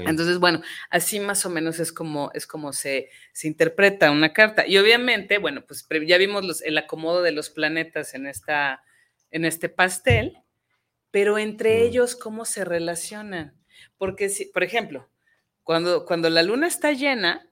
Entonces, 0.00 0.38
bueno, 0.38 0.60
así 0.90 1.20
más 1.20 1.46
o 1.46 1.50
menos 1.50 1.80
es 1.80 1.90
como, 1.90 2.30
es 2.34 2.46
como 2.46 2.74
se, 2.74 3.08
se 3.32 3.48
interpreta 3.48 4.10
una 4.10 4.34
carta. 4.34 4.66
Y 4.66 4.76
obviamente, 4.76 5.38
bueno, 5.38 5.64
pues 5.66 5.86
ya 6.06 6.18
vimos 6.18 6.44
los- 6.44 6.60
el 6.62 6.76
acomodo 6.76 7.22
de 7.22 7.32
los 7.32 7.48
planetas 7.48 8.12
en, 8.14 8.26
esta, 8.26 8.84
en 9.30 9.46
este 9.46 9.70
pastel, 9.70 10.36
pero 11.10 11.38
entre 11.38 11.78
Mm. 11.78 11.82
ellos, 11.86 12.14
¿cómo 12.14 12.44
se 12.44 12.66
relacionan? 12.66 13.54
Porque, 13.96 14.28
si, 14.28 14.44
por 14.44 14.64
ejemplo, 14.64 15.08
cuando, 15.62 16.04
cuando 16.04 16.28
la 16.28 16.42
luna 16.42 16.66
está 16.66 16.92
llena, 16.92 17.48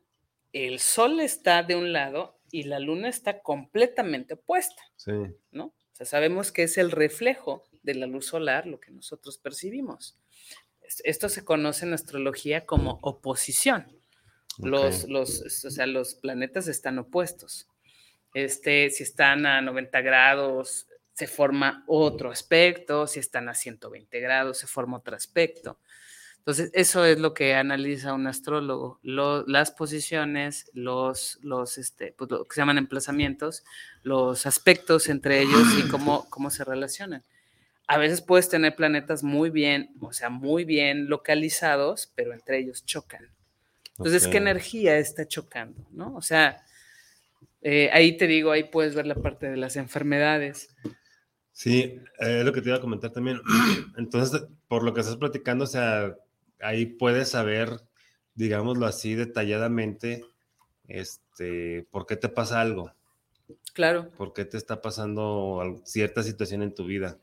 el 0.53 0.81
sol 0.81 1.19
está 1.21 1.63
de 1.63 1.77
un 1.77 1.95
lado 1.95 2.39
y 2.51 2.65
la 2.65 2.79
luna 2.79 3.09
está 3.09 3.41
completamente 3.41 4.35
opuesta, 4.35 4.83
Sí. 4.97 5.13
¿no? 5.51 5.73
Sea, 6.05 6.19
sabemos 6.19 6.53
que 6.53 6.65
es 6.65 6.79
el 6.79 6.91
reflejo 6.91 7.65
de 7.83 7.95
la 7.95 8.07
luz 8.07 8.27
solar 8.27 8.67
lo 8.67 8.81
que 8.81 8.91
nosotros 8.91 9.39
percibimos. 9.39 10.17
Es- 10.83 11.03
Esto 11.05 11.29
se 11.29 11.45
conoce 11.45 11.85
en 11.87 11.95
astrología 11.95 12.67
como 12.67 12.99
oposición. 13.03 13.87
Los, 14.59 15.09
los, 15.09 15.65
o 15.65 15.71
sea, 15.71 15.87
los 15.87 16.15
planetas 16.15 16.69
están 16.69 16.99
opuestos. 16.99 17.69
Este, 18.35 18.91
si 18.91 19.03
están 19.03 19.47
a 19.47 19.61
90 19.63 20.01
grados, 20.03 20.87
se 21.15 21.27
forma 21.27 21.85
otro 21.87 22.31
aspecto. 22.31 23.07
Si 23.07 23.19
están 23.21 23.49
a 23.49 23.55
120 23.55 24.21
grados, 24.21 24.59
se 24.59 24.67
forma 24.67 24.99
otro 24.99 25.17
aspecto. 25.17 25.79
Entonces, 26.43 26.71
eso 26.75 27.05
es 27.05 27.21
lo 27.21 27.35
que 27.35 27.55
analiza 27.55 28.15
un 28.15 28.27
astrólogo, 28.27 28.99
lo- 29.05 29.47
las 29.47 29.71
posiciones, 29.71 30.69
los, 30.75 31.39
los 31.43 31.79
este, 31.79 32.15
pues, 32.19 32.29
lo 32.33 32.45
que 32.45 32.55
se 32.57 32.61
llaman 32.61 32.79
emplazamientos, 32.79 33.63
los 34.03 34.45
aspectos 34.45 35.09
entre 35.09 35.41
ellos 35.41 35.63
y 35.79 35.89
cómo, 35.89 36.29
cómo 36.31 36.51
se 36.51 36.65
relacionan. 36.65 37.23
A 37.87 37.97
veces 37.97 38.23
puedes 38.23 38.49
tener 38.49 38.75
planetas 38.75 39.23
muy 39.23 39.51
bien, 39.51 39.91
o 40.01 40.13
sea, 40.13 40.31
muy 40.31 40.65
bien 40.65 41.09
localizados, 41.09 42.11
pero 42.17 42.33
entre 42.33 42.59
ellos 42.59 42.85
chocan. 42.85 43.29
Entonces, 43.99 44.27
¿qué 44.27 44.39
energía 44.39 44.99
está 44.99 45.29
chocando? 45.29 45.87
¿no? 45.93 46.13
O 46.17 46.23
sea, 46.23 46.65
eh, 47.61 47.89
ahí 47.93 48.17
te 48.17 48.27
digo, 48.27 48.51
ahí 48.51 48.65
puedes 48.65 48.97
ver 48.97 49.07
la 49.07 49.15
parte 49.15 49.49
de 49.49 49.57
las 49.57 49.77
enfermedades. 49.77 50.75
Sí, 51.53 52.01
eh, 52.19 52.39
es 52.41 52.45
lo 52.45 52.53
que 52.53 52.63
te 52.63 52.69
iba 52.71 52.79
a 52.79 52.81
comentar 52.81 53.11
también. 53.13 53.41
Entonces, 53.97 54.43
por 54.67 54.83
lo 54.83 54.93
que 54.95 55.03
estás 55.03 55.17
platicando, 55.17 55.65
o 55.65 55.69
sea, 55.69 56.17
ahí 56.63 56.87
puedes 56.87 57.31
saber, 57.31 57.71
digámoslo 58.35 58.87
así, 58.87 59.15
detalladamente, 59.15 60.25
este, 60.89 61.87
por 61.91 62.07
qué 62.07 62.17
te 62.17 62.29
pasa 62.29 62.61
algo, 62.61 62.93
Claro. 63.73 64.09
por 64.17 64.33
qué 64.33 64.45
te 64.45 64.57
está 64.57 64.81
pasando 64.83 65.81
cierta 65.85 66.23
situación 66.23 66.63
en 66.63 66.75
tu 66.75 66.85
vida. 66.87 67.19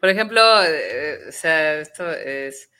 Por 0.00 0.08
ejemplo, 0.08 0.40
eh, 0.64 1.28
o 1.28 1.32
sea, 1.32 1.78
esto 1.80 2.10
es, 2.10 2.70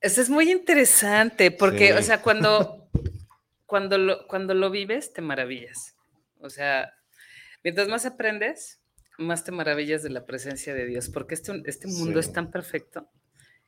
esto 0.00 0.20
es 0.20 0.30
muy 0.30 0.50
interesante 0.50 1.50
porque, 1.50 1.92
o 1.94 2.02
sea, 2.02 2.22
cuando, 2.22 2.88
cuando, 3.66 3.98
lo, 3.98 4.26
cuando 4.28 4.54
lo 4.54 4.70
vives, 4.70 5.12
te 5.12 5.22
maravillas. 5.22 5.96
O 6.40 6.48
sea, 6.50 6.92
mientras 7.64 7.88
más 7.88 8.06
aprendes, 8.06 8.80
más 9.18 9.42
te 9.42 9.50
maravillas 9.50 10.02
de 10.04 10.10
la 10.10 10.24
presencia 10.24 10.72
de 10.74 10.86
Dios, 10.86 11.08
porque 11.08 11.34
este, 11.34 11.62
este 11.64 11.88
mundo 11.88 12.22
Sí. 12.22 12.28
es 12.28 12.32
tan 12.32 12.50
perfecto 12.50 13.08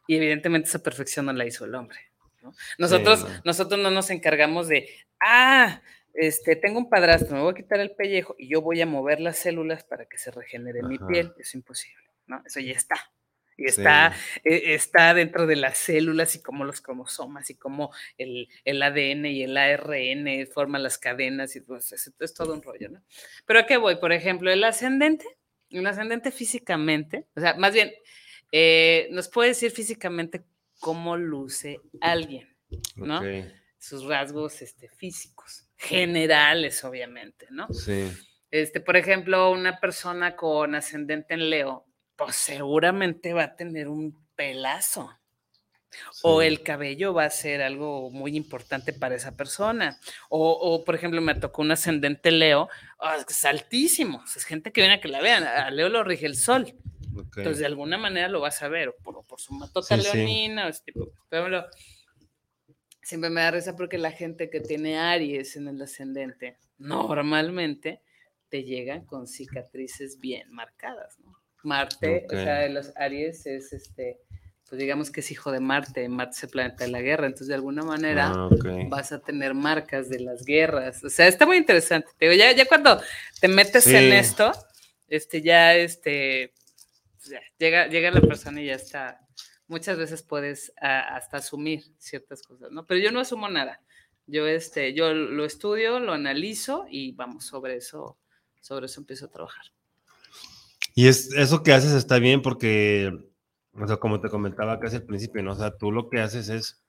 y 0.08 0.16
evidentemente 0.16 0.68
esa 0.68 0.82
perfección 0.82 1.26
no 1.26 1.32
la 1.34 1.46
hizo 1.46 1.66
el 1.66 1.74
hombre. 1.76 1.98
¿no? 2.42 2.52
Nosotros, 2.78 3.22
no. 3.22 3.40
nosotros 3.44 3.78
no 3.78 3.90
nos 3.90 4.10
encargamos 4.10 4.66
de, 4.66 4.88
ah, 5.20 5.82
este, 6.14 6.56
tengo 6.56 6.78
un 6.78 6.88
padrastro, 6.88 7.36
me 7.36 7.42
voy 7.42 7.52
a 7.52 7.54
quitar 7.54 7.78
el 7.78 7.92
pellejo 7.92 8.34
y 8.38 8.48
yo 8.48 8.62
voy 8.62 8.80
a 8.80 8.86
mover 8.86 9.20
las 9.20 9.36
células 9.38 9.84
para 9.84 10.06
que 10.06 10.18
se 10.18 10.30
regenere 10.32 10.82
mi 10.82 10.98
piel. 10.98 11.32
Es 11.38 11.54
imposible, 11.54 12.02
¿no? 12.26 12.42
Eso 12.44 12.58
ya 12.58 12.72
está. 12.72 12.96
Y 13.56 13.64
Sí. 13.64 13.80
está, 13.80 14.14
eh, 14.44 14.74
está 14.74 15.12
dentro 15.14 15.46
de 15.46 15.56
las 15.56 15.76
células 15.76 16.34
y 16.36 16.42
como 16.42 16.64
los 16.64 16.80
cromosomas 16.80 17.50
y 17.50 17.56
como 17.56 17.92
el, 18.16 18.48
el 18.64 18.82
ADN 18.82 19.26
y 19.26 19.42
el 19.42 19.56
ARN 19.56 20.46
forman 20.54 20.82
las 20.82 20.96
cadenas 20.96 21.54
y 21.56 21.60
pues, 21.60 21.92
es, 21.92 22.12
es 22.18 22.34
todo 22.34 22.54
un 22.54 22.62
rollo, 22.62 22.88
¿no? 22.88 23.02
Pero 23.46 23.58
¿a 23.60 23.66
qué 23.66 23.76
voy? 23.76 23.96
Por 23.96 24.12
ejemplo, 24.12 24.50
el 24.50 24.62
ascendente, 24.64 25.26
un 25.72 25.86
ascendente 25.86 26.30
físicamente, 26.30 27.26
o 27.36 27.40
sea, 27.40 27.54
más 27.54 27.74
bien, 27.74 27.92
eh, 28.52 29.08
nos 29.10 29.28
puede 29.28 29.50
decir 29.50 29.70
físicamente 29.70 30.44
cómo 30.80 31.16
luce 31.16 31.80
alguien, 32.00 32.48
¿no? 32.96 33.20
Sus 33.78 34.04
rasgos 34.04 34.62
este, 34.62 34.88
físicos, 34.88 35.68
generales, 35.76 36.82
obviamente, 36.84 37.46
¿no? 37.50 37.68
Sí, 37.72 38.10
Este, 38.50 38.80
por 38.80 38.96
ejemplo, 38.96 39.50
una 39.50 39.78
persona 39.78 40.34
con 40.36 40.74
ascendente 40.74 41.34
en 41.34 41.50
Leo, 41.50 41.86
pues 42.16 42.36
seguramente 42.36 43.32
va 43.32 43.44
a 43.44 43.56
tener 43.56 43.88
un 43.88 44.26
pelazo. 44.34 45.10
O 46.22 46.42
el 46.42 46.62
cabello 46.62 47.14
va 47.14 47.24
a 47.24 47.30
ser 47.30 47.62
algo 47.62 48.10
muy 48.10 48.36
importante 48.36 48.92
para 48.92 49.14
esa 49.14 49.36
persona. 49.36 49.98
O, 50.28 50.52
o, 50.52 50.84
por 50.84 50.94
ejemplo, 50.94 51.20
me 51.22 51.34
tocó 51.34 51.62
un 51.62 51.70
ascendente 51.70 52.30
Leo, 52.30 52.68
ah, 53.00 53.16
es 53.26 53.44
altísimo. 53.44 54.22
Es 54.36 54.44
gente 54.44 54.70
que 54.70 54.82
viene 54.82 54.96
a 54.96 55.00
que 55.00 55.08
la 55.08 55.20
vean. 55.22 55.44
A 55.44 55.70
Leo 55.70 55.88
lo 55.88 56.04
rige 56.04 56.26
el 56.26 56.36
sol. 56.36 56.74
Ok. 57.14 57.38
Entonces, 57.38 57.58
de 57.60 57.66
alguna 57.66 57.98
manera 57.98 58.28
lo 58.28 58.40
vas 58.40 58.62
a 58.62 58.68
ver, 58.68 58.88
o 58.88 58.96
por, 59.02 59.16
o 59.16 59.22
por 59.22 59.40
su 59.40 59.52
matota 59.54 59.96
Sí, 59.96 60.02
sí. 60.02 60.16
leonina, 60.16 60.66
o 60.66 60.68
ese 60.68 60.82
tipo. 60.84 61.10
Pero 61.28 61.42
bueno, 61.42 61.64
siempre 63.02 63.30
me 63.30 63.40
da 63.40 63.50
risa 63.50 63.74
porque 63.76 63.98
la 63.98 64.10
gente 64.12 64.50
que 64.50 64.60
tiene 64.60 64.98
Aries 64.98 65.56
en 65.56 65.68
el 65.68 65.80
ascendente, 65.80 66.58
normalmente 66.78 68.02
te 68.48 68.64
llegan 68.64 69.04
con 69.04 69.26
cicatrices 69.26 70.18
bien 70.20 70.50
marcadas, 70.52 71.18
¿no? 71.20 71.36
Marte, 71.62 72.26
o 72.30 72.34
Ok. 72.34 72.42
sea, 72.42 72.58
de 72.60 72.68
los 72.70 72.92
Aries 72.96 73.44
es 73.46 73.72
este, 73.72 74.20
pues 74.68 74.78
digamos 74.78 75.10
que 75.10 75.20
es 75.20 75.30
hijo 75.30 75.50
de 75.50 75.60
Marte, 75.60 76.08
Marte 76.08 76.36
es 76.36 76.42
el 76.44 76.50
planeta 76.50 76.84
de 76.84 76.90
la 76.90 77.00
guerra, 77.00 77.26
entonces 77.26 77.48
de 77.48 77.54
alguna 77.54 77.82
manera 77.82 78.32
Ah, 78.34 78.46
ok. 78.46 78.88
vas 78.88 79.12
a 79.12 79.20
tener 79.20 79.54
marcas 79.54 80.08
de 80.08 80.20
las 80.20 80.44
guerras. 80.44 81.02
O 81.04 81.10
sea, 81.10 81.26
está 81.26 81.46
muy 81.46 81.56
interesante. 81.56 82.08
Te 82.16 82.28
digo, 82.28 82.38
ya, 82.38 82.52
ya 82.52 82.64
cuando 82.66 83.00
te 83.40 83.48
metes 83.48 83.84
Sí. 83.84 83.96
en 83.96 84.12
esto, 84.12 84.52
este, 85.08 85.42
ya 85.42 85.74
este, 85.74 86.52
llega, 87.58 87.88
llega 87.88 88.10
la 88.10 88.20
persona 88.20 88.60
y 88.60 88.66
ya 88.66 88.74
está. 88.74 89.20
Muchas 89.66 89.98
veces 89.98 90.22
puedes 90.22 90.72
ah, 90.80 91.16
hasta 91.16 91.38
asumir 91.38 91.84
ciertas 91.98 92.42
cosas, 92.42 92.70
¿no? 92.70 92.86
Pero 92.86 93.00
yo 93.00 93.12
no 93.12 93.20
asumo 93.20 93.48
nada. 93.48 93.80
Yo, 94.26 94.46
este, 94.46 94.92
yo 94.92 95.14
lo 95.14 95.44
estudio, 95.44 96.00
lo 96.00 96.12
analizo 96.12 96.86
y 96.90 97.12
vamos, 97.12 97.46
sobre 97.46 97.76
eso, 97.76 98.18
sobre 98.60 98.86
eso 98.86 99.00
empiezo 99.00 99.26
a 99.26 99.30
trabajar. 99.30 99.64
Y 100.94 101.06
es, 101.06 101.32
eso 101.32 101.62
que 101.62 101.72
haces 101.72 101.92
está 101.92 102.18
bien 102.18 102.42
porque, 102.42 103.10
o 103.72 103.86
sea, 103.86 103.98
como 103.98 104.20
te 104.20 104.28
comentaba 104.28 104.80
casi 104.80 104.96
al 104.96 105.04
principio, 105.04 105.42
¿no? 105.44 105.52
O 105.52 105.56
sea, 105.56 105.76
tú 105.78 105.92
lo 105.92 106.10
que 106.10 106.20
haces 106.20 106.48
es, 106.48 106.82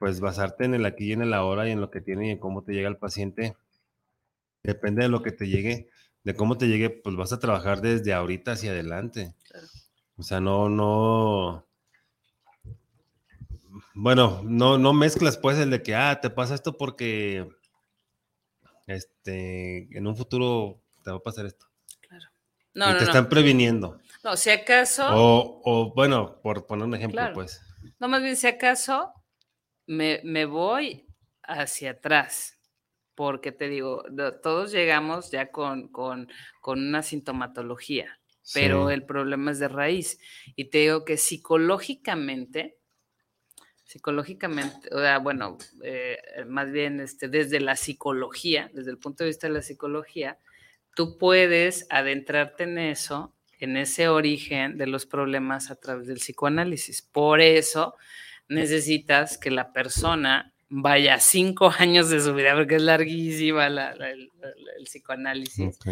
pues, 0.00 0.18
basarte 0.18 0.64
en 0.64 0.74
el 0.74 0.84
aquí 0.84 1.10
y 1.10 1.12
en 1.12 1.22
el 1.22 1.32
ahora 1.32 1.68
y 1.68 1.70
en 1.70 1.80
lo 1.80 1.92
que 1.92 2.00
tiene 2.00 2.26
y 2.26 2.30
en 2.32 2.38
cómo 2.38 2.64
te 2.64 2.72
llega 2.72 2.88
el 2.88 2.96
paciente. 2.96 3.56
Depende 4.64 5.04
de 5.04 5.08
lo 5.08 5.22
que 5.22 5.30
te 5.30 5.46
llegue, 5.46 5.88
de 6.24 6.34
cómo 6.34 6.58
te 6.58 6.66
llegue, 6.66 6.90
pues 6.90 7.14
vas 7.14 7.32
a 7.32 7.38
trabajar 7.38 7.82
desde 7.82 8.12
ahorita 8.12 8.50
hacia 8.52 8.72
adelante. 8.72 9.32
Claro. 9.48 9.66
O 10.18 10.22
sea, 10.22 10.40
no, 10.40 10.68
no. 10.68 11.66
Bueno, 13.94 14.42
no, 14.44 14.78
no 14.78 14.92
mezclas 14.92 15.36
pues 15.38 15.58
el 15.58 15.70
de 15.70 15.82
que, 15.82 15.94
ah, 15.94 16.20
te 16.20 16.30
pasa 16.30 16.54
esto 16.54 16.76
porque, 16.76 17.48
este, 18.86 19.88
en 19.96 20.06
un 20.06 20.16
futuro 20.16 20.82
te 21.04 21.10
va 21.10 21.16
a 21.18 21.22
pasar 21.22 21.46
esto. 21.46 21.66
No, 22.74 22.90
y 22.90 22.92
no, 22.92 22.98
te 22.98 23.04
no. 23.04 23.10
están 23.10 23.28
previniendo. 23.28 23.98
No, 24.22 24.36
si 24.36 24.50
acaso. 24.50 25.06
O, 25.14 25.62
o, 25.64 25.94
bueno, 25.94 26.40
por 26.42 26.66
poner 26.66 26.86
un 26.86 26.94
ejemplo, 26.94 27.20
Claro. 27.20 27.34
pues. 27.34 27.62
No, 27.98 28.08
más 28.08 28.22
bien, 28.22 28.36
si 28.36 28.46
acaso 28.46 29.12
me, 29.86 30.20
me 30.24 30.44
voy 30.44 31.06
hacia 31.42 31.92
atrás, 31.92 32.58
porque 33.14 33.50
te 33.50 33.68
digo, 33.68 34.04
todos 34.42 34.72
llegamos 34.72 35.30
ya 35.30 35.50
con, 35.50 35.88
con, 35.88 36.28
con 36.60 36.80
una 36.80 37.02
sintomatología, 37.02 38.20
pero 38.54 38.88
Sí. 38.88 38.94
el 38.94 39.04
problema 39.04 39.50
es 39.50 39.58
de 39.58 39.68
raíz. 39.68 40.18
Y 40.56 40.66
te 40.66 40.78
digo 40.78 41.04
que 41.04 41.16
psicológicamente, 41.16 42.76
psicológicamente, 43.84 44.88
o 44.94 44.98
sea, 45.00 45.18
bueno, 45.18 45.58
eh, 45.82 46.18
más 46.48 46.70
bien 46.72 47.00
este, 47.00 47.28
desde 47.28 47.60
la 47.60 47.76
psicología, 47.76 48.70
desde 48.74 48.90
el 48.90 48.98
punto 48.98 49.24
de 49.24 49.28
vista 49.30 49.46
de 49.46 49.54
la 49.54 49.62
psicología, 49.62 50.38
tú 50.94 51.18
puedes 51.18 51.86
adentrarte 51.90 52.64
en 52.64 52.78
eso, 52.78 53.34
en 53.58 53.76
ese 53.76 54.08
origen 54.08 54.76
de 54.76 54.86
los 54.86 55.06
problemas 55.06 55.70
a 55.70 55.76
través 55.76 56.06
del 56.08 56.16
psicoanálisis. 56.18 57.02
Por 57.02 57.40
eso 57.40 57.94
necesitas 58.48 59.38
que 59.38 59.50
la 59.50 59.72
persona 59.72 60.52
vaya 60.68 61.20
cinco 61.20 61.70
años 61.78 62.10
de 62.10 62.20
su 62.20 62.34
vida, 62.34 62.54
porque 62.54 62.76
es 62.76 62.82
larguísima 62.82 63.68
la- 63.68 63.94
la- 63.94 64.10
el, 64.10 64.32
el- 64.42 64.68
el 64.78 64.84
psicoanálisis, 64.84 65.76
Ok. 65.76 65.86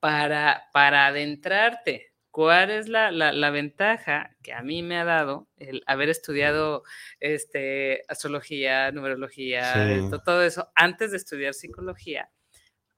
Para, 0.00 0.68
para 0.72 1.06
adentrarte. 1.06 2.08
¿Cuál 2.32 2.70
es 2.70 2.88
la, 2.88 3.10
la- 3.10 3.32
la 3.32 3.50
ventaja 3.50 4.36
que 4.42 4.52
a 4.52 4.62
mí 4.62 4.82
me 4.82 4.96
ha 4.98 5.04
dado 5.04 5.48
el 5.56 5.82
haber 5.86 6.08
estudiado 6.08 6.84
este, 7.18 8.02
astrología, 8.08 8.92
numerología, 8.92 9.74
Sí. 9.74 9.92
esto, 10.04 10.20
todo 10.20 10.42
eso, 10.44 10.70
antes 10.76 11.10
de 11.10 11.16
estudiar 11.16 11.54
psicología? 11.54 12.30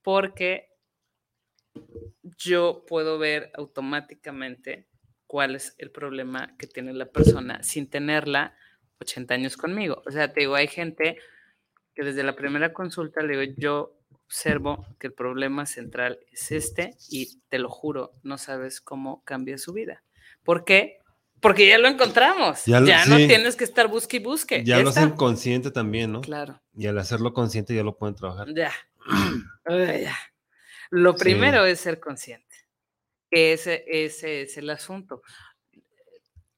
Porque 0.02 0.68
yo 2.36 2.84
puedo 2.86 3.18
ver 3.18 3.50
automáticamente 3.54 4.86
cuál 5.26 5.54
es 5.56 5.74
el 5.78 5.90
problema 5.90 6.54
que 6.58 6.66
tiene 6.66 6.92
la 6.92 7.06
persona 7.06 7.62
sin 7.62 7.88
tenerla 7.88 8.54
80 9.00 9.34
años 9.34 9.56
conmigo. 9.56 10.02
O 10.06 10.10
sea, 10.10 10.32
te 10.32 10.40
digo, 10.40 10.54
hay 10.54 10.68
gente 10.68 11.16
que 11.94 12.04
desde 12.04 12.22
la 12.22 12.36
primera 12.36 12.72
consulta 12.74 13.22
le 13.22 13.38
digo, 13.38 13.54
yo 13.56 13.98
observo 14.36 14.86
que 14.98 15.08
el 15.08 15.12
problema 15.12 15.66
central 15.66 16.18
es 16.32 16.50
este 16.52 16.96
y 17.10 17.38
te 17.50 17.58
lo 17.58 17.68
juro, 17.68 18.12
no 18.22 18.38
sabes 18.38 18.80
cómo 18.80 19.22
cambia 19.24 19.58
su 19.58 19.74
vida. 19.74 20.02
¿Por 20.42 20.64
qué? 20.64 20.96
Porque 21.40 21.66
ya 21.68 21.76
lo 21.76 21.86
encontramos. 21.86 22.64
Ya 22.64 22.82
Ya, 22.82 23.04
lo- 23.04 23.10
no 23.10 23.16
sí. 23.18 23.26
tienes 23.28 23.56
que 23.56 23.64
estar 23.64 23.88
busque 23.88 24.16
y 24.16 24.20
busque. 24.20 24.64
Ya 24.64 24.78
lo 24.80 24.88
está. 24.88 25.02
hacen 25.02 25.16
consciente 25.16 25.70
también, 25.70 26.12
¿no? 26.12 26.22
Claro. 26.22 26.62
Y 26.74 26.86
al 26.86 26.98
hacerlo 26.98 27.34
consciente 27.34 27.74
ya 27.74 27.82
lo 27.82 27.98
pueden 27.98 28.14
trabajar. 28.14 28.46
Ya. 28.54 28.72
Ay, 29.66 30.02
ya. 30.04 30.16
Lo 30.90 31.12
Sí. 31.12 31.18
primero 31.18 31.66
es 31.66 31.80
ser 31.80 32.00
consciente. 32.00 32.56
Ese, 33.30 33.84
ese 33.86 34.42
es 34.42 34.56
el 34.56 34.70
asunto. 34.70 35.20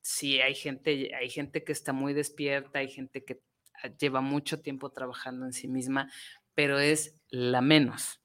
Sí, 0.00 0.40
hay 0.40 0.54
gente, 0.54 1.12
hay 1.14 1.28
gente 1.28 1.64
que 1.64 1.72
está 1.72 1.92
muy 1.92 2.12
despierta, 2.14 2.78
hay 2.78 2.88
gente 2.88 3.24
que 3.24 3.40
lleva 3.98 4.20
mucho 4.20 4.60
tiempo 4.60 4.90
trabajando 4.90 5.44
en 5.46 5.52
sí 5.52 5.66
misma, 5.66 6.10
pero 6.54 6.78
es 6.78 7.16
la 7.34 7.60
menos. 7.60 8.20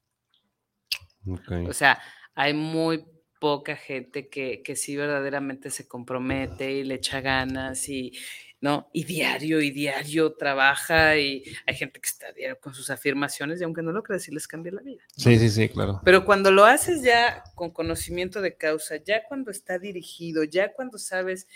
O 1.68 1.72
sea, 1.72 2.00
hay 2.34 2.54
muy 2.54 3.04
poca 3.40 3.76
gente 3.76 4.28
que, 4.28 4.62
que 4.62 4.76
sí 4.76 4.96
verdaderamente 4.96 5.70
se 5.70 5.88
compromete 5.88 6.72
y 6.72 6.84
le 6.84 6.96
echa 6.96 7.20
ganas 7.20 7.88
y, 7.88 8.12
¿no? 8.60 8.88
Y 8.92 9.04
diario 9.04 9.60
y 9.60 9.70
diario 9.70 10.34
trabaja 10.34 11.16
y 11.16 11.44
hay 11.66 11.74
gente 11.74 12.00
que 12.00 12.06
está 12.06 12.32
diario 12.32 12.58
con 12.60 12.74
sus 12.74 12.90
afirmaciones 12.90 13.60
y 13.60 13.64
aunque 13.64 13.82
no 13.82 13.92
lo 13.92 14.02
creas, 14.02 14.22
sí 14.22 14.30
les 14.30 14.46
cambia 14.46 14.72
la 14.72 14.82
vida. 14.82 15.02
Sí, 15.16 15.38
sí, 15.38 15.48
sí, 15.48 15.68
claro. 15.68 16.00
Pero 16.04 16.24
cuando 16.24 16.50
lo 16.50 16.64
haces 16.64 17.02
ya 17.02 17.42
con 17.54 17.70
conocimiento 17.70 18.40
de 18.40 18.56
causa, 18.56 18.96
ya 18.96 19.24
cuando 19.26 19.50
está 19.50 19.78
dirigido, 19.78 20.44
ya 20.44 20.72
cuando 20.72 20.98
sabes 20.98 21.48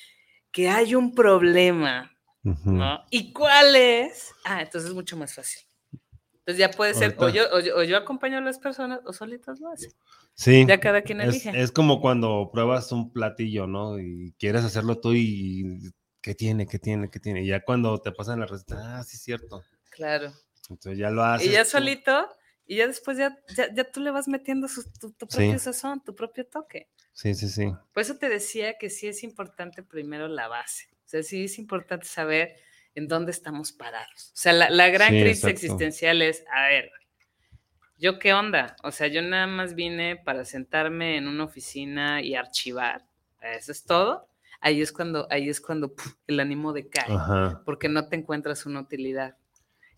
que 0.51 0.69
hay 0.69 0.95
un 0.95 1.15
problema. 1.15 2.11
¿no? 2.43 3.03
¿Y 3.11 3.33
cuál 3.33 3.75
es? 3.75 4.33
Ah, 4.45 4.61
entonces 4.61 4.91
es 4.91 4.95
mucho 4.95 5.17
más 5.17 5.35
fácil. 5.35 5.63
Entonces 6.47 6.59
ya 6.59 6.71
puede 6.71 6.93
ser, 6.93 7.15
o 7.19 7.29
yo, 7.31 7.45
o, 7.53 7.61
yo, 7.61 7.77
o 7.79 7.83
yo 7.85 7.97
acompaño 7.97 8.37
a 8.37 8.41
las 8.43 8.59
personas 8.59 9.01
o 9.07 9.15
solitas 9.15 9.61
lo 9.61 9.71
hacen. 9.71 9.91
Sí. 10.35 10.67
Ya 10.69 10.79
cada 10.79 11.01
quien 11.01 11.23
Es, 11.23 11.29
elige. 11.29 11.53
es 11.59 11.73
como 11.73 12.03
cuando 12.03 12.51
pruebas 12.53 12.93
un 12.93 13.11
platillo, 13.13 13.67
¿no? 13.67 13.99
Y 13.99 14.35
quieres 14.39 14.63
hacerlo 14.63 15.01
tú 15.01 15.15
y 15.15 15.79
¿qué 16.21 16.35
tiene? 16.35 16.67
¿Qué 16.67 16.79
tiene? 16.79 17.09
¿Qué 17.11 17.19
tiene? 17.19 17.43
Y 17.43 17.47
ya 17.47 17.65
cuando 17.65 17.99
te 17.99 18.13
pasan 18.13 18.41
la 18.41 18.47
receta, 18.47 18.99
ah, 18.99 19.03
sí, 19.05 19.17
es 19.17 19.23
cierto. 19.23 19.63
Claro. 19.89 20.33
Entonces 20.69 20.99
ya 20.99 21.09
lo 21.09 21.25
haces. 21.25 21.47
Y 21.49 21.53
ya 21.53 21.65
tú. 21.65 21.71
solito, 21.71 22.29
y 22.67 22.77
ya 22.77 22.87
después 22.89 23.17
ya, 23.17 23.39
ya, 23.57 23.73
ya 23.73 23.91
tú 23.91 24.01
le 24.01 24.11
vas 24.11 24.29
metiendo 24.29 24.69
su- 24.69 24.85
tu, 25.01 25.13
tu 25.13 25.27
Sí. 25.31 25.37
propio 25.39 25.59
sazón, 25.59 26.03
tu 26.05 26.15
propio 26.15 26.47
toque. 26.47 26.89
Sí, 27.15 27.35
sí, 27.35 27.49
sí. 27.49 27.73
Por 27.95 28.03
eso 28.03 28.17
te 28.19 28.29
decía 28.29 28.77
que 28.79 28.91
sí 28.91 29.07
es 29.07 29.23
importante 29.23 29.83
primero 29.83 30.29
la 30.29 30.49
base. 30.49 30.89
O 31.07 31.09
sea, 31.09 31.23
sí 31.23 31.45
es 31.45 31.59
importante 31.59 32.07
saber 32.07 32.57
en 32.95 33.09
dónde 33.09 33.31
estamos 33.33 33.73
parados. 33.73 34.31
O 34.33 34.37
sea, 34.37 34.53
la, 34.53 34.71
la 34.71 34.89
gran 34.89 35.11
Sí, 35.11 35.21
crisis 35.21 35.45
exacto. 35.45 35.49
existencial 35.67 36.23
es, 36.23 36.45
a 36.53 36.69
ver, 36.69 36.91
¿yo 37.99 38.19
qué 38.19 38.33
onda? 38.35 38.77
O 38.83 38.91
sea, 38.93 39.07
yo 39.07 39.23
nada 39.23 39.47
más 39.47 39.75
vine 39.75 40.17
para 40.17 40.45
sentarme 40.45 41.17
en 41.17 41.29
una 41.29 41.45
oficina 41.45 42.23
y 42.23 42.35
archivar. 42.35 43.05
Eso 43.41 43.73
es 43.73 43.85
todo. 43.85 44.29
Ahí 44.61 44.81
es 44.81 44.93
cuando, 44.93 45.27
ahí 45.31 45.49
es 45.49 45.61
cuando 45.61 45.95
¡puf! 45.95 46.15
el 46.27 46.41
ánimo 46.41 46.73
decae 46.73 47.13
Ajá. 47.13 47.63
porque 47.65 47.89
no 47.89 48.09
te 48.09 48.17
encuentras 48.17 48.65
una 48.67 48.81
utilidad. 48.81 49.37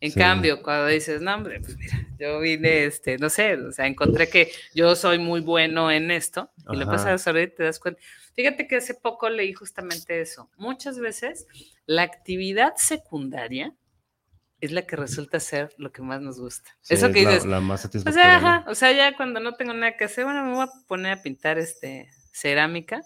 En 0.01 0.10
Sí. 0.10 0.18
cambio, 0.18 0.62
cuando 0.62 0.89
dices, 0.89 1.23
no, 1.23 1.35
hombre, 1.35 1.60
pues 1.60 1.77
mira, 1.78 2.06
yo 2.18 2.40
vine, 2.40 2.85
este, 2.85 3.16
no 3.16 3.31
sé, 3.31 3.55
o 3.55 3.73
sea, 3.73 3.86
encontré 3.86 4.28
que 4.28 4.51
yo 4.74 4.94
soy 4.94 5.18
muy 5.18 5.40
bueno 5.40 5.90
en 5.90 6.10
esto 6.10 6.51
y 6.70 6.77
lo 6.77 6.82
Ajá. 6.82 6.93
pasas 6.93 7.27
a 7.27 7.40
y 7.40 7.47
te 7.48 7.62
das 7.62 7.78
cuenta. 7.78 8.01
Fíjate 8.37 8.69
que 8.69 8.77
hace 8.77 8.95
poco 8.95 9.29
leí 9.31 9.53
justamente 9.55 10.21
eso. 10.21 10.51
Muchas 10.57 10.99
veces 10.99 11.47
la 11.87 12.03
actividad 12.03 12.75
secundaria 12.77 13.75
es 14.61 14.73
la 14.73 14.87
que 14.87 14.97
resulta 14.97 15.41
ser 15.41 15.75
lo 15.79 15.91
que 15.91 16.03
más 16.03 16.21
nos 16.21 16.39
gusta. 16.39 16.71
Sí, 16.83 16.95
eso 16.95 17.07
es 17.07 17.15
que 17.15 17.23
la- 17.23 17.31
dices, 17.31 17.47
La, 17.47 17.61
más 17.61 17.85
o 17.85 18.13
sea, 18.13 18.37
ajá, 18.37 18.65
o 18.69 18.75
sea, 18.75 18.93
ya 18.93 19.17
cuando 19.17 19.41
no 19.41 19.55
tengo 19.55 19.73
nada 19.75 19.97
que 19.97 20.05
hacer, 20.05 20.25
bueno, 20.25 20.45
me 20.45 20.53
voy 20.55 20.65
a 20.65 20.87
poner 20.87 21.19
a 21.19 21.23
pintar 21.23 21.59
este 21.59 22.09
cerámica. 22.33 23.01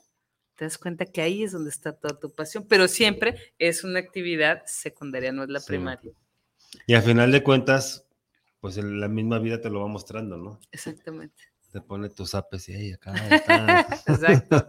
Te 0.57 0.65
das 0.67 0.77
cuenta 0.79 1.07
que 1.07 1.23
ahí 1.23 1.43
es 1.45 1.53
donde 1.53 1.71
está 1.71 1.93
toda 1.93 2.19
tu 2.19 2.35
pasión, 2.35 2.67
pero 2.69 2.87
siempre 2.87 3.37
es 3.59 3.83
una 3.85 3.99
actividad 4.01 4.63
secundaria, 4.67 5.33
no 5.33 5.43
es 5.45 5.49
la 5.49 5.61
Sí. 5.61 5.69
primaria. 5.69 6.13
Y 6.87 6.95
al 6.95 7.03
final 7.03 7.33
de 7.33 7.43
cuentas, 7.43 8.07
pues 8.61 8.77
la 8.77 9.09
misma 9.09 9.39
vida 9.39 9.61
te 9.61 9.71
lo 9.71 9.81
va 9.81 9.87
mostrando, 9.89 10.37
¿no? 10.37 10.61
Exactamente. 10.71 11.43
Te 11.73 11.81
pone 11.81 12.09
tus 12.11 12.35
apes 12.35 12.69
y 12.69 12.75
ahí 12.75 12.93
acá 12.93 13.13
está. 13.31 13.81
Exacto. 14.07 14.69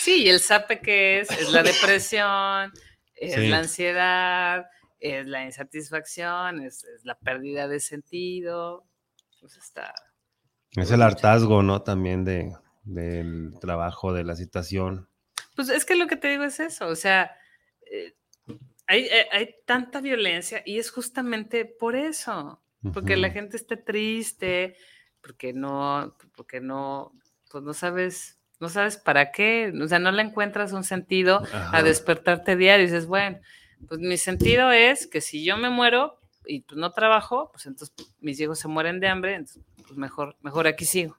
Sí, 0.00 0.24
y 0.24 0.28
el 0.28 0.40
sape 0.40 0.80
que 0.80 1.20
es, 1.20 1.30
es 1.30 1.50
la 1.50 1.62
depresión, 1.62 2.72
es 3.14 3.34
Sí. 3.34 3.48
la 3.48 3.58
ansiedad, 3.58 4.66
es 5.00 5.26
la 5.26 5.44
insatisfacción, 5.44 6.60
es, 6.62 6.84
es 6.84 7.04
la 7.04 7.18
pérdida 7.18 7.68
de 7.68 7.80
sentido. 7.80 8.84
Pues 9.40 9.56
está. 9.56 9.94
es 10.76 10.90
el 10.90 11.02
hartazgo, 11.02 11.62
¿no? 11.62 11.82
También 11.82 12.24
de, 12.24 12.52
del 12.84 13.54
trabajo, 13.60 14.12
de 14.12 14.24
la 14.24 14.36
situación. 14.36 15.08
Pues 15.54 15.70
es 15.70 15.84
que 15.86 15.96
lo 15.96 16.06
que 16.06 16.16
te 16.16 16.28
digo 16.28 16.44
es 16.44 16.60
eso, 16.60 16.86
o 16.88 16.96
sea, 16.96 17.34
eh, 17.90 18.14
hay, 18.86 19.08
hay- 19.08 19.26
hay 19.32 19.54
tanta 19.64 20.00
violencia 20.02 20.62
y 20.66 20.78
es 20.78 20.90
justamente 20.90 21.64
por 21.64 21.96
eso, 21.96 22.62
porque 22.92 23.16
la 23.16 23.30
gente 23.30 23.56
está 23.56 23.82
triste, 23.82 24.76
porque 25.26 25.52
no, 25.52 26.14
porque 26.36 26.60
no, 26.60 27.12
pues 27.50 27.64
no 27.64 27.74
sabes 27.74 28.38
no 28.58 28.70
sabes 28.70 28.96
para 28.96 29.32
qué, 29.32 29.70
o 29.82 29.86
sea, 29.86 29.98
no 29.98 30.10
le 30.12 30.22
encuentras 30.22 30.72
un 30.72 30.82
sentido 30.82 31.42
Ajá. 31.44 31.76
a 31.76 31.82
despertarte 31.82 32.56
diario 32.56 32.84
y 32.84 32.86
dices, 32.86 33.06
bueno, 33.06 33.38
pues 33.86 34.00
mi 34.00 34.16
sentido 34.16 34.70
es 34.70 35.06
que 35.06 35.20
si 35.20 35.44
yo 35.44 35.58
me 35.58 35.68
muero 35.68 36.18
y 36.46 36.60
pues 36.62 36.78
no 36.78 36.90
trabajo, 36.92 37.50
pues 37.52 37.66
entonces 37.66 37.94
mis 38.20 38.40
hijos 38.40 38.58
se 38.58 38.68
mueren 38.68 38.98
de 38.98 39.08
hambre, 39.08 39.34
entonces 39.34 39.62
pues 39.86 39.98
mejor, 39.98 40.36
mejor 40.40 40.66
aquí 40.66 40.86
sigo, 40.86 41.18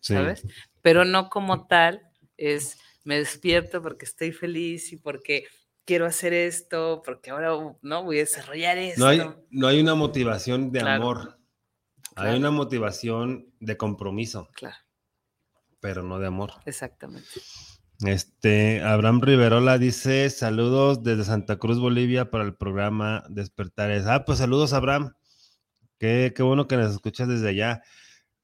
Sí. 0.00 0.12
¿sabes? 0.14 0.44
Pero 0.82 1.06
no 1.06 1.30
como 1.30 1.66
tal, 1.66 2.02
es 2.36 2.76
me 3.04 3.16
despierto 3.16 3.80
porque 3.80 4.04
estoy 4.04 4.32
feliz 4.32 4.92
y 4.92 4.98
porque 4.98 5.44
quiero 5.86 6.04
hacer 6.04 6.34
esto, 6.34 7.00
porque 7.02 7.30
ahora 7.30 7.56
no 7.80 8.04
voy 8.04 8.18
a 8.18 8.20
desarrollar 8.20 8.76
esto. 8.76 9.00
No 9.00 9.06
hay, 9.06 9.22
no 9.50 9.66
hay 9.66 9.80
una 9.80 9.94
motivación 9.94 10.72
de 10.72 10.80
Claro. 10.80 11.02
amor. 11.02 11.37
Claro. 12.18 12.32
Hay 12.32 12.38
una 12.38 12.50
motivación 12.50 13.46
de 13.60 13.76
compromiso, 13.76 14.48
Claro, 14.54 14.76
pero 15.80 16.02
no 16.02 16.18
de 16.18 16.26
amor. 16.26 16.52
exactamente. 16.66 17.40
Este, 18.04 18.80
Abraham 18.82 19.20
Riverola 19.22 19.76
dice, 19.76 20.30
saludos 20.30 21.02
desde 21.02 21.24
Santa 21.24 21.56
Cruz, 21.56 21.80
Bolivia, 21.80 22.30
para 22.30 22.44
el 22.44 22.54
programa 22.54 23.24
Despertares. 23.28 24.06
Ah, 24.06 24.24
pues 24.24 24.38
saludos, 24.38 24.72
Abraham. 24.72 25.14
Qué, 25.98 26.32
qué 26.36 26.44
bueno 26.44 26.68
que 26.68 26.76
nos 26.76 26.92
escuchas 26.92 27.26
desde 27.26 27.48
allá. 27.48 27.82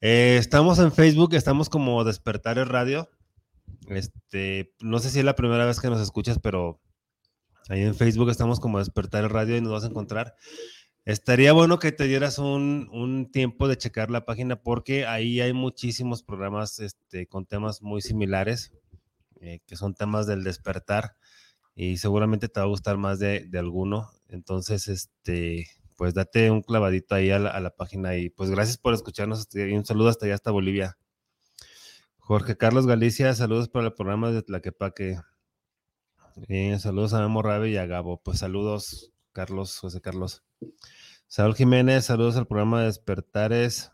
Eh, 0.00 0.36
estamos 0.40 0.80
en 0.80 0.90
Facebook, 0.92 1.34
estamos 1.34 1.68
como 1.68 2.02
Despertares 2.02 2.66
Radio. 2.66 3.08
Este, 3.88 4.74
no 4.80 4.98
sé 4.98 5.10
si 5.10 5.20
es 5.20 5.24
la 5.24 5.36
primera 5.36 5.64
vez 5.66 5.78
que 5.80 5.88
nos 5.88 6.00
escuchas, 6.00 6.40
pero 6.40 6.80
ahí 7.68 7.82
en 7.82 7.94
Facebook 7.94 8.30
estamos 8.30 8.58
como 8.58 8.80
Despertares 8.80 9.30
Radio 9.30 9.56
y 9.56 9.60
nos 9.60 9.72
vas 9.72 9.84
a 9.84 9.88
encontrar. 9.88 10.34
Estaría 11.04 11.52
bueno 11.52 11.78
que 11.78 11.92
te 11.92 12.04
dieras 12.04 12.38
un, 12.38 12.88
un 12.92 13.30
tiempo 13.30 13.68
de 13.68 13.76
checar 13.76 14.10
la 14.10 14.24
página 14.24 14.62
porque 14.62 15.06
ahí 15.06 15.40
hay 15.40 15.52
muchísimos 15.52 16.22
programas 16.22 16.78
este, 16.78 17.26
con 17.26 17.44
temas 17.44 17.82
muy 17.82 18.00
similares 18.00 18.72
eh, 19.40 19.60
que 19.66 19.76
son 19.76 19.94
temas 19.94 20.26
del 20.26 20.42
despertar 20.42 21.16
y 21.74 21.98
seguramente 21.98 22.48
te 22.48 22.60
va 22.60 22.64
a 22.64 22.68
gustar 22.68 22.96
más 22.96 23.18
de, 23.18 23.46
de 23.46 23.58
alguno. 23.58 24.10
Entonces, 24.28 24.88
este, 24.88 25.68
pues 25.96 26.14
date 26.14 26.50
un 26.50 26.62
clavadito 26.62 27.14
ahí 27.14 27.30
a 27.30 27.38
la, 27.38 27.50
a 27.50 27.60
la 27.60 27.70
página 27.70 28.16
y 28.16 28.30
pues 28.30 28.50
gracias 28.50 28.78
por 28.78 28.94
escucharnos 28.94 29.40
este, 29.40 29.68
y 29.68 29.74
un 29.74 29.84
saludo 29.84 30.08
hasta 30.08 30.24
allá, 30.24 30.36
hasta 30.36 30.50
Bolivia. 30.50 30.96
Jorge 32.16 32.56
Carlos 32.56 32.86
Galicia, 32.86 33.34
saludos 33.34 33.68
para 33.68 33.88
el 33.88 33.92
programa 33.92 34.30
de 34.30 34.42
Tlaquepaque. 34.42 35.18
Eh, 36.48 36.78
saludos 36.78 37.12
a 37.12 37.20
Memo 37.20 37.42
Rabe 37.42 37.70
y 37.70 37.76
a 37.76 37.84
Gabo. 37.84 38.22
Pues 38.22 38.38
saludos, 38.38 39.12
Carlos, 39.34 39.76
José 39.78 40.00
Carlos. 40.00 40.44
Saúl 41.26 41.56
Jiménez, 41.56 42.04
saludos 42.04 42.36
al 42.36 42.46
programa 42.46 42.80
de 42.80 42.86
Despertares. 42.86 43.90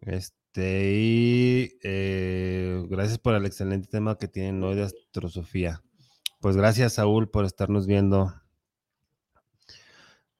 Este, 0.00 0.94
y 0.94 1.78
eh, 1.82 2.82
gracias 2.88 3.18
por 3.18 3.34
el 3.34 3.44
excelente 3.44 3.88
tema 3.88 4.16
que 4.16 4.28
tienen 4.28 4.64
hoy 4.64 4.74
de 4.74 4.84
astrosofía. 4.84 5.82
Pues 6.40 6.56
gracias, 6.56 6.94
Saúl, 6.94 7.28
por 7.28 7.44
estarnos 7.44 7.86
viendo. 7.86 8.34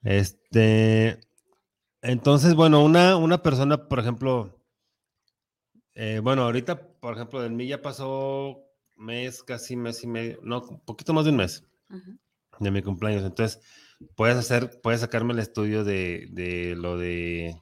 Este, 0.02 1.20
entonces, 2.00 2.54
bueno, 2.54 2.82
una, 2.82 3.16
una 3.16 3.42
persona, 3.42 3.88
por 3.88 4.00
ejemplo, 4.00 4.58
eh, 5.94 6.20
bueno, 6.22 6.42
ahorita, 6.44 6.80
por 6.98 7.14
ejemplo, 7.14 7.42
de 7.42 7.50
mí 7.50 7.68
ya 7.68 7.82
pasó 7.82 8.64
mes, 8.96 9.42
casi 9.42 9.76
mes 9.76 10.02
y 10.02 10.06
medio, 10.06 10.38
no, 10.42 10.62
un 10.62 10.80
poquito 10.80 11.12
más 11.12 11.26
de 11.26 11.30
un 11.30 11.36
mes 11.36 11.62
de 12.58 12.70
mi 12.70 12.82
cumpleaños. 12.82 13.24
Entonces, 13.24 13.62
puedes 14.16 14.36
hacer, 14.36 14.80
puedes 14.82 15.00
sacarme 15.00 15.32
el 15.32 15.38
estudio 15.38 15.84
de, 15.84 16.28
de 16.30 16.74
lo 16.76 16.96
de 16.98 17.54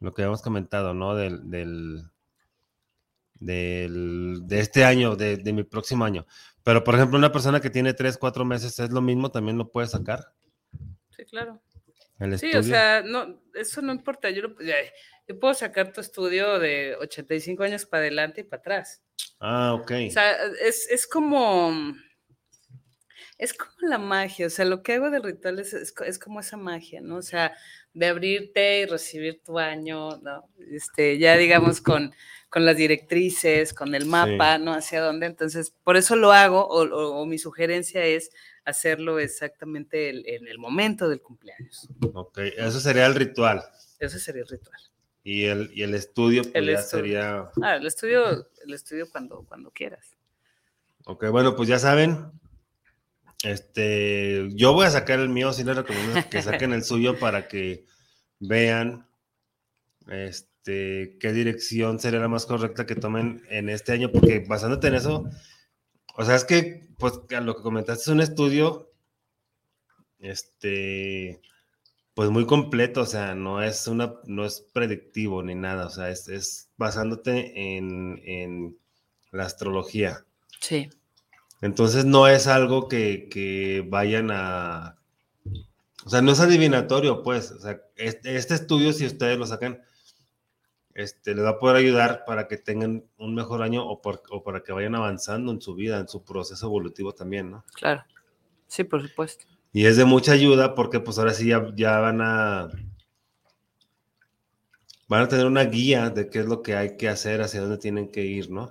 lo 0.00 0.12
que 0.14 0.22
habíamos 0.22 0.42
comentado, 0.42 0.92
¿no? 0.94 1.14
Del, 1.14 1.50
del, 1.50 2.02
del- 3.34 4.40
de 4.46 4.60
este 4.60 4.84
año, 4.84 5.16
de, 5.16 5.36
de 5.36 5.52
mi 5.52 5.64
próximo 5.64 6.04
año. 6.04 6.26
Pero, 6.62 6.84
por 6.84 6.94
ejemplo, 6.94 7.18
una 7.18 7.32
persona 7.32 7.60
que 7.60 7.70
tiene 7.70 7.94
tres, 7.94 8.16
cuatro 8.18 8.44
meses, 8.44 8.78
¿es 8.78 8.90
lo 8.90 9.00
mismo? 9.00 9.30
¿También 9.30 9.58
lo 9.58 9.70
puede 9.70 9.86
sacar? 9.88 10.32
Sí, 11.10 11.24
claro. 11.26 11.60
El 12.18 12.38
Sí, 12.38 12.46
estudio. 12.46 12.60
o 12.60 12.62
sea, 12.62 13.02
no, 13.02 13.42
eso 13.54 13.82
no 13.82 13.92
importa. 13.92 14.30
Yo, 14.30 14.42
lo- 14.42 14.56
yo 15.26 15.38
puedo 15.40 15.52
sacar 15.54 15.92
tu 15.92 16.00
estudio 16.00 16.58
de 16.58 16.96
85 17.00 17.62
años 17.64 17.86
para 17.86 18.02
adelante 18.02 18.42
y 18.42 18.44
para 18.44 18.60
atrás. 18.60 19.02
Ah, 19.40 19.74
ok. 19.74 19.90
O 20.08 20.10
sea, 20.10 20.32
es, 20.62 20.88
es 20.90 21.06
como. 21.06 21.94
Es 23.44 23.52
como 23.52 23.72
la 23.90 23.98
magia. 23.98 24.46
O 24.46 24.50
sea, 24.50 24.64
lo 24.64 24.82
que 24.82 24.94
hago 24.94 25.10
de 25.10 25.18
rituales 25.20 25.74
es, 25.74 25.92
es 26.06 26.18
como 26.18 26.40
esa 26.40 26.56
magia, 26.56 27.00
¿no? 27.02 27.16
O 27.16 27.22
sea, 27.22 27.54
de 27.92 28.06
abrirte 28.06 28.80
y 28.80 28.86
recibir 28.86 29.42
tu 29.44 29.58
año, 29.58 30.16
¿no? 30.18 30.48
Este, 30.70 31.18
ya 31.18 31.36
digamos 31.36 31.82
con, 31.82 32.14
con 32.48 32.64
las 32.64 32.76
directrices, 32.78 33.74
con 33.74 33.94
el 33.94 34.06
mapa, 34.06 34.56
¿no? 34.58 34.72
Hacia 34.72 35.02
dónde. 35.02 35.26
Entonces, 35.26 35.74
por 35.84 35.96
eso 35.98 36.16
lo 36.16 36.32
hago, 36.32 36.66
o, 36.66 36.84
o- 36.84 37.20
o 37.20 37.26
mi 37.26 37.36
sugerencia 37.36 38.02
es 38.06 38.30
hacerlo 38.64 39.18
exactamente 39.18 40.08
el- 40.08 40.26
en 40.26 40.48
el 40.48 40.58
momento 40.58 41.08
del 41.10 41.20
cumpleaños. 41.20 41.86
ok, 42.14 42.38
eso 42.56 42.80
sería 42.80 43.04
el 43.04 43.14
ritual. 43.14 43.62
Ese 43.98 44.18
sería 44.18 44.42
el 44.42 44.48
ritual. 44.48 44.80
Y 45.22 45.44
el, 45.44 45.70
y 45.74 45.82
el 45.82 45.94
estudio, 45.94 46.42
pues 46.42 46.54
El 46.54 46.66
ya 46.66 46.72
estudio. 46.78 47.02
sería. 47.04 47.50
Ah, 47.62 47.76
el 47.76 47.86
estudio, 47.86 48.48
el 48.64 48.72
estudio 48.72 49.06
cuando, 49.10 49.44
cuando 49.46 49.70
quieras. 49.70 50.16
Ok, 51.04 51.26
bueno, 51.28 51.54
pues 51.56 51.68
ya 51.68 51.78
saben. 51.78 52.30
Este, 53.44 54.48
yo 54.54 54.72
voy 54.72 54.86
a 54.86 54.90
sacar 54.90 55.20
el 55.20 55.28
mío, 55.28 55.52
sí 55.52 55.64
les 55.64 55.76
recomiendo 55.76 56.18
que 56.30 56.42
saquen 56.42 56.72
el 56.72 56.82
suyo 56.82 57.18
para 57.18 57.46
que 57.46 57.84
vean 58.40 59.06
este, 60.08 61.18
qué 61.20 61.32
dirección 61.32 62.00
sería 62.00 62.20
la 62.20 62.28
más 62.28 62.46
correcta 62.46 62.86
que 62.86 62.96
tomen 62.96 63.42
en 63.50 63.68
este 63.68 63.92
año, 63.92 64.10
porque 64.10 64.40
basándote 64.40 64.88
en 64.88 64.94
eso, 64.94 65.28
o 66.16 66.24
sea, 66.24 66.36
es 66.36 66.44
que, 66.44 66.88
pues, 66.98 67.20
a 67.36 67.40
lo 67.40 67.56
que 67.56 67.62
comentaste 67.62 68.02
es 68.02 68.08
un 68.08 68.20
estudio, 68.20 68.90
este, 70.20 71.40
pues 72.14 72.30
muy 72.30 72.46
completo, 72.46 73.02
o 73.02 73.06
sea, 73.06 73.34
no 73.34 73.62
es 73.62 73.86
una, 73.88 74.14
no 74.24 74.46
es 74.46 74.60
predictivo 74.72 75.42
ni 75.42 75.54
nada, 75.54 75.86
o 75.86 75.90
sea, 75.90 76.08
es, 76.08 76.28
es 76.28 76.70
basándote 76.78 77.76
en, 77.76 78.22
en 78.24 78.78
la 79.32 79.44
astrología. 79.44 80.24
Sí. 80.60 80.88
Entonces 81.64 82.04
no 82.04 82.28
es 82.28 82.46
algo 82.46 82.88
que, 82.88 83.26
que 83.30 83.82
vayan 83.88 84.30
a... 84.30 84.98
O 86.04 86.10
sea, 86.10 86.20
no 86.20 86.32
es 86.32 86.40
adivinatorio, 86.40 87.22
pues. 87.22 87.52
O 87.52 87.58
sea, 87.58 87.80
este, 87.96 88.36
este 88.36 88.52
estudio, 88.52 88.92
si 88.92 89.06
ustedes 89.06 89.38
lo 89.38 89.46
sacan, 89.46 89.80
este, 90.92 91.34
les 91.34 91.42
va 91.42 91.50
a 91.50 91.58
poder 91.58 91.76
ayudar 91.76 92.24
para 92.26 92.48
que 92.48 92.58
tengan 92.58 93.04
un 93.16 93.34
mejor 93.34 93.62
año 93.62 93.82
o, 93.82 94.02
por- 94.02 94.22
o 94.28 94.42
para 94.42 94.62
que 94.62 94.74
vayan 94.74 94.94
avanzando 94.94 95.52
en 95.52 95.62
su 95.62 95.74
vida, 95.74 95.98
en 95.98 96.06
su 96.06 96.22
proceso 96.22 96.66
evolutivo 96.66 97.14
también, 97.14 97.50
¿no? 97.50 97.64
Claro. 97.74 98.04
Sí, 98.66 98.84
por 98.84 99.00
supuesto. 99.00 99.46
Y 99.72 99.86
es 99.86 99.96
de 99.96 100.04
mucha 100.04 100.32
ayuda 100.32 100.74
porque 100.74 101.00
pues 101.00 101.18
ahora 101.18 101.32
sí 101.32 101.48
ya, 101.48 101.66
ya 101.74 101.98
van 101.98 102.20
a... 102.20 102.68
Van 105.08 105.22
a 105.22 105.28
tener 105.28 105.46
una 105.46 105.64
guía 105.64 106.10
de 106.10 106.28
qué 106.28 106.40
es 106.40 106.46
lo 106.46 106.60
que 106.60 106.76
hay 106.76 106.98
que 106.98 107.08
hacer, 107.08 107.40
hacia 107.40 107.62
dónde 107.62 107.78
tienen 107.78 108.10
que 108.10 108.22
ir, 108.26 108.50
¿no? 108.50 108.70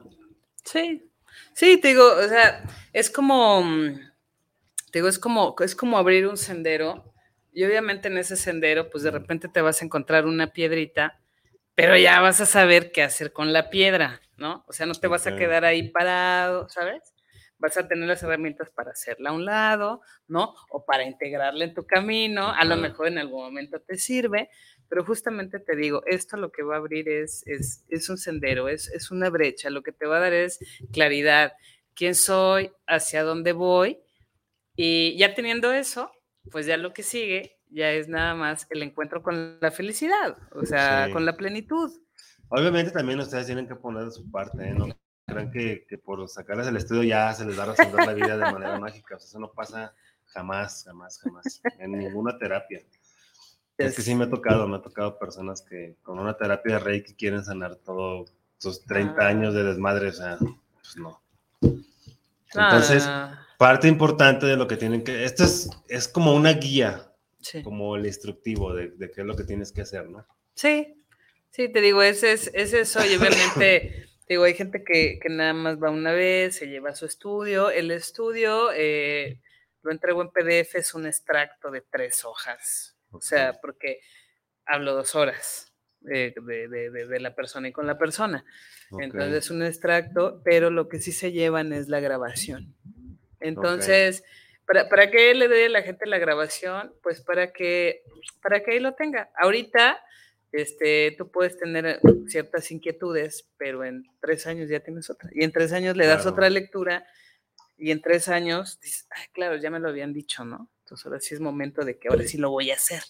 Sí. 0.64 1.10
Sí, 1.54 1.78
te 1.80 1.90
digo, 1.90 2.06
o 2.06 2.28
sea, 2.28 2.64
es 2.94 3.10
como, 3.12 3.62
mm, 3.64 3.96
te 4.92 5.00
digo, 5.00 5.08
es 5.08 5.20
como, 5.20 5.56
es 5.60 5.76
como 5.76 5.98
abrir 5.98 6.28
un 6.28 6.38
sendero 6.38 7.14
y 7.52 7.64
obviamente 7.64 8.08
en 8.08 8.18
ese 8.18 8.36
sendero, 8.36 8.90
pues 8.90 9.04
de 9.04 9.12
repente 9.12 9.48
te 9.48 9.62
vas 9.62 9.82
a 9.82 9.86
encontrar 9.86 10.26
una 10.26 10.48
piedrita, 10.48 11.20
pero 11.76 11.98
ya 11.98 12.20
vas 12.22 12.42
a 12.42 12.46
saber 12.46 12.92
qué 12.92 13.04
hacer 13.04 13.34
con 13.34 13.54
la 13.54 13.70
piedra, 13.70 14.22
¿no? 14.38 14.64
O 14.68 14.74
sea, 14.74 14.86
no 14.86 14.94
te 14.94 15.08
vas 15.08 15.28
a 15.28 15.36
quedar 15.36 15.66
ahí 15.66 15.90
parado, 15.90 16.68
¿sabes? 16.70 17.14
Vas 17.60 17.78
a 17.78 17.88
tener 17.88 18.08
las 18.08 18.24
herramientas 18.24 18.70
para 18.72 18.92
hacerla 18.92 19.30
a 19.30 19.34
un 19.34 19.46
lado, 19.46 20.02
¿no? 20.28 20.56
O 20.70 20.86
para 20.86 21.04
integrarla 21.04 21.66
en 21.66 21.74
tu 21.74 21.86
camino, 21.86 22.52
a 22.52 22.66
lo 22.66 22.76
mejor 22.78 23.08
en 23.08 23.20
algún 23.20 23.44
momento 23.44 23.80
te 23.80 23.98
sirve, 23.98 24.50
pero 24.94 25.06
justamente 25.06 25.60
te 25.60 25.76
digo, 25.76 26.04
esto 26.06 26.38
lo 26.38 26.52
que 26.52 26.62
va 26.62 26.76
a 26.76 26.78
abrir 26.78 27.10
es, 27.10 27.42
es, 27.48 27.84
es 27.90 28.10
un 28.10 28.20
sendero, 28.20 28.70
es, 28.70 28.90
es 28.90 29.10
una 29.10 29.32
brecha, 29.32 29.72
lo 29.72 29.82
que 29.82 29.92
te 29.92 30.06
va 30.06 30.18
a 30.18 30.20
dar 30.20 30.34
es 30.34 30.60
claridad, 30.92 31.54
quién 31.96 32.14
soy, 32.14 32.72
hacia 32.86 33.24
dónde 33.24 33.54
voy, 33.54 33.98
y 34.76 35.18
ya 35.18 35.34
teniendo 35.34 35.74
eso, 35.74 36.12
pues 36.52 36.68
ya 36.68 36.78
lo 36.78 36.94
que 36.94 37.02
sigue 37.02 37.58
ya 37.72 37.92
es 37.92 38.08
nada 38.08 38.36
más 38.36 38.68
el 38.70 38.84
encuentro 38.84 39.24
con 39.24 39.58
la 39.60 39.72
felicidad, 39.72 40.38
o 40.52 40.64
sea, 40.64 41.08
Sí. 41.08 41.12
con 41.12 41.26
la 41.26 41.38
plenitud. 41.38 41.92
Obviamente 42.50 42.92
también 42.92 43.20
ustedes 43.20 43.48
tienen 43.48 43.68
que 43.68 43.76
poner 43.76 44.06
de 44.06 44.12
su 44.12 44.30
parte, 44.30 44.64
¿eh? 44.64 44.76
No 44.76 44.90
crean 45.26 45.50
que, 45.50 45.88
que 45.90 45.98
por 45.98 46.30
sacarles 46.30 46.68
el 46.68 46.78
estudio 46.78 47.02
ya 47.02 47.34
se 47.34 47.46
les 47.46 47.58
va 47.58 47.64
a 47.64 47.74
resolver 47.76 48.06
la 48.06 48.14
vida 48.14 48.38
de 48.38 48.52
manera 48.52 48.78
mágica. 48.80 49.16
O 49.16 49.20
sea, 49.20 49.28
eso 49.28 49.40
no 49.40 49.52
pasa 49.54 49.96
jamás, 50.26 50.84
jamás, 50.86 51.20
jamás, 51.20 51.62
en 51.80 51.94
ninguna 51.94 52.38
terapia. 52.38 52.80
Es 53.78 53.96
que 53.96 54.02
sí 54.02 54.14
me 54.16 54.26
ha 54.26 54.30
tocado, 54.30 54.68
me 54.68 54.78
ha 54.78 54.82
tocado 54.82 55.18
personas 55.18 55.62
que 55.62 55.96
con 56.04 56.20
una 56.20 56.38
terapia 56.38 56.76
de 56.76 56.80
Reiki 56.80 57.16
quieren 57.16 57.44
sanar 57.44 57.76
todos 57.78 58.34
sus 58.58 58.86
30 58.86 59.16
Ah. 59.22 59.28
años 59.28 59.54
de 59.54 59.64
desmadre, 59.64 60.10
o 60.10 60.14
sea, 60.14 60.38
pues 60.40 60.96
no. 60.98 61.22
Entonces, 62.54 63.04
Ah, 63.08 63.46
parte 63.58 63.88
importante 63.88 64.46
de 64.46 64.56
lo 64.58 64.68
que 64.68 64.78
tienen 64.78 65.04
que, 65.04 65.24
esto 65.24 65.44
es, 65.44 65.70
es 65.88 66.08
como 66.08 66.36
una 66.36 66.54
guía, 66.54 67.12
sí. 67.42 67.64
como 67.64 67.96
el 67.96 68.06
instructivo 68.06 68.74
de, 68.74 68.90
de 68.92 69.10
qué 69.12 69.22
es 69.22 69.28
lo 69.28 69.36
que 69.36 69.44
tienes 69.44 69.72
que 69.72 69.82
hacer, 69.82 70.10
¿no? 70.10 70.26
Sí, 70.54 70.96
sí, 71.50 71.70
te 71.70 71.82
digo, 71.82 72.04
ese 72.04 72.34
es, 72.34 72.52
es 72.54 72.74
eso, 72.74 73.00
y 73.06 73.16
obviamente 73.16 74.08
Digo, 74.26 74.46
hay 74.46 74.54
gente 74.54 74.86
que, 74.86 75.20
que 75.22 75.28
nada 75.28 75.54
más 75.54 75.78
va 75.84 75.90
una 75.92 76.14
vez, 76.14 76.56
se 76.56 76.68
lleva 76.68 76.92
a 76.92 76.96
su 76.96 77.06
estudio. 77.06 77.70
El 77.70 77.92
estudio 77.92 78.72
eh, 78.74 79.42
lo 79.82 79.92
entrego 79.92 80.22
en 80.22 80.30
PDF, 80.30 80.76
es 80.76 80.94
un 80.94 81.06
extracto 81.06 81.70
de 81.70 81.82
tres 81.82 82.24
hojas. 82.24 82.93
O 83.14 83.22
sea, 83.22 83.54
porque 83.62 84.00
hablo 84.66 84.94
dos 84.94 85.16
horas 85.16 85.74
de, 86.02 86.34
de, 86.46 86.68
de, 86.68 86.90
de 87.08 87.20
la 87.20 87.36
persona 87.36 87.68
y 87.70 87.72
con 87.72 87.88
la 87.88 87.98
persona. 87.98 88.44
Entonces 89.00 89.46
es 89.46 89.50
un 89.52 89.64
extracto, 89.64 90.42
pero 90.44 90.70
lo 90.70 90.88
que 90.90 91.00
sí 91.00 91.12
se 91.12 91.32
llevan 91.32 91.74
es 91.74 91.88
la 91.88 92.00
grabación. 92.00 92.76
Entonces, 93.40 94.24
¿para, 94.66 94.88
¿para 94.90 95.10
qué 95.12 95.34
le 95.34 95.48
doy 95.48 95.64
a 95.64 95.70
la 95.70 95.82
gente 95.82 96.06
la 96.06 96.18
grabación? 96.20 96.94
Pues 97.02 97.22
para 97.22 97.52
que, 97.54 98.04
para 98.42 98.64
que 98.64 98.72
ahí 98.72 98.80
lo 98.80 98.94
tenga. 98.94 99.30
Ahorita, 99.38 100.00
este, 100.52 101.16
tú 101.18 101.32
puedes 101.32 101.58
tener 101.58 102.00
ciertas 102.28 102.70
inquietudes, 102.72 103.50
pero 103.58 103.84
en 103.84 104.06
tres 104.22 104.46
años 104.48 104.70
ya 104.70 104.80
tienes 104.80 105.10
otra. 105.10 105.30
Y 105.34 105.44
en 105.44 105.52
tres 105.52 105.74
años 105.74 105.98
le 105.98 106.06
das 106.06 106.22
Claro. 106.22 106.32
otra 106.32 106.50
lectura 106.50 107.06
y 107.78 107.92
en 107.92 108.02
tres 108.02 108.28
años 108.30 108.80
dices, 108.80 109.08
ay, 109.10 109.26
claro, 109.34 109.56
ya 109.58 109.70
me 109.72 109.80
lo 109.80 109.90
habían 109.90 110.14
dicho, 110.14 110.46
¿no? 110.46 110.70
Entonces 110.84 111.06
ahora 111.06 111.20
sí 111.20 111.34
es 111.34 111.40
momento 111.40 111.84
de 111.86 111.98
que 111.98 112.10
ahora 112.10 112.24
sí 112.24 112.38
lo 112.38 112.50
voy 112.52 112.72
a 112.72 112.76
hacer. 112.76 113.02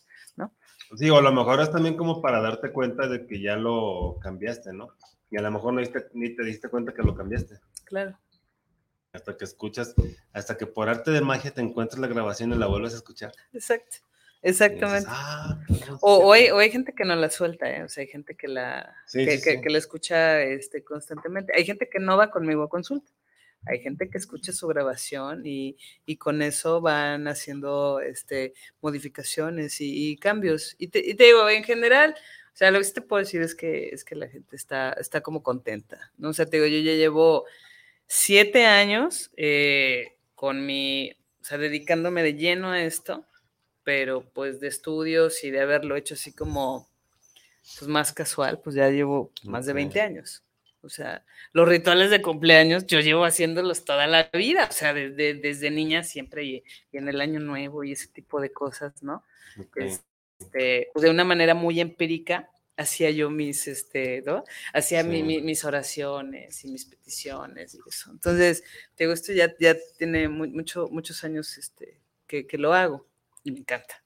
Sí, 0.98 1.10
o 1.10 1.18
a 1.18 1.22
lo 1.24 1.32
mejor 1.32 1.60
es 1.60 1.72
también 1.72 1.98
como 1.98 2.22
para 2.22 2.40
darte 2.40 2.72
cuenta 2.72 3.08
de 3.08 3.26
que 3.26 3.42
ya 3.42 3.56
lo 3.56 4.18
cambiaste, 4.22 4.74
¿no? 4.74 4.90
Y 5.32 5.38
a 5.38 5.42
lo 5.42 5.50
mejor 5.50 5.74
no 5.74 5.82
diste- 5.82 6.08
ni 6.14 6.36
te 6.36 6.44
diste 6.44 6.70
cuenta 6.70 6.94
que 6.94 7.02
lo 7.02 7.16
cambiaste. 7.16 7.60
Claro. 7.86 8.16
Hasta 9.14 9.36
que 9.36 9.46
escuchas, 9.46 9.96
hasta 10.34 10.56
que 10.56 10.68
por 10.68 10.90
arte 10.90 11.10
de 11.10 11.22
magia 11.22 11.52
te 11.52 11.62
encuentras 11.62 12.00
la 12.00 12.08
grabación 12.08 12.52
y 12.54 12.58
la 12.58 12.68
vuelves 12.68 12.94
a 12.94 12.98
escuchar. 12.98 13.32
Exacto. 13.54 13.98
Dices, 14.44 14.62
Exactamente. 14.62 15.08
"Ah, 15.10 15.58
cabrón, 15.80 15.98
O, 16.02 16.34
hay, 16.34 16.42
cierto". 16.42 16.58
o 16.58 16.60
hay 16.60 16.72
gente 16.72 16.94
que 16.94 17.06
no 17.06 17.16
la 17.16 17.30
suelta, 17.30 17.70
¿eh? 17.76 17.84
o 17.84 17.90
sea, 17.90 18.02
hay 18.02 18.08
gente 18.10 18.36
que 18.36 18.48
la, 18.50 18.94
Sí, 19.08 19.26
que, 19.26 19.38
sí, 19.38 19.44
que- 19.44 19.56
sí. 19.56 19.62
que 19.62 19.70
la 19.70 19.78
escucha 19.80 20.42
este, 20.44 20.84
constantemente. 20.84 21.54
Hay 21.56 21.66
gente 21.66 21.90
que 21.90 22.00
no 22.00 22.18
va 22.18 22.30
conmigo 22.30 22.62
a 22.64 22.70
consulta. 22.70 23.12
Hay 23.66 23.80
gente 23.80 24.10
que 24.10 24.18
escucha 24.18 24.52
su 24.52 24.68
grabación 24.68 25.46
y, 25.46 25.78
y 26.06 26.18
con 26.18 26.42
eso 26.42 26.82
van 26.82 27.28
haciendo 27.28 28.00
este, 28.02 28.54
modificaciones 28.82 29.80
y, 29.82 30.12
y 30.12 30.18
cambios. 30.18 30.76
Y 30.78 30.88
te, 30.90 31.00
y 31.00 31.16
te 31.16 31.26
digo, 31.26 31.50
en 31.50 31.64
general, 31.64 32.16
o 32.54 32.56
sea, 32.56 32.72
lo 32.72 32.80
que 32.80 32.88
te 32.88 33.02
puedo 33.02 33.20
decir 33.22 33.42
es 33.42 33.56
que, 33.56 33.90
es 33.90 34.04
que 34.04 34.16
la 34.16 34.28
gente 34.28 34.56
está, 34.56 34.94
está 34.94 35.22
como 35.22 35.44
contenta, 35.44 36.12
¿no? 36.18 36.30
O 36.30 36.34
sea, 36.34 36.46
te 36.46 36.58
digo, 36.58 36.68
yo 36.68 36.80
ya 36.80 36.94
llevo 36.96 37.46
siete 38.08 38.66
años 38.66 39.32
eh, 39.38 40.18
con 40.36 40.66
mi, 40.66 41.12
o 41.42 41.46
sea, 41.46 41.58
dedicándome 41.58 42.24
de 42.24 42.36
lleno 42.36 42.72
a 42.72 42.82
esto 42.84 43.26
pero 43.84 44.24
pues 44.34 44.60
de 44.60 44.68
estudios 44.68 45.44
y 45.44 45.52
de 45.52 45.62
haberlo 45.62 45.96
hecho 45.96 46.14
así 46.16 46.34
como 46.34 46.90
pues 47.80 47.88
más 47.90 48.14
casual, 48.14 48.60
pues 48.62 48.76
ya 48.76 48.90
llevo 48.90 49.32
más 49.44 49.66
de 49.66 49.74
Ok. 49.74 49.76
20 49.76 50.02
años. 50.02 50.43
O 50.84 50.90
sea, 50.90 51.26
los 51.54 51.68
rituales 51.68 52.10
de 52.12 52.22
cumpleaños 52.22 52.86
yo 52.88 53.00
llevo 53.00 53.24
haciéndolos 53.26 53.86
toda 53.86 54.06
la 54.06 54.30
vida, 54.34 54.68
o 54.70 54.74
sea, 54.74 54.94
desde, 54.94 55.34
desde 55.36 55.72
niña 55.72 56.04
siempre 56.04 56.44
y, 56.44 56.64
y 56.92 56.98
en 56.98 57.08
el 57.08 57.22
año 57.22 57.40
nuevo 57.40 57.84
y 57.84 57.94
ese 57.94 58.08
tipo 58.10 58.42
de 58.42 58.52
cosas, 58.52 59.02
¿no? 59.02 59.24
Este, 60.40 60.90
pues, 60.94 61.04
de 61.04 61.10
una 61.10 61.24
manera 61.24 61.54
muy 61.54 61.80
empírica 61.80 62.50
hacía 62.76 63.12
yo 63.12 63.30
mis, 63.30 63.68
este, 63.68 64.24
¿no? 64.26 64.44
Hacía 64.74 65.04
Sí. 65.04 65.08
mi- 65.10 65.42
mis 65.42 65.64
oraciones 65.64 66.64
y 66.66 66.70
mis 66.70 66.86
peticiones 66.86 67.76
y 67.76 67.80
eso. 67.88 68.12
Entonces, 68.12 68.64
te 68.96 69.04
digo, 69.06 69.14
esto 69.14 69.32
ya, 69.32 69.54
ya 69.60 69.76
tiene 69.98 70.28
mu- 70.28 70.48
mucho, 70.48 70.88
muchos 70.90 71.24
años 71.24 71.58
este, 71.58 72.00
que, 72.28 72.46
que 72.48 72.58
lo 72.58 72.74
hago 72.74 73.08
y 73.44 73.52
me 73.52 73.60
encanta. 73.60 74.04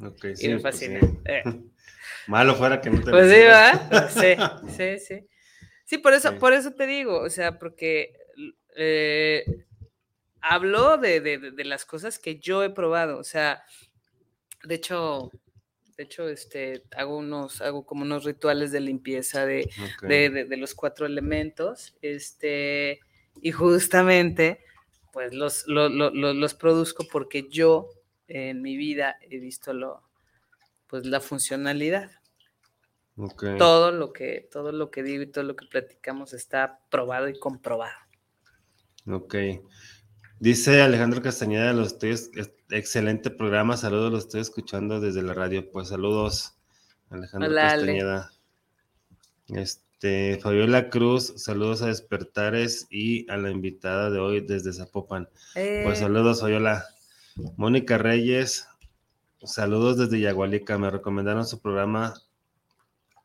Ok, 0.00 0.24
y 0.32 0.36
sí, 0.36 0.48
me 0.48 0.58
pues 0.60 0.62
fascina. 0.62 1.00
sí. 1.00 1.06
Eh. 1.26 1.42
Malo 2.28 2.54
fuera 2.54 2.80
que 2.80 2.88
no 2.90 3.02
te 3.02 3.10
Pues 3.10 3.30
sí. 3.30 3.38
¿verdad? 3.38 4.10
Sí, 4.10 4.68
sí, 4.98 4.98
sí. 5.04 5.26
Sí, 5.84 5.98
por 5.98 6.12
eso, 6.14 6.30
Sí. 6.30 6.36
por 6.38 6.52
eso 6.52 6.72
te 6.72 6.86
digo, 6.86 7.20
o 7.20 7.30
sea, 7.30 7.58
porque 7.58 8.16
eh, 8.76 9.44
hablo 10.40 10.98
de, 10.98 11.20
de- 11.20 11.38
de- 11.52 11.64
las 11.64 11.84
cosas 11.84 12.18
que 12.18 12.38
yo 12.38 12.62
he 12.64 12.70
probado, 12.70 13.18
o 13.18 13.24
sea, 13.24 13.62
de 14.64 14.74
hecho, 14.76 15.30
de 15.96 16.04
hecho, 16.04 16.28
este, 16.28 16.82
hago 16.96 17.16
unos, 17.18 17.60
hago 17.60 17.86
como 17.86 18.02
unos 18.02 18.24
rituales 18.24 18.72
de 18.72 18.80
limpieza 18.80 19.46
de, 19.46 19.70
de, 20.02 20.56
los 20.56 20.74
cuatro 20.74 21.06
elementos, 21.06 21.94
este, 22.02 22.98
y 23.40 23.52
justamente, 23.52 24.64
pues 25.12 25.32
los, 25.32 25.66
lo- 25.68 25.88
lo- 25.88 26.10
lo- 26.10 26.34
los 26.34 26.54
produzco 26.54 27.06
porque 27.12 27.46
yo 27.48 27.88
en 28.26 28.60
mi 28.62 28.76
vida 28.76 29.16
he 29.20 29.38
visto 29.38 29.72
lo, 29.72 30.02
pues 30.88 31.06
la 31.06 31.20
funcionalidad 31.20 32.10
Todo 33.58 33.92
lo 33.92 34.12
que 34.12 34.48
todo 34.50 34.72
lo 34.72 34.90
que 34.90 35.02
digo 35.02 35.22
y 35.22 35.26
todo 35.30 35.44
lo 35.44 35.54
que 35.56 35.66
platicamos 35.66 36.32
está 36.32 36.80
probado 36.90 37.28
y 37.28 37.38
comprobado. 37.38 37.94
Ok. 39.06 39.34
Dice 40.40 40.82
Alejandro 40.82 41.22
Castañeda, 41.22 41.72
los 41.72 41.88
estoy, 41.92 42.10
es- 42.10 42.30
excelente 42.70 43.30
programa, 43.30 43.76
saludos, 43.76 44.10
los 44.12 44.24
estoy 44.24 44.40
escuchando 44.40 45.00
desde 45.00 45.22
la 45.22 45.32
radio. 45.34 45.70
Pues 45.70 45.88
saludos, 45.88 46.56
Alejandro 47.10 47.50
Hola, 47.50 47.70
Ale. 47.70 47.76
Castañeda. 47.80 48.30
Este, 49.48 50.38
Fabiola 50.42 50.90
Cruz, 50.90 51.34
saludos 51.36 51.82
a 51.82 51.86
Despertares 51.86 52.86
y 52.90 53.30
a 53.30 53.36
la 53.36 53.50
invitada 53.50 54.10
de 54.10 54.18
hoy 54.18 54.40
desde 54.40 54.72
Zapopan. 54.72 55.28
Pues 55.54 55.56
Eh, 55.56 55.96
saludos, 55.96 56.40
Fabiola. 56.40 56.84
Mónica 57.56 57.98
Reyes, 57.98 58.66
saludos 59.44 59.98
desde 59.98 60.20
Yagualica, 60.20 60.78
me 60.78 60.90
recomendaron 60.90 61.46
su 61.46 61.60
programa. 61.60 62.14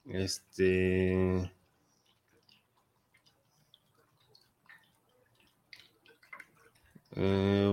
Este. 0.10 1.52
Eh, 7.16 7.72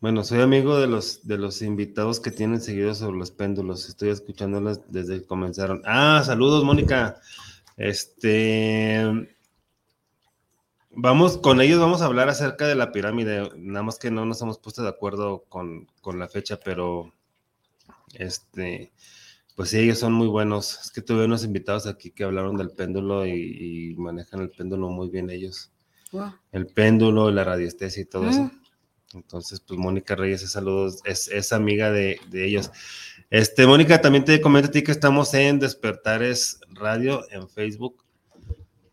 bueno, 0.00 0.22
soy 0.24 0.40
amigo 0.40 0.78
de 0.78 0.86
los, 0.86 1.26
de 1.26 1.38
los 1.38 1.62
invitados 1.62 2.20
que 2.20 2.30
tienen 2.30 2.60
seguidos 2.60 2.98
sobre 2.98 3.16
los 3.18 3.30
péndulos. 3.30 3.88
Estoy 3.88 4.10
escuchándolas 4.10 4.80
desde 4.92 5.20
que 5.20 5.26
comenzaron. 5.26 5.82
Ah, 5.86 6.22
saludos, 6.24 6.62
Mónica. 6.62 7.20
Este. 7.78 9.02
Vamos, 10.90 11.38
con 11.38 11.60
ellos 11.62 11.80
vamos 11.80 12.02
a 12.02 12.06
hablar 12.06 12.28
acerca 12.28 12.66
de 12.66 12.74
la 12.74 12.92
pirámide. 12.92 13.50
Nada 13.56 13.82
más 13.82 13.98
que 13.98 14.10
no 14.10 14.26
nos 14.26 14.42
hemos 14.42 14.58
puesto 14.58 14.82
de 14.82 14.88
acuerdo 14.90 15.44
con, 15.48 15.86
con 16.02 16.18
la 16.18 16.28
fecha, 16.28 16.60
pero. 16.62 17.14
Este. 18.12 18.92
Pues 19.58 19.70
sí, 19.70 19.78
ellos 19.80 19.98
son 19.98 20.12
muy 20.12 20.28
buenos. 20.28 20.78
Es 20.84 20.92
que 20.92 21.02
tuve 21.02 21.24
unos 21.24 21.42
invitados 21.42 21.88
aquí 21.88 22.12
que 22.12 22.22
hablaron 22.22 22.56
del 22.56 22.70
péndulo 22.70 23.26
y, 23.26 23.90
y 23.90 23.96
manejan 23.96 24.40
el 24.40 24.50
péndulo 24.50 24.88
muy 24.88 25.10
bien 25.10 25.30
ellos 25.30 25.72
wow. 26.12 26.32
el 26.52 26.68
péndulo, 26.68 27.32
la 27.32 27.42
radiestesia 27.42 28.02
y 28.02 28.06
todo 28.06 28.28
eso. 28.28 28.44
Mm. 28.44 28.62
Entonces, 29.14 29.58
pues 29.58 29.76
Mónica 29.76 30.14
Reyes, 30.14 30.44
es 30.44 30.52
saludos, 30.52 31.00
es, 31.04 31.26
es 31.26 31.52
amiga 31.52 31.90
de, 31.90 32.20
de 32.28 32.44
ellos. 32.44 32.70
Este, 33.30 33.66
Mónica, 33.66 34.00
también 34.00 34.24
te 34.24 34.40
comento 34.40 34.68
a 34.68 34.70
ti 34.70 34.84
que 34.84 34.92
estamos 34.92 35.34
en 35.34 35.58
Despertares 35.58 36.60
Radio 36.68 37.24
en 37.32 37.48
Facebook. 37.48 38.04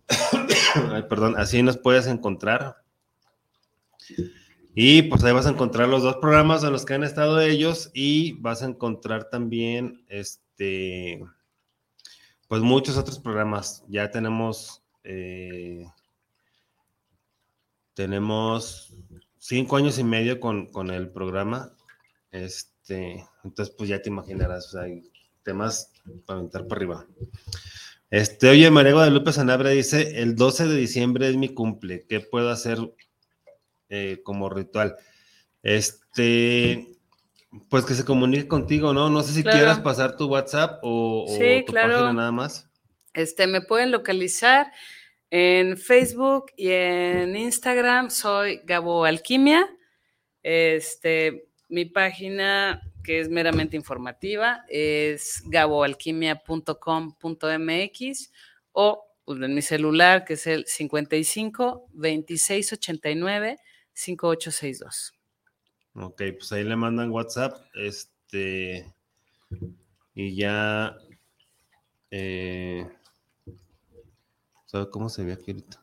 Ay, 0.92 1.04
perdón, 1.08 1.36
así 1.38 1.62
nos 1.62 1.78
puedes 1.78 2.08
encontrar. 2.08 2.78
Y 4.74 5.04
pues 5.04 5.24
ahí 5.24 5.32
vas 5.32 5.46
a 5.46 5.52
encontrar 5.52 5.90
los 5.90 6.02
dos 6.02 6.18
programas 6.18 6.64
en 6.64 6.72
los 6.72 6.86
que 6.86 6.96
han 6.96 7.04
estado 7.04 7.40
ellos 7.40 7.92
y 7.94 8.34
vas 8.40 8.64
a 8.64 8.66
encontrar 8.66 9.30
también 9.30 10.04
este, 10.10 10.45
pues 12.48 12.62
muchos 12.62 12.98
otros 12.98 13.20
programas. 13.20 13.84
Ya 13.88 14.12
tenemos, 14.12 14.84
eh, 15.04 15.86
tenemos 17.94 18.94
cinco 19.38 19.78
años 19.78 20.00
y 20.00 20.04
medio 20.04 20.40
con, 20.40 20.72
con 20.72 20.92
el 20.92 21.10
programa. 21.10 21.76
Este, 22.32 23.26
entonces 23.44 23.74
pues 23.78 23.90
ya 23.90 24.02
te 24.02 24.10
imaginarás, 24.10 24.76
hay 24.76 25.10
temas 25.44 25.94
para 26.26 26.40
aventar 26.40 26.68
para 26.68 26.78
arriba. 26.78 27.08
Este, 28.10 28.50
oye, 28.50 28.70
María 28.72 28.94
Guadalupe 28.94 29.32
Sanabria 29.32 29.72
dice, 29.72 30.22
el 30.22 30.36
12 30.36 30.68
de 30.68 30.76
diciembre 30.76 31.30
es 31.30 31.38
mi 31.38 31.50
cumple, 31.54 32.06
¿qué 32.08 32.20
puedo 32.20 32.50
hacer 32.50 32.78
eh, 33.90 34.22
como 34.24 34.50
ritual? 34.50 34.96
Este, 35.64 36.95
pues 37.70 37.86
que 37.86 37.94
se 37.94 38.04
comunique 38.06 38.48
contigo, 38.48 38.94
¿no? 38.94 39.10
No 39.10 39.22
sé 39.24 39.34
si 39.34 39.44
Claro. 39.44 39.58
quieras 39.58 39.80
pasar 39.80 40.16
tu 40.18 40.28
WhatsApp 40.28 40.80
o, 40.84 41.26
o 41.28 41.38
Sí, 41.38 41.64
tu 41.66 41.72
claro. 41.74 41.94
página 41.94 42.14
nada 42.14 42.32
más. 42.32 42.70
Este, 43.14 43.48
me 43.48 43.62
pueden 43.62 43.92
localizar 43.92 44.72
en 45.30 45.78
Facebook 45.78 46.48
y 46.58 46.70
en 46.72 47.36
Instagram. 47.36 48.10
Soy 48.12 48.62
Gabo 48.66 49.06
Alquimia. 49.06 49.70
Este, 50.44 51.48
mi 51.70 51.86
página, 51.86 52.82
que 53.04 53.20
es 53.22 53.30
meramente 53.30 53.78
informativa, 53.78 54.66
es 54.68 55.42
gaboalquimia.com.mx 55.46 58.32
o 58.74 59.06
pues, 59.24 59.42
en 59.42 59.56
mi 59.56 59.62
celular, 59.62 60.26
que 60.26 60.34
es 60.34 60.46
el 60.48 60.66
55 60.68 61.88
26 61.94 62.74
89 62.74 63.58
5862. 63.94 65.14
Ok, 65.96 66.22
pues 66.38 66.52
ahí 66.52 66.64
le 66.64 66.76
mandan 66.76 67.10
WhatsApp, 67.10 67.58
este, 67.74 68.94
y 70.14 70.36
ya, 70.36 70.98
eh, 72.12 72.86
cómo 74.92 75.08
se 75.08 75.24
ve 75.24 75.34
aquí 75.34 75.52
ahorita. 75.52 75.82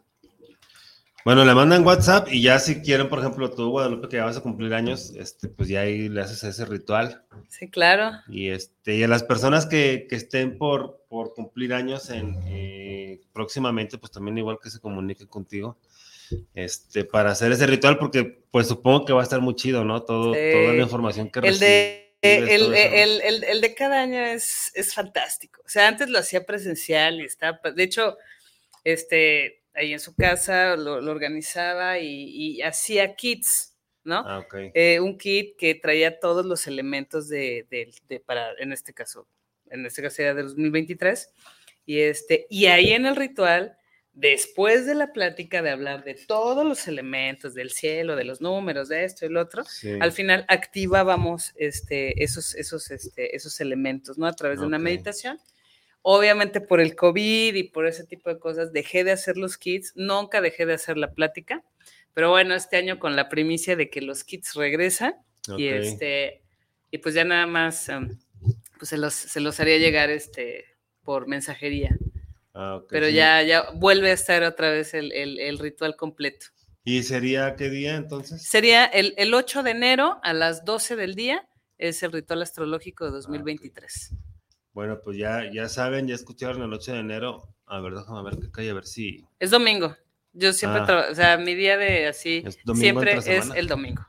Bueno, 1.25 1.45
le 1.45 1.55
mandan 1.55 1.87
WhatsApp 1.87 2.29
y 2.33 2.43
ya 2.43 2.59
si 2.59 2.83
quieren, 2.83 3.09
por 3.09 3.21
ejemplo, 3.21 3.49
tú, 3.51 3.71
Guadalupe, 3.71 4.09
que 4.09 4.17
ya 4.17 4.25
vas 4.25 4.37
a 4.37 4.43
cumplir 4.43 4.75
años, 4.75 5.13
este, 5.17 5.49
pues 5.49 5.69
ya 5.69 5.83
ahí 5.83 6.09
le 6.09 6.21
haces 6.21 6.43
ese 6.43 6.65
ritual. 6.65 7.25
Sí, 7.49 7.71
claro. 7.71 8.11
Y, 8.29 8.49
este, 8.49 8.97
y 8.97 9.05
a 9.05 9.09
las 9.09 9.23
personas 9.23 9.67
que, 9.67 10.07
que 10.11 10.17
estén 10.17 10.59
por, 10.59 11.05
por 11.09 11.33
cumplir 11.33 11.75
años 11.75 12.11
en, 12.11 12.37
eh, 12.47 13.21
próximamente, 13.33 13.99
pues 13.99 14.11
también 14.11 14.37
igual 14.39 14.59
que 14.61 14.69
se 14.69 14.81
comuniquen 14.81 15.29
contigo, 15.29 15.79
este, 16.55 17.05
para 17.05 17.31
hacer 17.33 17.53
ese 17.53 17.67
ritual, 17.67 17.99
porque 17.99 18.45
pues 18.51 18.69
supongo 18.69 19.05
que 19.05 19.13
va 19.13 19.21
a 19.21 19.25
estar 19.25 19.41
muy 19.41 19.55
chido, 19.57 19.85
¿no? 19.85 20.03
Todo. 20.03 20.33
Toda 20.33 20.73
la 20.75 20.83
información 20.83 21.31
que 21.31 21.41
El 21.41 21.59
de, 21.59 22.17
el, 22.23 23.61
de 23.61 23.75
cada 23.75 24.01
año 24.03 24.21
es, 24.21 24.71
es 24.75 24.95
fantástico. 24.95 25.63
O 25.65 25.69
sea, 25.69 25.89
antes 25.89 26.09
lo 26.11 26.19
hacía 26.19 26.45
presencial 26.45 27.21
y 27.21 27.25
estaba, 27.25 27.61
pa- 27.61 27.71
de 27.73 27.83
hecho, 27.83 28.17
este, 28.85 29.63
ahí 29.75 29.93
en 29.93 30.01
su 30.01 30.15
casa 30.15 30.77
lo, 30.77 31.01
lo 31.01 31.11
organizaba 31.13 31.99
y, 31.99 32.57
y 32.59 32.63
hacía 32.63 33.15
kits, 33.15 33.77
¿no? 34.05 34.23
Ah. 34.27 34.47
Eh, 34.75 35.01
un 35.01 35.17
kit 35.19 35.57
que 35.57 35.75
traía 35.75 36.19
todos 36.21 36.45
los 36.45 36.67
elementos 36.67 37.29
de, 37.29 37.67
de- 37.71 37.93
de- 38.09 38.21
para, 38.21 38.53
en 38.59 38.73
este 38.73 38.93
caso, 38.93 39.27
en 39.71 39.87
este 39.87 40.03
caso 40.03 40.23
era 40.23 40.35
de 40.35 40.43
2023. 40.43 41.31
Y, 41.87 41.99
este, 42.01 42.47
y 42.49 42.67
ahí 42.67 42.93
en 42.93 43.07
el 43.07 43.17
ritual, 43.17 43.77
después 44.15 44.87
de 44.87 44.95
la 44.95 45.13
plática 45.13 45.63
de 45.63 45.71
hablar 45.71 46.05
de 46.05 46.15
todos 46.15 46.67
los 46.67 46.87
elementos 46.87 47.55
del 47.55 47.71
cielo, 47.71 48.15
de 48.17 48.25
los 48.25 48.41
números, 48.41 48.89
de 48.89 49.05
esto 49.05 49.25
y 49.25 49.31
lo 49.31 49.41
otro, 49.41 49.65
Sí. 49.65 49.91
al 50.01 50.13
final 50.13 50.45
activábamos 50.49 51.53
este, 51.57 52.23
esos, 52.23 52.55
esos, 52.55 52.91
este, 52.91 53.35
esos 53.35 53.61
elementos, 53.61 54.19
¿no? 54.19 54.27
A 54.27 54.33
través 54.35 54.61
de 54.61 54.67
una 54.67 54.79
meditación. 54.79 55.39
Obviamente 56.03 56.61
por 56.61 56.81
el 56.81 56.97
COVID 56.97 57.55
y 57.55 57.63
por 57.65 57.87
ese 57.87 58.05
tipo 58.05 58.29
de 58.29 58.39
cosas 58.39 58.73
dejé 58.73 59.05
de 59.05 59.13
hacer 59.13 59.37
los 59.37 59.57
kits, 59.57 59.93
nunca 59.95 60.41
dejé 60.41 60.67
de 60.67 60.75
hacer 60.75 60.97
la 60.99 61.13
plática, 61.13 61.65
pero 62.13 62.29
bueno, 62.31 62.55
este 62.55 62.77
año 62.77 62.99
con 62.99 63.15
la 63.17 63.29
primicia 63.29 63.77
de 63.77 63.89
que 63.89 64.03
los 64.03 64.25
kits 64.25 64.55
regresan 64.55 65.15
y 65.57 65.69
este 65.69 66.43
y 66.91 66.99
pues 66.99 67.15
ya 67.15 67.25
nada 67.25 67.47
más 67.47 67.89
um, 67.89 68.19
pues 68.79 68.91
se 68.91 68.99
los, 68.99 69.15
se 69.15 69.41
los 69.41 69.59
haría 69.61 69.79
llegar 69.79 70.11
este 70.11 70.67
por 71.05 71.27
mensajería, 71.29 71.97
Ah, 72.55 72.81
pero 72.89 73.09
ya, 73.09 73.43
ya 73.43 73.71
vuelve 73.75 74.11
a 74.11 74.15
estar 74.15 74.43
otra 74.45 74.71
vez 74.71 74.93
el, 74.95 75.11
el- 75.13 75.39
el 75.41 75.59
ritual 75.59 75.97
completo. 75.97 76.47
¿Y 76.85 77.03
sería 77.05 77.55
qué 77.57 77.71
día 77.71 77.97
entonces? 77.97 78.43
Sería 78.43 78.85
el, 78.85 79.15
el 79.17 79.33
8 79.35 79.63
de 79.63 79.71
enero 79.71 80.19
a 80.23 80.33
las 80.33 80.65
12 80.65 80.97
del 80.97 81.15
día, 81.15 81.49
es 81.79 82.03
el 82.03 82.13
ritual 82.13 82.43
astrológico 82.43 83.05
de 83.05 83.11
Ah, 83.11 83.15
2023. 83.15 84.15
Bueno, 84.73 85.01
pues 85.03 85.17
ya, 85.17 85.51
ya 85.53 85.69
saben, 85.69 86.09
ya 86.09 86.15
escucharon 86.15 86.63
el 86.63 86.73
8 86.73 86.93
de 86.93 86.99
enero. 87.01 87.55
A 87.67 87.81
ver, 87.81 87.95
déjame 87.95 88.23
ver 88.25 88.39
qué 88.41 88.51
calle, 88.51 88.71
a 88.71 88.75
ver 88.75 88.87
si 88.87 89.25
Es 89.39 89.51
domingo. 89.51 89.97
Yo 90.35 90.53
siempre 90.53 90.81
Ah. 90.83 90.87
trabajo, 90.87 91.13
o 91.13 91.15
sea, 91.15 91.37
mi 91.39 91.55
día 91.55 91.77
de 91.79 92.07
así, 92.07 92.43
siempre 92.75 93.15
es 93.15 93.27
el 93.55 93.67
domingo. 93.67 94.05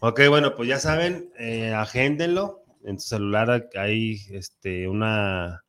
Ok, 0.00 0.20
bueno, 0.28 0.54
pues 0.56 0.68
ya 0.68 0.78
saben, 0.78 1.30
eh, 1.38 1.72
agéndenlo. 1.72 2.64
En 2.84 2.98
su 2.98 3.08
celular 3.10 3.68
hay 3.76 4.20
este, 4.30 4.88
una, 4.88 5.61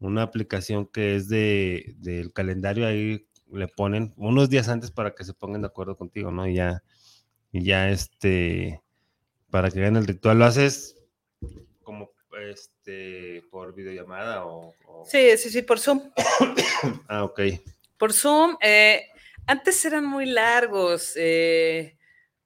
una 0.00 0.22
aplicación 0.22 0.86
que 0.86 1.14
es 1.16 1.28
de, 1.28 1.94
del 1.98 2.32
calendario, 2.32 2.86
ahí 2.86 3.26
le 3.52 3.68
ponen 3.68 4.12
unos 4.16 4.48
días 4.50 4.68
antes 4.68 4.90
para 4.90 5.14
que 5.14 5.24
se 5.24 5.34
pongan 5.34 5.60
de 5.62 5.66
acuerdo 5.68 5.96
contigo, 5.96 6.30
¿no? 6.30 6.46
Y 6.48 6.54
ya, 6.54 6.82
y 7.52 7.62
ya 7.64 7.90
este, 7.90 8.80
para 9.50 9.70
que 9.70 9.80
hagan 9.80 9.96
el 9.96 10.06
ritual, 10.06 10.38
lo 10.38 10.44
haces 10.46 10.96
como 11.82 12.10
este, 12.50 13.42
por 13.50 13.74
videollamada 13.74 14.46
o... 14.46 14.72
o- 14.86 15.04
Sí, 15.06 15.36
sí, 15.36 15.50
sí, 15.50 15.62
por 15.62 15.78
Zoom. 15.78 16.10
Ah, 17.08 17.24
ok. 17.24 17.40
Por 17.98 18.12
Zoom, 18.12 18.56
eh, 18.62 19.02
antes 19.46 19.84
eran 19.84 20.04
muy 20.06 20.26
largos, 20.26 21.12
eh, 21.16 21.96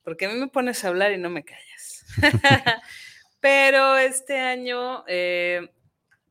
porque 0.02 0.26
a 0.26 0.28
mí 0.30 0.34
me 0.40 0.48
pones 0.48 0.84
a 0.84 0.88
hablar 0.88 1.12
y 1.12 1.18
no 1.18 1.30
me 1.30 1.44
callas. 1.44 2.04
Pero 3.40 3.96
este 3.98 4.38
año 4.40 5.04
eh, 5.06 5.68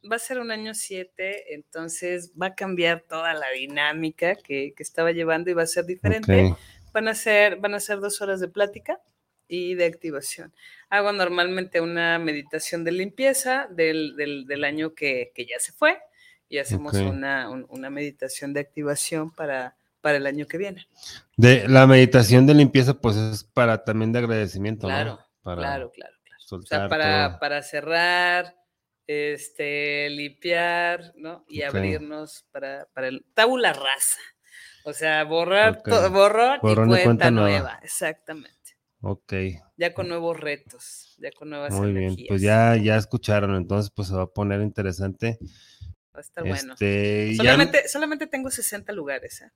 va 0.09 0.15
a 0.17 0.19
ser 0.19 0.39
un 0.39 0.51
año 0.51 0.73
7, 0.73 1.53
entonces 1.53 2.31
va 2.39 2.47
a 2.47 2.55
cambiar 2.55 3.01
toda 3.01 3.33
la 3.33 3.49
dinámica 3.51 4.35
que, 4.35 4.73
que 4.75 4.83
estaba 4.83 5.11
llevando 5.11 5.49
y 5.49 5.53
va 5.53 5.63
a 5.63 5.67
ser 5.67 5.85
diferente. 5.85 6.53
Van 6.93 7.07
a 7.07 7.15
ser, 7.15 7.57
van 7.57 7.73
a 7.73 7.79
ser 7.79 7.99
dos 7.99 8.21
horas 8.21 8.39
de 8.39 8.47
plática 8.47 8.99
y 9.47 9.75
de 9.75 9.85
activación. 9.85 10.53
Hago 10.89 11.11
normalmente 11.11 11.81
una 11.81 12.19
meditación 12.19 12.83
de 12.83 12.91
limpieza 12.91 13.67
del, 13.71 14.15
del- 14.15 14.45
del 14.45 14.63
año 14.63 14.93
que, 14.93 15.31
que 15.33 15.45
ya 15.45 15.59
se 15.59 15.71
fue 15.71 15.99
y 16.49 16.59
hacemos 16.59 16.93
una, 17.09 17.49
un- 17.49 17.65
una 17.69 17.89
meditación 17.89 18.53
de 18.53 18.59
activación 18.59 19.31
para, 19.31 19.75
para 20.01 20.17
el 20.17 20.27
año 20.27 20.45
que 20.47 20.57
viene. 20.57 20.87
De, 21.35 21.67
la 21.67 21.87
meditación 21.87 22.45
de 22.45 22.53
limpieza, 22.53 22.93
pues 22.93 23.15
es 23.15 23.43
para 23.43 23.83
también 23.83 24.11
de 24.11 24.19
agradecimiento, 24.19 24.87
¿no? 24.87 24.93
Claro, 24.93 25.19
Para 25.41 25.61
Claro, 25.61 25.91
claro, 25.91 26.15
claro. 26.23 26.39
O 26.43 26.47
soltar 26.47 26.79
sea, 26.81 26.89
para, 26.89 27.39
para 27.39 27.63
cerrar, 27.63 28.55
este, 29.07 30.09
limpiar, 30.09 31.13
¿no? 31.15 31.45
Y 31.47 31.61
abrirnos 31.63 32.45
para, 32.51 32.87
para 32.93 33.07
el 33.07 33.25
tabula 33.33 33.73
rasa. 33.73 34.19
O 34.85 34.93
sea, 34.93 35.23
borrar, 35.23 35.77
Ok. 35.79 35.89
to- 35.89 36.11
borrón, 36.11 36.59
Borrón 36.61 36.87
y 36.87 36.89
cuenta, 36.91 37.03
cuenta 37.05 37.31
nueva. 37.31 37.47
nueva. 37.59 37.79
Exactamente. 37.83 38.51
Ok, 39.05 39.33
Ya 39.75 39.93
con 39.93 40.07
nuevos 40.07 40.39
retos, 40.39 41.15
ya 41.19 41.29
con 41.31 41.49
nuevas 41.49 41.73
muy 41.73 41.91
bien. 41.91 42.15
Pues 42.27 42.41
ya, 42.41 42.77
ya 42.77 42.95
escucharon, 42.95 43.55
entonces 43.55 43.91
pues 43.93 44.07
se 44.07 44.13
va 44.15 44.23
a 44.23 44.27
poner 44.27 44.61
interesante. 44.61 45.37
Va 46.15 46.19
a 46.19 46.21
estar 46.21 46.47
bueno. 46.47 46.73
Este, 46.73 47.31
ya- 47.31 47.37
Solamente, 47.43 47.87
solamente 47.89 48.27
tengo 48.27 48.49
60 48.49 48.93
lugares. 48.93 49.41
¿eh? 49.41 49.51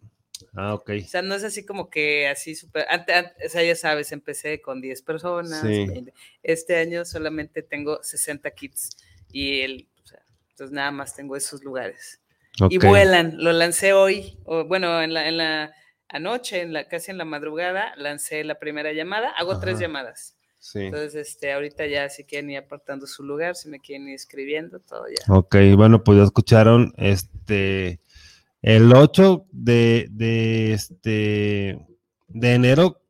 Ah, 0.53 0.73
ok. 0.73 0.91
O 1.03 1.07
sea, 1.07 1.21
no 1.21 1.33
es 1.35 1.43
así 1.45 1.65
como 1.65 1.89
que 1.89 2.27
así 2.27 2.55
ante- 2.89 3.33
O 3.45 3.49
sea, 3.49 3.63
ya 3.63 3.75
sabes, 3.75 4.11
empecé 4.11 4.59
con 4.61 4.81
10 4.81 5.01
personas. 5.01 5.61
Sí. 5.61 5.85
20. 5.87 6.13
Este 6.43 6.75
año 6.77 7.05
solamente 7.05 7.63
tengo 7.63 8.03
60 8.03 8.51
kits. 8.51 8.97
Y 9.31 9.61
el. 9.61 9.87
o 10.03 10.07
sea, 10.07 10.19
entonces 10.51 10.73
nada 10.73 10.91
más 10.91 11.15
tengo 11.15 11.35
esos 11.35 11.63
lugares. 11.63 12.21
Y 12.69 12.77
vuelan. 12.79 13.35
Lo 13.37 13.51
lancé 13.51 13.93
hoy. 13.93 14.39
O, 14.45 14.65
bueno, 14.65 15.01
en 15.01 15.13
la, 15.13 15.27
en 15.27 15.37
la 15.37 15.73
anoche, 16.09 16.61
en 16.61 16.73
la, 16.73 16.87
casi 16.87 17.11
en 17.11 17.17
la 17.17 17.25
madrugada, 17.25 17.93
lancé 17.97 18.43
la 18.43 18.59
primera 18.59 18.93
llamada. 18.93 19.29
Hago 19.31 19.59
tres 19.59 19.79
llamadas. 19.79 20.35
Sí. 20.59 20.79
Entonces, 20.79 21.15
este, 21.15 21.53
ahorita 21.53 21.85
ya 21.85 22.09
si 22.09 22.23
quieren 22.23 22.49
ir 22.49 22.57
apartando 22.57 23.05
su 23.05 23.23
lugar, 23.23 23.55
si 23.55 23.69
me 23.69 23.79
quieren 23.79 24.07
ir 24.07 24.15
escribiendo, 24.15 24.79
todo 24.79 25.05
ya. 25.07 25.33
Ok, 25.33 25.55
bueno, 25.75 26.03
pues 26.03 26.17
ya 26.17 26.23
escucharon, 26.23 26.93
este, 26.97 28.01
el 28.61 28.91
8 28.93 29.45
de, 29.51 30.07
de, 30.09 30.73
este, 30.73 31.79
de 32.27 32.53
enero, 32.53 33.01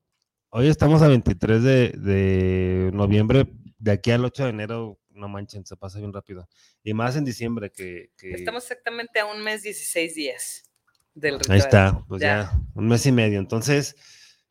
hoy 0.49 0.67
estamos 0.67 1.01
a 1.01 1.07
23 1.07 1.63
de, 1.63 1.89
de 1.97 2.91
noviembre, 2.93 3.47
de 3.79 3.91
aquí 3.91 4.11
al 4.11 4.25
8 4.25 4.43
de 4.43 4.49
enero, 4.49 4.99
no 5.17 5.27
manchen, 5.27 5.65
se 5.65 5.75
pasa 5.75 5.99
bien 5.99 6.13
rápido. 6.13 6.47
Y 6.83 6.93
más 6.93 7.15
en 7.15 7.25
diciembre 7.25 7.71
que... 7.71 8.11
que- 8.17 8.31
Estamos 8.31 8.63
exactamente 8.63 9.19
a 9.19 9.25
un 9.25 9.43
mes, 9.43 9.63
16 9.63 10.15
días 10.15 10.63
del 11.13 11.33
Ahí 11.35 11.39
ritual. 11.39 11.57
está, 11.57 12.05
pues 12.07 12.21
Ya. 12.21 12.51
ya. 12.51 12.61
un 12.75 12.87
mes 12.87 13.05
y 13.05 13.11
medio. 13.11 13.39
Entonces, 13.39 13.95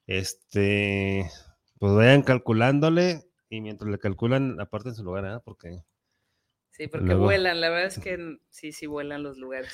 este, 0.06 1.30
pues 1.78 1.92
vayan 1.94 2.22
calculándole 2.22 3.22
y 3.48 3.60
mientras 3.60 3.90
le 3.90 3.98
calculan, 3.98 4.60
aparte 4.60 4.88
en 4.90 4.94
su 4.94 5.04
lugar, 5.04 5.24
¿eh? 5.24 5.40
Porque 5.44 5.82
Sí, 6.72 6.88
porque 6.88 7.06
Luego- 7.06 7.24
vuelan, 7.24 7.62
la 7.62 7.70
verdad 7.70 7.86
es 7.86 7.98
que 7.98 8.36
sí, 8.50 8.70
sí 8.70 8.84
vuelan 8.86 9.22
los 9.22 9.38
lugares. 9.38 9.72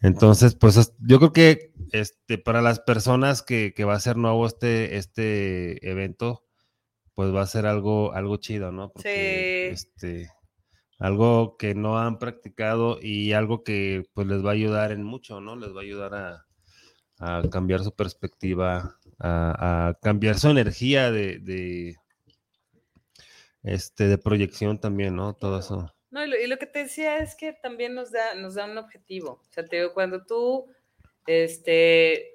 Entonces, 0.00 0.54
pues 0.54 0.76
es- 0.76 0.94
yo 1.00 1.18
creo 1.18 1.32
que 1.32 1.72
este, 1.90 2.38
para 2.38 2.62
las 2.62 2.78
personas 2.78 3.42
que, 3.42 3.74
que 3.74 3.82
va 3.84 3.94
a 3.94 4.00
ser 4.00 4.16
nuevo 4.16 4.46
este, 4.46 4.96
este 4.96 5.88
evento, 5.90 6.45
pues 7.16 7.34
va 7.34 7.40
a 7.40 7.46
ser 7.46 7.64
algo, 7.66 8.12
algo 8.12 8.36
chido, 8.36 8.70
¿no? 8.70 8.92
Porque, 8.92 9.72
Sí. 9.74 9.86
este, 9.86 10.30
algo 10.98 11.56
que 11.56 11.74
no 11.74 11.98
han 11.98 12.18
practicado 12.18 12.98
y 13.00 13.32
algo 13.32 13.64
que 13.64 14.04
pues 14.14 14.26
les 14.26 14.44
va 14.44 14.50
a 14.50 14.52
ayudar 14.52 14.92
en 14.92 15.02
mucho, 15.02 15.40
¿no? 15.40 15.56
Les 15.56 15.74
va 15.74 15.80
a 15.80 15.82
ayudar 15.84 16.14
a, 16.14 16.46
a 17.18 17.42
cambiar 17.50 17.82
su 17.82 17.94
perspectiva, 17.94 18.98
a, 19.18 19.88
a 19.88 19.94
cambiar 19.94 20.38
su 20.38 20.50
energía 20.50 21.10
de, 21.10 21.38
de, 21.38 21.96
este, 23.62 24.08
de 24.08 24.18
proyección 24.18 24.78
también, 24.78 25.16
¿no? 25.16 25.34
Todo 25.34 25.58
eso. 25.58 25.92
No, 26.10 26.22
y 26.24 26.28
lo, 26.28 26.36
y 26.38 26.46
lo 26.46 26.58
que 26.58 26.66
te 26.66 26.80
decía 26.80 27.18
es 27.18 27.34
que 27.34 27.54
también 27.54 27.94
nos 27.94 28.12
da, 28.12 28.34
nos 28.34 28.54
da 28.54 28.66
un 28.66 28.76
objetivo. 28.78 29.40
O 29.42 29.52
sea, 29.52 29.64
te 29.64 29.76
digo, 29.76 29.94
cuando 29.94 30.24
tú 30.24 30.66
este, 31.26 32.34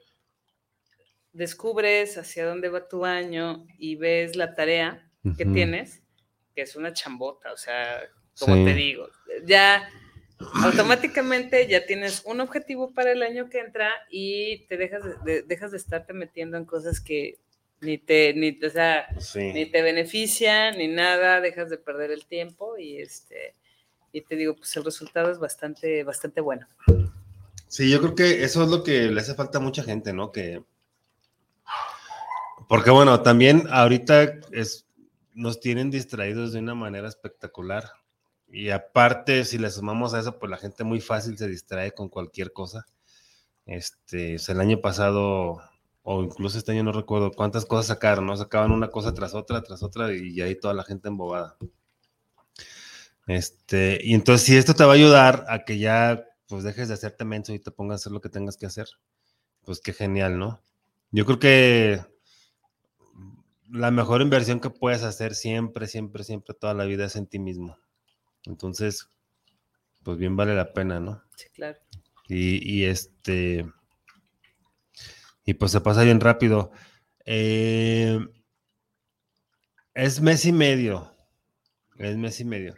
descubres 1.34 2.18
hacia 2.18 2.46
dónde 2.46 2.70
va 2.70 2.88
tu 2.88 3.06
año 3.06 3.66
y 3.78 3.96
ves 3.96 4.36
la 4.36 4.54
tarea 4.54 5.08
que 5.38 5.46
tienes, 5.46 6.02
que 6.56 6.62
es 6.64 6.76
una 6.76 6.94
chambota, 6.94 7.54
o 7.54 7.58
sea, 7.58 8.02
como 8.40 8.56
te 8.66 8.74
digo, 8.74 9.08
ya 9.46 9.88
automáticamente 10.64 11.68
ya 11.68 11.86
tienes 11.86 12.24
un 12.26 12.42
objetivo 12.42 12.94
para 12.94 13.12
el 13.12 13.22
año 13.24 13.50
que 13.50 13.60
entra 13.60 13.92
y 14.10 14.66
te 14.68 14.78
dejas 14.78 15.04
de, 15.04 15.16
de- 15.24 15.42
dejas 15.44 15.72
de 15.72 15.78
estarte 15.78 16.14
metiendo 16.14 16.58
en 16.58 16.66
cosas 16.66 17.00
que 17.00 17.38
ni 17.82 17.98
te, 17.98 18.34
ni, 18.34 18.60
o 18.64 18.70
sea, 18.70 19.08
Sí. 19.20 19.54
ni 19.54 19.66
te 19.66 19.82
benefician 19.82 20.78
ni 20.78 20.88
nada, 20.88 21.42
dejas 21.42 21.70
de 21.70 21.78
perder 21.78 22.12
el 22.12 22.26
tiempo 22.26 22.78
y 22.78 22.98
este 23.00 23.56
y 24.14 24.22
te 24.22 24.36
digo, 24.36 24.56
pues 24.58 24.76
el 24.76 24.84
resultado 24.84 25.32
es 25.32 25.40
bastante, 25.40 26.04
bastante 26.04 26.42
bueno. 26.42 26.68
Sí, 27.68 27.90
yo 27.90 28.00
creo 28.02 28.14
que 28.16 28.44
eso 28.44 28.62
es 28.64 28.70
lo 28.70 28.84
que 28.84 29.04
le 29.04 29.22
hace 29.22 29.36
falta 29.36 29.60
a 29.60 29.62
mucha 29.62 29.84
gente, 29.84 30.12
¿no? 30.12 30.32
Que. 30.34 30.62
Porque 32.72 32.90
bueno, 32.90 33.22
también 33.22 33.68
ahorita 33.70 34.40
nos 35.34 35.60
tienen 35.60 35.92
distraídos 35.92 36.54
de 36.54 36.60
una 36.60 36.74
manera 36.74 37.10
espectacular. 37.10 37.92
Y 38.48 38.70
aparte, 38.70 39.44
si 39.44 39.58
le 39.58 39.70
sumamos 39.70 40.14
a 40.14 40.22
eso, 40.22 40.40
pues 40.40 40.50
la 40.50 40.56
gente 40.56 40.86
muy 40.86 41.02
fácil 41.02 41.38
se 41.38 41.50
distrae 41.50 41.92
con 41.92 42.08
cualquier 42.08 42.54
cosa. 42.54 42.86
Este, 43.66 44.38
el 44.48 44.62
año 44.62 44.80
pasado, 44.80 45.62
o 46.02 46.24
incluso 46.24 46.58
este 46.58 46.72
año 46.72 46.86
no 46.86 46.94
recuerdo 46.94 47.34
cuántas 47.34 47.66
cosas 47.66 47.88
sacaron, 47.88 48.26
¿no? 48.26 48.38
Sacaban 48.38 48.72
una 48.72 48.88
cosa 48.88 49.14
tras 49.14 49.34
otra, 49.34 49.62
tras 49.64 49.84
otra, 49.84 50.14
y 50.16 50.40
ahí 50.40 50.56
toda 50.56 50.74
la 50.74 50.86
gente 50.86 51.10
embobada. 51.10 51.58
Este, 53.28 54.00
y 54.02 54.14
entonces, 54.14 54.48
si 54.48 54.56
esto 54.56 54.76
te 54.76 54.86
va 54.86 54.94
a 54.94 54.96
ayudar 54.96 55.44
a 55.50 55.66
que 55.66 55.78
ya 55.78 56.26
pues 56.48 56.64
dejes 56.64 56.88
de 56.88 56.94
hacerte 56.94 57.26
menso 57.26 57.52
y 57.52 57.60
te 57.60 57.72
pongas 57.72 57.96
a 57.96 58.00
hacer 58.00 58.14
lo 58.14 58.22
que 58.22 58.30
tengas 58.30 58.56
que 58.56 58.66
hacer, 58.66 58.88
pues 59.66 59.82
qué 59.82 59.92
genial, 59.92 60.40
¿no? 60.40 60.62
Yo 61.12 61.26
creo 61.26 61.38
que 61.38 62.11
la 63.72 63.92
mejor 63.92 64.22
inversión 64.22 64.60
que 64.60 64.70
puedes 64.70 65.04
hacer 65.04 65.34
siempre, 65.34 65.88
siempre, 65.88 66.24
siempre, 66.24 66.54
toda 66.54 66.74
la 66.74 66.86
vida 66.86 67.06
es 67.06 67.16
en 67.16 67.28
ti 67.28 67.40
mismo. 67.40 67.78
Entonces, 68.46 69.10
pues 70.04 70.18
bien 70.18 70.36
vale 70.36 70.56
la 70.56 70.74
pena, 70.74 71.00
¿no? 71.00 71.24
Sí, 71.36 71.48
claro. 71.54 71.80
Y, 72.28 72.86
este, 72.86 73.66
y 75.44 75.54
pues 75.56 75.72
se 75.72 75.82
pasa 75.82 76.04
bien 76.04 76.22
rápido. 76.22 76.72
Eh, 77.26 78.20
es 79.94 80.22
mes 80.22 80.46
y 80.46 80.54
medio, 80.54 81.14
es 81.98 82.16
mes 82.16 82.40
y 82.40 82.46
medio. 82.46 82.76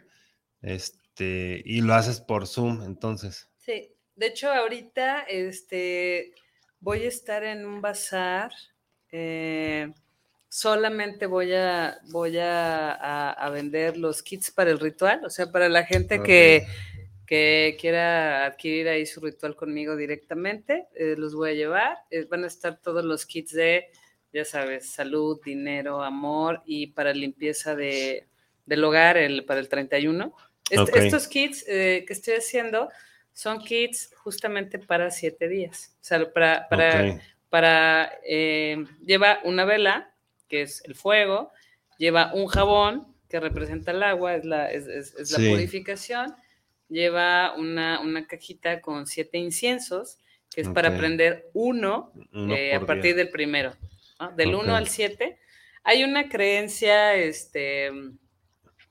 Este, 0.60 1.62
y 1.64 1.82
lo 1.82 1.94
haces 1.94 2.20
por 2.20 2.48
Zoom, 2.48 2.82
entonces. 2.82 3.48
Sí, 3.58 3.94
de 4.16 4.26
hecho 4.26 4.52
ahorita 4.52 5.22
este, 5.22 6.32
voy 6.80 7.04
a 7.04 7.08
estar 7.08 7.44
en 7.44 7.64
un 7.64 7.80
bazar. 7.80 8.52
Eh, 9.12 9.92
solamente 10.54 11.26
voy 11.26 11.52
a, 11.52 11.98
voy 12.10 12.38
a, 12.40 13.50
vender 13.52 13.96
los 13.96 14.22
kits 14.22 14.52
para 14.52 14.70
el 14.70 14.78
ritual, 14.78 15.24
o 15.24 15.28
sea, 15.28 15.50
para 15.50 15.68
la 15.68 15.82
gente 15.82 16.22
que, 16.22 16.64
que, 17.26 17.76
quiera 17.80 18.46
adquirir 18.46 18.86
ahí 18.86 19.04
su 19.04 19.20
ritual 19.20 19.56
conmigo 19.56 19.96
directamente, 19.96 20.86
eh, 20.94 21.16
los 21.18 21.34
voy 21.34 21.50
a 21.50 21.54
llevar. 21.54 21.98
Eh, 22.08 22.24
van 22.30 22.44
a 22.44 22.46
estar 22.46 22.78
todos 22.80 23.04
los 23.04 23.26
kits 23.26 23.52
de, 23.52 23.86
ya 24.32 24.44
sabes, 24.44 24.88
salud, 24.88 25.40
dinero, 25.44 26.04
amor 26.04 26.62
y 26.64 26.86
para 26.86 27.12
limpieza 27.12 27.74
de, 27.74 28.28
del 28.64 28.84
hogar 28.84 29.16
el, 29.16 29.44
para 29.44 29.58
el 29.58 29.68
31. 29.68 30.32
Estos 30.70 31.26
kits 31.26 31.64
que 31.64 32.06
estoy 32.08 32.34
haciendo 32.34 32.90
son 33.32 33.58
kits 33.58 34.14
justamente 34.18 34.78
para 34.78 35.10
siete 35.10 35.48
días. 35.48 35.96
O 36.00 36.04
sea, 36.04 36.32
para, 36.32 36.68
para, 36.68 37.20
para 37.50 38.12
eh, 38.24 38.84
lleva 39.04 39.40
una 39.42 39.64
vela, 39.64 40.13
que 40.54 40.62
es 40.62 40.84
el 40.84 40.94
fuego, 40.94 41.50
lleva 41.98 42.32
un 42.32 42.46
jabón, 42.46 43.12
que 43.28 43.40
representa 43.40 43.90
el 43.90 44.04
agua, 44.04 44.36
es 44.36 44.44
la, 44.44 44.70
es, 44.70 44.86
es, 44.86 45.32
la 45.32 45.50
purificación, 45.50 46.32
lleva 46.88 47.56
una, 47.56 47.98
una, 47.98 48.24
cajita 48.28 48.80
con 48.80 49.08
siete 49.08 49.38
inciensos, 49.38 50.18
que 50.54 50.60
es 50.60 50.68
para 50.68 50.96
prender 50.96 51.50
uno, 51.54 52.12
eh, 52.32 52.72
a 52.72 52.86
partir 52.86 53.16
del 53.16 53.30
primero, 53.30 53.74
del 54.36 54.54
uno 54.54 54.76
al 54.76 54.86
siete. 54.86 55.40
Hay 55.82 56.04
una 56.04 56.28
creencia, 56.28 57.16
este, 57.16 57.90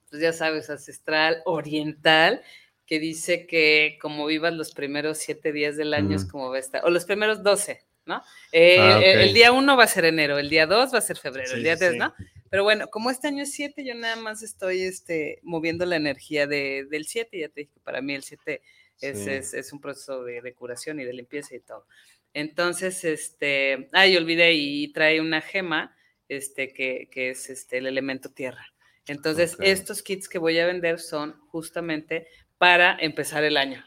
pues 0.10 0.22
ya 0.22 0.34
sabes, 0.34 0.70
ancestral, 0.70 1.44
oriental, 1.46 2.42
que 2.86 3.00
dice 3.00 3.48
que 3.48 3.98
como 4.02 4.26
vivas 4.26 4.54
los 4.54 4.74
primeros 4.74 5.18
siete 5.18 5.54
días 5.54 5.78
del 5.78 5.94
año 5.94 6.18
es 6.18 6.26
como 6.26 6.50
va 6.50 6.58
a 6.58 6.60
estar, 6.60 6.84
o 6.84 6.90
los 6.90 7.06
primeros 7.06 7.42
doce, 7.42 7.86
¿no? 8.06 8.22
Eh, 8.52 8.78
ah, 8.80 9.02
el, 9.04 9.34
día 9.34 9.52
uno 9.52 9.78
va 9.78 9.86
a 9.86 9.88
ser 9.88 10.06
enero, 10.06 10.38
el 10.38 10.50
día 10.50 10.66
dos 10.66 10.94
va 10.94 10.98
a 10.98 11.02
ser 11.02 11.18
febrero, 11.18 11.54
el 11.54 11.64
día 11.64 11.78
tres, 11.78 11.96
¿no? 11.96 12.14
Pero 12.50 12.64
bueno, 12.64 12.88
como 12.88 13.10
este 13.10 13.28
año 13.28 13.44
es 13.44 13.54
siete, 13.54 13.84
yo 13.84 13.96
nada 13.96 14.16
más 14.16 14.44
estoy 14.44 14.82
este, 14.82 15.40
moviendo 15.42 15.86
la 15.86 15.96
energía 15.96 16.46
de, 16.46 16.86
del 16.90 17.06
siete, 17.06 17.40
ya 17.40 17.50
te 17.50 17.62
dije 17.62 17.74
que 17.74 17.80
para 17.80 18.02
mí 18.02 18.14
el 18.14 18.24
siete 18.24 18.62
es, 19.02 19.26
es, 19.28 19.54
es, 19.54 19.74
un 19.74 19.82
proceso 19.82 20.24
de, 20.24 20.42
de, 20.42 20.54
curación 20.54 21.00
y 21.00 21.04
de 21.04 21.14
limpieza 21.14 21.56
y 21.56 21.60
todo. 21.60 21.88
Entonces, 22.34 23.04
este, 23.04 23.90
ay, 23.92 24.16
olvidé 24.18 24.54
y 24.54 24.92
trae 24.94 25.20
una 25.20 25.42
gema, 25.42 25.96
este, 26.30 26.74
que, 26.74 27.10
que 27.12 27.32
es 27.32 27.50
este, 27.50 27.78
el 27.80 27.88
elemento 27.88 28.30
tierra. 28.32 28.74
Entonces, 29.08 29.58
estos 29.60 30.02
kits 30.02 30.30
que 30.30 30.38
voy 30.38 30.58
a 30.60 30.66
vender 30.66 31.00
son 31.00 31.40
justamente 31.48 32.28
para 32.58 32.98
empezar 33.00 33.44
el 33.44 33.58
año. 33.58 33.84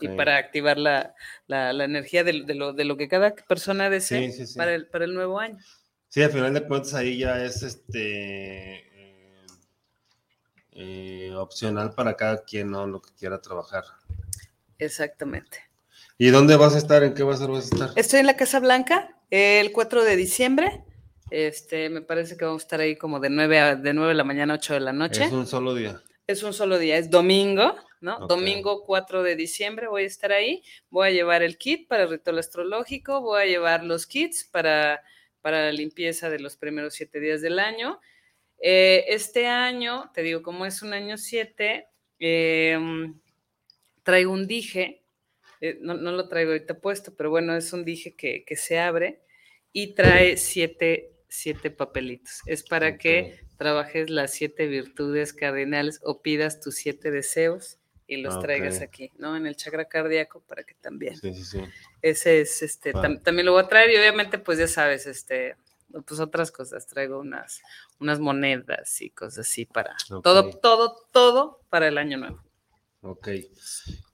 Y 0.00 0.08
para 0.08 0.36
activar 0.36 0.78
la, 0.78 1.14
energía 1.48 2.24
de, 2.24 2.32
lo, 2.54 2.96
que 2.96 3.08
cada 3.08 3.34
persona 3.34 3.90
desee 3.90 4.32
Para, 4.56 4.74
el, 4.74 4.86
para 4.86 5.04
el 5.04 5.14
nuevo 5.14 5.38
año. 5.38 5.58
Sí, 6.08 6.22
al 6.22 6.30
final 6.30 6.54
de 6.54 6.66
cuentas 6.66 6.94
ahí 6.94 7.18
ya 7.18 7.44
es 7.44 7.62
este 7.62 8.74
eh, 8.74 9.46
eh, 10.72 11.32
opcional 11.34 11.92
para 11.94 12.14
cada 12.14 12.44
quien, 12.44 12.70
¿no? 12.70 12.86
Lo 12.86 13.02
que 13.02 13.10
quiera 13.18 13.40
trabajar. 13.40 13.84
Exactamente. 14.78 15.58
¿Y 16.18 16.28
dónde 16.28 16.56
vas 16.56 16.74
a 16.74 16.78
estar? 16.78 17.02
¿En 17.02 17.14
qué 17.14 17.22
vas 17.22 17.40
a 17.42 17.58
estar? 17.58 17.90
Estoy 17.96 18.20
en 18.20 18.26
la 18.26 18.36
Casa 18.36 18.60
Blanca 18.60 19.16
el 19.30 19.72
4 19.72 20.04
de 20.04 20.16
diciembre. 20.16 20.84
Este, 21.30 21.90
me 21.90 22.00
parece 22.00 22.36
que 22.36 22.44
vamos 22.44 22.62
a 22.62 22.64
estar 22.64 22.80
ahí 22.80 22.96
como 22.96 23.20
de 23.20 23.30
9 23.30 23.58
a, 23.58 23.76
de 23.76 23.92
9 23.92 24.10
de 24.10 24.14
la 24.14 24.24
mañana 24.24 24.54
a 24.54 24.56
8 24.56 24.74
de 24.74 24.80
la 24.80 24.92
noche. 24.92 25.24
Es 25.24 25.32
un 25.32 25.46
solo 25.46 25.74
día. 25.74 26.00
Es 26.26 26.42
un 26.42 26.52
solo 26.52 26.78
día, 26.78 26.96
es 26.96 27.10
domingo. 27.10 27.74
¿No? 28.06 28.24
Domingo 28.28 28.84
4 28.84 29.24
de 29.24 29.34
diciembre 29.34 29.88
voy 29.88 30.04
a 30.04 30.06
estar 30.06 30.30
ahí, 30.30 30.62
voy 30.90 31.08
a 31.08 31.10
llevar 31.10 31.42
el 31.42 31.58
kit 31.58 31.88
para 31.88 32.04
el 32.04 32.10
ritual 32.10 32.38
astrológico, 32.38 33.20
voy 33.20 33.42
a 33.42 33.46
llevar 33.46 33.82
los 33.82 34.06
kits 34.06 34.44
para, 34.44 35.02
para 35.42 35.64
la 35.64 35.72
limpieza 35.72 36.30
de 36.30 36.38
los 36.38 36.56
primeros 36.56 36.94
siete 36.94 37.18
días 37.18 37.42
del 37.42 37.58
año. 37.58 38.00
Eh, 38.60 39.06
este 39.08 39.48
año, 39.48 40.12
te 40.14 40.22
digo, 40.22 40.40
como 40.42 40.66
es 40.66 40.82
un 40.82 40.92
año 40.92 41.18
7, 41.18 41.88
em, 42.20 43.18
traigo 44.04 44.32
un 44.32 44.46
dije, 44.46 45.02
eh, 45.60 45.76
no, 45.80 45.96
lo 45.96 46.28
traigo 46.28 46.52
ahorita 46.52 46.78
puesto, 46.78 47.16
pero 47.16 47.30
bueno, 47.30 47.56
es 47.56 47.72
un 47.72 47.84
dije 47.84 48.14
que, 48.14 48.44
se 48.54 48.78
abre 48.78 49.20
y 49.72 49.94
trae 49.94 50.36
siete, 50.36 51.10
siete 51.28 51.72
papelitos. 51.72 52.42
Es 52.46 52.62
para 52.62 52.98
que 52.98 53.40
trabajes 53.58 54.10
las 54.10 54.32
siete 54.32 54.68
virtudes 54.68 55.32
cardinales 55.32 55.98
o 56.04 56.22
pidas 56.22 56.60
tus 56.60 56.76
siete 56.76 57.10
deseos 57.10 57.80
y 58.06 58.18
los 58.18 58.36
ah, 58.36 58.40
traigas 58.40 58.80
aquí, 58.80 59.10
¿no? 59.18 59.36
En 59.36 59.46
el 59.46 59.56
chakra 59.56 59.86
cardíaco 59.86 60.40
para 60.40 60.62
que 60.62 60.74
también. 60.74 61.16
Sí, 61.16 61.34
sí, 61.34 61.44
sí. 61.44 61.60
Ese 62.02 62.40
es, 62.40 62.62
este, 62.62 62.92
también 62.92 63.46
lo 63.46 63.52
voy 63.52 63.62
a 63.62 63.68
traer 63.68 63.90
y 63.90 63.96
obviamente, 63.96 64.38
pues 64.38 64.58
ya 64.58 64.68
sabes, 64.68 65.06
este, 65.06 65.56
pues 66.06 66.20
otras 66.20 66.50
cosas, 66.50 66.86
traigo 66.86 67.18
unas, 67.18 67.62
unas 67.98 68.20
monedas 68.20 69.00
y 69.00 69.10
cosas 69.10 69.46
así 69.46 69.66
para 69.66 69.96
todo, 70.22 70.50
todo, 70.50 70.96
todo 71.12 71.60
para 71.68 71.88
el 71.88 71.98
año 71.98 72.18
nuevo. 72.18 72.42
Ok. 73.02 73.28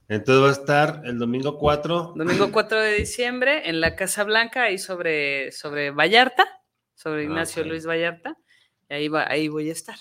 Entonces 0.08 0.44
va 0.44 0.48
a 0.48 0.52
estar 0.52 1.02
el 1.06 1.18
domingo 1.18 1.58
4. 1.58 2.14
Domingo 2.16 2.50
4 2.52 2.80
de 2.80 2.94
diciembre 2.94 3.68
en 3.68 3.80
la 3.80 3.96
Casa 3.96 4.24
Blanca, 4.24 4.64
ahí 4.64 4.78
sobre, 4.78 5.52
sobre 5.52 5.90
Vallarta, 5.90 6.46
sobre 6.94 7.22
ah, 7.22 7.24
Ignacio 7.24 7.64
Luis 7.64 7.86
Vallarta. 7.86 8.36
Y 8.90 8.94
ahí, 8.94 9.08
va, 9.08 9.26
ahí 9.28 9.48
voy 9.48 9.70
a 9.70 9.72
estar. 9.72 9.96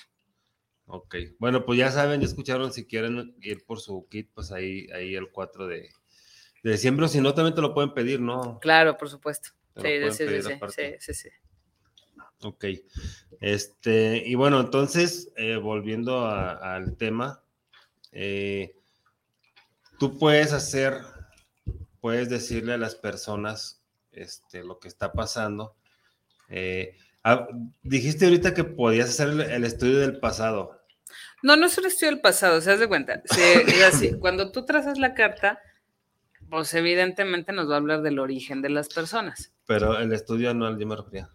Ok, 0.93 1.15
bueno, 1.39 1.65
pues 1.65 1.79
ya 1.79 1.89
saben, 1.89 2.19
ya 2.19 2.27
escucharon, 2.27 2.73
si 2.73 2.85
quieren 2.85 3.35
ir 3.41 3.63
por 3.65 3.79
su 3.79 4.07
kit, 4.09 4.29
pues 4.33 4.51
ahí, 4.51 4.87
ahí 4.93 5.15
el 5.15 5.31
4 5.31 5.67
de, 5.67 5.89
diciembre, 6.63 7.07
si 7.07 7.21
no, 7.21 7.33
también 7.33 7.55
te 7.55 7.61
lo 7.61 7.73
pueden 7.73 7.93
pedir, 7.93 8.19
¿no? 8.19 8.59
Claro, 8.59 8.97
por 8.97 9.09
supuesto. 9.09 9.49
Sí, 9.77 10.11
sí, 10.11 10.27
sí, 10.27 10.95
sí, 10.99 11.13
sí, 11.13 11.29
Ok, 12.43 12.65
este, 13.39 14.21
y 14.25 14.35
bueno, 14.35 14.59
entonces, 14.59 15.31
eh, 15.37 15.55
volviendo 15.55 16.25
al 16.25 16.97
tema, 16.97 17.41
eh, 18.11 18.75
tú 19.97 20.17
puedes 20.17 20.51
hacer, 20.51 21.01
puedes 22.01 22.29
decirle 22.29 22.73
a 22.73 22.77
las 22.77 22.95
personas 22.95 23.81
este, 24.11 24.63
lo 24.63 24.79
que 24.79 24.89
está 24.89 25.13
pasando. 25.13 25.75
Eh, 26.49 26.97
ah, 27.23 27.47
dijiste 27.81 28.25
ahorita 28.25 28.53
que 28.53 28.63
podías 28.63 29.09
hacer 29.09 29.29
el, 29.29 29.63
estudio 29.63 29.99
del 29.99 30.19
pasado. 30.19 30.80
No, 31.43 31.55
no 31.55 31.65
es 31.65 31.77
un 31.77 31.85
estudio 31.85 32.11
del 32.11 32.21
pasado, 32.21 32.61
se 32.61 32.69
das 32.69 32.79
de 32.79 32.87
cuenta. 32.87 33.21
es 33.37 33.83
así, 33.83 34.17
cuando 34.19 34.51
tú 34.51 34.65
trazas 34.65 34.97
la 34.97 35.13
carta, 35.13 35.59
pues 36.49 36.73
evidentemente 36.73 37.53
nos 37.53 37.69
va 37.69 37.75
a 37.75 37.77
hablar 37.77 38.01
del 38.01 38.19
origen 38.19 38.61
de 38.61 38.69
las 38.69 38.89
personas. 38.89 39.53
Pero 39.65 39.97
el 39.97 40.11
estudio 40.13 40.51
anual, 40.51 40.77
yo 40.77 40.85
me 40.85 40.95
refería. 40.95 41.29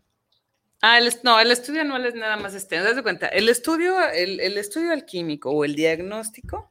Ah, 0.82 1.00
no, 1.22 1.40
el 1.40 1.50
estudio 1.50 1.80
anual 1.80 2.04
es 2.04 2.14
nada 2.14 2.36
más 2.36 2.54
este. 2.54 2.76
¿Te 2.76 2.82
das 2.82 2.96
de 2.96 3.02
cuenta? 3.02 3.26
El 3.28 3.48
estudio, 3.48 3.96
el, 4.10 4.58
estudio 4.58 4.92
alquímico 4.92 5.50
o 5.50 5.64
el 5.64 5.74
diagnóstico, 5.74 6.70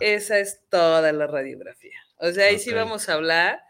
esa 0.00 0.38
es 0.38 0.68
toda 0.68 1.12
la 1.12 1.26
radiografía. 1.26 1.96
O 2.18 2.30
sea, 2.32 2.46
ahí 2.46 2.58
sí 2.58 2.72
vamos 2.72 3.08
a 3.08 3.14
hablar 3.14 3.60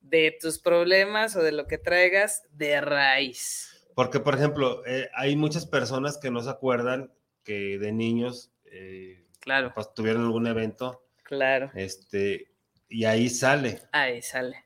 de 0.00 0.36
tus 0.40 0.58
problemas 0.58 1.34
o 1.34 1.42
de 1.42 1.52
lo 1.52 1.66
que 1.66 1.78
traigas 1.78 2.42
de 2.52 2.80
raíz. 2.80 3.88
Porque, 3.94 4.20
por 4.20 4.34
ejemplo, 4.34 4.84
eh, 4.86 5.08
hay 5.14 5.34
muchas 5.34 5.66
personas 5.66 6.18
que 6.18 6.30
no 6.30 6.42
se 6.42 6.50
acuerdan 6.50 7.10
que 7.46 7.78
de 7.78 7.92
niños 7.92 8.50
eh, 8.64 9.24
claro. 9.40 9.72
pues, 9.74 9.94
tuvieron 9.94 10.24
algún 10.24 10.46
evento. 10.48 11.06
Claro. 11.22 11.70
Este, 11.74 12.50
y 12.88 13.04
ahí 13.04 13.30
sale. 13.30 13.80
Ahí 13.92 14.20
sale. 14.20 14.64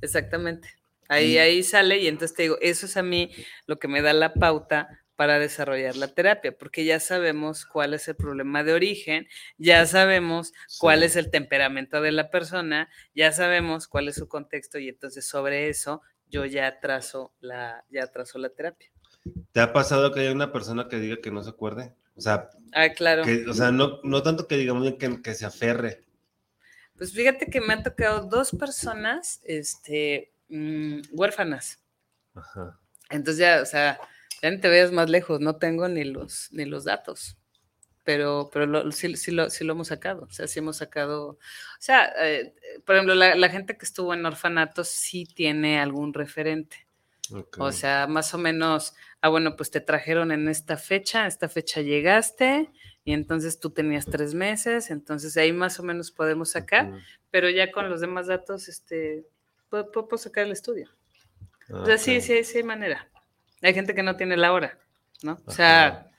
Exactamente. 0.00 0.68
Ahí, 1.08 1.38
ahí 1.38 1.62
sale 1.62 1.98
y 1.98 2.08
entonces 2.08 2.36
te 2.36 2.44
digo, 2.44 2.58
eso 2.60 2.86
es 2.86 2.96
a 2.96 3.02
mí 3.02 3.30
lo 3.66 3.78
que 3.78 3.88
me 3.88 4.02
da 4.02 4.12
la 4.12 4.34
pauta 4.34 5.04
para 5.16 5.38
desarrollar 5.38 5.96
la 5.96 6.08
terapia, 6.08 6.56
porque 6.56 6.84
ya 6.84 6.98
sabemos 6.98 7.66
cuál 7.66 7.94
es 7.94 8.08
el 8.08 8.16
problema 8.16 8.64
de 8.64 8.72
origen, 8.72 9.28
ya 9.58 9.86
sabemos 9.86 10.52
cuál 10.80 11.02
es 11.02 11.16
el 11.16 11.30
temperamento 11.30 12.00
de 12.00 12.10
la 12.10 12.30
persona, 12.30 12.88
ya 13.14 13.30
sabemos 13.32 13.86
cuál 13.86 14.08
es 14.08 14.16
su 14.16 14.28
contexto 14.28 14.78
y 14.78 14.88
entonces 14.88 15.26
sobre 15.26 15.68
eso 15.68 16.02
yo 16.26 16.44
ya 16.46 16.80
trazo 16.80 17.32
la, 17.40 17.84
ya 17.90 18.06
trazo 18.08 18.38
la 18.38 18.48
terapia. 18.48 18.90
¿Te 19.52 19.60
ha 19.60 19.72
pasado 19.72 20.12
que 20.12 20.20
haya 20.20 20.32
una 20.32 20.52
persona 20.52 20.88
que 20.88 20.98
diga 20.98 21.16
que 21.22 21.30
no 21.30 21.42
se 21.42 21.50
acuerde? 21.50 21.94
O 22.16 22.20
sea, 22.20 22.50
ah, 22.72 22.88
claro. 22.90 23.24
o 23.48 23.54
sea 23.54 23.72
no, 23.72 24.00
no 24.02 24.22
tanto 24.22 24.46
que 24.46 24.56
digamos 24.56 24.92
que, 24.94 25.22
que 25.22 25.34
se 25.34 25.46
aferre. 25.46 26.04
Pues 26.96 27.12
fíjate 27.12 27.46
que 27.46 27.60
me 27.60 27.72
han 27.72 27.82
tocado 27.82 28.26
dos 28.28 28.52
personas, 28.52 29.40
este, 29.44 30.32
mm, 30.48 31.00
huérfanas. 31.12 31.80
Ajá. 32.34 32.78
Entonces 33.10 33.38
ya, 33.38 33.62
o 33.62 33.66
sea, 33.66 33.98
ya 34.42 34.50
ni 34.50 34.58
te 34.58 34.68
veas 34.68 34.92
más 34.92 35.10
lejos, 35.10 35.40
no 35.40 35.56
tengo 35.56 35.88
ni 35.88 36.04
los, 36.04 36.48
ni 36.52 36.64
los 36.64 36.84
datos. 36.84 37.36
Pero, 38.04 38.50
pero 38.52 38.92
sí, 38.92 39.16
sí, 39.16 39.30
lo, 39.30 39.48
sí, 39.48 39.64
lo, 39.64 39.72
hemos 39.72 39.88
sacado. 39.88 40.24
O 40.24 40.30
sea, 40.30 40.46
sí 40.46 40.58
hemos 40.58 40.76
sacado. 40.76 41.30
O 41.30 41.38
sea, 41.78 42.12
eh, 42.20 42.54
por 42.84 42.96
ejemplo, 42.96 43.14
la, 43.14 43.48
gente 43.48 43.78
que 43.78 43.86
estuvo 43.86 44.12
en 44.12 44.26
orfanatos 44.26 44.88
sí 44.88 45.24
tiene 45.24 45.80
algún 45.80 46.12
referente. 46.12 46.86
O 47.58 47.72
sea, 47.72 48.06
más 48.06 48.34
o 48.34 48.38
menos, 48.38 48.94
ah, 49.24 49.30
bueno, 49.30 49.56
pues 49.56 49.70
te 49.70 49.80
trajeron 49.80 50.32
en 50.32 50.48
esta 50.48 50.76
fecha, 50.76 51.26
esta 51.26 51.48
fecha 51.48 51.80
llegaste, 51.80 52.70
y 53.04 53.14
entonces 53.14 53.58
tú 53.58 53.70
tenías 53.70 54.04
tres 54.04 54.34
meses, 54.34 54.90
entonces 54.90 55.34
ahí 55.38 55.50
más 55.50 55.80
o 55.80 55.82
menos 55.82 56.10
podemos 56.10 56.50
sacar, 56.50 56.92
pero 57.30 57.48
ya 57.48 57.72
con 57.72 57.88
los 57.88 58.02
demás 58.02 58.26
datos, 58.26 58.68
este, 58.68 59.24
puedo, 59.70 59.90
puedo 59.90 60.18
sacar 60.18 60.44
el 60.44 60.52
estudio. 60.52 60.90
o 61.70 61.86
sea, 61.86 61.96
sí, 61.96 62.20
sí, 62.20 62.44
sí 62.44 62.58
hay 62.58 62.64
manera. 62.64 63.08
Hay 63.62 63.72
gente 63.72 63.94
que 63.94 64.02
no 64.02 64.14
tiene 64.14 64.36
la 64.36 64.52
hora, 64.52 64.78
¿no? 65.22 65.38
O 65.46 65.50
sea, 65.50 66.10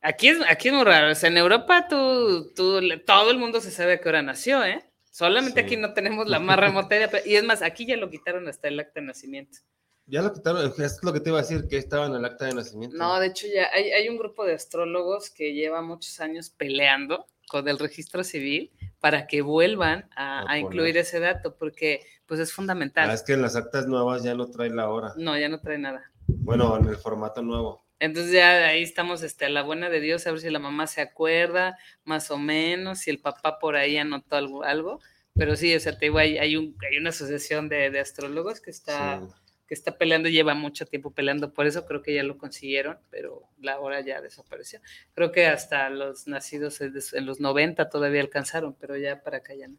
aquí 0.00 0.26
es, 0.26 0.38
aquí 0.48 0.66
es 0.66 0.74
muy 0.74 0.84
raro. 0.84 1.12
O 1.12 1.14
sea, 1.14 1.30
en 1.30 1.36
Europa 1.36 1.86
tú, 1.88 2.52
tú, 2.56 2.80
todo 3.06 3.30
el 3.30 3.38
mundo 3.38 3.60
se 3.60 3.70
sabe 3.70 3.92
a 3.92 4.00
qué 4.00 4.08
hora 4.08 4.22
nació, 4.22 4.64
¿eh? 4.64 4.84
Solamente 5.12 5.60
aquí 5.60 5.76
no 5.76 5.94
tenemos 5.94 6.26
la 6.26 6.40
más 6.40 6.56
remota 6.58 6.96
idea. 6.96 7.08
Y 7.24 7.36
es 7.36 7.44
más, 7.44 7.62
aquí 7.62 7.86
ya 7.86 7.96
lo 7.96 8.10
quitaron 8.10 8.48
hasta 8.48 8.66
el 8.66 8.80
acta 8.80 8.98
de 8.98 9.06
nacimiento. 9.06 9.58
Ya 10.06 10.22
lo 10.22 10.32
quitaron, 10.32 10.72
es 10.78 11.02
lo 11.02 11.12
que 11.12 11.20
te 11.20 11.30
iba 11.30 11.38
a 11.38 11.42
decir, 11.42 11.66
que 11.68 11.78
estaba 11.78 12.06
en 12.06 12.14
el 12.14 12.24
acta 12.24 12.46
de 12.46 12.54
nacimiento. 12.54 12.96
No, 12.96 13.18
de 13.18 13.26
hecho 13.26 13.46
ya 13.52 13.68
hay, 13.72 13.90
hay 13.90 14.08
un 14.08 14.16
grupo 14.16 14.44
de 14.44 14.54
astrólogos 14.54 15.30
que 15.30 15.52
lleva 15.52 15.82
muchos 15.82 16.20
años 16.20 16.50
peleando 16.50 17.26
con 17.48 17.68
el 17.68 17.78
registro 17.78 18.22
civil 18.24 18.72
para 19.00 19.26
que 19.26 19.42
vuelvan 19.42 20.08
a, 20.16 20.50
a 20.50 20.58
incluir 20.58 20.96
ese 20.96 21.20
dato, 21.20 21.56
porque 21.56 22.00
pues 22.26 22.40
es 22.40 22.52
fundamental. 22.52 23.10
Ah, 23.10 23.14
es 23.14 23.22
que 23.22 23.34
en 23.34 23.42
las 23.42 23.56
actas 23.56 23.86
nuevas 23.86 24.22
ya 24.22 24.34
no 24.34 24.46
trae 24.50 24.70
la 24.70 24.88
hora. 24.90 25.12
No, 25.16 25.38
ya 25.38 25.48
no 25.48 25.60
trae 25.60 25.78
nada. 25.78 26.10
Bueno, 26.26 26.76
en 26.76 26.86
el 26.88 26.96
formato 26.96 27.42
nuevo. 27.42 27.84
Entonces 27.98 28.32
ya 28.32 28.66
ahí 28.66 28.82
estamos 28.82 29.22
este, 29.22 29.46
a 29.46 29.48
la 29.48 29.62
buena 29.62 29.88
de 29.88 30.00
Dios, 30.00 30.26
a 30.26 30.30
ver 30.30 30.40
si 30.40 30.50
la 30.50 30.58
mamá 30.58 30.86
se 30.86 31.00
acuerda, 31.00 31.78
más 32.04 32.30
o 32.30 32.36
menos, 32.38 32.98
si 32.98 33.10
el 33.10 33.20
papá 33.20 33.58
por 33.58 33.76
ahí 33.76 33.96
anotó 33.96 34.36
algo, 34.36 34.64
algo. 34.64 35.00
pero 35.34 35.56
sí, 35.56 35.74
o 35.74 35.80
sea, 35.80 35.98
te 35.98 36.06
digo, 36.06 36.18
hay, 36.18 36.36
hay, 36.38 36.56
un, 36.56 36.76
hay 36.90 36.98
una 36.98 37.10
asociación 37.10 37.68
de, 37.68 37.90
de 37.90 38.00
astrólogos 38.00 38.60
que 38.60 38.70
está, 38.70 39.22
que 39.66 39.74
está 39.74 39.98
peleando, 39.98 40.28
lleva 40.28 40.54
mucho 40.54 40.86
tiempo 40.86 41.12
peleando 41.12 41.52
por 41.52 41.66
eso, 41.66 41.86
creo 41.86 42.02
que 42.02 42.14
ya 42.14 42.22
lo 42.22 42.38
consiguieron, 42.38 42.98
pero 43.10 43.48
la 43.60 43.80
hora 43.80 44.00
ya 44.00 44.20
desapareció. 44.20 44.80
Creo 45.14 45.32
que 45.32 45.46
hasta 45.46 45.90
los 45.90 46.26
nacidos 46.26 46.80
en 46.80 47.26
los 47.26 47.40
90 47.40 47.88
todavía 47.88 48.20
alcanzaron, 48.20 48.74
pero 48.74 48.96
ya 48.96 49.22
para 49.22 49.38
acá 49.38 49.54
ya 49.54 49.68
no. 49.68 49.78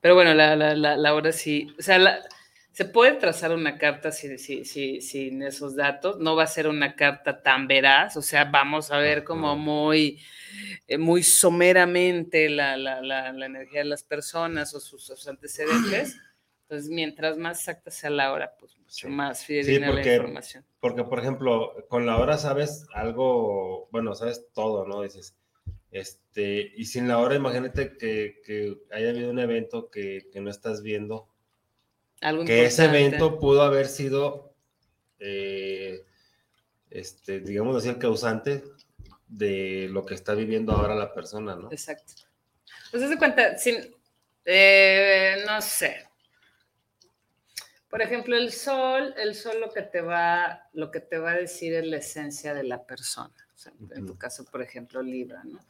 Pero 0.00 0.14
bueno, 0.14 0.34
la, 0.34 0.56
la, 0.56 0.74
la, 0.74 0.96
la 0.96 1.14
hora 1.14 1.32
sí, 1.32 1.68
o 1.78 1.82
sea, 1.82 1.98
la, 1.98 2.20
se 2.76 2.84
puede 2.84 3.14
trazar 3.14 3.52
una 3.52 3.78
carta 3.78 4.12
sin, 4.12 4.38
sin, 4.38 5.42
esos 5.42 5.76
datos, 5.76 6.18
no 6.18 6.36
va 6.36 6.42
a 6.42 6.46
ser 6.46 6.68
una 6.68 6.94
carta 6.94 7.40
tan 7.40 7.66
veraz, 7.66 8.18
o 8.18 8.22
sea, 8.22 8.44
vamos 8.44 8.90
a 8.90 8.98
ver 8.98 9.24
como 9.24 9.56
muy, 9.56 10.20
eh, 10.86 10.98
muy 10.98 11.22
someramente 11.22 12.50
la, 12.50 12.74
energía 13.46 13.78
de 13.80 13.86
las 13.86 14.02
personas 14.02 14.74
o 14.74 14.80
sus, 14.80 15.26
antecedentes. 15.26 16.18
Entonces, 16.68 16.90
mientras 16.90 17.36
más 17.36 17.60
exacta 17.60 17.90
sea 17.90 18.10
la 18.10 18.32
hora, 18.32 18.56
pues 18.58 18.76
mucho 18.78 19.08
más 19.08 19.44
fidedigna 19.44 19.92
la 19.92 20.00
información. 20.00 20.64
Porque, 20.80 21.04
por 21.04 21.20
ejemplo, 21.20 21.74
con 21.88 22.06
la 22.06 22.18
hora 22.18 22.38
sabes 22.38 22.86
algo, 22.92 23.88
bueno, 23.92 24.14
sabes 24.14 24.46
todo, 24.52 24.86
¿no? 24.86 25.02
Dices, 25.02 25.36
este, 25.92 26.72
y 26.76 26.86
sin 26.86 27.06
la 27.06 27.18
hora, 27.18 27.36
imagínate 27.36 27.96
que, 27.96 28.76
haya 28.90 29.10
habido 29.10 29.30
un 29.30 29.38
evento 29.38 29.90
que, 29.90 30.28
que 30.32 30.40
no 30.40 30.50
estás 30.50 30.82
viendo 30.82 31.28
que 32.46 32.64
ese 32.64 32.84
evento 32.86 33.38
pudo 33.38 33.62
haber 33.62 33.86
sido, 33.86 34.54
eh, 35.18 36.04
este, 36.90 37.40
digamos 37.40 37.76
así, 37.76 37.88
el 37.88 37.98
causante 37.98 38.64
de 39.28 39.88
lo 39.90 40.06
que 40.06 40.14
está 40.14 40.34
viviendo 40.34 40.72
ahora 40.72 40.94
la 40.94 41.12
persona, 41.12 41.54
¿no? 41.56 41.70
Exacto. 41.70 42.14
Pues 42.90 43.08
se 43.08 43.18
cuenta, 43.18 43.58
sin, 43.58 43.94
eh, 44.44 45.44
no 45.46 45.60
sé. 45.60 46.05
Por 47.88 48.02
ejemplo, 48.02 48.36
el 48.36 48.52
sol, 48.52 49.14
el 49.16 49.34
sol 49.34 49.60
lo 49.60 49.72
que 49.72 49.82
te 49.82 50.00
va, 50.00 50.68
lo 50.72 50.90
que 50.90 51.00
te 51.00 51.18
va 51.18 51.32
a 51.32 51.36
decir 51.36 51.74
es 51.74 51.86
la 51.86 51.98
esencia 51.98 52.52
de 52.52 52.64
la 52.64 52.84
persona. 52.84 53.34
En 53.94 54.06
tu 54.06 54.18
caso, 54.18 54.44
por 54.44 54.60
ejemplo, 54.60 55.02
Libra, 55.02 55.42
¿no? 55.44 55.60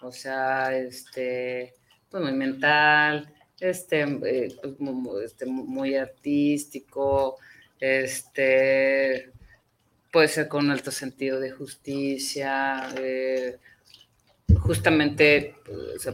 O 0.00 0.12
sea, 0.12 0.76
este, 0.76 1.74
pues 2.10 2.22
muy 2.22 2.32
mental, 2.32 3.32
este, 3.60 4.02
eh, 4.02 4.56
pues, 4.60 4.78
muy, 4.78 5.24
este, 5.24 5.46
muy 5.46 5.96
artístico, 5.96 7.38
este, 7.80 9.32
puede 10.12 10.28
ser 10.28 10.48
con 10.48 10.70
alto 10.70 10.90
sentido 10.90 11.40
de 11.40 11.50
justicia, 11.50 12.88
eh, 12.96 13.58
justamente 14.60 15.54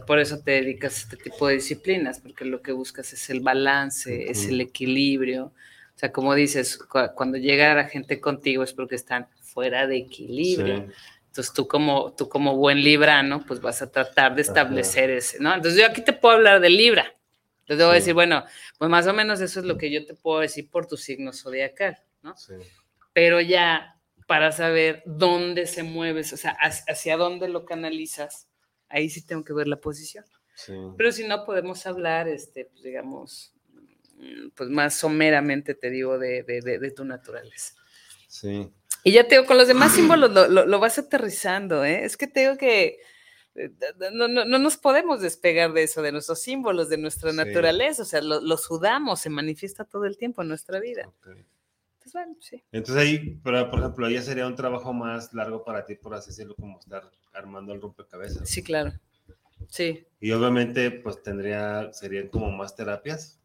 por 0.07 0.19
eso 0.19 0.39
te 0.39 0.51
dedicas 0.51 0.95
a 0.95 0.99
este 0.99 1.17
tipo 1.17 1.47
de 1.47 1.55
disciplinas, 1.55 2.19
porque 2.19 2.45
lo 2.45 2.61
que 2.61 2.71
buscas 2.71 3.13
es 3.13 3.29
el 3.29 3.41
balance, 3.41 4.29
es 4.29 4.47
el 4.47 4.61
equilibrio. 4.61 5.53
O 5.95 5.99
sea, 5.99 6.11
como 6.11 6.33
dices, 6.33 6.79
cuando 7.15 7.37
llega 7.37 7.75
la 7.75 7.87
gente 7.87 8.19
contigo 8.19 8.63
es 8.63 8.73
porque 8.73 8.95
están 8.95 9.27
fuera 9.41 9.85
de 9.85 9.97
equilibrio. 9.97 10.87
Entonces 11.27 11.53
tú 11.53 11.67
como, 11.67 12.13
tú 12.13 12.29
como 12.29 12.55
buen 12.55 12.83
librano, 12.83 13.43
pues 13.45 13.59
vas 13.59 13.81
a 13.81 13.91
tratar 13.91 14.35
de 14.35 14.43
establecer 14.43 15.09
ese, 15.09 15.39
¿no? 15.39 15.53
Entonces 15.53 15.79
yo 15.79 15.87
aquí 15.87 16.01
te 16.01 16.13
puedo 16.13 16.35
hablar 16.35 16.59
de 16.59 16.69
Libra, 16.69 17.15
entonces 17.61 17.77
debo 17.79 17.91
decir, 17.91 18.13
bueno, 18.13 18.43
pues 18.77 18.91
más 18.91 19.07
o 19.07 19.13
menos 19.13 19.41
eso 19.41 19.59
es 19.59 19.65
lo 19.65 19.77
que 19.77 19.91
yo 19.91 20.05
te 20.05 20.13
puedo 20.13 20.41
decir 20.41 20.69
por 20.69 20.85
tu 20.85 20.95
signo 20.95 21.33
zodiacal, 21.33 21.97
¿no? 22.21 22.37
Sí. 22.37 22.53
Pero 23.13 23.41
ya 23.41 23.92
para 24.27 24.51
saber 24.51 25.03
dónde 25.05 25.67
se 25.67 25.83
mueves, 25.83 26.33
o 26.33 26.37
sea, 26.37 26.51
hacia 26.51 27.17
dónde 27.17 27.47
lo 27.49 27.65
canalizas, 27.65 28.47
ahí 28.89 29.09
sí 29.09 29.25
tengo 29.25 29.43
que 29.43 29.53
ver 29.53 29.67
la 29.67 29.79
posición. 29.79 30.25
Sí. 30.55 30.73
Pero 30.97 31.11
si 31.11 31.27
no, 31.27 31.45
podemos 31.45 31.85
hablar, 31.85 32.27
este, 32.27 32.65
pues 32.65 32.83
digamos, 32.83 33.53
pues 34.55 34.69
más 34.69 34.95
someramente 34.95 35.73
te 35.75 35.89
digo 35.89 36.19
de, 36.19 36.43
de, 36.43 36.61
de, 36.61 36.91
tu 36.91 37.03
naturaleza. 37.03 37.73
Sí. 38.27 38.71
Y 39.03 39.11
ya 39.11 39.27
te 39.27 39.35
digo, 39.35 39.47
con 39.47 39.57
los 39.57 39.67
demás 39.67 39.93
símbolos 39.93 40.31
lo, 40.31 40.47
lo, 40.47 40.65
lo 40.65 40.79
vas 40.79 40.97
aterrizando, 40.97 41.83
¿eh? 41.83 42.05
Es 42.05 42.15
que 42.15 42.27
te 42.27 42.41
digo 42.41 42.57
que 42.57 42.99
eh, 43.55 43.71
no, 44.11 44.27
no, 44.27 44.45
no, 44.45 44.57
nos 44.57 44.77
podemos 44.77 45.21
despegar 45.21 45.73
de 45.73 45.83
eso, 45.83 46.01
de 46.01 46.11
nuestros 46.11 46.41
símbolos, 46.41 46.89
de 46.89 46.97
nuestra 46.97 47.31
naturaleza, 47.33 48.01
o 48.01 48.05
sea, 48.05 48.21
lo, 48.21 48.57
sudamos, 48.57 49.21
se 49.21 49.29
manifiesta 49.29 49.85
todo 49.85 50.05
el 50.05 50.17
tiempo 50.17 50.41
en 50.41 50.47
nuestra 50.47 50.79
vida. 50.79 51.11
Entonces, 52.03 52.13
bueno, 52.13 52.35
sí. 52.39 52.63
Entonces 52.71 53.03
ahí, 53.03 53.39
pero, 53.43 53.69
por 53.71 53.79
ejemplo, 53.79 54.09
ya 54.09 54.21
sería 54.21 54.45
un 54.45 54.55
trabajo 54.55 54.91
más 54.93 55.33
largo 55.33 55.63
para 55.63 55.85
ti, 55.85 55.95
por 55.95 56.13
así 56.13 56.31
decirlo, 56.31 56.55
como 56.55 56.79
estar 56.79 57.09
armando 57.33 57.73
el 57.73 57.81
rompecabezas. 57.81 58.49
Sí, 58.49 58.61
claro. 58.61 58.91
Sí. 59.69 60.05
Y 60.19 60.31
obviamente, 60.31 60.91
pues 60.91 61.23
tendría, 61.23 61.93
serían 61.93 62.27
como 62.27 62.51
más 62.51 62.75
terapias. 62.75 63.39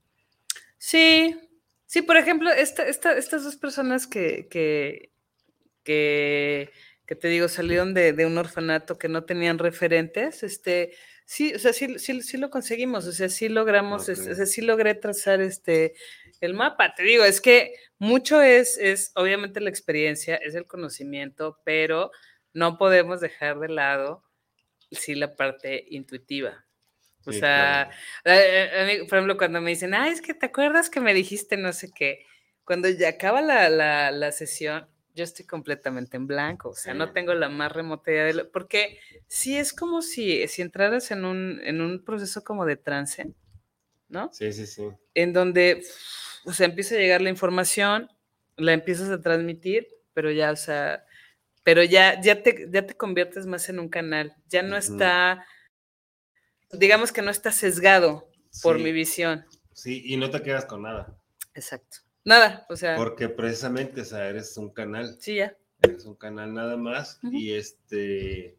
Sí, 0.77 1.37
sí, 1.87 2.03
por 2.03 2.17
ejemplo, 2.17 2.51
esta, 2.51 2.83
esta, 2.85 3.17
estas 3.17 3.45
dos 3.45 3.57
personas 3.57 4.07
que, 4.07 4.49
que, 4.49 5.13
que 5.85 6.73
que 7.09 7.17
te 7.17 7.29
digo, 7.29 7.49
salieron 7.49 7.95
de, 7.95 8.27
un 8.27 8.37
orfanato 8.37 8.99
que 8.99 9.09
no 9.09 9.25
tenían 9.25 9.59
referentes, 9.59 10.43
este, 10.43 10.93
sí, 11.25 11.55
o 11.55 11.59
sea, 11.59 11.73
sí, 11.73 11.99
sí, 11.99 12.21
sí 12.21 12.37
lo 12.37 12.51
conseguimos, 12.51 13.07
o 13.07 13.13
sea, 13.13 13.31
sí 13.31 13.49
logramos, 13.49 14.11
o 14.11 14.15
sea, 14.15 14.45
sí 14.45 14.61
logré 14.61 14.95
trazar 14.95 15.41
este, 15.41 15.95
el 16.41 16.55
mapa. 16.55 16.95
Te 16.95 17.03
digo, 17.03 17.25
es 17.25 17.41
que 17.41 17.75
mucho 17.99 18.41
es, 18.41 18.79
es 18.79 19.13
obviamente 19.15 19.61
la 19.61 19.71
experiencia, 19.71 20.37
es 20.37 20.55
el 20.55 20.67
conocimiento, 20.67 21.61
pero 21.65 22.11
no 22.53 22.79
podemos 22.79 23.21
dejar 23.21 23.59
de 23.59 23.69
lado, 23.69 24.25
sí, 24.91 25.15
la 25.15 25.37
parte 25.37 25.85
intuitiva. 25.89 26.65
O 27.25 27.33
sea, 27.33 27.91
por 28.25 28.33
ejemplo, 28.33 29.37
cuando 29.37 29.61
me 29.61 29.71
dicen, 29.71 29.93
ah, 29.93 30.09
es 30.09 30.23
que 30.23 30.33
te 30.33 30.47
acuerdas 30.47 30.89
que 30.89 31.01
me 31.01 31.13
dijiste 31.13 31.59
no 31.59 31.75
sé 31.75 31.91
qué, 31.95 32.25
cuando 32.65 32.89
ya 32.89 33.11
acaba 33.11 33.43
la, 33.43 33.69
la, 33.69 34.11
la 34.11 34.33
sesión, 34.33 34.89
yo 35.15 35.25
estoy 35.25 35.45
completamente 35.45 36.17
en 36.17 36.27
blanco, 36.27 36.71
o 36.71 36.75
sea, 36.75 36.95
no 36.95 37.13
tengo 37.13 37.35
la 37.35 37.49
más 37.49 37.73
remota 37.73 38.11
idea 38.11 38.25
de 38.25 38.35
lo, 38.35 38.51
porque 38.51 39.01
sí 39.27 39.57
es 39.57 39.73
como 39.73 40.01
si, 40.01 40.47
si 40.49 40.63
entraras 40.63 41.11
en 41.11 41.25
un, 41.25 41.61
en 41.65 41.81
un 41.81 42.05
proceso 42.05 42.45
como 42.45 42.65
de 42.65 42.77
trance, 42.77 43.35
¿no? 44.09 44.31
Sí, 44.33 44.53
sí, 44.53 44.67
sí. 44.67 44.89
En 45.15 45.33
donde, 45.33 45.83
o 46.49 46.53
sea, 46.55 46.65
empieza 46.65 46.95
a 46.95 46.99
llegar 46.99 47.21
la 47.21 47.29
información, 47.29 48.09
la 48.57 48.73
empiezas 48.73 49.11
a 49.11 49.21
transmitir, 49.21 49.87
pero 50.15 50.31
ya, 50.31 50.51
o 50.51 50.57
sea, 50.57 51.05
pero 51.63 51.83
ya, 51.83 52.19
ya, 52.23 52.43
te, 52.43 52.69
ya 52.73 52.87
te 52.87 52.97
conviertes 52.97 53.45
más 53.45 53.69
en 53.69 53.79
un 53.79 53.91
canal, 53.91 54.35
ya 54.49 54.63
no 54.63 54.79
está, 54.79 55.45
digamos 56.73 57.13
que 57.13 57.21
no 57.21 57.31
está 57.31 57.53
sesgado 57.53 58.31
por 58.63 58.79
mi 58.79 58.93
visión. 58.93 59.45
Sí, 59.75 60.03
y 60.07 60.17
no 60.17 60.31
te 60.31 60.41
quedas 60.41 60.65
con 60.65 60.83
nada. 60.83 61.21
Exacto. 61.53 61.99
Nada, 62.25 62.65
o 62.71 62.77
sea. 62.77 62.97
Porque 62.97 63.29
precisamente, 63.29 64.01
o 64.01 64.05
sea, 64.07 64.27
eres 64.27 64.57
un 64.57 64.71
canal. 64.73 65.19
Sí, 65.21 65.37
ya. 65.37 65.55
Eres 65.83 66.07
un 66.07 66.17
canal 66.17 66.55
nada 66.55 66.79
más. 66.79 67.21
Y 67.23 67.53
este. 67.53 68.57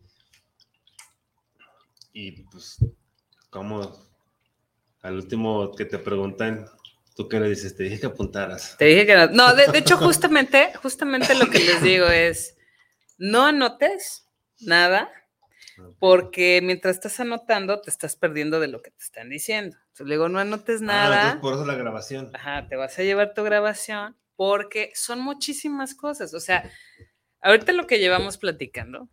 Y 2.14 2.44
pues, 2.44 2.78
¿cómo? 3.50 4.08
Al 5.02 5.16
último 5.16 5.72
que 5.74 5.86
te 5.86 5.98
preguntan, 5.98 6.68
¿tú 7.16 7.28
qué 7.28 7.40
le 7.40 7.50
dices? 7.50 7.76
Te 7.76 7.84
dije 7.84 8.00
que 8.00 8.08
apuntaras. 8.08 8.76
Te 8.78 8.86
dije 8.86 9.06
que 9.06 9.16
no. 9.16 9.28
No, 9.28 9.54
de, 9.56 9.78
hecho, 9.78 9.98
justamente, 9.98 10.72
justamente 10.82 11.36
lo 11.36 11.50
que 11.50 11.60
les 11.60 11.82
digo 11.82 12.08
es: 12.08 12.56
no 13.18 13.46
anotes 13.46 14.26
nada, 14.62 15.12
porque 16.00 16.62
mientras 16.64 16.96
estás 16.96 17.20
anotando, 17.20 17.82
te 17.82 17.90
estás 17.90 18.16
perdiendo 18.16 18.60
de 18.60 18.68
lo 18.68 18.82
que 18.82 18.92
te 18.92 19.04
están 19.04 19.30
diciendo. 19.30 19.78
Entonces, 19.78 20.08
luego 20.08 20.30
no 20.30 20.40
anotes 20.40 20.82
ah, 20.82 20.86
nada. 20.86 21.42
por 21.42 21.54
eso 21.54 21.66
la 21.66 21.76
grabación. 21.76 22.32
Ajá, 22.34 22.68
te 22.68 22.76
vas 22.76 22.98
a 22.98 23.04
llevar 23.04 23.34
tu 23.34 23.44
grabación, 23.44 24.18
porque 24.36 24.92
son 24.96 25.20
muchísimas 25.22 25.96
cosas. 25.96 26.34
O 26.34 26.40
sea, 26.40 26.70
ahorita 27.42 27.74
lo 27.74 27.88
que 27.88 28.00
llevamos 28.00 28.38
platicando 28.38 29.10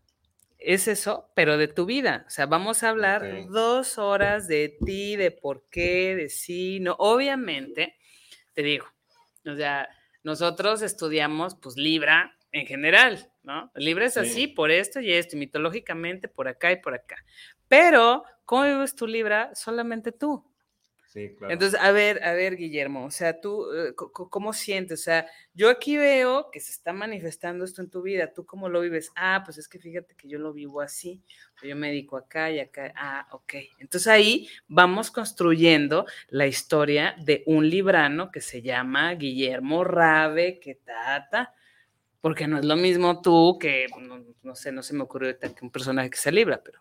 es 0.67 0.89
eso, 0.89 1.31
pero 1.37 1.59
de 1.59 1.69
tu 1.69 1.87
vida. 1.87 2.25
O 2.27 2.31
sea, 2.31 2.47
vamos 2.47 2.83
a 2.83 2.89
hablar 2.89 3.47
dos 3.49 3.99
horas 3.99 4.49
de 4.49 4.77
ti, 4.85 5.15
de 5.15 5.31
por 5.31 5.69
qué, 5.71 6.17
de 6.17 6.29
sí, 6.29 6.81
no. 6.81 6.97
Obviamente, 6.99 7.97
te 8.53 8.65
digo, 8.65 8.85
o 9.45 9.55
sea, 9.55 9.89
nosotros 10.25 10.83
estudiamos 10.83 11.55
pues 11.55 11.77
Libra 11.77 12.37
en 12.51 12.67
general, 12.67 13.33
¿no? 13.45 13.71
Libra 13.77 14.07
es 14.07 14.17
así 14.17 14.49
por 14.49 14.73
esto 14.73 14.99
y 14.99 15.13
esto, 15.13 15.37
y 15.37 15.39
mitológicamente 15.39 16.27
por 16.27 16.49
acá 16.49 16.73
y 16.73 16.81
por 16.81 16.95
acá. 16.95 17.17
Pero, 17.69 18.25
¿cómo 18.45 18.65
vives 18.65 18.97
tu 18.97 19.07
Libra? 19.07 19.55
Solamente 19.55 20.11
tú. 20.11 20.45
Entonces, 21.49 21.81
a 21.81 21.91
ver, 21.93 22.23
a 22.23 22.33
ver, 22.33 22.57
Guillermo, 22.57 23.07
o 23.07 23.11
sea, 23.11 23.41
tú, 23.41 23.67
eh, 23.73 23.95
¿cómo 23.95 24.53
sientes? 24.53 25.01
O 25.01 25.03
sea, 25.03 25.27
yo 25.55 25.71
aquí 25.71 25.97
veo 25.97 26.51
que 26.51 26.61
se 26.61 26.73
está 26.73 26.93
manifestando 26.93 27.65
esto 27.65 27.81
en 27.81 27.89
tu 27.91 28.03
vida, 28.03 28.33
¿tú 28.33 28.45
cómo 28.45 28.69
lo 28.69 28.81
vives? 28.81 29.11
Ah, 29.17 29.43
pues 29.45 29.59
es 29.59 29.69
que 29.69 29.79
fíjate 29.79 30.15
que 30.15 30.29
yo 30.29 30.39
lo 30.39 30.53
vivo 30.53 30.81
así, 30.81 31.23
yo 31.63 31.75
me 31.77 31.89
dedico 31.89 32.17
acá 32.17 32.51
y 32.51 32.61
acá, 32.61 32.93
ah, 32.97 33.27
ok. 33.33 33.55
Entonces 33.79 34.09
ahí 34.09 34.49
vamos 34.69 35.11
construyendo 35.11 36.07
la 36.29 36.47
historia 36.47 37.17
de 37.19 37.43
un 37.47 37.69
librano 37.69 38.31
que 38.31 38.41
se 38.41 38.61
llama 38.61 39.15
Guillermo 39.15 39.85
Rabe, 39.85 40.61
que 40.61 40.75
tata, 40.75 41.55
porque 42.21 42.47
no 42.47 42.59
es 42.59 42.65
lo 42.65 42.77
mismo 42.77 43.21
tú 43.21 43.59
que, 43.61 43.87
no, 44.43 44.55
sé, 44.55 44.73
no 44.73 44.83
se 44.83 44.95
me 44.95 45.03
ocurrió 45.03 45.39
que 45.39 45.53
un 45.63 45.71
personaje 45.71 46.11
que 46.11 46.17
se 46.17 46.33
libra, 46.33 46.63
pero 46.65 46.81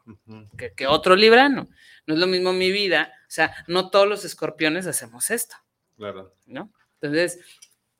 que, 0.75 0.87
otro 0.87 1.15
librano. 1.15 1.67
No 2.07 2.13
es 2.13 2.19
lo 2.19 2.27
mismo 2.27 2.53
mi 2.53 2.71
vida, 2.71 3.11
o 3.21 3.31
sea, 3.31 3.53
no 3.67 3.89
todos 3.89 4.07
los 4.07 4.25
escorpiones 4.25 4.87
hacemos 4.87 5.31
esto. 5.31 5.55
Claro. 5.97 6.33
¿No? 6.45 6.71
Entonces... 7.01 7.39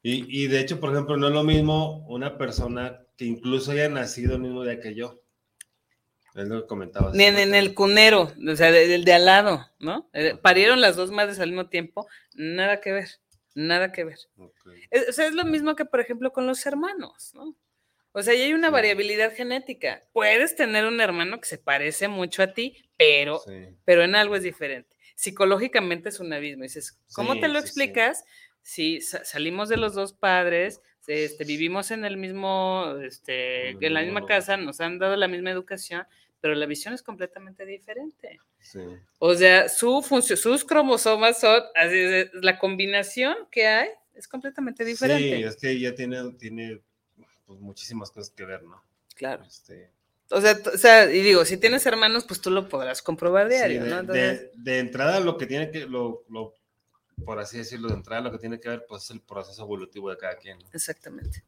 Y, 0.01 0.43
y 0.43 0.47
de 0.47 0.59
hecho, 0.59 0.79
por 0.79 0.91
ejemplo, 0.91 1.17
no 1.17 1.29
es 1.29 1.33
lo 1.33 1.43
mismo 1.43 2.05
una 2.07 2.37
persona 2.37 3.05
que 3.17 3.25
incluso 3.25 3.71
haya 3.71 3.89
nacido 3.89 4.35
el 4.35 4.41
mismo 4.41 4.63
día 4.63 4.79
que 4.79 4.93
yo. 4.93 5.21
Es 6.35 6.49
lo 6.49 6.61
que 6.61 6.67
comentaba. 6.67 7.11
Ni 7.13 7.23
en, 7.23 7.55
el 7.55 7.73
cunero, 7.73 8.33
o 8.45 8.55
sea, 8.57 8.67
el 8.69 9.05
de, 9.05 9.13
al 9.13 9.25
lado, 9.25 9.65
¿no? 9.79 10.09
Eh, 10.11 10.37
parieron 10.41 10.81
las 10.81 10.97
dos 10.97 11.09
madres 11.09 11.39
al 11.39 11.49
mismo 11.49 11.69
tiempo, 11.69 12.07
nada 12.33 12.81
que 12.81 12.91
ver. 12.91 13.07
Nada 13.55 13.91
que 13.91 14.03
ver. 14.03 14.19
Es, 14.91 15.09
o 15.09 15.11
sea, 15.13 15.27
es 15.27 15.33
lo 15.33 15.45
mismo 15.45 15.75
que, 15.75 15.85
por 15.85 16.01
ejemplo, 16.01 16.31
con 16.31 16.45
los 16.45 16.65
hermanos, 16.65 17.33
¿no? 17.33 17.55
O 18.11 18.21
sea, 18.21 18.33
hay 18.33 18.53
una 18.53 18.69
variabilidad 18.69 19.33
genética. 19.33 20.03
Puedes 20.13 20.55
tener 20.55 20.85
un 20.85 21.01
hermano 21.01 21.39
que 21.41 21.47
se 21.47 21.57
parece 21.57 22.07
mucho 22.07 22.43
a 22.43 22.53
ti, 22.53 22.77
pero, 22.97 23.41
pero 23.83 24.03
en 24.03 24.15
algo 24.15 24.37
es 24.37 24.43
diferente. 24.43 24.95
Psicológicamente 25.15 26.09
es 26.09 26.19
un 26.19 26.31
abismo. 26.31 26.63
dices, 26.63 26.97
¿cómo 27.13 27.39
te 27.39 27.49
lo 27.49 27.59
explicas? 27.59 28.23
Si 28.61 29.01
salimos 29.01 29.67
de 29.67 29.75
los 29.77 29.95
dos 29.95 30.13
padres, 30.13 30.81
este, 31.07 31.43
vivimos 31.43 31.91
en 31.91 32.05
el 32.05 32.15
mismo, 32.15 32.95
este, 33.03 33.71
en 33.71 33.93
la 33.93 34.01
misma 34.01 34.25
casa, 34.25 34.55
nos 34.55 34.79
han 34.79 34.97
dado 34.97 35.17
la 35.17 35.27
misma 35.27 35.51
educación, 35.51 36.07
pero 36.45 36.53
la 36.53 36.67
visión 36.67 36.93
es 36.93 37.01
completamente 37.01 37.65
diferente. 37.65 38.39
O 39.17 39.33
sea, 39.33 39.67
su 39.67 39.99
sus 40.21 40.63
cromosomas 40.63 41.39
son, 41.39 41.63
así 41.73 42.29
la 42.33 42.59
combinación 42.59 43.35
que 43.49 43.65
hay 43.65 43.89
es 44.13 44.27
completamente 44.27 44.85
diferente. 44.85 45.37
Sí, 45.37 45.43
es 45.43 45.55
que 45.55 45.79
ya 45.79 45.95
tiene, 45.95 46.33
tiene 46.33 46.83
pues, 47.47 47.59
muchísimas 47.59 48.11
cosas 48.11 48.29
que 48.29 48.45
ver, 48.45 48.61
¿no? 48.61 48.79
Claro. 49.15 49.43
Este... 49.43 49.89
O, 50.29 50.39
sea, 50.39 50.55
o 50.71 50.77
sea, 50.77 51.11
y 51.11 51.23
digo, 51.23 51.43
si 51.45 51.57
tienes 51.57 51.83
hermanos, 51.87 52.25
pues 52.25 52.39
tú 52.39 52.51
lo 52.51 52.69
podrás 52.69 53.01
comprobar 53.01 53.49
diario, 53.49 53.83
de, 53.83 53.89
¿no? 53.89 54.03
De, 54.03 54.51
de, 54.53 54.77
entrada, 54.77 55.19
lo 55.21 55.37
que 55.37 55.47
tiene 55.47 55.71
que, 55.71 55.87
lo, 55.87 56.25
lo, 56.29 56.53
por 57.25 57.39
así 57.39 57.57
decirlo, 57.57 57.87
de 57.87 57.95
entrada, 57.95 58.21
lo 58.21 58.31
que 58.31 58.37
tiene 58.37 58.59
que 58.59 58.69
ver, 58.69 58.85
pues 58.87 59.05
es 59.05 59.09
el 59.09 59.21
proceso 59.21 59.63
evolutivo 59.63 60.11
de 60.11 60.17
cada 60.17 60.37
quien. 60.37 60.59
Exactamente. 60.73 61.43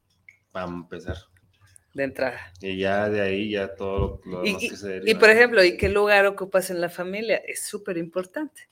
Para 0.50 0.66
empezar 0.66 1.18
de 1.94 2.04
entrada. 2.04 2.40
Y 2.60 2.78
ya 2.78 3.08
de 3.08 3.20
ahí 3.20 3.50
ya 3.50 3.74
todo 3.74 4.20
lo, 4.24 4.44
y, 4.44 4.56
que 4.56 4.76
se 4.76 4.88
deriva. 4.88 5.10
Y 5.10 5.14
por 5.14 5.30
ejemplo, 5.30 5.64
¿y 5.64 5.76
qué 5.76 5.88
lugar 5.88 6.26
ocupas 6.26 6.70
en 6.70 6.80
la 6.80 6.88
familia? 6.88 7.36
Es 7.36 7.66
súper 7.66 7.96
importante. 7.98 8.68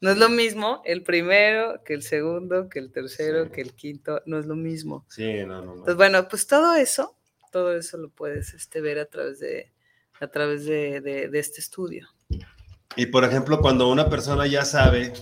No 0.00 0.10
es 0.10 0.18
lo 0.18 0.28
mismo 0.28 0.82
el 0.84 1.02
primero 1.02 1.82
que 1.82 1.94
el 1.94 2.02
segundo, 2.02 2.68
que 2.68 2.78
el 2.78 2.92
tercero, 2.92 3.50
que 3.50 3.62
el 3.62 3.72
quinto, 3.72 4.22
no 4.26 4.38
es 4.38 4.46
lo 4.46 4.54
mismo. 4.54 5.06
Sí, 5.08 5.44
no, 5.46 5.62
no, 5.62 5.72
Entonces, 5.72 5.96
bueno, 5.96 6.28
pues 6.28 6.46
todo 6.46 6.74
eso, 6.74 7.16
todo 7.50 7.74
eso 7.76 7.96
lo 7.96 8.10
puedes 8.10 8.52
este, 8.52 8.82
ver 8.82 8.98
a 8.98 9.06
través 9.06 9.38
de, 9.38 9.72
a 10.20 10.26
través 10.28 10.66
de, 10.66 11.00
de 11.00 11.38
este 11.38 11.60
estudio. 11.60 12.08
Y 12.94 13.06
por 13.06 13.24
ejemplo, 13.24 13.60
cuando 13.60 13.88
una 13.88 14.10
persona 14.10 14.46
ya 14.46 14.64
sabe, 14.66 15.12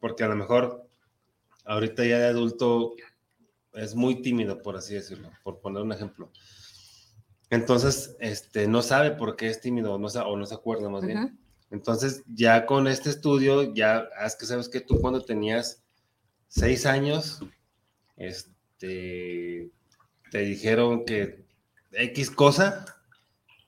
porque 0.00 0.24
a 0.24 0.28
lo 0.28 0.36
mejor 0.36 0.86
ahorita 1.66 2.04
ya 2.04 2.18
de 2.18 2.26
adulto 2.26 2.94
es 3.74 3.94
muy 3.94 4.22
tímido, 4.22 4.62
por 4.62 4.76
así 4.76 4.94
decirlo, 4.94 5.30
por 5.42 5.60
poner 5.60 5.82
un 5.82 5.92
ejemplo 5.92 6.32
entonces, 7.50 8.16
este, 8.20 8.68
no 8.68 8.80
sabe 8.80 9.10
por 9.10 9.34
qué 9.34 9.48
es 9.48 9.60
tímido 9.60 9.98
no, 9.98 10.06
o 10.06 10.36
no 10.36 10.46
se 10.46 10.54
acuerda 10.54 10.88
más 10.88 11.04
bien. 11.04 11.38
Entonces, 11.70 12.22
ya 12.32 12.64
con 12.64 12.86
este 12.86 13.10
estudio, 13.10 13.74
ya 13.74 14.08
es 14.24 14.36
que 14.36 14.46
sabes 14.46 14.68
que 14.68 14.80
tú 14.80 15.00
cuando 15.00 15.24
tenías 15.24 15.82
seis 16.46 16.86
años, 16.86 17.40
este, 18.16 19.70
te 20.30 20.38
dijeron 20.38 21.04
que 21.04 21.44
X 21.92 22.30
cosa 22.30 22.84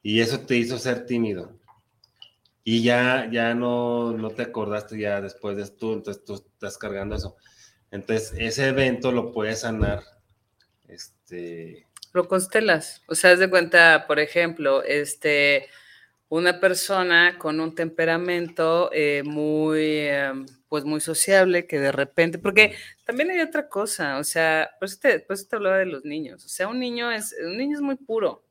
y 0.01 0.21
eso 0.21 0.41
te 0.41 0.57
hizo 0.57 0.79
ser 0.79 1.05
tímido. 1.05 1.59
Y 2.65 2.85
ya, 2.85 3.29
ya 3.33 3.55
no, 3.55 4.13
no 4.13 4.31
te 4.31 4.43
acordaste 4.43 4.97
ya 4.97 5.21
después 5.21 5.57
de 5.57 5.65
esto, 5.65 5.93
entonces 5.93 6.25
tú 6.25 6.35
estás 6.35 6.79
cargando 6.79 7.17
eso. 7.17 7.37
Entonces, 7.91 8.33
ese 8.39 8.69
evento 8.69 9.11
lo 9.11 9.33
puedes 9.33 9.61
sanar, 9.61 10.05
este, 10.87 11.89
lo 12.13 12.29
constelas. 12.29 13.03
O 13.09 13.15
sea, 13.15 13.33
haz 13.33 13.39
de 13.39 13.51
cuenta, 13.51 14.07
por 14.07 14.21
ejemplo, 14.21 14.83
este, 14.83 15.69
una 16.29 16.61
persona 16.61 17.37
con 17.39 17.61
un 17.61 17.75
temperamento 17.75 18.91
eh, 18.93 19.23
muy, 19.25 19.99
em, 20.09 20.47
pues 20.69 20.85
muy 20.85 21.01
sociable, 21.01 21.67
que 21.67 21.79
de 21.79 21.93
repente, 21.93 22.39
porque 22.39 22.75
también 23.05 23.31
hay 23.31 23.41
otra 23.41 23.69
cosa, 23.69 24.19
o 24.19 24.25
sea, 24.25 24.71
por 24.79 24.87
eso 24.89 24.99
te, 25.01 25.21
por 25.21 25.37
te 25.39 25.57
hablaba 25.57 25.79
de 25.79 25.87
los 25.87 26.05
niños. 26.05 26.45
O 26.45 26.49
sea, 26.49 26.69
un 26.69 26.79
niño 26.79 27.11
es, 27.11 27.37
un 27.45 27.59
niño 27.59 27.77
es 27.77 27.83
muy 27.83 27.97
puro, 27.97 28.45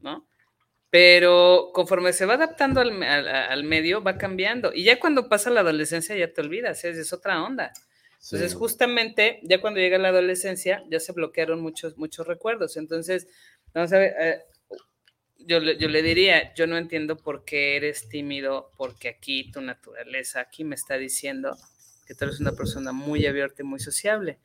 ¿no? 0.00 0.26
Pero 0.90 1.70
conforme 1.74 2.12
se 2.12 2.26
va 2.26 2.34
adaptando 2.34 2.80
al, 2.80 3.02
al, 3.02 3.64
medio, 3.64 4.02
va 4.02 4.18
cambiando. 4.18 4.72
Y 4.74 4.84
ya 4.84 5.00
cuando 5.00 5.28
pasa 5.28 5.50
la 5.50 5.60
adolescencia, 5.60 6.16
ya 6.16 6.32
te 6.32 6.40
olvidas, 6.42 6.84
es, 6.84 6.98
es 6.98 7.12
otra 7.12 7.42
onda. 7.42 7.72
Entonces, 8.24 8.54
justamente, 8.54 9.40
ya 9.42 9.60
cuando 9.60 9.80
llega 9.80 9.98
la 9.98 10.08
adolescencia, 10.08 10.84
ya 10.88 11.00
se 11.00 11.12
bloquearon 11.12 11.60
muchos, 11.60 11.98
muchos 11.98 12.26
recuerdos. 12.26 12.76
Entonces, 12.76 13.26
vamos 13.74 13.92
a 13.92 13.98
ver, 13.98 14.14
eh, 14.18 14.38
yo, 15.38 15.58
yo 15.60 15.88
le 15.88 16.02
diría, 16.02 16.54
yo 16.54 16.68
no 16.68 16.76
entiendo 16.76 17.16
por 17.16 17.44
qué 17.44 17.76
eres 17.76 18.08
tímido, 18.08 18.70
porque 18.76 19.08
aquí 19.08 19.50
tu 19.50 19.60
naturaleza, 19.60 20.40
aquí 20.40 20.62
me 20.62 20.76
está 20.76 20.96
diciendo 20.96 21.56
que 22.06 22.14
tú 22.14 22.24
eres 22.24 22.38
una 22.38 22.52
persona 22.52 22.92
muy 22.92 23.26
abierta 23.26 23.62
y 23.62 23.64
muy 23.64 23.80
sociable. 23.80 24.38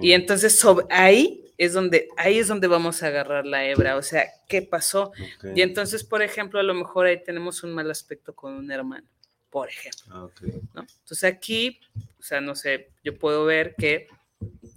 Y 0.00 0.12
entonces 0.12 0.62
ahí 0.90 1.44
es 1.58 1.72
donde 1.72 2.08
ahí 2.16 2.38
es 2.38 2.46
donde 2.46 2.68
vamos 2.68 3.02
a 3.02 3.08
agarrar 3.08 3.46
la 3.46 3.64
hebra, 3.66 3.96
o 3.96 4.02
sea, 4.02 4.26
¿qué 4.48 4.62
pasó? 4.62 5.12
Y 5.54 5.62
entonces, 5.62 6.04
por 6.04 6.22
ejemplo, 6.22 6.60
a 6.60 6.62
lo 6.62 6.74
mejor 6.74 7.06
ahí 7.06 7.22
tenemos 7.24 7.64
un 7.64 7.72
mal 7.72 7.90
aspecto 7.90 8.34
con 8.34 8.52
un 8.54 8.70
hermano 8.70 9.08
por 9.50 9.68
ejemplo. 9.68 10.30
Ah, 10.74 10.84
Entonces 11.00 11.24
aquí, 11.24 11.80
o 12.18 12.22
sea, 12.22 12.40
no 12.40 12.54
sé, 12.54 12.90
yo 13.04 13.18
puedo 13.18 13.44
ver 13.44 13.74
que 13.76 14.08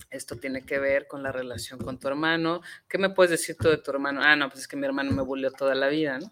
Esto 0.09 0.37
tiene 0.37 0.65
que 0.65 0.79
ver 0.79 1.05
con 1.07 1.21
la 1.21 1.31
relación 1.31 1.79
con 1.79 1.99
tu 1.99 2.07
hermano. 2.07 2.61
¿Qué 2.87 2.97
me 2.97 3.09
puedes 3.09 3.29
decir 3.31 3.55
tú 3.59 3.67
de 3.69 3.77
tu 3.77 3.91
hermano? 3.91 4.21
Ah, 4.23 4.35
no, 4.35 4.47
pues 4.49 4.61
es 4.61 4.67
que 4.67 4.75
mi 4.77 4.85
hermano 4.85 5.11
me 5.11 5.21
bulleó 5.21 5.51
toda 5.51 5.75
la 5.75 5.87
vida, 5.89 6.17
¿no? 6.19 6.31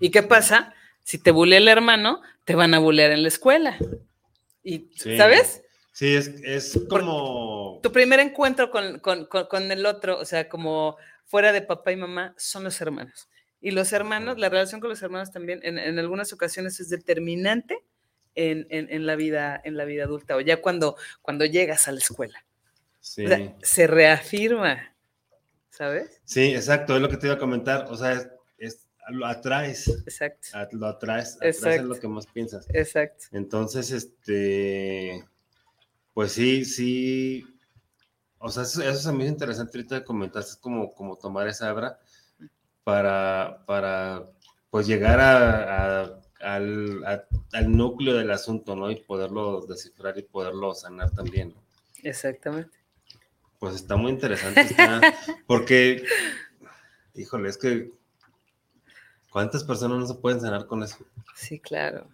¿Y 0.00 0.10
qué 0.10 0.22
pasa? 0.22 0.72
Si 1.02 1.18
te 1.18 1.30
bulea 1.32 1.58
el 1.58 1.68
hermano, 1.68 2.22
te 2.44 2.54
van 2.54 2.72
a 2.74 2.78
bullear 2.78 3.10
en 3.10 3.22
la 3.22 3.28
escuela. 3.28 3.76
Y, 4.62 4.90
Sí. 4.96 5.16
¿sabes? 5.16 5.62
Sí, 5.92 6.14
es, 6.14 6.28
es 6.42 6.80
como... 6.88 7.80
Tu 7.82 7.90
primer 7.92 8.20
encuentro 8.20 8.70
con, 8.70 8.98
con- 9.00 9.26
con- 9.26 9.46
con 9.46 9.70
el 9.72 9.84
otro, 9.86 10.18
o 10.18 10.24
sea, 10.24 10.48
como 10.48 10.96
fuera 11.24 11.52
de 11.52 11.62
papá 11.62 11.92
y 11.92 11.96
mamá, 11.96 12.34
son 12.38 12.64
los 12.64 12.80
hermanos. 12.80 13.28
Y 13.66 13.72
los 13.72 13.92
hermanos, 13.92 14.38
la 14.38 14.48
relación 14.48 14.80
con 14.80 14.90
los 14.90 15.02
hermanos 15.02 15.32
también, 15.32 15.58
en, 15.64 15.76
en 15.78 15.98
algunas 15.98 16.32
ocasiones 16.32 16.78
es 16.78 16.88
determinante 16.88 17.82
en, 18.36 18.66
en- 18.70 18.88
en 18.92 19.06
la 19.06 19.16
vida, 19.16 19.60
en 19.64 19.76
la 19.76 19.84
vida 19.84 20.04
adulta, 20.04 20.36
o 20.36 20.40
ya 20.40 20.60
cuando, 20.62 20.96
cuando 21.20 21.44
llegas 21.46 21.88
a 21.88 21.92
la 21.92 21.98
escuela. 21.98 22.44
Sí. 23.00 23.24
O 23.24 23.28
sea, 23.28 23.56
se 23.62 23.86
reafirma, 23.88 24.94
¿sabes? 25.70 26.20
Sí, 26.24 26.54
exacto, 26.54 26.94
es 26.94 27.02
lo 27.02 27.08
que 27.08 27.16
te 27.16 27.26
iba 27.26 27.34
a 27.34 27.38
comentar. 27.38 27.86
O 27.90 27.96
sea, 27.96 28.12
es, 28.12 28.28
es- 28.58 28.86
lo 29.08 29.26
atraes, 29.26 29.88
Exacto, 29.88 30.48
a- 30.52 30.68
lo 30.70 30.86
atraes, 30.86 31.34
atraes 31.34 31.56
Exacto. 31.56 31.82
lo 31.88 31.98
que 31.98 32.06
más 32.08 32.26
piensas. 32.28 32.66
exacto. 32.72 33.24
Entonces, 33.32 33.90
este, 33.90 35.24
pues 36.14 36.30
sí, 36.32 36.64
sí. 36.64 37.44
O 38.38 38.48
sea, 38.48 38.62
eso, 38.62 38.80
eso 38.82 39.00
se 39.00 39.12
me 39.12 39.24
hizo 39.24 39.32
interesante 39.32 39.76
ahorita 39.76 39.94
de 39.96 40.04
comentar, 40.04 40.42
es 40.42 40.54
como, 40.56 40.92
como 40.94 41.16
tomar 41.16 41.48
esa 41.48 41.68
hebra 41.68 41.98
para, 42.86 43.64
para 43.66 44.22
pues 44.70 44.86
llegar 44.86 45.18
a, 45.18 46.02
a- 46.04 46.20
al, 46.40 47.04
a- 47.04 47.24
al 47.52 47.76
núcleo 47.76 48.14
del 48.14 48.30
asunto, 48.30 48.76
¿no? 48.76 48.92
Y 48.92 48.94
poderlo 49.00 49.66
descifrar 49.66 50.16
y 50.18 50.22
poderlo 50.22 50.72
sanar 50.72 51.10
también. 51.10 51.48
¿no? 51.48 51.60
Exactamente. 52.04 52.78
Pues 53.58 53.74
está 53.74 53.96
muy 53.96 54.12
interesante, 54.12 54.60
está- 54.60 55.02
porque, 55.48 56.04
híjole, 57.16 57.48
es 57.48 57.58
que 57.58 57.90
¿cuántas 59.32 59.64
personas 59.64 59.98
no 59.98 60.06
se 60.06 60.14
pueden 60.14 60.40
sanar 60.40 60.66
con 60.68 60.84
eso? 60.84 60.98
Sí, 61.34 61.58
claro. 61.58 62.06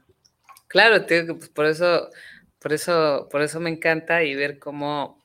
Claro, 0.68 1.04
que 1.04 1.24
pues, 1.24 1.50
por 1.50 1.66
eso, 1.66 2.08
por 2.58 2.72
eso, 2.72 3.28
por 3.30 3.42
eso 3.42 3.60
me 3.60 3.68
encanta 3.68 4.22
y 4.24 4.34
ver 4.34 4.58
cómo, 4.58 5.22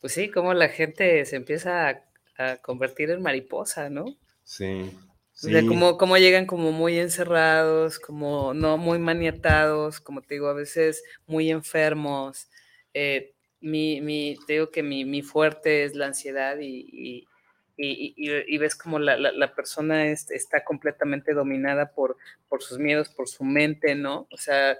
pues 0.00 0.12
sí, 0.14 0.28
cómo 0.28 0.54
la 0.54 0.70
gente 0.70 1.24
se 1.24 1.36
empieza 1.36 1.88
a, 1.88 2.04
a 2.36 2.56
convertir 2.56 3.10
en 3.12 3.22
mariposa, 3.22 3.88
¿no? 3.88 4.06
Sí. 4.44 4.90
Sí. 5.32 5.66
cómo, 5.66 5.96
cómo 5.98 6.18
llegan 6.18 6.46
como 6.46 6.72
muy 6.72 6.98
encerrados, 6.98 7.98
como 7.98 8.54
no 8.54 8.76
muy 8.76 8.98
maniatados, 8.98 9.98
como 10.00 10.22
te 10.22 10.34
digo, 10.34 10.48
a 10.48 10.52
veces 10.52 11.02
muy 11.26 11.50
enfermos. 11.50 12.48
Eh, 12.94 13.34
mi, 13.60 14.00
mi, 14.00 14.36
te 14.46 14.54
digo 14.54 14.70
que 14.70 14.82
mi, 14.82 15.04
mi 15.04 15.22
fuerte 15.22 15.84
es 15.84 15.94
la 15.94 16.06
ansiedad 16.06 16.58
y, 16.60 16.86
y, 16.92 17.28
y- 17.76 18.14
y- 18.16 18.54
y 18.54 18.58
ves 18.58 18.76
como 18.76 18.98
la, 18.98 19.16
la- 19.16 19.32
la 19.32 19.54
persona 19.54 20.06
es- 20.06 20.30
está 20.30 20.62
completamente 20.64 21.32
dominada 21.32 21.92
por, 21.92 22.16
por 22.48 22.62
sus 22.62 22.78
miedos, 22.78 23.08
por 23.08 23.28
su 23.28 23.44
mente, 23.44 23.94
¿no? 23.94 24.28
O 24.30 24.36
sea, 24.36 24.78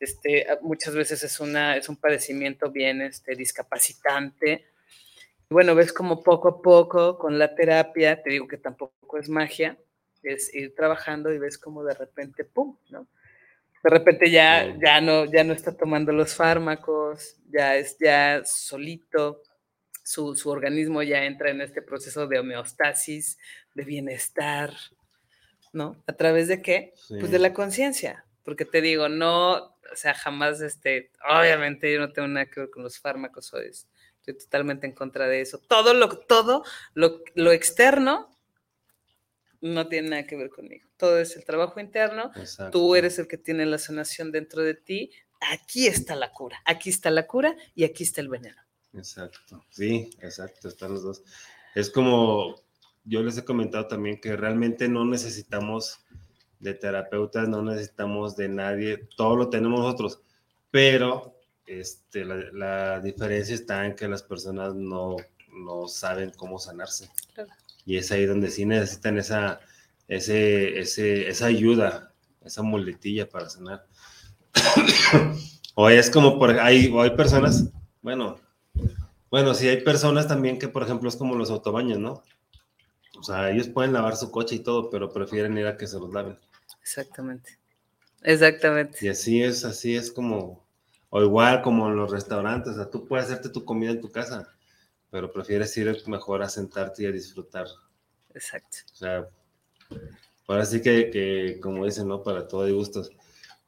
este, 0.00 0.46
muchas 0.62 0.94
veces 0.94 1.22
es, 1.22 1.38
una, 1.40 1.76
es 1.76 1.88
un 1.88 1.96
padecimiento 1.96 2.70
bien 2.70 3.00
este, 3.02 3.36
discapacitante. 3.36 4.66
Y 5.52 5.54
bueno, 5.54 5.74
ves 5.74 5.92
como 5.92 6.22
poco 6.22 6.48
a 6.48 6.62
poco 6.62 7.18
con 7.18 7.38
la 7.38 7.54
terapia, 7.54 8.22
te 8.22 8.30
digo 8.30 8.48
que 8.48 8.56
tampoco 8.56 9.18
es 9.18 9.28
magia, 9.28 9.76
es 10.22 10.54
ir 10.54 10.74
trabajando 10.74 11.30
y 11.30 11.36
ves 11.38 11.58
como 11.58 11.84
de 11.84 11.92
repente, 11.92 12.42
¡pum! 12.46 12.78
¿no? 12.88 13.06
De 13.84 13.90
repente 13.90 14.30
ya, 14.30 14.64
Sí. 14.72 14.78
ya, 14.82 15.02
no, 15.02 15.26
ya 15.26 15.44
no 15.44 15.52
está 15.52 15.76
tomando 15.76 16.10
los 16.10 16.34
fármacos, 16.34 17.36
ya 17.50 17.76
es 17.76 17.98
ya 18.00 18.40
solito, 18.46 19.42
su, 20.02 20.34
su 20.36 20.48
organismo 20.48 21.02
ya 21.02 21.22
entra 21.26 21.50
en 21.50 21.60
este 21.60 21.82
proceso 21.82 22.26
de 22.26 22.38
homeostasis, 22.38 23.36
de 23.74 23.84
bienestar, 23.84 24.72
¿no? 25.74 26.02
¿A 26.06 26.14
través 26.14 26.48
de 26.48 26.62
qué? 26.62 26.94
Pues 27.10 27.30
de 27.30 27.36
Sí. 27.36 27.42
la 27.42 27.52
conciencia, 27.52 28.24
porque 28.42 28.64
te 28.64 28.80
digo, 28.80 29.10
no, 29.10 29.52
o 29.56 29.96
sea, 29.96 30.14
jamás, 30.14 30.62
este, 30.62 31.10
obviamente 31.28 31.92
yo 31.92 32.00
no 32.00 32.10
tengo 32.10 32.26
nada 32.28 32.46
que 32.46 32.60
ver 32.60 32.70
con 32.70 32.82
los 32.84 32.98
fármacos, 32.98 33.44
soy, 33.44 33.70
estoy 34.22 34.38
totalmente 34.38 34.86
en 34.86 34.92
contra 34.92 35.26
de 35.26 35.40
eso. 35.40 35.58
Todo 35.58 35.94
lo, 35.94 36.08
todo 36.08 36.64
lo, 36.94 37.20
lo 37.34 37.52
externo 37.52 38.30
no 39.60 39.88
tiene 39.88 40.10
nada 40.10 40.26
que 40.26 40.36
ver 40.36 40.50
conmigo. 40.50 40.88
Todo 40.96 41.18
es 41.18 41.36
el 41.36 41.44
trabajo 41.44 41.80
interno, 41.80 42.30
Exacto. 42.36 42.78
tú 42.78 42.94
eres 42.94 43.18
el 43.18 43.26
que 43.26 43.38
tiene 43.38 43.66
la 43.66 43.78
sanación 43.78 44.30
dentro 44.30 44.62
de 44.62 44.74
ti, 44.74 45.10
aquí 45.40 45.86
está 45.86 46.14
la 46.14 46.32
cura, 46.32 46.60
aquí 46.64 46.90
está 46.90 47.10
la 47.10 47.26
cura 47.26 47.56
y 47.74 47.84
aquí 47.84 48.04
está 48.04 48.20
el 48.20 48.28
veneno. 48.28 48.60
Exacto, 48.94 49.64
sí, 49.70 50.10
exacto, 50.20 50.68
están 50.68 50.92
los 50.92 51.02
dos. 51.02 51.24
Es 51.74 51.90
como 51.90 52.56
yo 53.04 53.22
les 53.22 53.38
he 53.38 53.44
comentado 53.44 53.88
también 53.88 54.20
que 54.20 54.36
realmente 54.36 54.88
no 54.88 55.04
necesitamos 55.04 56.04
de 56.60 56.74
terapeutas, 56.74 57.48
no 57.48 57.62
necesitamos 57.62 58.36
de 58.36 58.48
nadie, 58.48 59.08
todo 59.16 59.36
lo 59.36 59.50
tenemos 59.50 59.80
nosotros, 59.80 60.22
pero 60.70 61.31
este, 61.66 62.24
la, 62.24 62.36
la 62.52 63.00
diferencia 63.00 63.54
está 63.54 63.86
en 63.86 63.94
que 63.94 64.08
las 64.08 64.22
personas 64.22 64.74
no, 64.74 65.16
no 65.52 65.88
saben 65.88 66.30
cómo 66.36 66.58
sanarse. 66.58 67.10
Claro. 67.34 67.50
Y 67.84 67.96
es 67.96 68.10
ahí 68.12 68.26
donde 68.26 68.50
sí 68.50 68.64
necesitan 68.64 69.18
esa, 69.18 69.60
ese, 70.08 70.78
ese, 70.78 71.28
esa 71.28 71.46
ayuda, 71.46 72.12
esa 72.44 72.62
muletilla 72.62 73.28
para 73.28 73.48
sanar. 73.48 73.86
o 75.74 75.88
es 75.88 76.10
como, 76.10 76.38
por, 76.38 76.58
hay, 76.58 76.88
o 76.92 77.02
hay 77.02 77.10
personas, 77.10 77.70
bueno, 78.00 78.38
bueno, 79.30 79.54
sí 79.54 79.68
hay 79.68 79.82
personas 79.82 80.28
también 80.28 80.58
que, 80.58 80.68
por 80.68 80.82
ejemplo, 80.82 81.08
es 81.08 81.16
como 81.16 81.34
los 81.34 81.50
autobaños, 81.50 81.98
¿no? 81.98 82.22
O 83.18 83.22
sea, 83.22 83.50
ellos 83.50 83.68
pueden 83.68 83.92
lavar 83.92 84.16
su 84.16 84.30
coche 84.30 84.56
y 84.56 84.58
todo, 84.58 84.90
pero 84.90 85.12
prefieren 85.12 85.56
ir 85.56 85.66
a 85.66 85.76
que 85.76 85.86
se 85.86 85.98
los 85.98 86.12
laven. 86.12 86.38
Exactamente. 86.80 87.58
Exactamente. 88.22 88.98
Y 89.00 89.08
así 89.08 89.42
es, 89.42 89.64
así 89.64 89.96
es 89.96 90.10
como, 90.12 90.61
o 91.14 91.22
igual 91.22 91.60
como 91.60 91.88
en 91.88 91.96
los 91.96 92.10
restaurantes, 92.10 92.72
o 92.72 92.76
sea, 92.76 92.90
tú 92.90 93.06
puedes 93.06 93.26
hacerte 93.26 93.50
tu 93.50 93.64
comida 93.66 93.90
en 93.90 94.00
tu 94.00 94.10
casa, 94.10 94.48
pero 95.10 95.30
prefieres 95.30 95.76
ir 95.76 95.94
mejor 96.06 96.42
a 96.42 96.48
sentarte 96.48 97.02
y 97.02 97.06
a 97.06 97.12
disfrutar. 97.12 97.66
Exacto. 98.34 98.78
O 98.92 98.96
sea, 98.96 99.28
ahora 100.48 100.64
sí 100.64 100.80
que, 100.80 101.10
que, 101.10 101.60
como 101.60 101.84
dicen, 101.84 102.08
¿no? 102.08 102.22
Para 102.22 102.48
todo 102.48 102.62
hay 102.62 102.72
gustos. 102.72 103.10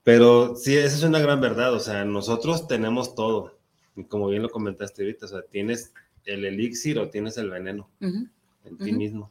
Pero 0.02 0.56
sí, 0.56 0.74
esa 0.76 0.96
es 0.96 1.02
una 1.02 1.18
gran 1.18 1.40
verdad, 1.42 1.74
o 1.74 1.80
sea, 1.80 2.04
nosotros 2.06 2.66
tenemos 2.66 3.14
todo. 3.14 3.58
Y 3.94 4.04
como 4.04 4.28
bien 4.28 4.42
lo 4.42 4.48
comentaste 4.48 5.02
ahorita, 5.02 5.26
o 5.26 5.28
sea, 5.28 5.42
tienes 5.42 5.92
el 6.24 6.44
elixir 6.46 6.98
o 6.98 7.10
tienes 7.10 7.36
el 7.36 7.50
veneno 7.50 7.90
en 8.64 8.78
ti 8.78 8.92
mismo. 8.92 9.30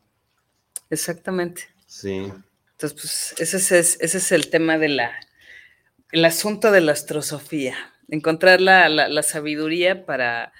Exactamente. 0.92 1.64
Sí, 1.88 2.32
Entonces, 2.72 2.94
pues 2.94 3.36
ese 3.40 3.58
es, 3.58 3.72
es- 3.72 3.98
ese 4.02 4.18
es 4.20 4.32
el 4.32 4.50
tema 4.52 4.78
de 4.78 4.90
la, 4.90 5.12
el 6.12 6.26
asunto 6.26 6.72
de 6.72 6.82
la 6.82 6.92
astrosofía. 6.92 7.76
Encontrar 8.10 8.62
la, 8.62 8.90
la- 8.90 9.08
la 9.08 9.24
sabiduría 9.24 10.06
para, 10.06 10.54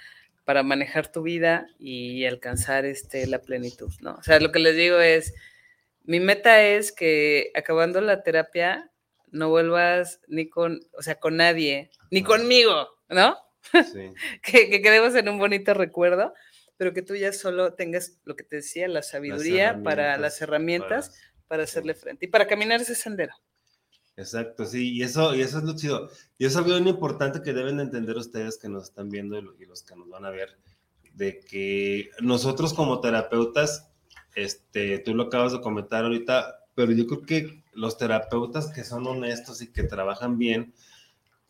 para 0.44 0.62
manejar 0.62 1.10
tu 1.10 1.22
vida 1.22 1.66
y 1.78 2.24
alcanzar 2.24 2.84
este, 2.84 3.26
la 3.26 3.40
plenitud, 3.40 3.92
¿no? 4.00 4.14
O 4.14 4.22
sea, 4.22 4.40
lo 4.40 4.50
que 4.52 4.58
les 4.58 4.76
digo 4.76 4.98
es, 4.98 5.34
mi 6.04 6.20
meta 6.20 6.62
es 6.62 6.92
que 6.92 7.50
acabando 7.54 8.00
la 8.00 8.22
terapia 8.22 8.90
no 9.30 9.48
vuelvas 9.50 10.20
ni 10.28 10.48
con, 10.48 10.80
o 10.92 11.02
sea, 11.02 11.16
con 11.16 11.36
nadie, 11.36 11.90
ni 12.10 12.20
No. 12.22 12.26
conmigo, 12.28 12.88
¿no? 13.08 13.36
sí, 13.72 14.12
que, 14.42 14.70
que 14.70 14.82
quedemos 14.82 15.14
en 15.14 15.28
un 15.28 15.38
bonito 15.38 15.74
recuerdo, 15.74 16.34
pero 16.76 16.92
que 16.92 17.02
tú 17.02 17.14
ya 17.16 17.32
solo 17.32 17.74
tengas 17.74 18.18
lo 18.24 18.36
que 18.36 18.44
te 18.44 18.56
decía, 18.56 18.88
la 18.88 19.02
sabiduría 19.02 19.72
para 19.84 20.16
las 20.18 20.40
herramientas 20.42 21.08
para- 21.10 21.34
para 21.48 21.62
hacerle 21.64 21.94
frente 21.94 22.26
y 22.26 22.28
para 22.28 22.46
caminar 22.46 22.80
ese 22.80 22.94
sendero. 22.94 23.34
Exacto, 24.16 24.64
sí, 24.64 24.92
y 24.92 25.02
eso, 25.02 25.34
y 25.34 25.40
eso 25.40 25.58
es 25.58 25.64
lo 25.64 25.74
chido. 25.74 26.08
Y 26.38 26.44
eso 26.46 26.60
es 26.60 26.64
algo 26.64 26.70
bien 26.78 26.86
importante 26.88 27.42
que 27.42 27.52
deben 27.52 27.78
de 27.78 27.82
entender 27.84 28.16
ustedes 28.16 28.58
que 28.58 28.68
nos 28.68 28.84
están 28.84 29.08
viendo 29.10 29.36
y 29.38 29.42
lo- 29.42 29.54
y 29.60 29.66
los 29.66 29.82
que 29.82 29.96
nos 29.96 30.08
van 30.08 30.24
a 30.24 30.30
ver, 30.30 30.56
de 31.14 31.40
que 31.40 32.10
nosotros 32.20 32.74
como 32.74 33.00
terapeutas, 33.00 33.88
este, 34.36 34.98
tú 35.00 35.14
lo 35.14 35.24
acabas 35.24 35.52
de 35.52 35.60
comentar 35.60 36.04
ahorita, 36.04 36.60
pero 36.74 36.92
yo 36.92 37.06
creo 37.06 37.22
que 37.22 37.64
los 37.72 37.98
terapeutas 37.98 38.68
que 38.72 38.84
son 38.84 39.06
honestos 39.06 39.62
y 39.62 39.72
que 39.72 39.82
trabajan 39.82 40.38
bien, 40.38 40.74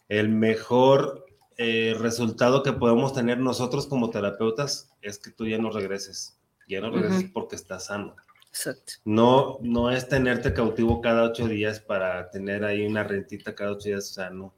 el 0.09 0.29
mejor 0.31 1.27
eh, 1.57 1.95
resultado 1.99 2.63
que 2.63 2.73
podemos 2.73 3.13
tener 3.15 3.39
nosotros 3.39 3.87
como 3.87 4.11
terapeutas 4.11 4.91
es 5.03 5.19
que 5.19 5.31
tú 5.31 5.47
ya 5.47 5.59
no 5.59 5.71
regreses, 5.71 6.39
ya 6.69 6.81
no 6.81 6.91
regreses 6.91 7.31
porque 7.33 7.57
estás 7.57 7.87
sano. 7.87 8.17
Exacto. 8.55 8.93
No, 9.05 9.59
no 9.63 9.91
es 9.91 10.09
tenerte 10.09 10.55
cautivo 10.55 11.01
cada 11.01 11.25
ocho 11.25 11.49
días 11.49 11.81
para 11.81 12.31
tener 12.31 12.65
ahí 12.65 12.87
una 12.87 13.03
rentita 13.03 13.53
cada 13.53 13.73
ocho 13.73 13.89
días, 13.89 14.13
o 14.13 14.15
sea, 14.15 14.31
no. 14.31 14.55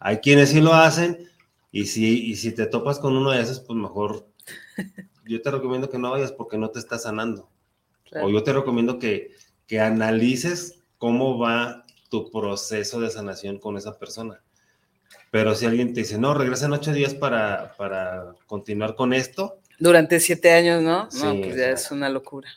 Hay 0.00 0.18
quienes 0.18 0.48
sí 0.48 0.60
lo 0.60 0.74
hacen 0.74 1.30
y 1.70 1.86
si, 1.86 2.30
y 2.30 2.34
si 2.34 2.50
te 2.50 2.66
topas 2.66 2.98
con 2.98 3.16
uno 3.16 3.30
de 3.30 3.40
esos, 3.40 3.60
pues 3.60 3.78
mejor 3.78 4.26
yo 5.24 5.40
te 5.40 5.52
recomiendo 5.52 5.88
que 5.88 5.98
no 5.98 6.10
vayas 6.10 6.32
porque 6.32 6.58
no 6.58 6.70
te 6.70 6.80
está 6.80 6.98
sanando. 6.98 7.48
claro. 8.10 8.26
O 8.26 8.30
yo 8.30 8.42
te 8.42 8.52
recomiendo 8.52 8.98
que, 8.98 9.30
que 9.68 9.78
analices 9.78 10.80
cómo 10.98 11.38
va 11.38 11.86
tu 12.10 12.32
proceso 12.32 13.00
de 13.00 13.08
sanación 13.08 13.60
con 13.60 13.76
esa 13.76 14.00
persona. 14.00 14.42
Pero 15.30 15.54
si 15.54 15.64
alguien 15.64 15.94
te 15.94 16.00
dice, 16.00 16.18
no, 16.18 16.34
regresa 16.34 16.66
en 16.66 16.72
ocho 16.72 16.92
días 16.92 17.14
para, 17.14 17.76
para 17.76 18.34
continuar 18.46 18.96
con 18.96 19.12
esto. 19.12 19.60
Durante 19.78 20.18
siete 20.18 20.50
años, 20.50 20.82
¿no? 20.82 21.08
no, 21.22 21.40
pues 21.40 21.54
ya 21.54 21.70
es 21.70 21.92
una 21.92 22.08
locura. 22.08 22.48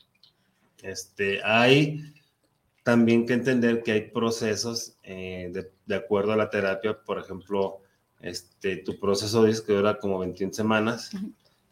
Este, 0.81 1.41
hay 1.43 2.13
también 2.83 3.25
que 3.25 3.33
entender 3.33 3.83
que 3.83 3.91
hay 3.91 4.01
procesos 4.09 4.97
eh, 5.03 5.49
de, 5.53 5.71
de 5.85 5.95
acuerdo 5.95 6.33
a 6.33 6.37
la 6.37 6.49
terapia. 6.49 6.97
Por 7.01 7.19
ejemplo, 7.19 7.79
este, 8.21 8.77
tu 8.77 8.99
proceso 8.99 9.43
dice 9.45 9.63
que 9.65 9.73
dura 9.73 9.97
como 9.99 10.19
21 10.19 10.53
semanas, 10.53 11.11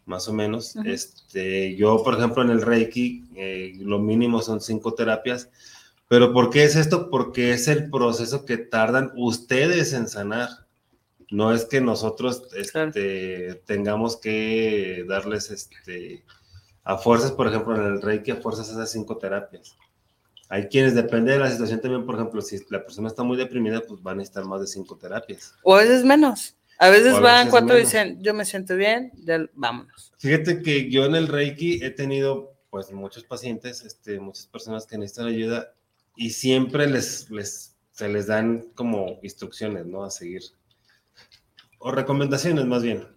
más 0.06 0.28
o 0.28 0.34
menos. 0.34 0.76
Este, 0.86 1.76
yo, 1.76 2.04
por 2.04 2.16
ejemplo, 2.18 2.44
en 2.44 2.50
el 2.50 2.62
Reiki, 2.62 3.26
eh, 3.36 3.74
lo 3.80 4.00
mínimo 4.00 4.42
son 4.42 4.62
cinco 4.62 4.94
terapias. 4.94 5.50
Pero 6.08 6.34
¿por 6.34 6.50
qué 6.50 6.64
es 6.64 6.76
esto? 6.76 7.10
Porque 7.12 7.52
es 7.52 7.68
el 7.68 7.90
proceso 7.92 8.44
que 8.46 8.58
tardan 8.58 9.12
ustedes 9.16 9.94
en 9.94 10.08
sanar. 10.08 10.50
No 11.30 11.54
es 11.54 11.66
que 11.66 11.82
nosotros 11.82 12.48
Claro. 12.72 12.90
este, 12.90 13.62
tengamos 13.66 14.18
que 14.18 15.06
darles 15.08 15.52
este, 15.52 16.24
a 16.90 16.98
fuerzas, 16.98 17.32
por 17.32 17.48
ejemplo, 17.48 17.76
en 17.76 17.86
el 17.86 18.02
Reiki, 18.02 18.32
a 18.32 18.38
fuerzas 18.38 18.68
esas 18.68 18.92
cinco 18.92 19.16
terapias. 19.16 19.78
Hay 20.50 20.70
quienes, 20.70 20.96
depende 20.96 21.34
de 21.34 21.38
la 21.38 21.52
situación 21.52 21.80
también, 21.80 22.04
por 22.04 22.16
ejemplo, 22.16 22.42
si 22.42 22.58
la 22.70 22.84
persona 22.84 23.08
está 23.08 23.22
muy 23.22 23.38
deprimida, 23.38 23.82
pues 23.82 24.02
van 24.02 24.14
a 24.14 24.18
necesitar 24.18 24.46
más 24.46 24.62
de 24.62 24.66
cinco 24.66 24.98
terapias. 24.98 25.54
O 25.62 25.76
a 25.76 25.82
veces 25.82 26.04
menos. 26.04 26.56
A 26.80 26.90
veces 26.90 27.14
a 27.14 27.20
van 27.20 27.46
veces 27.46 27.52
cuatro 27.52 27.78
y 27.78 27.82
dicen, 27.82 28.20
yo 28.24 28.34
me 28.34 28.44
siento 28.44 28.76
bien, 28.76 29.12
ya 29.24 29.38
vámonos. 29.54 30.14
Fíjate 30.18 30.64
que 30.64 30.90
yo 30.90 31.06
en 31.06 31.14
el 31.14 31.28
Reiki 31.28 31.84
he 31.84 31.92
tenido 31.92 32.56
pues 32.72 32.92
muchos 32.92 33.24
pacientes, 33.24 33.86
este, 33.86 34.20
muchas 34.20 34.48
personas 34.48 34.88
que 34.88 34.98
necesitan 34.98 35.28
ayuda 35.28 35.72
y 36.16 36.32
siempre 36.32 36.90
les, 36.90 37.30
les, 37.30 37.76
se 37.92 38.10
les 38.10 38.26
dan 38.26 38.64
como 38.74 39.20
instrucciones, 39.22 39.86
¿no? 39.86 40.04
A 40.04 40.10
seguir. 40.10 40.42
O 41.78 41.92
recomendaciones 41.92 42.66
más 42.66 42.82
bien. 42.82 43.08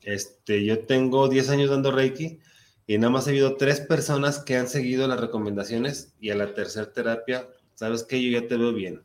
Este, 0.00 0.64
yo 0.64 0.86
tengo 0.86 1.28
10 1.28 1.50
años 1.50 1.68
dando 1.68 1.90
Reiki 1.90 2.40
y 2.86 2.98
nada 2.98 3.10
más 3.10 3.26
he 3.26 3.30
habido 3.30 3.56
tres 3.56 3.80
personas 3.80 4.38
que 4.38 4.56
han 4.56 4.68
seguido 4.68 5.06
las 5.08 5.20
recomendaciones 5.20 6.14
y 6.20 6.30
a 6.30 6.36
la 6.36 6.54
tercera 6.54 6.92
terapia, 6.92 7.48
¿sabes 7.74 8.04
qué? 8.04 8.22
Yo 8.22 8.38
ya 8.40 8.46
te 8.46 8.56
veo 8.56 8.72
bien. 8.72 9.02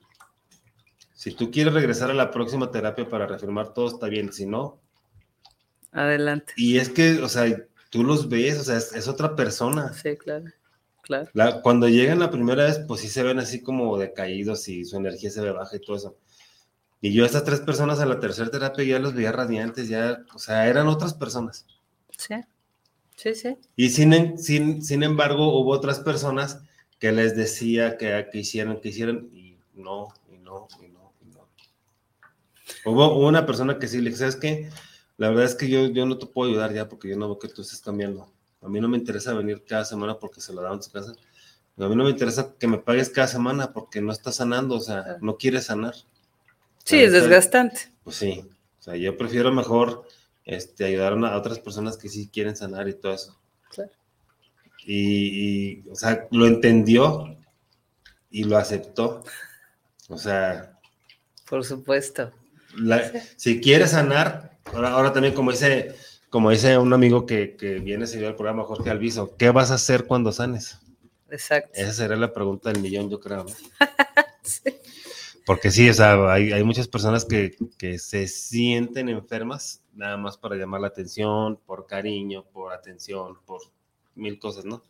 Si 1.14 1.32
tú 1.34 1.52
quieres 1.52 1.74
regresar 1.74 2.10
a 2.12 2.16
la 2.16 2.32
próxima 2.32 2.72
terapia 2.72 3.08
para 3.08 3.28
reafirmar 3.28 3.74
todo, 3.74 3.88
está 3.88 4.08
bien. 4.08 4.32
Si 4.34 4.46
no, 4.46 4.80
Adelante. 5.92 6.54
y 6.56 6.78
es 6.78 6.90
que, 6.90 7.22
o 7.22 7.30
sea, 7.30 7.46
tú 7.90 8.04
los 8.04 8.30
ves, 8.30 8.60
o 8.60 8.64
sea, 8.64 8.78
es, 8.78 8.94
es 8.94 9.08
otra 9.08 9.36
persona. 9.36 9.94
Sí, 9.94 10.16
claro. 10.18 10.46
Claro. 11.02 11.30
La- 11.34 11.62
cuando 11.62 11.90
llegan 11.90 12.20
la 12.20 12.32
primera 12.32 12.64
vez, 12.66 12.80
pues 12.88 13.02
sí 13.02 13.08
se 13.10 13.24
ven 13.24 13.40
así 13.40 13.62
como 13.62 13.98
decaídos 13.98 14.68
y 14.68 14.86
su 14.86 14.98
energía 14.98 15.30
se 15.32 15.42
ve 15.42 15.52
baja 15.52 15.76
y 15.76 15.80
todo 15.82 15.96
eso. 15.98 16.18
Y 17.02 17.12
yo 17.14 17.24
a 17.24 17.26
estas 17.26 17.44
tres 17.44 17.60
personas 17.62 18.00
a 18.00 18.06
la 18.06 18.20
tercera 18.20 18.50
terapia 18.52 18.84
ya 18.86 19.00
los 19.00 19.14
veía 19.16 19.32
radiantes, 19.32 19.90
ya, 19.90 20.24
o 20.34 20.40
sea, 20.40 20.68
eran 20.68 20.88
otras 20.88 21.16
personas. 21.16 21.66
Sí. 22.18 22.36
Sí, 23.16 23.36
sí. 23.36 23.58
Y 23.76 23.90
sin, 23.90 24.38
sin, 24.38 24.84
sin 24.84 25.04
embargo, 25.04 25.60
hubo 25.60 25.72
otras 25.72 26.00
personas 26.00 26.62
que 27.00 27.12
les 27.12 27.36
decía 27.36 27.98
que, 27.98 28.28
que 28.32 28.40
hicieran, 28.40 28.80
que 28.80 28.90
hicieran, 28.90 29.30
y 29.34 29.58
no, 29.74 30.08
y 30.32 30.38
no, 30.38 30.68
y 30.84 30.88
no, 30.88 31.14
y 31.22 31.26
no. 31.26 31.48
Hubo, 32.86 33.18
hubo 33.18 33.28
una 33.28 33.46
persona 33.46 33.78
que 33.80 33.88
sí 33.88 33.98
le 33.98 34.10
dije, 34.10 34.20
¿sabes 34.20 34.36
qué? 34.36 34.70
La 35.18 35.30
verdad 35.30 35.46
es 35.46 35.56
que 35.56 35.70
yo, 35.70 35.88
yo 35.88 36.06
no 36.06 36.18
te 36.18 36.26
puedo 36.26 36.50
ayudar 36.50 36.74
ya 36.74 36.90
porque 36.90 37.10
yo 37.10 37.18
no 37.18 37.28
veo 37.28 37.40
que 37.40 37.48
tú 37.48 37.62
estés 37.62 37.82
cambiando. 37.82 38.32
A 38.62 38.70
mí 38.70 38.80
no 38.80 38.88
me 38.88 38.98
interesa 38.98 39.34
venir 39.34 39.64
cada 39.68 39.86
semana 39.86 40.18
porque 40.18 40.42
se 40.42 40.54
lo 40.54 40.62
daban 40.62 40.78
en 40.78 40.84
su 40.84 40.92
casa. 40.92 41.14
A 41.78 41.88
mí 41.88 41.96
no 41.96 42.04
me 42.04 42.12
interesa 42.12 42.54
que 42.60 42.68
me 42.68 42.78
pagues 42.78 43.10
cada 43.10 43.28
semana 43.28 43.74
porque 43.74 44.02
no 44.02 44.12
estás 44.12 44.36
sanando, 44.36 44.76
o 44.76 44.80
sea, 44.80 45.18
no 45.22 45.38
quieres 45.38 45.66
sanar. 45.66 45.96
Sí, 46.84 47.00
es 47.00 47.12
desgastante. 47.12 47.92
Pues 48.04 48.18
sí, 48.18 48.44
o 48.80 48.84
sea, 48.84 48.96
yo 48.96 49.18
prefiero 49.18 49.52
mejor 49.52 50.06
este, 50.46 50.86
ayudar 50.86 51.14
a, 51.14 51.38
otras 51.38 51.60
personas 51.60 51.98
que 51.98 52.10
sí 52.10 52.30
quieren 52.32 52.56
sanar 52.56 52.88
y 52.88 52.94
todo 52.94 53.14
eso. 53.14 53.40
Claro. 53.70 53.92
Y, 54.86 55.80
y, 55.84 55.90
o 55.90 55.96
sea, 55.96 56.28
lo 56.32 56.48
entendió 56.48 57.38
y 58.30 58.44
lo 58.46 58.58
aceptó. 58.58 59.24
O 60.10 60.18
sea, 60.18 60.80
Por 61.50 61.64
supuesto. 61.64 62.32
la- 62.76 63.12
si 63.38 63.62
quieres 63.62 63.92
sanar, 63.92 64.58
ahora, 64.74 64.92
ahora 64.92 65.14
también 65.14 65.34
como 65.34 65.52
dice, 65.52 65.96
como 66.30 66.50
dice 66.50 66.78
un 66.78 66.94
amigo 66.94 67.26
que, 67.26 67.56
que 67.56 67.76
viene 67.80 68.06
a 68.06 68.08
seguir 68.08 68.26
el 68.26 68.36
programa, 68.36 68.64
Jorge 68.64 68.90
Alviso, 68.90 69.36
¿qué 69.38 69.52
vas 69.52 69.72
a 69.72 69.76
hacer 69.76 70.06
cuando 70.06 70.32
sanes? 70.32 70.80
Exacto. 71.30 71.72
Esa 71.74 71.94
sería 71.94 72.18
la 72.18 72.34
pregunta 72.34 72.72
del 72.72 72.82
millón, 72.82 73.10
yo 73.10 73.20
creo. 73.20 73.46
¿no? 73.46 73.52
Sí. 74.44 74.64
Porque 75.46 75.70
sí, 75.70 75.88
o 75.88 75.94
sea, 75.94 76.34
hay, 76.34 76.52
hay 76.52 76.64
muchas 76.64 76.88
personas 76.88 77.26
que, 77.26 77.56
que 77.78 78.00
se 78.00 78.28
sienten 78.28 79.08
enfermas 79.08 79.81
nada 79.94 80.18
más 80.18 80.38
para 80.38 80.56
llamar 80.56 80.82
la 80.82 80.88
atención, 80.88 81.58
por 81.66 81.88
cariño, 81.88 82.44
por 82.46 82.74
atención, 82.74 83.38
por 83.46 83.62
mil 84.16 84.40
cosas, 84.40 84.66
¿no? 84.66 84.82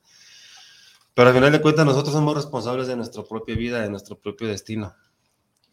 Pero 1.14 1.30
al 1.30 1.36
final 1.36 1.52
de 1.52 1.62
cuentas 1.62 1.86
nosotros 1.86 2.14
somos 2.14 2.36
responsables 2.36 2.88
de 2.88 2.96
nuestra 2.96 3.24
propia 3.24 3.56
vida, 3.56 3.82
de 3.82 3.90
nuestro 3.90 4.18
propio 4.18 4.48
destino. 4.48 4.96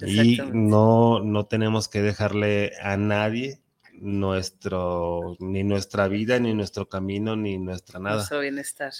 Y 0.01 0.39
no, 0.53 1.21
no 1.21 1.47
tenemos 1.47 1.89
que 1.89 2.03
dejarle 2.03 2.73
a 2.83 2.97
nadie 2.97 3.61
nuestro, 3.95 5.37
ni 5.41 5.65
nuestra 5.65 6.09
vida, 6.09 6.39
ni 6.39 6.55
nuestro 6.55 6.89
camino, 6.89 7.37
ni 7.37 7.59
nuestra 7.59 7.99
nada. 7.99 8.17
Nuestro 8.17 8.41
bienestar. 8.41 8.93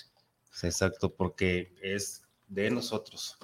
Exacto, 0.63 1.15
porque 1.15 1.75
es 1.83 2.23
de 2.49 2.71
nosotros. 2.71 3.39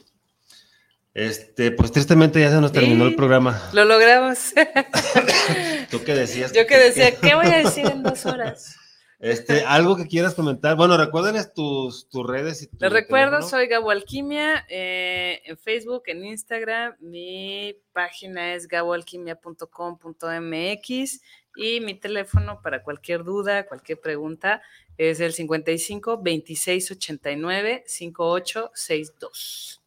Este, 1.15 1.71
pues 1.71 1.93
tristemente 1.93 2.41
ya 2.41 2.51
se 2.51 2.61
nos 2.61 2.73
terminó 2.73 3.05
Sí. 3.05 3.11
el 3.11 3.17
programa. 3.17 3.71
Lo 3.73 3.85
logramos. 3.85 4.53
¿Tú 5.91 6.03
qué 6.05 6.15
decías? 6.15 6.53
Yo 6.53 6.67
que 6.67 6.77
decía, 6.77 7.15
¿qué 7.15 7.37
voy 7.37 7.47
a 7.47 7.59
decir 7.59 7.87
en 7.87 8.03
dos 8.03 8.27
horas? 8.27 8.77
Este, 9.21 9.65
algo 9.65 9.97
que 9.97 10.09
quieras 10.09 10.35
comentar. 10.35 10.75
Bueno, 10.77 10.97
recuérdenles 10.99 11.53
tus, 11.55 12.09
tus 12.09 12.27
redes 12.27 12.63
y 12.63 12.67
tu 12.67 12.77
Les 12.81 12.93
recuerdo, 12.93 13.41
soy 13.43 13.69
Gabo 13.69 13.93
Alquimia 13.93 14.67
eh, 14.69 15.41
en 15.47 15.57
Facebook, 15.57 16.03
en 16.07 16.25
Instagram. 16.27 16.97
Mi 16.99 17.77
página 17.93 18.55
es 18.55 18.67
gaboalquimia.com.mx 18.67 21.21
y 21.57 21.79
mi 21.81 21.95
teléfono 21.95 22.61
para 22.61 22.83
cualquier 22.83 23.23
duda, 23.23 23.67
cualquier 23.67 24.01
pregunta 24.01 24.61
es 24.99 25.21
el 25.21 25.33
55 25.33 26.21
26 26.21 26.91
89 26.91 27.85
5862. 27.87 29.81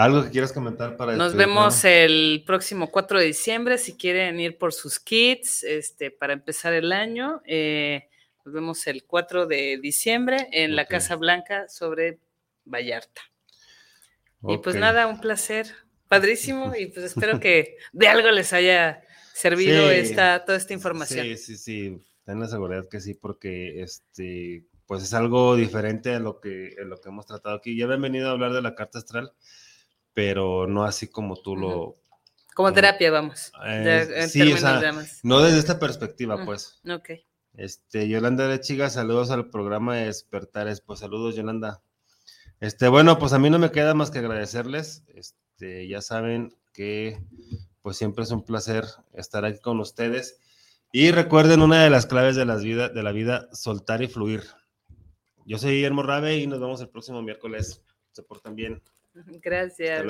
Algo 0.00 0.22
que 0.24 0.30
quieras 0.30 0.52
comentar 0.52 0.96
para 0.96 1.16
Nos 1.16 1.32
despedir, 1.32 1.48
vemos 1.48 1.82
¿no? 1.84 1.90
el 1.90 2.42
próximo 2.46 2.90
4 2.90 3.18
de 3.18 3.26
diciembre 3.26 3.78
si 3.78 3.96
quieren 3.96 4.38
ir 4.38 4.56
por 4.56 4.72
sus 4.72 5.00
kits 5.00 5.64
este, 5.64 6.10
para 6.10 6.32
empezar 6.34 6.72
el 6.72 6.92
año. 6.92 7.42
eh, 7.46 8.08
nos 8.44 8.54
vemos 8.54 8.86
el 8.86 9.04
4 9.04 9.46
de 9.46 9.78
diciembre 9.82 10.48
en 10.52 10.76
la 10.76 10.82
Ok. 10.82 10.88
Casa 10.90 11.16
Blanca 11.16 11.68
sobre 11.68 12.18
Vallarta. 12.64 13.20
Y 14.46 14.58
pues 14.58 14.76
nada, 14.76 15.06
un 15.08 15.20
placer, 15.20 15.66
padrísimo, 16.06 16.72
y 16.74 16.86
pues 16.86 17.04
espero 17.06 17.40
que 17.40 17.76
de 17.92 18.08
algo 18.08 18.30
les 18.30 18.52
haya 18.52 19.02
servido 19.34 19.90
Sí. 19.90 19.96
esta, 19.96 20.44
toda 20.44 20.56
esta 20.56 20.72
información. 20.74 21.26
Sí, 21.26 21.36
sí, 21.36 21.56
sí. 21.58 22.00
Ten 22.24 22.38
la 22.40 22.46
seguridad 22.46 22.88
que 22.88 23.00
sí, 23.00 23.14
porque 23.14 23.82
este, 23.82 24.64
pues 24.86 25.02
es 25.02 25.12
algo 25.12 25.56
diferente 25.56 26.14
a 26.14 26.20
lo 26.20 26.40
que, 26.40 26.74
a 26.80 26.84
lo 26.84 27.00
que 27.00 27.08
hemos 27.08 27.26
tratado 27.26 27.56
aquí. 27.56 27.76
Ya 27.76 27.84
habían 27.86 28.02
venido 28.02 28.28
a 28.28 28.32
hablar 28.32 28.52
de 28.52 28.62
la 28.62 28.74
carta 28.74 28.98
astral, 28.98 29.32
pero 30.18 30.66
no 30.66 30.82
así 30.82 31.06
como 31.06 31.36
tú 31.36 31.54
lo. 31.54 31.96
Como 32.52 32.72
terapia, 32.72 33.08
vamos. 33.08 33.52
Eh, 33.64 33.82
ya 33.84 34.22
en 34.22 34.28
sí, 34.28 34.40
o 34.40 34.46
términos 34.46 34.60
sea, 34.60 34.80
de 34.80 34.90
más. 34.90 35.20
No 35.22 35.40
desde 35.40 35.60
esta 35.60 35.78
perspectiva, 35.78 36.44
pues. 36.44 36.80
Ok. 36.90 37.10
Este, 37.54 38.08
Yolanda 38.08 38.48
de 38.48 38.58
Chiga, 38.58 38.90
saludos 38.90 39.30
al 39.30 39.48
programa 39.48 39.94
de 39.94 40.06
Despertares. 40.06 40.80
Pues 40.80 40.98
saludos, 40.98 41.36
Yolanda. 41.36 41.84
Este, 42.58 42.88
bueno, 42.88 43.20
pues 43.20 43.32
a 43.32 43.38
mí 43.38 43.48
no 43.48 43.60
me 43.60 43.70
queda 43.70 43.94
más 43.94 44.10
que 44.10 44.18
agradecerles. 44.18 45.04
Este, 45.14 45.86
ya 45.86 46.02
saben 46.02 46.52
que 46.72 47.22
pues 47.80 47.96
siempre 47.96 48.24
es 48.24 48.32
un 48.32 48.44
placer 48.44 48.86
estar 49.12 49.44
aquí 49.44 49.60
con 49.60 49.78
ustedes. 49.78 50.40
Y 50.90 51.12
recuerden 51.12 51.62
una 51.62 51.84
de 51.84 51.90
las 51.90 52.06
claves 52.06 52.34
de, 52.34 52.44
las 52.44 52.64
vida, 52.64 52.88
de 52.88 53.04
la 53.04 53.12
vida, 53.12 53.48
soltar 53.52 54.02
y 54.02 54.08
fluir. 54.08 54.42
Yo 55.46 55.58
soy 55.58 55.74
Guillermo 55.74 56.02
Rabe 56.02 56.38
y 56.38 56.48
nos 56.48 56.58
vemos 56.58 56.80
el 56.80 56.88
próximo 56.88 57.22
miércoles. 57.22 57.84
Se 58.10 58.24
portan 58.24 58.56
bien. 58.56 58.82
Gracias. 59.26 60.04